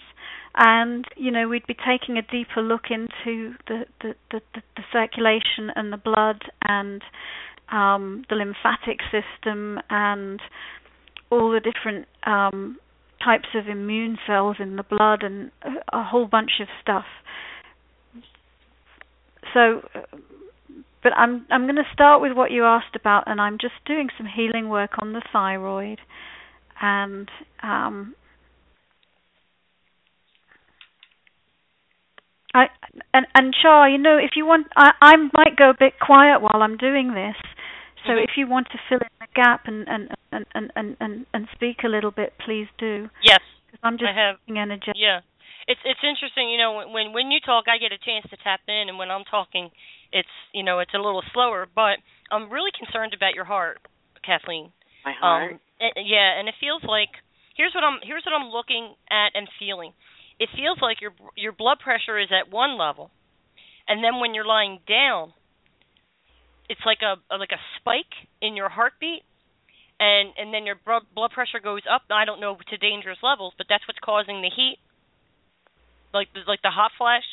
And 0.57 1.05
you 1.17 1.31
know, 1.31 1.49
we'd 1.49 1.67
be 1.67 1.75
taking 1.75 2.17
a 2.17 2.21
deeper 2.21 2.61
look 2.61 2.85
into 2.89 3.55
the 3.67 3.85
the, 4.01 4.15
the, 4.31 4.41
the, 4.53 4.83
circulation 4.91 5.69
and 5.75 5.91
the 5.91 5.97
blood 5.97 6.43
and 6.65 7.01
um, 7.71 8.23
the 8.29 8.35
lymphatic 8.35 8.99
system 9.11 9.79
and 9.89 10.39
all 11.29 11.51
the 11.51 11.59
different 11.59 12.07
um, 12.25 12.77
types 13.23 13.49
of 13.55 13.67
immune 13.67 14.17
cells 14.25 14.57
in 14.59 14.75
the 14.75 14.83
blood 14.83 15.23
and 15.23 15.51
a, 15.63 15.97
a 15.99 16.03
whole 16.03 16.27
bunch 16.27 16.51
of 16.61 16.67
stuff. 16.81 17.05
So, 19.53 19.81
but 21.05 21.13
I'm 21.15 21.45
I'm 21.51 21.65
going 21.65 21.75
to 21.75 21.93
start 21.93 22.19
with 22.19 22.33
what 22.33 22.49
you 22.49 22.65
asked 22.65 22.95
about, 22.95 23.25
and 23.27 23.39
I'm 23.39 23.59
just 23.61 23.75
doing 23.85 24.07
some 24.17 24.25
healing 24.25 24.69
work 24.69 24.93
on 24.97 25.13
the 25.13 25.21
thyroid, 25.31 25.99
and 26.81 27.29
um, 27.61 28.15
I 32.55 32.69
and 33.13 33.27
and 33.35 33.53
Char, 33.53 33.87
you 33.87 33.99
know, 33.99 34.17
if 34.17 34.31
you 34.35 34.47
want, 34.47 34.65
I 34.75 34.93
I 34.99 35.13
might 35.37 35.55
go 35.55 35.69
a 35.69 35.77
bit 35.77 35.93
quiet 36.01 36.41
while 36.41 36.63
I'm 36.63 36.75
doing 36.75 37.13
this. 37.13 37.35
So 38.07 38.13
Mhm. 38.13 38.23
if 38.23 38.31
you 38.35 38.47
want 38.47 38.67
to 38.71 38.79
fill 38.89 38.97
in 38.99 39.13
the 39.21 39.27
gap 39.35 39.67
and 39.67 39.87
and 39.87 40.09
and 40.31 40.45
and 40.55 40.71
and 40.75 40.97
and, 40.99 41.25
and 41.35 41.47
speak 41.53 41.83
a 41.83 41.87
little 41.87 42.11
bit, 42.11 42.33
please 42.39 42.67
do. 42.79 43.11
Yes, 43.21 43.41
because 43.67 43.79
I'm 43.83 43.99
just 43.99 44.09
I 44.09 44.13
have. 44.13 44.35
being 44.47 44.57
energetic. 44.57 44.95
Yeah, 44.97 45.21
it's 45.67 45.81
it's 45.85 46.03
interesting. 46.03 46.49
You 46.49 46.57
know, 46.57 46.71
when 46.89 47.13
when 47.13 47.29
you 47.29 47.39
talk, 47.41 47.65
I 47.67 47.77
get 47.77 47.91
a 47.91 47.99
chance 47.99 48.25
to 48.31 48.37
tap 48.37 48.61
in, 48.67 48.89
and 48.89 48.97
when 48.97 49.11
I'm 49.11 49.25
talking, 49.25 49.69
it's 50.11 50.35
you 50.53 50.63
know 50.63 50.79
it's 50.79 50.93
a 50.93 50.97
little 50.97 51.23
slower. 51.33 51.67
But 51.73 51.99
I'm 52.31 52.49
really 52.49 52.71
concerned 52.77 53.13
about 53.13 53.33
your 53.33 53.45
heart, 53.45 53.79
Kathleen. 54.25 54.71
My 55.03 55.13
heart. 55.13 55.53
Um, 55.53 55.59
eh, 55.81 56.01
yeah, 56.03 56.39
and 56.39 56.47
it 56.47 56.55
feels 56.59 56.83
like 56.83 57.09
here's 57.55 57.73
what 57.73 57.83
I'm 57.83 57.99
here's 58.03 58.23
what 58.25 58.33
I'm 58.33 58.49
looking 58.49 58.93
at 59.09 59.31
and 59.33 59.47
feeling. 59.59 59.93
It 60.39 60.49
feels 60.55 60.79
like 60.81 61.01
your 61.01 61.13
your 61.35 61.51
blood 61.51 61.79
pressure 61.79 62.19
is 62.19 62.29
at 62.29 62.51
one 62.51 62.77
level, 62.77 63.11
and 63.87 64.03
then 64.03 64.19
when 64.19 64.33
you're 64.33 64.45
lying 64.45 64.79
down, 64.87 65.33
it's 66.69 66.81
like 66.85 66.99
a, 67.01 67.15
a 67.33 67.37
like 67.37 67.51
a 67.51 67.61
spike 67.79 68.13
in 68.41 68.55
your 68.55 68.69
heartbeat 68.69 69.23
and 69.99 70.33
and 70.37 70.53
then 70.53 70.65
your 70.65 70.75
blood 70.75 71.31
pressure 71.31 71.59
goes 71.63 71.81
up 71.89 72.03
i 72.11 72.25
don't 72.25 72.41
know 72.41 72.57
to 72.67 72.77
dangerous 72.77 73.17
levels 73.23 73.53
but 73.57 73.67
that's 73.69 73.87
what's 73.87 73.99
causing 74.03 74.41
the 74.41 74.51
heat 74.53 74.77
like 76.13 76.27
the 76.33 76.41
like 76.47 76.61
the 76.61 76.69
hot 76.71 76.91
flash 76.97 77.23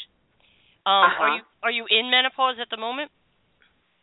um 0.86 1.06
uh-huh. 1.06 1.22
are 1.22 1.36
you 1.36 1.42
are 1.62 1.70
you 1.70 1.84
in 1.90 2.10
menopause 2.10 2.56
at 2.60 2.68
the 2.70 2.76
moment? 2.76 3.10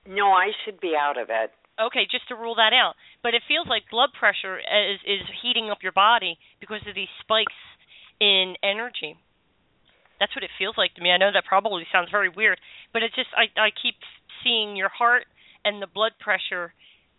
No 0.08 0.32
i 0.32 0.52
should 0.64 0.80
be 0.80 0.94
out 1.00 1.18
of 1.18 1.30
it. 1.30 1.52
Okay 1.80 2.08
just 2.10 2.28
to 2.30 2.36
rule 2.36 2.56
that 2.56 2.74
out. 2.74 2.96
But 3.24 3.34
it 3.34 3.44
feels 3.48 3.68
like 3.68 3.90
blood 3.92 4.10
pressure 4.18 4.60
is 4.60 5.00
is 5.06 5.26
heating 5.42 5.70
up 5.70 5.80
your 5.82 5.94
body 5.94 6.38
because 6.60 6.82
of 6.88 6.96
these 6.96 7.12
spikes 7.22 7.60
in 8.20 8.56
energy. 8.64 9.16
That's 10.20 10.36
what 10.36 10.44
it 10.44 10.52
feels 10.60 10.76
like 10.76 10.94
to 10.96 11.02
me. 11.02 11.12
I 11.12 11.18
know 11.18 11.32
that 11.32 11.46
probably 11.48 11.88
sounds 11.92 12.10
very 12.12 12.30
weird 12.30 12.60
but 12.94 13.04
it's 13.04 13.16
just 13.16 13.30
i 13.36 13.48
i 13.60 13.70
keep 13.72 13.96
seeing 14.44 14.76
your 14.76 14.90
heart 14.90 15.26
and 15.66 15.82
the 15.82 15.88
blood 15.88 16.14
pressure 16.20 16.74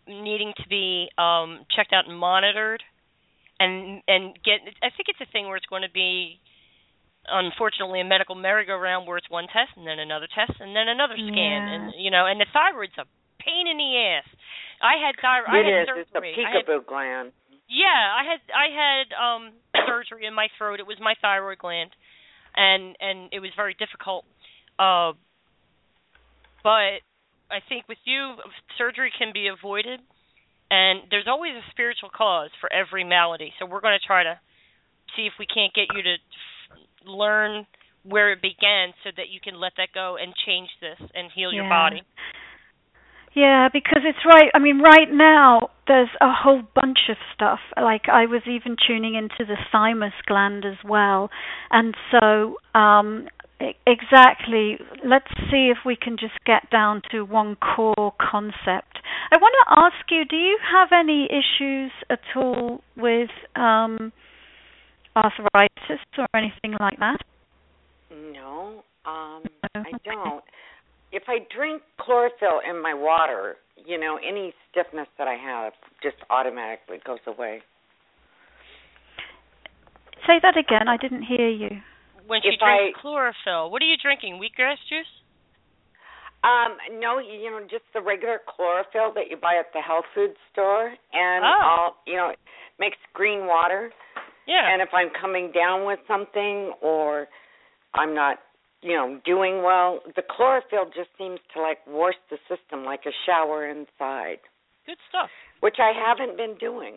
needing 0.07 0.53
to 0.57 0.67
be 0.67 1.09
um 1.17 1.65
checked 1.75 1.93
out 1.93 2.07
and 2.07 2.17
monitored 2.17 2.83
and 3.59 4.01
and 4.07 4.33
get 4.43 4.59
I 4.81 4.89
think 4.89 5.07
it's 5.07 5.21
a 5.21 5.31
thing 5.31 5.45
where 5.45 5.57
it's 5.57 5.69
going 5.69 5.83
to 5.83 5.93
be 5.93 6.39
unfortunately 7.27 8.01
a 8.01 8.07
medical 8.07 8.35
merry-go-round 8.35 9.07
where 9.07 9.17
it's 9.17 9.29
one 9.29 9.45
test 9.45 9.77
and 9.77 9.85
then 9.85 9.99
another 9.99 10.27
test 10.33 10.57
and 10.59 10.75
then 10.75 10.87
another 10.87 11.15
scan 11.15 11.67
yeah. 11.67 11.73
and 11.75 11.83
you 11.97 12.09
know 12.09 12.25
and 12.25 12.39
the 12.39 12.49
thyroid's 12.53 12.97
a 12.97 13.05
pain 13.39 13.67
in 13.67 13.77
the 13.77 13.91
ass. 13.97 14.27
I 14.81 14.97
had 14.97 15.13
thyroid 15.21 15.65
It 15.65 15.69
I 15.69 15.77
had 15.77 15.81
is. 15.81 15.87
surgery. 15.87 16.33
It's 16.33 16.41
a 16.41 16.71
peekaboo 16.71 16.85
gland. 16.85 17.31
Yeah, 17.69 17.87
I 17.89 18.23
had 18.25 18.41
I 18.49 18.67
had 18.73 19.05
um 19.13 19.43
surgery 19.87 20.25
in 20.25 20.33
my 20.33 20.47
throat. 20.57 20.79
It 20.79 20.87
was 20.87 20.97
my 20.99 21.13
thyroid 21.21 21.59
gland 21.59 21.91
and 22.55 22.95
and 22.99 23.29
it 23.31 23.39
was 23.39 23.51
very 23.55 23.75
difficult. 23.77 24.25
Uh 24.79 25.13
but 26.63 27.01
I 27.51 27.59
think 27.67 27.89
with 27.89 27.97
you, 28.05 28.37
surgery 28.77 29.11
can 29.17 29.33
be 29.33 29.47
avoided, 29.49 29.99
and 30.69 31.03
there's 31.09 31.27
always 31.27 31.51
a 31.53 31.65
spiritual 31.71 32.09
cause 32.09 32.49
for 32.61 32.71
every 32.71 33.03
malady. 33.03 33.51
So 33.59 33.65
we're 33.65 33.81
going 33.81 33.97
to 33.99 34.05
try 34.07 34.23
to 34.23 34.39
see 35.15 35.27
if 35.27 35.33
we 35.37 35.45
can't 35.45 35.73
get 35.73 35.91
you 35.93 36.01
to 36.01 36.15
f- 36.15 36.50
learn 37.05 37.65
where 38.03 38.31
it 38.31 38.41
began, 38.41 38.93
so 39.03 39.11
that 39.15 39.29
you 39.29 39.39
can 39.43 39.59
let 39.59 39.73
that 39.77 39.89
go 39.93 40.17
and 40.21 40.33
change 40.45 40.69
this 40.81 40.97
and 41.13 41.31
heal 41.33 41.51
yeah. 41.53 41.61
your 41.61 41.69
body. 41.69 42.01
Yeah, 43.33 43.69
because 43.71 44.01
it's 44.03 44.25
right. 44.25 44.51
I 44.53 44.59
mean, 44.59 44.81
right 44.81 45.09
now 45.09 45.69
there's 45.87 46.09
a 46.19 46.33
whole 46.33 46.63
bunch 46.75 46.99
of 47.09 47.15
stuff. 47.33 47.59
Like 47.77 48.09
I 48.11 48.25
was 48.25 48.41
even 48.45 48.75
tuning 48.85 49.15
into 49.15 49.45
the 49.47 49.55
thymus 49.71 50.13
gland 50.27 50.65
as 50.65 50.77
well, 50.83 51.29
and 51.69 51.95
so 52.11 52.55
um, 52.77 53.27
Exactly. 53.85 54.77
Let's 55.05 55.27
see 55.49 55.71
if 55.71 55.79
we 55.85 55.95
can 55.95 56.17
just 56.17 56.43
get 56.45 56.69
down 56.71 57.01
to 57.11 57.23
one 57.23 57.55
core 57.55 58.13
concept. 58.19 58.99
I 59.31 59.37
want 59.37 59.55
to 59.65 59.81
ask 59.81 60.09
you 60.09 60.25
do 60.25 60.35
you 60.35 60.57
have 60.71 60.89
any 60.91 61.25
issues 61.25 61.91
at 62.09 62.19
all 62.35 62.81
with 62.97 63.29
um, 63.55 64.11
arthritis 65.15 66.01
or 66.17 66.27
anything 66.35 66.75
like 66.79 66.97
that? 66.99 67.17
No, 68.11 68.83
um, 69.05 69.43
I 69.75 69.91
don't. 70.03 70.43
If 71.11 71.23
I 71.27 71.39
drink 71.55 71.81
chlorophyll 71.99 72.61
in 72.67 72.81
my 72.81 72.93
water, 72.93 73.57
you 73.85 73.99
know, 73.99 74.17
any 74.17 74.53
stiffness 74.69 75.07
that 75.17 75.27
I 75.27 75.35
have 75.35 75.73
just 76.01 76.15
automatically 76.29 76.97
goes 77.05 77.19
away. 77.27 77.61
Say 80.27 80.39
that 80.41 80.55
again. 80.57 80.87
I 80.87 80.97
didn't 80.97 81.23
hear 81.23 81.49
you 81.49 81.81
when 82.27 82.41
she 82.41 82.49
if 82.49 82.59
drinks 82.59 82.95
I, 82.97 83.01
chlorophyll. 83.01 83.71
What 83.71 83.81
are 83.81 83.89
you 83.89 83.97
drinking? 84.01 84.39
Wheatgrass 84.39 84.79
juice? 84.87 85.09
Um, 86.43 86.77
no, 86.99 87.19
you 87.19 87.51
know, 87.51 87.61
just 87.69 87.85
the 87.93 88.01
regular 88.01 88.39
chlorophyll 88.47 89.13
that 89.13 89.29
you 89.29 89.37
buy 89.37 89.59
at 89.59 89.69
the 89.73 89.81
health 89.81 90.05
food 90.15 90.33
store, 90.51 90.87
and 91.13 91.45
oh. 91.45 91.61
I'll, 91.61 91.95
you 92.07 92.15
know, 92.15 92.31
makes 92.79 92.97
green 93.13 93.45
water. 93.45 93.91
Yeah. 94.47 94.71
And 94.71 94.81
if 94.81 94.89
I'm 94.93 95.09
coming 95.19 95.51
down 95.51 95.85
with 95.85 95.99
something 96.07 96.73
or 96.81 97.27
I'm 97.93 98.15
not, 98.15 98.37
you 98.81 98.95
know, 98.95 99.19
doing 99.25 99.63
well, 99.63 99.99
the 100.15 100.23
chlorophyll 100.27 100.85
just 100.95 101.09
seems 101.17 101.39
to 101.53 101.61
like 101.61 101.79
wash 101.87 102.15
the 102.29 102.37
system 102.49 102.83
like 102.83 103.01
a 103.05 103.13
shower 103.25 103.67
inside. 103.67 104.39
Good 104.85 104.97
stuff. 105.09 105.29
Which 105.59 105.77
I 105.79 105.91
haven't 105.93 106.37
been 106.37 106.57
doing. 106.59 106.95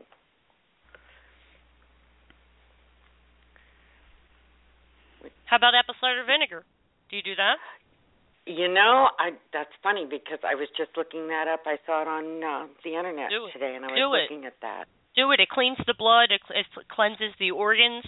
How 5.44 5.56
about 5.56 5.74
apple 5.74 5.94
cider 6.00 6.24
vinegar? 6.24 6.64
Do 7.10 7.16
you 7.16 7.22
do 7.22 7.36
that? 7.36 7.60
You 8.46 8.68
know, 8.68 9.08
I 9.18 9.32
that's 9.52 9.72
funny 9.82 10.04
because 10.04 10.40
I 10.44 10.54
was 10.54 10.68
just 10.76 10.90
looking 10.96 11.28
that 11.28 11.48
up. 11.48 11.64
I 11.64 11.76
saw 11.86 12.02
it 12.02 12.08
on 12.08 12.24
uh, 12.44 12.66
the 12.84 12.96
internet 12.96 13.30
today, 13.52 13.72
and 13.76 13.84
I 13.84 13.88
was 13.88 14.28
looking 14.28 14.44
at 14.44 14.54
that. 14.60 14.84
Do 15.16 15.30
it. 15.32 15.40
It 15.40 15.48
cleans 15.48 15.78
the 15.86 15.94
blood. 15.94 16.30
It, 16.30 16.42
it 16.50 16.66
cleanses 16.88 17.34
the 17.38 17.52
organs. 17.52 18.04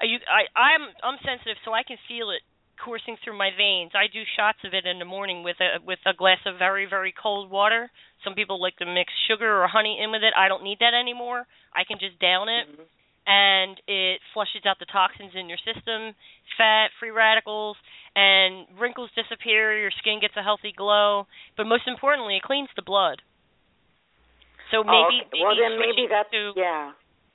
Are 0.00 0.06
you, 0.06 0.18
I, 0.28 0.48
I'm 0.58 0.88
I'm 1.04 1.18
sensitive, 1.24 1.56
so 1.64 1.72
I 1.72 1.82
can 1.82 1.96
feel 2.08 2.30
it 2.30 2.40
coursing 2.82 3.16
through 3.22 3.36
my 3.36 3.50
veins. 3.52 3.92
I 3.92 4.08
do 4.08 4.24
shots 4.36 4.64
of 4.64 4.72
it 4.72 4.88
in 4.88 4.98
the 4.98 5.04
morning 5.04 5.42
with 5.44 5.56
a 5.60 5.80
with 5.84 6.00
a 6.06 6.16
glass 6.16 6.40
of 6.46 6.58
very 6.58 6.86
very 6.88 7.12
cold 7.12 7.50
water. 7.50 7.90
Some 8.24 8.34
people 8.34 8.60
like 8.60 8.76
to 8.76 8.86
mix 8.86 9.12
sugar 9.28 9.62
or 9.62 9.68
honey 9.68 10.00
in 10.02 10.10
with 10.10 10.22
it. 10.22 10.32
I 10.36 10.48
don't 10.48 10.64
need 10.64 10.80
that 10.80 10.94
anymore. 10.94 11.46
I 11.72 11.84
can 11.84 11.98
just 12.00 12.18
down 12.20 12.48
it. 12.48 12.68
Mm-hmm 12.68 12.88
and 13.26 13.78
it 13.86 14.20
flushes 14.34 14.66
out 14.66 14.78
the 14.78 14.90
toxins 14.90 15.32
in 15.34 15.48
your 15.48 15.58
system, 15.58 16.14
fat, 16.56 16.88
free 16.98 17.10
radicals, 17.10 17.76
and 18.16 18.66
wrinkles 18.78 19.10
disappear, 19.14 19.78
your 19.78 19.92
skin 19.98 20.18
gets 20.20 20.34
a 20.36 20.42
healthy 20.42 20.72
glow, 20.76 21.26
but 21.56 21.66
most 21.66 21.86
importantly, 21.86 22.36
it 22.36 22.42
cleans 22.42 22.68
the 22.74 22.82
blood. 22.82 23.22
So 24.70 24.86
maybe, 24.86 25.22
oh, 25.22 25.26
okay. 25.26 25.40
well 25.42 25.54
maybe 25.54 25.62
then 25.62 25.72
maybe 25.78 26.04
that's 26.06 26.30
to, 26.30 26.54
yeah. 26.54 26.94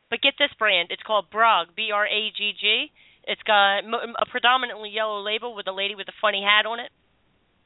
But 0.09 0.21
get 0.21 0.35
this 0.39 0.53
brand, 0.57 0.89
it's 0.91 1.03
called 1.03 1.27
Bragg, 1.31 1.75
B 1.75 1.91
R 1.91 2.07
A 2.07 2.21
G 2.31 2.53
G. 2.55 2.91
It's 3.27 3.41
got 3.43 3.81
a 3.81 4.25
predominantly 4.29 4.93
yellow 4.93 5.19
label 5.19 5.55
with 5.55 5.65
a 5.67 5.73
lady 5.73 5.95
with 5.97 6.07
a 6.07 6.17
funny 6.21 6.45
hat 6.45 6.69
on 6.69 6.79
it. 6.79 6.93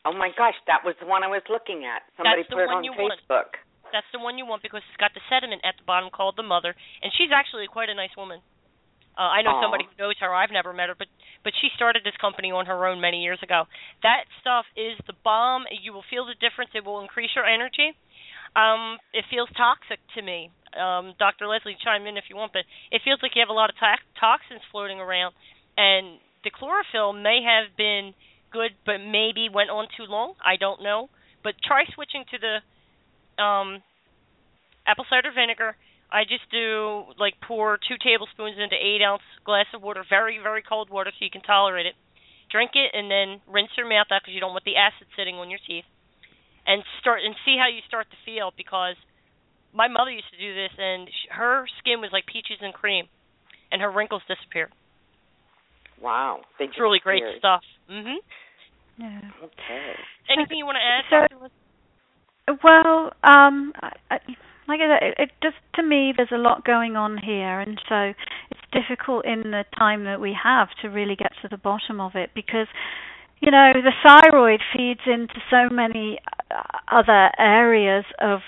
Oh 0.07 0.15
my 0.15 0.31
gosh, 0.31 0.55
that 0.71 0.87
was 0.87 0.95
the 1.03 1.05
one 1.05 1.23
I 1.23 1.27
was 1.27 1.43
looking 1.51 1.83
at. 1.83 2.07
Somebody 2.15 2.47
That's 2.47 2.49
the 2.49 2.55
put 2.55 2.63
it 2.63 2.71
one 2.71 2.77
on 2.79 2.83
you 2.87 2.95
Facebook. 2.95 3.51
Want. 3.59 3.91
That's 3.91 4.07
the 4.15 4.23
one 4.23 4.39
you 4.39 4.45
want 4.47 4.63
because 4.63 4.85
it's 4.87 5.01
got 5.01 5.11
the 5.11 5.21
sediment 5.27 5.61
at 5.67 5.75
the 5.75 5.83
bottom 5.83 6.09
called 6.09 6.39
the 6.39 6.47
mother, 6.47 6.71
and 7.03 7.11
she's 7.19 7.33
actually 7.35 7.67
quite 7.67 7.89
a 7.91 7.97
nice 7.97 8.15
woman. 8.15 8.39
Uh, 9.19 9.27
I 9.27 9.43
know 9.43 9.59
Aww. 9.59 9.67
somebody 9.67 9.83
who 9.83 9.95
knows 9.99 10.15
her. 10.23 10.31
I've 10.31 10.53
never 10.55 10.71
met 10.71 10.87
her, 10.87 10.95
but 10.95 11.11
but 11.43 11.51
she 11.59 11.67
started 11.75 12.07
this 12.07 12.15
company 12.23 12.55
on 12.55 12.71
her 12.71 12.87
own 12.87 13.03
many 13.03 13.19
years 13.19 13.39
ago. 13.43 13.67
That 14.03 14.23
stuff 14.39 14.63
is 14.79 14.95
the 15.07 15.17
bomb. 15.27 15.67
You 15.67 15.91
will 15.91 16.07
feel 16.07 16.23
the 16.23 16.39
difference. 16.39 16.71
It 16.71 16.87
will 16.87 17.03
increase 17.03 17.35
your 17.35 17.43
energy. 17.43 17.91
Um, 18.55 18.97
it 19.13 19.25
feels 19.29 19.49
toxic 19.55 19.99
to 20.15 20.21
me. 20.21 20.51
Um, 20.73 21.13
Dr. 21.17 21.47
Lesley, 21.47 21.77
chime 21.81 22.05
in 22.05 22.17
if 22.17 22.25
you 22.29 22.35
want, 22.35 22.53
but 22.53 22.63
it 22.91 23.01
feels 23.03 23.19
like 23.21 23.33
you 23.35 23.41
have 23.41 23.49
a 23.49 23.57
lot 23.57 23.69
of 23.69 23.75
to- 23.77 24.19
toxins 24.19 24.61
floating 24.71 24.99
around, 24.99 25.33
and 25.77 26.19
the 26.43 26.51
chlorophyll 26.51 27.13
may 27.13 27.41
have 27.41 27.75
been 27.75 28.13
good, 28.51 28.71
but 28.85 28.97
maybe 28.97 29.49
went 29.49 29.69
on 29.69 29.87
too 29.97 30.05
long. 30.05 30.33
I 30.43 30.57
don't 30.57 30.81
know. 30.81 31.09
But 31.43 31.55
try 31.63 31.85
switching 31.93 32.25
to 32.31 32.37
the 32.37 32.55
um, 33.41 33.81
apple 34.85 35.05
cider 35.09 35.31
vinegar. 35.33 35.75
I 36.11 36.23
just 36.25 36.49
do 36.51 37.05
like 37.19 37.35
pour 37.45 37.77
two 37.77 37.95
tablespoons 38.01 38.57
into 38.57 38.75
eight 38.75 39.01
ounce 39.01 39.25
glass 39.45 39.69
of 39.73 39.81
water, 39.81 40.03
very 40.09 40.39
very 40.41 40.61
cold 40.61 40.89
water, 40.89 41.11
so 41.13 41.23
you 41.23 41.31
can 41.31 41.41
tolerate 41.41 41.85
it. 41.85 41.95
Drink 42.51 42.71
it 42.73 42.97
and 42.97 43.09
then 43.11 43.41
rinse 43.47 43.69
your 43.77 43.87
mouth 43.87 44.09
out 44.11 44.21
because 44.25 44.33
you 44.33 44.41
don't 44.41 44.53
want 44.57 44.65
the 44.65 44.75
acid 44.75 45.07
sitting 45.15 45.35
on 45.35 45.49
your 45.49 45.59
teeth. 45.65 45.85
And 46.67 46.83
start 47.01 47.21
and 47.25 47.35
see 47.45 47.57
how 47.57 47.67
you 47.67 47.81
start 47.87 48.07
to 48.11 48.17
feel 48.25 48.51
because 48.55 48.95
my 49.73 49.87
mother 49.87 50.11
used 50.11 50.29
to 50.31 50.37
do 50.39 50.53
this 50.53 50.71
and 50.77 51.07
sh- 51.07 51.31
her 51.31 51.65
skin 51.79 52.01
was 52.01 52.09
like 52.11 52.25
peaches 52.25 52.57
and 52.61 52.73
cream, 52.73 53.05
and 53.71 53.81
her 53.81 53.91
wrinkles 53.91 54.21
disappeared. 54.27 54.71
Wow, 56.01 56.41
they 56.57 56.65
it's 56.65 56.79
really 56.79 56.99
great 56.99 57.23
stuff. 57.37 57.61
Mhm. 57.89 58.15
Yeah. 58.97 59.21
Okay. 59.43 59.93
Anything 60.29 60.57
you 60.57 60.65
want 60.65 60.77
to 60.77 61.15
add? 61.15 61.29
So, 62.47 62.57
well, 62.63 63.13
um, 63.23 63.73
I, 63.81 63.91
I, 64.11 64.19
like 64.67 64.79
I 64.81 64.87
said, 64.87 65.07
it, 65.07 65.15
it 65.17 65.29
just 65.41 65.57
to 65.75 65.83
me 65.83 66.13
there's 66.15 66.31
a 66.31 66.37
lot 66.37 66.65
going 66.65 66.95
on 66.95 67.17
here, 67.17 67.59
and 67.59 67.79
so 67.87 68.13
it's 68.51 68.61
difficult 68.71 69.25
in 69.25 69.51
the 69.51 69.65
time 69.77 70.03
that 70.05 70.19
we 70.21 70.35
have 70.41 70.69
to 70.81 70.89
really 70.89 71.15
get 71.15 71.31
to 71.41 71.47
the 71.47 71.57
bottom 71.57 71.99
of 71.99 72.15
it 72.15 72.31
because 72.35 72.67
you 73.41 73.51
know 73.51 73.71
the 73.73 73.91
thyroid 74.03 74.61
feeds 74.75 75.01
into 75.05 75.35
so 75.49 75.69
many 75.73 76.19
other 76.91 77.29
areas 77.37 78.05
of 78.19 78.39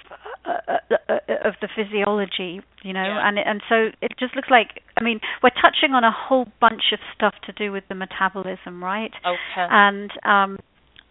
uh, 0.46 0.78
uh, 0.90 1.18
of 1.46 1.54
the 1.62 1.70
physiology, 1.76 2.62
you 2.84 2.94
know, 2.94 3.04
Yeah. 3.04 3.28
and 3.28 3.38
and 3.40 3.62
so 3.70 3.90
it 4.02 4.14
just 4.20 4.36
looks 4.36 4.50
like 4.50 4.82
I 5.00 5.04
mean 5.04 5.20
we're 5.44 5.52
touching 5.62 5.94
on 5.94 6.04
a 6.04 6.12
whole 6.12 6.48
bunch 6.60 6.92
of 6.94 7.00
stuff 7.16 7.36
to 7.46 7.52
do 7.54 7.72
with 7.72 7.84
the 7.90 7.96
metabolism, 7.96 8.84
right? 8.84 9.12
Okay. 9.26 9.68
And 9.70 10.12
um 10.24 10.58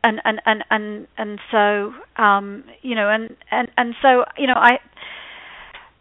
and 0.02 0.20
and 0.24 0.40
and 0.46 0.64
and 0.70 1.06
and 1.16 1.38
so 1.50 1.92
um 2.22 2.64
you 2.82 2.94
know 2.94 3.08
and 3.08 3.36
and 3.50 3.68
and 3.76 3.94
so 4.02 4.24
you 4.36 4.46
know 4.46 4.54
I 4.56 4.78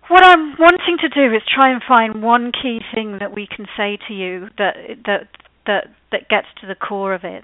what 0.08 0.26
I'm 0.26 0.56
wanting 0.58 0.98
to 1.02 1.10
do 1.10 1.34
is 1.36 1.44
try 1.54 1.72
and 1.72 1.82
find 1.88 2.24
one 2.24 2.52
key 2.52 2.80
thing 2.96 3.18
that 3.20 3.34
we 3.36 3.48
can 3.48 3.68
say 3.78 3.98
to 4.08 4.14
you 4.14 4.48
that 4.58 4.76
that 5.06 5.28
that 5.68 5.84
that 6.12 6.30
gets 6.30 6.48
to 6.62 6.68
the 6.68 6.74
core 6.76 7.14
of 7.14 7.24
it. 7.24 7.44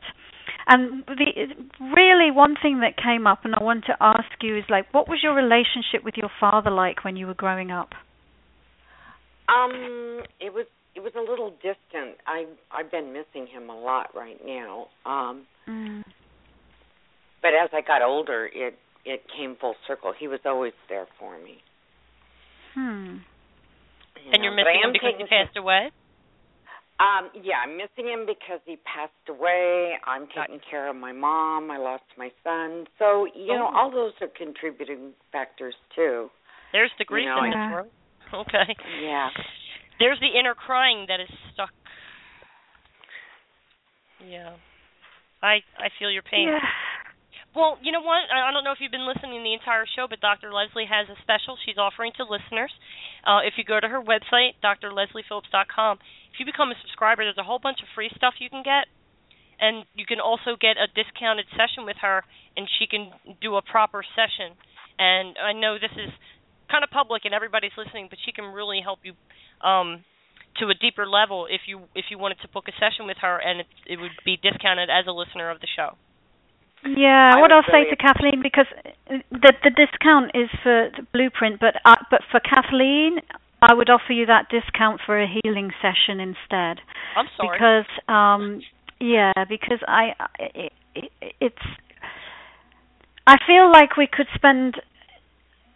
And 0.68 1.04
the 1.06 1.48
really 1.96 2.32
one 2.32 2.56
thing 2.60 2.80
that 2.80 2.98
came 2.98 3.28
up, 3.28 3.46
and 3.46 3.54
I 3.54 3.64
want 3.64 3.86
to 3.86 3.96
ask 4.02 4.26
you, 4.42 4.58
is 4.58 4.64
like, 4.70 4.92
what 4.94 5.08
was 5.08 5.20
your 5.22 5.36
relationship 5.36 6.04
with 6.04 6.16
your 6.18 6.32
father 6.40 6.72
like 6.72 7.04
when 7.04 7.16
you 7.16 7.28
were 7.28 7.36
growing 7.36 7.70
up? 7.70 7.90
Um, 9.48 10.24
it 10.40 10.54
was 10.54 10.66
it 10.96 11.04
was 11.04 11.12
a 11.16 11.20
little 11.22 11.52
distant. 11.52 12.18
I 12.26 12.46
I've 12.72 12.90
been 12.90 13.14
missing 13.14 13.48
him 13.48 13.70
a 13.70 13.80
lot 13.80 14.16
right 14.16 14.40
now. 14.44 14.88
Um, 15.06 15.46
mm. 15.68 16.04
but 17.44 17.50
as 17.50 17.70
I 17.72 17.82
got 17.82 18.02
older, 18.02 18.50
it 18.52 18.76
it 19.06 19.22
came 19.38 19.56
full 19.60 19.76
circle. 19.88 20.14
He 20.18 20.28
was 20.28 20.40
always 20.46 20.74
there 20.90 21.06
for 21.20 21.38
me. 21.38 21.58
Hmm. 22.74 23.18
You 24.26 24.32
and 24.34 24.38
know, 24.38 24.44
you're 24.44 24.56
missing 24.56 24.82
him 24.84 24.94
because 24.94 25.14
he 25.18 25.26
passed 25.26 25.56
away. 25.56 25.92
Um, 26.98 27.30
yeah, 27.44 27.56
I'm 27.66 27.76
missing 27.76 28.08
him 28.08 28.26
because 28.26 28.62
he 28.66 28.78
passed 28.78 29.12
away. 29.28 29.96
I'm 30.06 30.28
taking 30.28 30.62
care 30.70 30.88
of 30.90 30.96
my 30.96 31.12
mom. 31.12 31.70
I 31.70 31.78
lost 31.78 32.04
my 32.18 32.32
son. 32.44 32.88
So, 32.98 33.26
you 33.36 33.48
know, 33.48 33.70
Oh. 33.72 33.76
all 33.76 33.92
those 33.92 34.14
are 34.22 34.30
contributing 34.30 35.14
factors 35.32 35.76
too. 35.94 36.32
There's 36.72 36.92
the 36.98 37.04
grief 37.06 37.26
know, 37.26 37.44
in 37.44 37.54
I- 37.54 37.68
this 37.70 37.76
room. 37.76 37.92
Okay. 38.34 38.76
Yeah. 39.02 39.30
There's 40.00 40.20
the 40.20 40.28
inner 40.40 40.56
crying 40.56 41.06
that 41.08 41.20
is 41.20 41.30
stuck. 41.54 41.72
Yeah. 44.26 44.56
I 45.44 45.62
I 45.78 45.90
feel 46.00 46.10
your 46.10 46.24
pain. 46.24 46.48
Yeah. 46.48 46.60
Well, 47.56 47.80
you 47.80 47.96
know 47.96 48.04
what? 48.04 48.28
I 48.28 48.52
don't 48.52 48.68
know 48.68 48.76
if 48.76 48.84
you've 48.84 48.92
been 48.92 49.08
listening 49.08 49.40
the 49.40 49.56
entire 49.56 49.88
show, 49.88 50.12
but 50.12 50.20
Dr. 50.20 50.52
Lesley 50.52 50.84
has 50.92 51.08
a 51.08 51.16
special 51.24 51.56
she's 51.56 51.80
offering 51.80 52.12
to 52.20 52.28
listeners. 52.28 52.76
Uh, 53.24 53.48
if 53.48 53.56
you 53.56 53.64
go 53.64 53.80
to 53.80 53.88
her 53.88 54.04
website, 54.04 54.60
drlesleyphillips.com, 54.60 55.94
if 56.36 56.38
you 56.38 56.46
become 56.46 56.76
a 56.76 56.78
subscriber, 56.84 57.24
there's 57.24 57.40
a 57.40 57.48
whole 57.48 57.64
bunch 57.64 57.80
of 57.80 57.88
free 57.96 58.12
stuff 58.12 58.36
you 58.44 58.52
can 58.52 58.60
get. 58.60 58.92
And 59.56 59.88
you 59.96 60.04
can 60.04 60.20
also 60.20 60.60
get 60.60 60.76
a 60.76 60.92
discounted 60.92 61.48
session 61.56 61.88
with 61.88 61.96
her, 62.04 62.28
and 62.60 62.68
she 62.68 62.92
can 62.92 63.16
do 63.40 63.56
a 63.56 63.64
proper 63.64 64.04
session. 64.04 64.60
And 65.00 65.40
I 65.40 65.56
know 65.56 65.80
this 65.80 65.96
is 65.96 66.12
kind 66.68 66.84
of 66.84 66.92
public 66.92 67.24
and 67.24 67.32
everybody's 67.32 67.72
listening, 67.80 68.12
but 68.12 68.20
she 68.20 68.36
can 68.36 68.52
really 68.52 68.84
help 68.84 69.00
you 69.08 69.16
um, 69.64 70.04
to 70.60 70.68
a 70.68 70.76
deeper 70.76 71.08
level 71.08 71.48
if 71.48 71.72
you 71.72 71.88
if 71.96 72.12
you 72.12 72.20
wanted 72.20 72.44
to 72.44 72.52
book 72.52 72.68
a 72.68 72.76
session 72.76 73.08
with 73.08 73.24
her, 73.24 73.40
and 73.40 73.64
it, 73.64 73.68
it 73.88 73.96
would 73.96 74.12
be 74.28 74.36
discounted 74.36 74.92
as 74.92 75.08
a 75.08 75.16
listener 75.16 75.48
of 75.48 75.64
the 75.64 75.72
show. 75.72 75.96
Yeah, 76.86 77.34
I 77.36 77.42
what 77.42 77.52
I'll 77.52 77.64
say 77.64 77.90
to 77.90 77.96
Kathleen 77.96 78.42
because 78.44 78.68
the 79.08 79.54
the 79.64 79.72
discount 79.72 80.32
is 80.34 80.50
for 80.62 80.90
the 80.96 81.06
blueprint, 81.14 81.60
but 81.60 81.76
uh, 81.84 81.96
but 82.12 82.22
for 82.30 82.40
Kathleen, 82.40 83.20
I 83.62 83.74
would 83.74 83.90
offer 83.90 84.14
you 84.14 84.26
that 84.28 84.50
discount 84.50 85.02
for 85.06 85.20
a 85.20 85.28
healing 85.28 85.72
session 85.82 86.20
instead. 86.20 86.82
I'm 87.16 87.28
sorry. 87.38 87.58
Because 87.58 87.86
um 88.08 88.62
yeah, 89.00 89.34
because 89.50 89.80
I 89.88 90.14
it, 90.40 90.74
it, 90.94 91.12
it's 91.42 91.66
I 93.26 93.38
feel 93.48 93.72
like 93.72 93.98
we 93.98 94.08
could 94.12 94.28
spend 94.36 94.76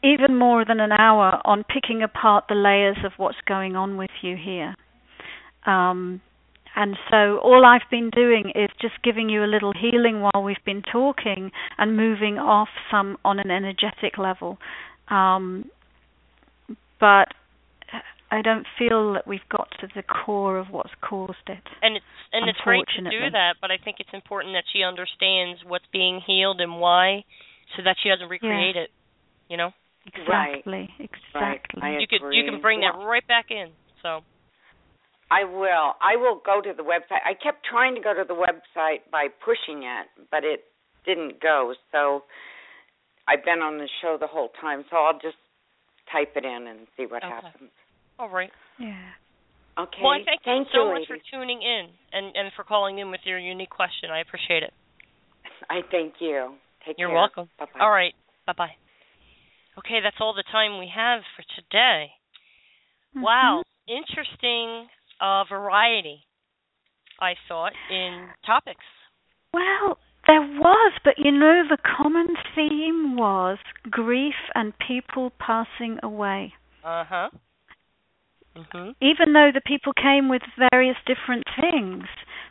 even 0.03 0.37
more 0.37 0.63
than 0.63 0.79
an 0.79 0.91
hour 0.91 1.41
on 1.43 1.63
picking 1.63 2.03
apart 2.03 2.45
the 2.47 2.55
layers 2.55 2.97
of 3.03 3.13
what's 3.17 3.41
going 3.47 3.75
on 3.75 3.97
with 3.97 4.11
you 4.21 4.37
here. 4.37 4.75
Um 5.65 6.21
and 6.75 6.95
so 7.09 7.39
all 7.39 7.65
I've 7.65 7.89
been 7.91 8.09
doing 8.09 8.51
is 8.55 8.69
just 8.81 9.01
giving 9.03 9.29
you 9.29 9.43
a 9.43 9.49
little 9.49 9.73
healing 9.73 10.21
while 10.21 10.43
we've 10.43 10.63
been 10.65 10.81
talking 10.81 11.51
and 11.77 11.97
moving 11.97 12.37
off 12.37 12.69
some 12.91 13.17
on 13.25 13.39
an 13.39 13.51
energetic 13.51 14.17
level. 14.17 14.57
Um, 15.09 15.65
but 16.99 17.29
I 18.31 18.41
don't 18.43 18.65
feel 18.77 19.13
that 19.13 19.27
we've 19.27 19.47
got 19.49 19.69
to 19.81 19.87
the 19.95 20.03
core 20.03 20.57
of 20.59 20.67
what's 20.69 20.93
caused 21.01 21.47
it. 21.47 21.63
and 21.81 21.97
it's 21.97 22.05
and 22.31 22.47
it's 22.47 22.59
great 22.63 22.85
to 22.95 23.01
do 23.01 23.31
that, 23.31 23.55
but 23.59 23.71
I 23.71 23.77
think 23.83 23.97
it's 23.99 24.13
important 24.13 24.53
that 24.53 24.65
she 24.71 24.83
understands 24.83 25.61
what's 25.65 25.87
being 25.91 26.21
healed 26.25 26.61
and 26.61 26.79
why, 26.79 27.25
so 27.75 27.81
that 27.83 27.95
she 28.03 28.09
doesn't 28.09 28.29
recreate 28.29 28.75
it. 28.75 28.91
You 29.49 29.57
know, 29.57 29.71
Right. 30.27 30.55
Exactly. 30.55 30.89
Right. 30.99 31.09
Exactly. 31.09 31.81
I 31.81 31.97
you 31.99 32.07
could 32.07 32.33
you 32.33 32.43
can 32.49 32.61
bring 32.61 32.81
that 32.81 32.97
right 32.97 33.25
back 33.27 33.47
in. 33.49 33.71
So 34.01 34.21
I 35.31 35.43
will. 35.43 35.93
I 36.01 36.15
will 36.17 36.41
go 36.43 36.61
to 36.61 36.73
the 36.75 36.83
website. 36.83 37.21
I 37.25 37.33
kept 37.33 37.65
trying 37.69 37.95
to 37.95 38.01
go 38.01 38.13
to 38.13 38.23
the 38.27 38.33
website 38.33 39.05
by 39.11 39.27
pushing 39.45 39.83
it, 39.83 40.07
but 40.31 40.43
it 40.43 40.65
didn't 41.05 41.39
go. 41.39 41.73
So 41.91 42.23
I've 43.27 43.45
been 43.45 43.59
on 43.59 43.77
the 43.77 43.87
show 44.01 44.17
the 44.19 44.27
whole 44.27 44.49
time, 44.59 44.85
so 44.89 44.97
I'll 44.97 45.19
just 45.19 45.37
type 46.11 46.33
it 46.35 46.45
in 46.45 46.67
and 46.67 46.87
see 46.97 47.05
what 47.05 47.23
Okay. 47.23 47.29
happens. 47.29 47.71
all 48.17 48.29
right. 48.29 48.51
yeah. 48.79 49.13
Okay. 49.77 50.01
Well, 50.03 50.11
I 50.11 50.25
thank, 50.25 50.43
Thank 50.43 50.67
you 50.67 50.73
so 50.73 50.87
you, 50.87 50.93
much 50.93 51.07
for 51.07 51.17
tuning 51.31 51.61
in 51.61 51.87
and 52.11 52.35
and 52.35 52.51
for 52.55 52.65
calling 52.65 52.99
in 52.99 53.11
with 53.11 53.21
your 53.23 53.39
unique 53.39 53.69
question. 53.69 54.09
I 54.11 54.19
appreciate 54.19 54.63
it. 54.63 54.73
I 55.69 55.81
thank 55.89 56.15
you. 56.19 56.55
Take 56.85 56.97
You're 56.97 57.09
care. 57.09 57.15
welcome. 57.15 57.49
Bye-bye. 57.59 57.79
All 57.79 57.91
right. 57.91 58.13
Bye 58.45 58.53
bye. 58.57 58.75
Okay, 59.77 59.99
that's 60.03 60.17
all 60.19 60.33
the 60.33 60.43
time 60.51 60.79
we 60.79 60.91
have 60.93 61.21
for 61.37 61.43
today. 61.55 62.11
Mm-hmm. 63.15 63.21
Wow, 63.21 63.63
interesting 63.87 64.89
uh, 65.21 65.43
variety. 65.49 66.21
I 67.19 67.33
thought 67.47 67.73
in 67.91 68.27
topics. 68.45 68.85
Well, 69.53 69.97
there 70.27 70.41
was, 70.41 70.93
but 71.03 71.15
you 71.17 71.31
know, 71.31 71.63
the 71.67 71.77
common 71.77 72.27
theme 72.55 73.17
was 73.17 73.57
grief 73.89 74.35
and 74.55 74.73
people 74.85 75.31
passing 75.39 75.99
away. 76.03 76.53
Uh 76.83 77.03
huh. 77.03 77.29
Mhm. 78.55 78.95
Even 79.01 79.33
though 79.33 79.51
the 79.53 79.61
people 79.61 79.93
came 79.93 80.27
with 80.29 80.41
various 80.71 80.97
different 81.05 81.45
things, 81.59 82.05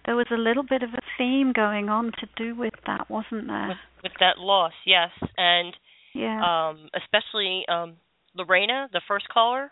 there 0.07 0.17
was 0.17 0.27
a 0.31 0.37
little 0.37 0.63
bit 0.63 0.83
of 0.83 0.91
a 0.95 1.03
theme 1.17 1.53
going 1.53 1.89
on 1.89 2.13
to 2.19 2.29
do 2.37 2.55
with 2.55 2.75
that, 2.87 3.11
wasn't 3.11 3.47
there? 3.47 3.69
With 3.69 3.79
with 4.03 4.13
that 4.21 4.39
loss, 4.39 4.73
yes, 4.87 5.11
and 5.37 5.77
yeah. 6.15 6.71
um 6.71 6.89
especially 6.95 7.65
um 7.69 7.97
Lorena, 8.35 8.89
the 8.93 9.03
first 9.07 9.29
caller. 9.29 9.71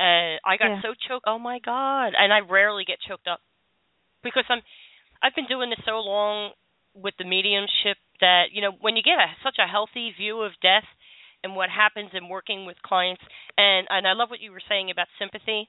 Uh 0.00 0.40
I 0.40 0.56
got 0.56 0.80
Yeah. 0.80 0.82
so 0.82 0.94
choked. 0.96 1.26
Oh 1.28 1.38
my 1.38 1.58
god. 1.60 2.14
And 2.16 2.32
I 2.32 2.40
rarely 2.40 2.84
get 2.84 2.98
choked 3.06 3.28
up 3.28 3.40
because 4.24 4.44
I'm 4.48 4.62
I've 5.22 5.34
been 5.34 5.46
doing 5.46 5.68
this 5.68 5.84
so 5.84 6.00
long 6.00 6.52
with 6.94 7.14
the 7.18 7.24
mediumship 7.28 7.98
that, 8.20 8.50
you 8.52 8.62
know, 8.62 8.72
when 8.80 8.96
you 8.96 9.02
get 9.02 9.20
a, 9.20 9.28
such 9.44 9.56
a 9.60 9.68
healthy 9.68 10.12
view 10.16 10.40
of 10.40 10.52
death 10.62 10.88
and 11.44 11.54
what 11.54 11.68
happens 11.70 12.10
in 12.14 12.28
working 12.28 12.64
with 12.66 12.80
clients 12.82 13.22
and 13.56 13.86
and 13.90 14.06
I 14.08 14.12
love 14.12 14.30
what 14.30 14.40
you 14.40 14.52
were 14.52 14.64
saying 14.68 14.90
about 14.90 15.08
sympathy 15.18 15.68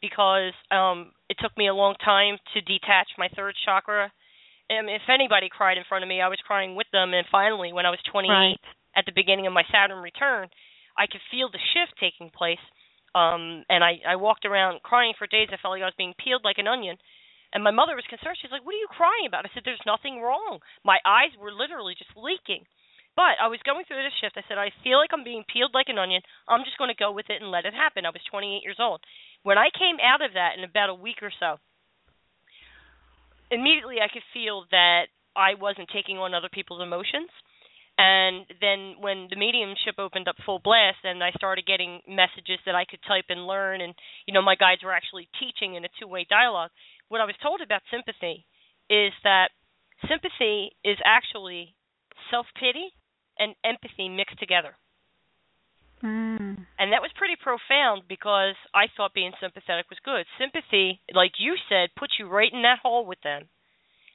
because 0.00 0.52
um 0.70 1.12
it 1.28 1.36
took 1.40 1.56
me 1.56 1.68
a 1.68 1.74
long 1.74 1.94
time 2.02 2.38
to 2.54 2.60
detach 2.60 3.08
my 3.18 3.28
third 3.36 3.54
chakra. 3.64 4.12
And 4.68 4.90
if 4.90 5.02
anybody 5.08 5.48
cried 5.48 5.78
in 5.78 5.84
front 5.88 6.02
of 6.02 6.08
me, 6.08 6.20
I 6.20 6.28
was 6.28 6.40
crying 6.46 6.74
with 6.74 6.88
them 6.92 7.14
and 7.14 7.26
finally 7.30 7.72
when 7.72 7.86
I 7.86 7.90
was 7.90 8.00
28 8.10 8.28
right. 8.32 8.58
at 8.96 9.04
the 9.06 9.12
beginning 9.14 9.46
of 9.46 9.52
my 9.52 9.62
Saturn 9.70 10.02
return, 10.02 10.48
I 10.98 11.06
could 11.06 11.20
feel 11.30 11.50
the 11.50 11.60
shift 11.72 11.92
taking 12.00 12.30
place. 12.30 12.62
Um, 13.16 13.64
and 13.72 13.80
I, 13.80 13.96
I 14.04 14.20
walked 14.20 14.44
around 14.44 14.84
crying 14.84 15.16
for 15.16 15.24
days. 15.24 15.48
I 15.48 15.56
felt 15.56 15.72
like 15.72 15.80
I 15.80 15.88
was 15.88 15.96
being 15.96 16.12
peeled 16.20 16.44
like 16.44 16.60
an 16.60 16.68
onion. 16.68 17.00
And 17.56 17.64
my 17.64 17.72
mother 17.72 17.96
was 17.96 18.04
concerned. 18.12 18.36
She's 18.36 18.52
like, 18.52 18.66
What 18.68 18.76
are 18.76 18.84
you 18.84 18.92
crying 18.92 19.24
about? 19.24 19.48
I 19.48 19.50
said, 19.56 19.64
There's 19.64 19.80
nothing 19.88 20.20
wrong. 20.20 20.60
My 20.84 21.00
eyes 21.08 21.32
were 21.40 21.54
literally 21.54 21.96
just 21.96 22.12
leaking. 22.12 22.68
But 23.16 23.40
I 23.40 23.48
was 23.48 23.64
going 23.64 23.88
through 23.88 24.04
this 24.04 24.12
shift. 24.20 24.36
I 24.36 24.44
said, 24.44 24.60
I 24.60 24.68
feel 24.84 25.00
like 25.00 25.16
I'm 25.16 25.24
being 25.24 25.48
peeled 25.48 25.72
like 25.72 25.88
an 25.88 25.96
onion. 25.96 26.20
I'm 26.44 26.68
just 26.68 26.76
going 26.76 26.92
to 26.92 27.00
go 27.00 27.16
with 27.16 27.32
it 27.32 27.40
and 27.40 27.48
let 27.48 27.64
it 27.64 27.72
happen. 27.72 28.04
I 28.04 28.12
was 28.12 28.20
28 28.28 28.60
years 28.60 28.76
old. 28.76 29.00
When 29.40 29.56
I 29.56 29.72
came 29.72 29.96
out 30.04 30.20
of 30.20 30.36
that 30.36 30.60
in 30.60 30.68
about 30.68 30.92
a 30.92 31.00
week 31.00 31.24
or 31.24 31.32
so, 31.32 31.56
immediately 33.48 34.04
I 34.04 34.12
could 34.12 34.26
feel 34.36 34.68
that 34.68 35.08
I 35.32 35.56
wasn't 35.56 35.88
taking 35.88 36.20
on 36.20 36.36
other 36.36 36.52
people's 36.52 36.84
emotions. 36.84 37.32
And 37.98 38.44
then 38.60 39.00
when 39.00 39.28
the 39.30 39.36
mediumship 39.36 39.96
opened 39.98 40.28
up 40.28 40.36
full 40.44 40.60
blast 40.60 41.00
and 41.04 41.24
I 41.24 41.30
started 41.32 41.64
getting 41.64 42.00
messages 42.06 42.60
that 42.66 42.74
I 42.74 42.84
could 42.84 43.00
type 43.08 43.24
and 43.30 43.46
learn 43.46 43.80
and 43.80 43.94
you 44.26 44.34
know 44.34 44.42
my 44.42 44.54
guides 44.54 44.84
were 44.84 44.92
actually 44.92 45.28
teaching 45.40 45.74
in 45.74 45.84
a 45.84 45.88
two-way 45.98 46.26
dialogue, 46.28 46.70
what 47.08 47.22
I 47.22 47.24
was 47.24 47.34
told 47.42 47.62
about 47.64 47.80
sympathy 47.90 48.44
is 48.90 49.12
that 49.24 49.48
sympathy 50.08 50.76
is 50.84 50.98
actually 51.04 51.74
self-pity 52.30 52.92
and 53.38 53.54
empathy 53.64 54.08
mixed 54.08 54.38
together. 54.38 54.76
Mm. 56.04 56.66
And 56.78 56.92
that 56.92 57.00
was 57.00 57.10
pretty 57.16 57.36
profound 57.40 58.02
because 58.08 58.54
I 58.74 58.92
thought 58.96 59.14
being 59.14 59.32
sympathetic 59.40 59.88
was 59.88 59.98
good. 60.04 60.26
Sympathy, 60.36 61.00
like 61.14 61.32
you 61.38 61.56
said, 61.68 61.96
puts 61.96 62.14
you 62.18 62.28
right 62.28 62.52
in 62.52 62.62
that 62.62 62.80
hole 62.82 63.06
with 63.06 63.20
them. 63.24 63.48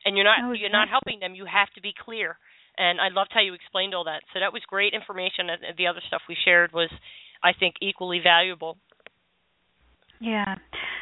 And 0.06 0.16
you're 0.16 0.26
not 0.26 0.38
Oh, 0.44 0.54
you're 0.54 0.70
not 0.70 0.90
helping 0.90 1.20
them. 1.20 1.34
You 1.34 1.46
have 1.46 1.70
to 1.76 1.82
be 1.82 1.94
clear. 1.94 2.38
And 2.78 3.00
I 3.00 3.10
loved 3.10 3.32
how 3.34 3.42
you 3.42 3.54
explained 3.54 3.94
all 3.94 4.06
that. 4.06 4.24
So 4.34 4.40
that 4.40 4.54
was 4.54 4.62
great 4.68 4.94
information 4.94 5.50
and 5.50 5.78
the 5.78 5.88
other 5.88 6.02
stuff 6.08 6.22
we 6.28 6.38
shared 6.44 6.72
was 6.74 6.90
I 7.44 7.52
think 7.58 7.76
equally 7.82 8.20
valuable. 8.24 8.78
Yeah. 10.20 10.56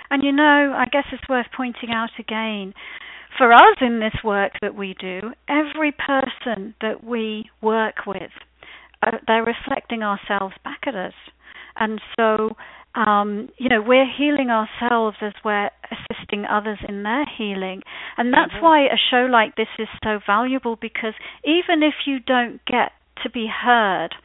And 0.09 0.23
you 0.23 0.31
know, 0.31 0.73
I 0.75 0.85
guess 0.91 1.05
it's 1.11 1.27
worth 1.29 1.47
pointing 1.55 1.91
out 1.91 2.11
again 2.17 2.73
for 3.37 3.53
us 3.53 3.77
in 3.81 3.99
this 3.99 4.15
work 4.23 4.53
that 4.61 4.75
we 4.75 4.95
do, 4.99 5.31
every 5.47 5.91
person 5.91 6.73
that 6.81 7.03
we 7.03 7.49
work 7.61 8.05
with, 8.07 8.31
uh, 9.05 9.17
they're 9.27 9.45
reflecting 9.45 10.01
ourselves 10.03 10.55
back 10.63 10.81
at 10.87 10.95
us. 10.95 11.13
And 11.75 12.01
so 12.19 12.55
um, 13.07 13.49
you 13.57 13.69
know, 13.69 13.81
we're 13.81 14.05
healing 14.05 14.49
ourselves 14.49 15.17
as 15.21 15.33
we're 15.45 15.69
assisting 15.91 16.45
others 16.45 16.79
in 16.87 17.03
their 17.03 17.25
healing. 17.37 17.81
And 18.17 18.33
that's 18.33 18.53
Mhm. 18.53 18.61
why 18.61 18.81
a 18.87 18.97
show 18.97 19.25
like 19.25 19.55
this 19.55 19.69
is 19.77 19.87
so 20.03 20.19
valuable 20.19 20.75
because 20.75 21.13
even 21.43 21.81
if 21.81 22.05
you 22.05 22.19
don't 22.19 22.63
get 22.65 22.91
to 23.23 23.29
be 23.29 23.47
heard 23.47 24.15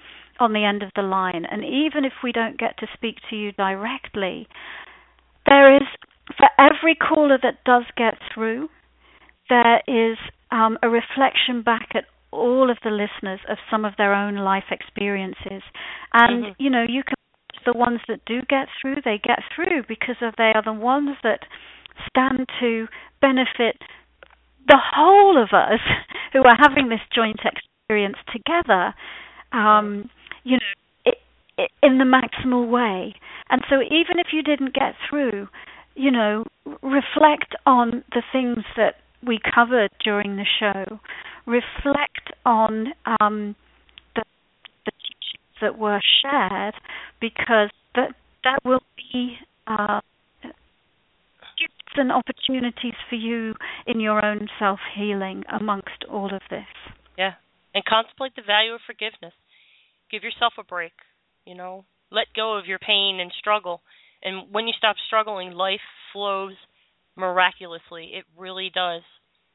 on 0.41 0.53
the 0.53 0.65
end 0.65 0.83
of 0.83 0.91
the 0.95 1.03
line, 1.03 1.45
and 1.45 1.65
even 1.65 2.05
if 2.05 2.23
we 2.23 2.33
don't 2.33 2.59
get 2.59 2.77
to 2.79 2.87
speak 2.95 3.21
to 3.31 3.37
you 3.37 3.53
directly, 3.53 4.49
there 5.47 5.77
is, 5.77 5.87
for 6.37 6.49
every 6.59 6.95
caller 6.95 7.39
that 7.39 7.63
does 7.65 7.85
get 7.97 8.19
through, 8.33 8.69
there 9.49 9.83
is 9.87 10.19
um, 10.51 10.79
a 10.83 10.89
reflection 10.89 11.63
back 11.63 11.95
at 11.95 12.07
all 12.33 12.71
of 12.71 12.79
the 12.83 12.91
listeners 12.91 13.41
of 13.49 13.59
some 13.71 13.85
of 13.85 13.97
their 13.97 14.13
own 14.13 14.37
life 14.37 14.71
experiences. 14.73 15.63
And, 16.13 16.45
Mhm. 16.45 16.55
you 16.59 16.71
know, 16.71 16.83
you 16.83 17.05
can 17.05 17.15
the 17.65 17.73
ones 17.73 18.01
that 18.09 18.25
do 18.27 18.41
get 18.49 18.69
through, 18.81 18.97
they 19.05 19.21
get 19.23 19.41
through 19.55 19.83
because 19.89 20.17
they 20.21 20.53
are 20.55 20.63
the 20.63 20.73
ones 20.73 21.17
that 21.23 21.41
stand 22.09 22.49
to 22.61 22.87
benefit 23.21 23.77
the 24.67 24.79
whole 24.79 25.41
of 25.41 25.51
us 25.53 25.81
who 26.33 26.41
are 26.41 26.57
having 26.59 26.89
this 26.89 27.01
joint 27.15 27.41
experience 27.45 28.17
together. 28.33 28.95
Um, 29.53 30.11
you 30.43 30.59
know, 30.59 31.13
in 31.83 31.99
the 31.99 32.05
maximal 32.05 32.69
way. 32.69 33.15
And 33.49 33.63
so, 33.71 33.77
even 33.77 34.19
if 34.19 34.29
you 34.33 34.43
didn't 34.43 34.75
get 34.75 34.95
through, 35.09 35.49
you 35.95 36.11
know, 36.11 36.45
reflect 36.83 37.55
on 37.67 38.03
the 38.13 38.23
things 38.33 38.65
that 38.77 38.97
we 39.27 39.39
covered 39.55 39.91
during 40.03 40.37
the 40.37 40.47
show. 40.59 40.99
Reflect 41.47 42.33
on 42.45 42.89
um, 43.21 43.55
that 45.61 45.79
were 45.79 46.01
shared, 46.23 46.75
because 47.21 47.71
that 47.95 48.11
that 48.45 48.59
will 48.65 48.83
be 48.97 49.37
uh, 49.67 50.01
gifts 50.43 51.95
and 51.97 52.13
opportunities 52.13 52.95
for 53.09 53.17
you 53.17 53.55
in 53.87 54.01
your 54.01 54.25
own 54.25 54.49
self 54.59 54.81
healing 54.97 55.45
amongst 55.53 56.05
all 56.11 56.35
of 56.35 56.43
this. 56.51 56.67
Yeah. 57.17 57.33
And 57.75 57.85
contemplate 57.85 58.37
the 58.37 58.43
value 58.47 58.75
of 58.75 58.81
forgiveness. 58.87 59.35
Give 60.11 60.23
yourself 60.23 60.53
a 60.59 60.65
break, 60.65 60.93
you 61.45 61.55
know. 61.55 61.85
Let 62.11 62.27
go 62.37 62.57
of 62.57 62.67
your 62.67 62.79
pain 62.79 63.19
and 63.21 63.33
struggle. 63.39 63.81
And 64.23 64.53
when 64.53 64.69
you 64.69 64.75
stop 64.79 64.97
struggling, 65.07 65.53
life 65.53 65.81
flows 66.13 66.55
miraculously. 67.17 68.11
It 68.15 68.25
really 68.39 68.71
does. 68.73 69.03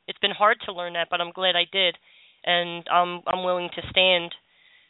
It's 0.08 0.20
been 0.20 0.32
hard 0.32 0.58
to 0.66 0.74
learn 0.74 0.94
that, 0.94 1.08
but 1.10 1.22
I'm 1.22 1.32
glad 1.32 1.56
I 1.56 1.66
did. 1.72 1.96
And 2.44 2.86
I'm 2.92 3.22
I'm 3.28 3.44
willing 3.44 3.70
to 3.76 3.82
stand 3.90 4.34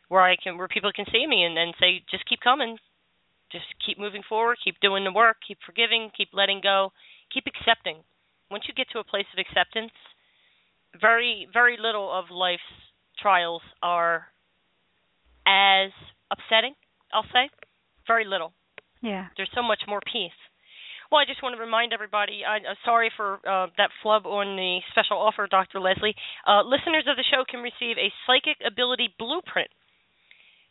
where 0.09 0.21
I 0.21 0.35
can 0.35 0.57
where 0.57 0.67
people 0.67 0.91
can 0.93 1.05
see 1.11 1.25
me 1.25 1.43
and, 1.45 1.55
then 1.55 1.71
say, 1.79 2.03
just 2.11 2.27
keep 2.27 2.41
coming. 2.41 2.77
Just 3.51 3.65
keep 3.83 3.97
moving 3.97 4.21
forward, 4.27 4.57
keep 4.63 4.75
doing 4.79 5.03
the 5.03 5.11
work, 5.11 5.37
keep 5.47 5.57
forgiving, 5.65 6.11
keep 6.15 6.29
letting 6.33 6.61
go, 6.61 6.91
keep 7.33 7.45
accepting. 7.47 8.03
Once 8.51 8.65
you 8.67 8.75
get 8.75 8.85
to 8.93 8.99
a 8.99 9.03
place 9.03 9.25
of 9.33 9.39
acceptance, 9.39 9.93
very 10.99 11.47
very 11.51 11.77
little 11.81 12.11
of 12.11 12.25
life's 12.29 12.61
trials 13.17 13.61
are 13.81 14.27
as 15.47 15.89
upsetting, 16.29 16.73
I'll 17.13 17.29
say. 17.33 17.49
Very 18.05 18.25
little. 18.25 18.53
Yeah. 19.01 19.27
There's 19.37 19.49
so 19.55 19.63
much 19.63 19.81
more 19.87 20.01
peace. 20.05 20.37
Well, 21.11 21.21
I 21.21 21.25
just 21.25 21.41
want 21.41 21.55
to 21.57 21.61
remind 21.61 21.91
everybody. 21.91 22.45
I, 22.45 22.57
am 22.57 22.77
sorry 22.85 23.09
for 23.17 23.41
uh, 23.41 23.73
that 23.77 23.89
flub 24.03 24.27
on 24.27 24.55
the 24.55 24.79
special 24.91 25.17
offer, 25.17 25.47
Dr. 25.49 25.79
Lesley. 25.79 26.13
Uh, 26.45 26.61
listeners 26.61 27.09
of 27.09 27.17
the 27.17 27.25
show 27.25 27.41
can 27.49 27.65
receive 27.65 27.97
a 27.97 28.13
psychic 28.27 28.61
ability 28.61 29.09
blueprint 29.17 29.69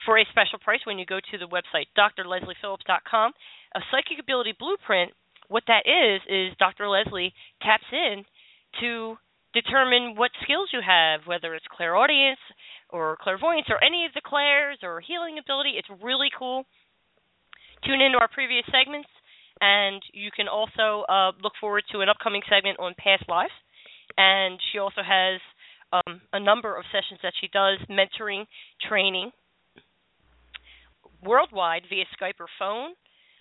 for 0.09 0.17
a 0.17 0.25
special 0.33 0.57
price 0.59 0.81
when 0.89 0.99
you 0.99 1.05
go 1.05 1.21
to 1.21 1.37
the 1.37 1.45
website 1.45 1.85
drlesleyphillips.com. 1.93 3.33
A 3.77 3.81
psychic 3.93 4.17
ability 4.19 4.57
blueprint. 4.59 5.13
What 5.49 5.65
that 5.69 5.85
is 5.85 6.25
is 6.25 6.57
Dr. 6.59 6.89
Lesley 6.89 7.35
taps 7.61 7.85
in 7.93 8.25
to 8.81 9.21
determine 9.53 10.17
what 10.17 10.31
skills 10.43 10.71
you 10.73 10.81
have, 10.81 11.29
whether 11.29 11.55
it's 11.55 11.69
clairaudience 11.69 12.41
or 12.89 13.19
clairvoyance 13.21 13.67
or 13.69 13.77
any 13.85 14.07
of 14.09 14.17
the 14.17 14.25
clairs 14.25 14.79
or 14.83 15.05
healing 15.05 15.37
ability. 15.37 15.77
It's 15.77 15.93
really 16.03 16.33
cool. 16.33 16.65
Tune 17.85 18.01
into 18.01 18.17
our 18.17 18.29
previous 18.33 18.65
segments, 18.73 19.13
and 19.61 20.01
you 20.17 20.31
can 20.35 20.49
also 20.49 21.05
uh, 21.05 21.33
look 21.45 21.53
forward 21.61 21.85
to 21.93 22.01
an 22.01 22.09
upcoming 22.09 22.41
segment 22.49 22.81
on 22.81 22.95
past 22.97 23.29
lives. 23.29 23.53
And 24.17 24.59
she 24.73 24.79
also 24.79 25.05
has 25.05 25.37
um, 25.93 26.23
a 26.33 26.41
number 26.41 26.77
of 26.77 26.85
sessions 26.89 27.21
that 27.23 27.37
she 27.39 27.49
does 27.53 27.77
mentoring, 27.93 28.49
training 28.89 29.33
worldwide 31.25 31.83
via 31.89 32.05
Skype 32.17 32.41
or 32.41 32.47
phone. 32.59 32.91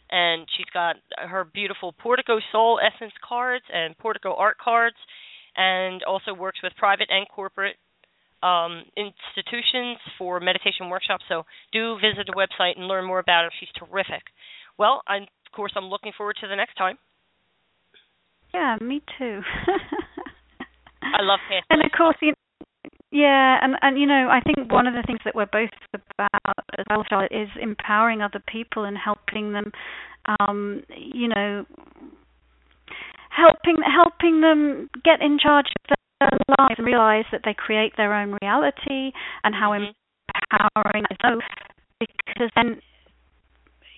And 0.09 0.47
she's 0.55 0.69
got 0.73 0.95
her 1.17 1.43
beautiful 1.43 1.93
Portico 1.93 2.39
Soul 2.51 2.79
Essence 2.79 3.13
cards 3.27 3.65
and 3.73 3.97
Portico 3.97 4.35
Art 4.35 4.57
cards, 4.57 4.95
and 5.57 6.01
also 6.03 6.33
works 6.33 6.59
with 6.63 6.71
private 6.77 7.07
and 7.09 7.27
corporate 7.27 7.75
um, 8.41 8.83
institutions 8.95 9.97
for 10.17 10.39
meditation 10.39 10.89
workshops. 10.89 11.23
So 11.27 11.43
do 11.73 11.95
visit 11.95 12.27
the 12.27 12.33
website 12.33 12.77
and 12.77 12.87
learn 12.87 13.05
more 13.05 13.19
about 13.19 13.43
her. 13.43 13.49
She's 13.59 13.69
terrific. 13.77 14.23
Well, 14.77 15.01
I'm, 15.07 15.23
of 15.23 15.51
course, 15.53 15.73
I'm 15.75 15.85
looking 15.85 16.13
forward 16.15 16.37
to 16.41 16.47
the 16.47 16.55
next 16.55 16.75
time. 16.75 16.97
Yeah, 18.53 18.77
me 18.81 19.01
too. 19.17 19.41
I 21.01 21.21
love 21.21 21.39
past 21.49 21.65
And 21.69 21.83
of 21.83 21.91
course, 21.97 22.15
you 22.21 22.33
yeah, 23.11 23.57
and 23.61 23.75
and 23.81 23.99
you 23.99 24.05
know, 24.05 24.29
I 24.29 24.41
think 24.41 24.71
one 24.71 24.87
of 24.87 24.93
the 24.93 25.03
things 25.05 25.19
that 25.25 25.35
we're 25.35 25.45
both 25.45 25.69
about 25.93 26.55
as 26.77 26.85
well, 26.89 27.03
Charlotte, 27.07 27.31
is 27.31 27.49
empowering 27.61 28.21
other 28.21 28.41
people 28.51 28.83
and 28.83 28.97
helping 28.97 29.53
them, 29.53 29.71
um, 30.39 30.83
you 30.95 31.29
know, 31.29 31.65
helping 33.29 33.77
helping 33.83 34.41
them 34.41 34.89
get 35.05 35.21
in 35.21 35.37
charge 35.41 35.67
of 35.89 35.97
their 36.19 36.29
lives 36.59 36.75
and 36.77 36.85
realize 36.85 37.25
that 37.31 37.41
they 37.45 37.53
create 37.53 37.93
their 37.95 38.13
own 38.13 38.37
reality 38.41 39.11
and 39.43 39.55
how 39.55 39.71
empowering 39.73 41.05
it 41.09 41.13
is. 41.13 41.17
So, 41.21 41.39
because 41.99 42.51
then, 42.55 42.81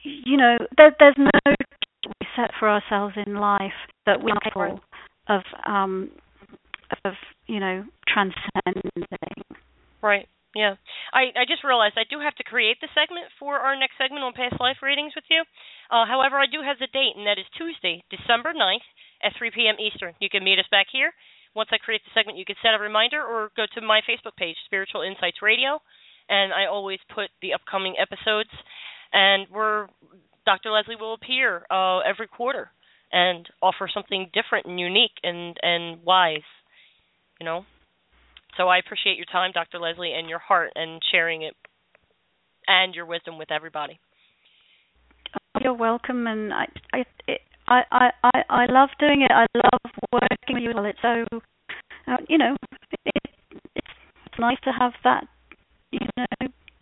you 0.04 0.38
know, 0.38 0.58
there, 0.78 0.96
there's 1.00 1.18
no 1.18 1.30
we 2.06 2.28
set 2.36 2.52
for 2.60 2.70
ourselves 2.70 3.16
in 3.26 3.36
life 3.36 3.74
that 4.06 4.22
we're 4.22 4.34
capable 4.44 4.80
of 5.28 5.42
um 5.66 6.10
of 7.06 7.14
you 7.48 7.60
know 7.60 7.86
transcending. 8.08 9.06
Right. 10.02 10.28
Yeah. 10.56 10.76
I 11.14 11.30
I 11.38 11.46
just 11.46 11.64
realized 11.64 11.98
I 11.98 12.10
do 12.10 12.20
have 12.20 12.36
to 12.36 12.44
create 12.44 12.78
the 12.82 12.90
segment 12.98 13.30
for 13.40 13.62
our 13.62 13.78
next 13.78 13.98
segment 13.98 14.24
on 14.24 14.34
past 14.34 14.60
life 14.60 14.82
readings 14.82 15.14
with 15.16 15.26
you. 15.30 15.44
Uh, 15.92 16.06
however, 16.06 16.38
I 16.38 16.50
do 16.50 16.62
have 16.66 16.80
the 16.80 16.90
date, 16.90 17.18
and 17.18 17.28
that 17.28 17.38
is 17.38 17.46
Tuesday, 17.58 18.04
December 18.10 18.54
9th 18.54 18.86
at 19.22 19.34
3 19.38 19.52
p.m. 19.52 19.78
Eastern. 19.78 20.14
You 20.20 20.30
can 20.30 20.44
meet 20.44 20.60
us 20.60 20.70
back 20.72 20.88
here. 20.92 21.14
Once 21.56 21.70
I 21.74 21.78
create 21.82 22.02
the 22.06 22.14
segment, 22.14 22.38
you 22.38 22.46
can 22.46 22.56
set 22.62 22.78
a 22.78 22.82
reminder 22.82 23.22
or 23.22 23.50
go 23.58 23.66
to 23.74 23.82
my 23.82 24.02
Facebook 24.06 24.38
page, 24.38 24.56
Spiritual 24.66 25.02
Insights 25.02 25.42
Radio, 25.42 25.82
and 26.30 26.54
I 26.54 26.70
always 26.70 27.00
put 27.14 27.30
the 27.42 27.54
upcoming 27.54 27.96
episodes. 27.98 28.54
And 29.12 29.48
we're 29.50 29.88
Dr. 30.46 30.72
Lesley 30.72 30.96
will 30.96 31.14
appear 31.14 31.66
uh, 31.70 32.00
every 32.00 32.28
quarter 32.28 32.72
and 33.12 33.48
offer 33.62 33.90
something 33.92 34.30
different 34.34 34.66
and 34.66 34.80
unique 34.80 35.18
and 35.24 35.58
and 35.62 36.04
wise. 36.04 36.46
You 37.40 37.46
know. 37.46 37.66
So 38.58 38.68
I 38.68 38.78
appreciate 38.80 39.16
your 39.16 39.26
time, 39.32 39.52
Dr. 39.54 39.80
Lesley, 39.80 40.14
and 40.14 40.28
your 40.28 40.40
heart 40.40 40.72
and 40.76 41.02
sharing 41.12 41.44
it 41.44 41.54
and 42.68 42.94
your 42.94 43.06
wisdom 43.06 43.38
with 43.38 43.52
everybody. 43.52 44.00
You're 45.62 45.74
welcome, 45.74 46.28
and 46.28 46.54
I 46.54 46.66
I 46.94 47.06
it, 47.28 47.42
I 47.68 47.82
I 47.92 48.10
I 48.24 48.42
I 48.50 48.66
love 48.70 48.90
doing 49.00 49.22
it. 49.22 49.32
I 49.32 49.46
love 49.56 49.92
working 50.12 50.56
with 50.56 50.64
you. 50.64 50.72
all. 50.76 50.86
It's 50.86 51.00
so 51.02 51.26
uh, 52.08 52.18
you 52.28 52.38
know 52.38 52.56
it, 53.06 53.24
it's 53.76 54.40
nice 54.40 54.58
to 54.64 54.72
have 54.72 54.94
that 55.04 55.26
you 55.92 56.00
know 56.18 56.26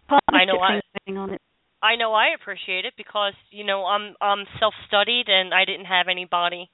partnership 0.08 0.22
I 0.34 0.46
know 0.46 0.60
I- 0.60 0.82
thing 1.06 1.18
on 1.18 1.32
it. 1.32 1.42
I 1.82 1.96
know 1.96 2.12
I 2.14 2.30
appreciate 2.34 2.86
it 2.86 2.94
because 2.98 3.34
you 3.52 3.64
know 3.64 3.86
I'm 3.86 4.16
I'm 4.22 4.46
self-studied 4.60 5.26
and 5.28 5.54
I 5.54 5.66
didn't 5.66 5.86
have 5.86 6.08
anybody 6.10 6.70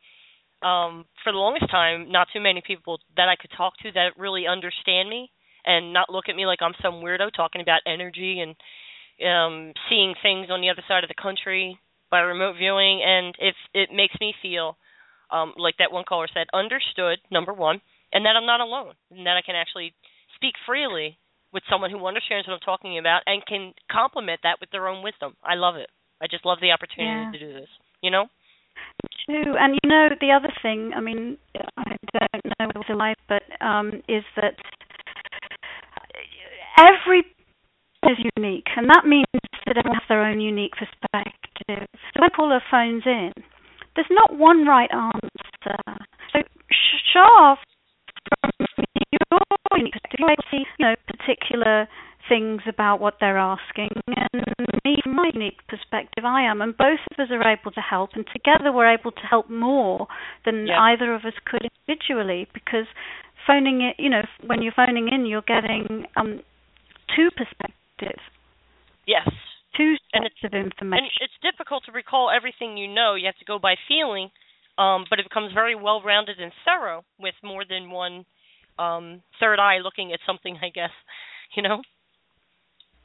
um 0.63 1.05
for 1.23 1.31
the 1.31 1.37
longest 1.37 1.69
time, 1.69 2.11
not 2.11 2.27
too 2.33 2.39
many 2.41 2.61
people 2.65 2.99
that 3.17 3.29
I 3.29 3.35
could 3.35 3.51
talk 3.55 3.73
to 3.83 3.91
that 3.93 4.17
really 4.17 4.47
understand 4.47 5.09
me 5.09 5.29
and 5.65 5.93
not 5.93 6.09
look 6.09 6.25
at 6.29 6.35
me 6.35 6.45
like 6.45 6.59
I'm 6.61 6.73
some 6.81 6.95
weirdo 6.95 7.31
talking 7.35 7.61
about 7.61 7.81
energy 7.85 8.39
and 8.41 8.55
um 9.21 9.73
seeing 9.89 10.15
things 10.23 10.47
on 10.49 10.61
the 10.61 10.69
other 10.69 10.83
side 10.87 11.03
of 11.03 11.09
the 11.09 11.21
country 11.21 11.77
by 12.09 12.19
remote 12.19 12.55
viewing 12.57 13.01
and 13.03 13.35
if 13.39 13.55
it 13.73 13.89
makes 13.93 14.15
me 14.19 14.33
feel 14.41 14.77
um 15.31 15.53
like 15.57 15.75
that 15.77 15.91
one 15.91 16.05
caller 16.07 16.27
said 16.33 16.47
understood 16.53 17.19
number 17.31 17.53
1 17.53 17.81
and 18.13 18.25
that 18.25 18.35
I'm 18.35 18.45
not 18.45 18.61
alone 18.61 18.93
and 19.11 19.25
that 19.27 19.37
I 19.37 19.41
can 19.45 19.55
actually 19.55 19.93
speak 20.35 20.55
freely 20.65 21.17
with 21.53 21.63
someone 21.69 21.91
who 21.91 22.05
understands 22.05 22.47
what 22.47 22.53
I'm 22.55 22.59
talking 22.65 22.97
about 22.97 23.21
and 23.27 23.45
can 23.45 23.73
complement 23.91 24.39
that 24.43 24.57
with 24.59 24.71
their 24.71 24.87
own 24.87 25.03
wisdom. 25.03 25.35
I 25.43 25.53
love 25.55 25.75
it. 25.75 25.89
I 26.19 26.25
just 26.27 26.45
love 26.45 26.57
the 26.61 26.71
opportunity 26.71 27.25
Yeah. 27.25 27.31
to 27.31 27.39
do 27.39 27.53
this. 27.53 27.69
You 28.01 28.09
know? 28.11 28.25
Too. 29.27 29.55
And 29.57 29.79
you 29.81 29.89
know, 29.89 30.09
the 30.19 30.31
other 30.31 30.51
thing, 30.61 30.91
I 30.95 30.99
mean, 30.99 31.37
I 31.77 31.95
don't 32.13 32.45
know 32.59 32.67
what's 32.75 32.89
alive, 32.89 33.15
but 33.29 33.43
um, 33.61 34.01
is 34.07 34.23
that 34.35 34.55
every 36.77 37.23
is 38.03 38.17
unique, 38.35 38.67
and 38.75 38.89
that 38.89 39.05
means 39.05 39.25
that 39.65 39.77
everyone 39.77 39.99
has 39.99 40.07
their 40.09 40.25
own 40.25 40.41
unique 40.41 40.73
perspective. 40.73 41.87
So 41.93 42.19
when 42.19 42.29
a 42.29 42.35
caller 42.35 42.61
phones 42.69 43.03
in, 43.05 43.31
there's 43.95 44.07
not 44.11 44.37
one 44.37 44.65
right 44.65 44.89
answer. 44.91 45.77
So 46.33 46.39
Char 47.13 47.57
from 48.41 48.51
your 49.11 49.39
unique 49.77 49.93
perspective, 49.93 50.67
you 50.79 50.85
know 50.85 50.95
particular 51.07 51.87
things 52.29 52.61
about 52.67 52.99
what 52.99 53.15
they're 53.19 53.37
asking 53.37 53.89
and 54.07 54.43
me 54.85 54.97
from 55.03 55.15
my 55.15 55.29
unique 55.33 55.59
perspective 55.67 56.23
I 56.25 56.43
am 56.43 56.61
and 56.61 56.75
both 56.75 56.99
of 57.11 57.19
us 57.19 57.27
are 57.31 57.47
able 57.51 57.71
to 57.71 57.81
help 57.81 58.11
and 58.13 58.25
together 58.31 58.71
we're 58.71 58.93
able 58.93 59.11
to 59.11 59.25
help 59.29 59.49
more 59.49 60.07
than 60.45 60.67
Yeah. 60.67 60.79
either 60.81 61.13
of 61.13 61.25
us 61.25 61.33
could 61.45 61.67
individually 61.87 62.47
because 62.53 62.85
phoning 63.45 63.81
it 63.81 63.95
you 64.01 64.09
know 64.09 64.21
when 64.45 64.61
you're 64.61 64.73
phoning 64.73 65.09
in 65.11 65.25
you're 65.25 65.41
getting 65.41 66.05
um 66.15 66.41
two 67.15 67.29
perspectives 67.35 68.21
Yes. 69.05 69.27
two 69.75 69.95
sets 70.13 70.35
of 70.43 70.53
information. 70.53 71.03
And 71.03 71.11
it's 71.19 71.33
difficult 71.41 71.83
to 71.85 71.91
recall 71.91 72.29
everything 72.29 72.77
you 72.77 72.87
know. 72.87 73.15
You 73.15 73.25
have 73.25 73.37
to 73.39 73.45
go 73.45 73.59
by 73.59 73.75
feeling, 73.87 74.29
um, 74.77 75.05
but 75.09 75.19
it 75.19 75.25
becomes 75.25 75.51
very 75.53 75.75
well 75.75 76.01
rounded 76.01 76.39
and 76.39 76.51
thorough 76.63 77.03
with 77.19 77.33
more 77.43 77.63
than 77.67 77.89
one 77.89 78.25
um, 78.79 79.21
third 79.39 79.59
eye 79.59 79.79
looking 79.83 80.13
at 80.13 80.19
something, 80.25 80.57
I 80.61 80.69
guess. 80.69 80.91
You 81.55 81.61
know? 81.61 81.83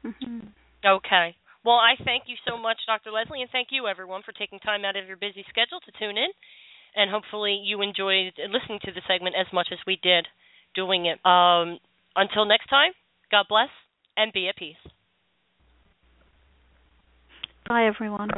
Mhm. 0.05 0.53
Okay. 0.85 1.37
Well, 1.65 1.77
I 1.77 1.97
thank 2.05 2.25
you 2.27 2.37
so 2.47 2.57
much, 2.57 2.79
Dr. 2.87 3.11
Lesley, 3.11 3.43
and 3.43 3.51
thank 3.51 3.69
you, 3.70 3.89
everyone, 3.89 4.23
for 4.23 4.33
taking 4.33 4.59
time 4.61 4.85
out 4.85 4.97
of 4.97 5.07
your 5.07 5.16
busy 5.16 5.45
schedule 5.49 5.81
to 5.81 5.93
tune 5.99 6.16
in. 6.16 6.31
And 6.95 7.11
hopefully, 7.11 7.55
you 7.55 7.83
enjoyed 7.83 8.33
listening 8.39 8.81
to 8.85 8.93
the 8.93 9.03
segment 9.07 9.37
as 9.37 9.53
much 9.53 9.69
as 9.73 9.79
we 9.87 9.97
did 10.03 10.27
doing 10.75 11.07
it. 11.07 11.25
Um, 11.27 11.79
until 12.16 12.45
next 12.45 12.69
time, 12.69 12.93
God 13.31 13.47
bless 13.49 13.70
and 14.16 14.33
be 14.33 14.49
at 14.49 14.57
peace. 14.57 14.77
bye 17.69 17.85
everyone 17.85 18.31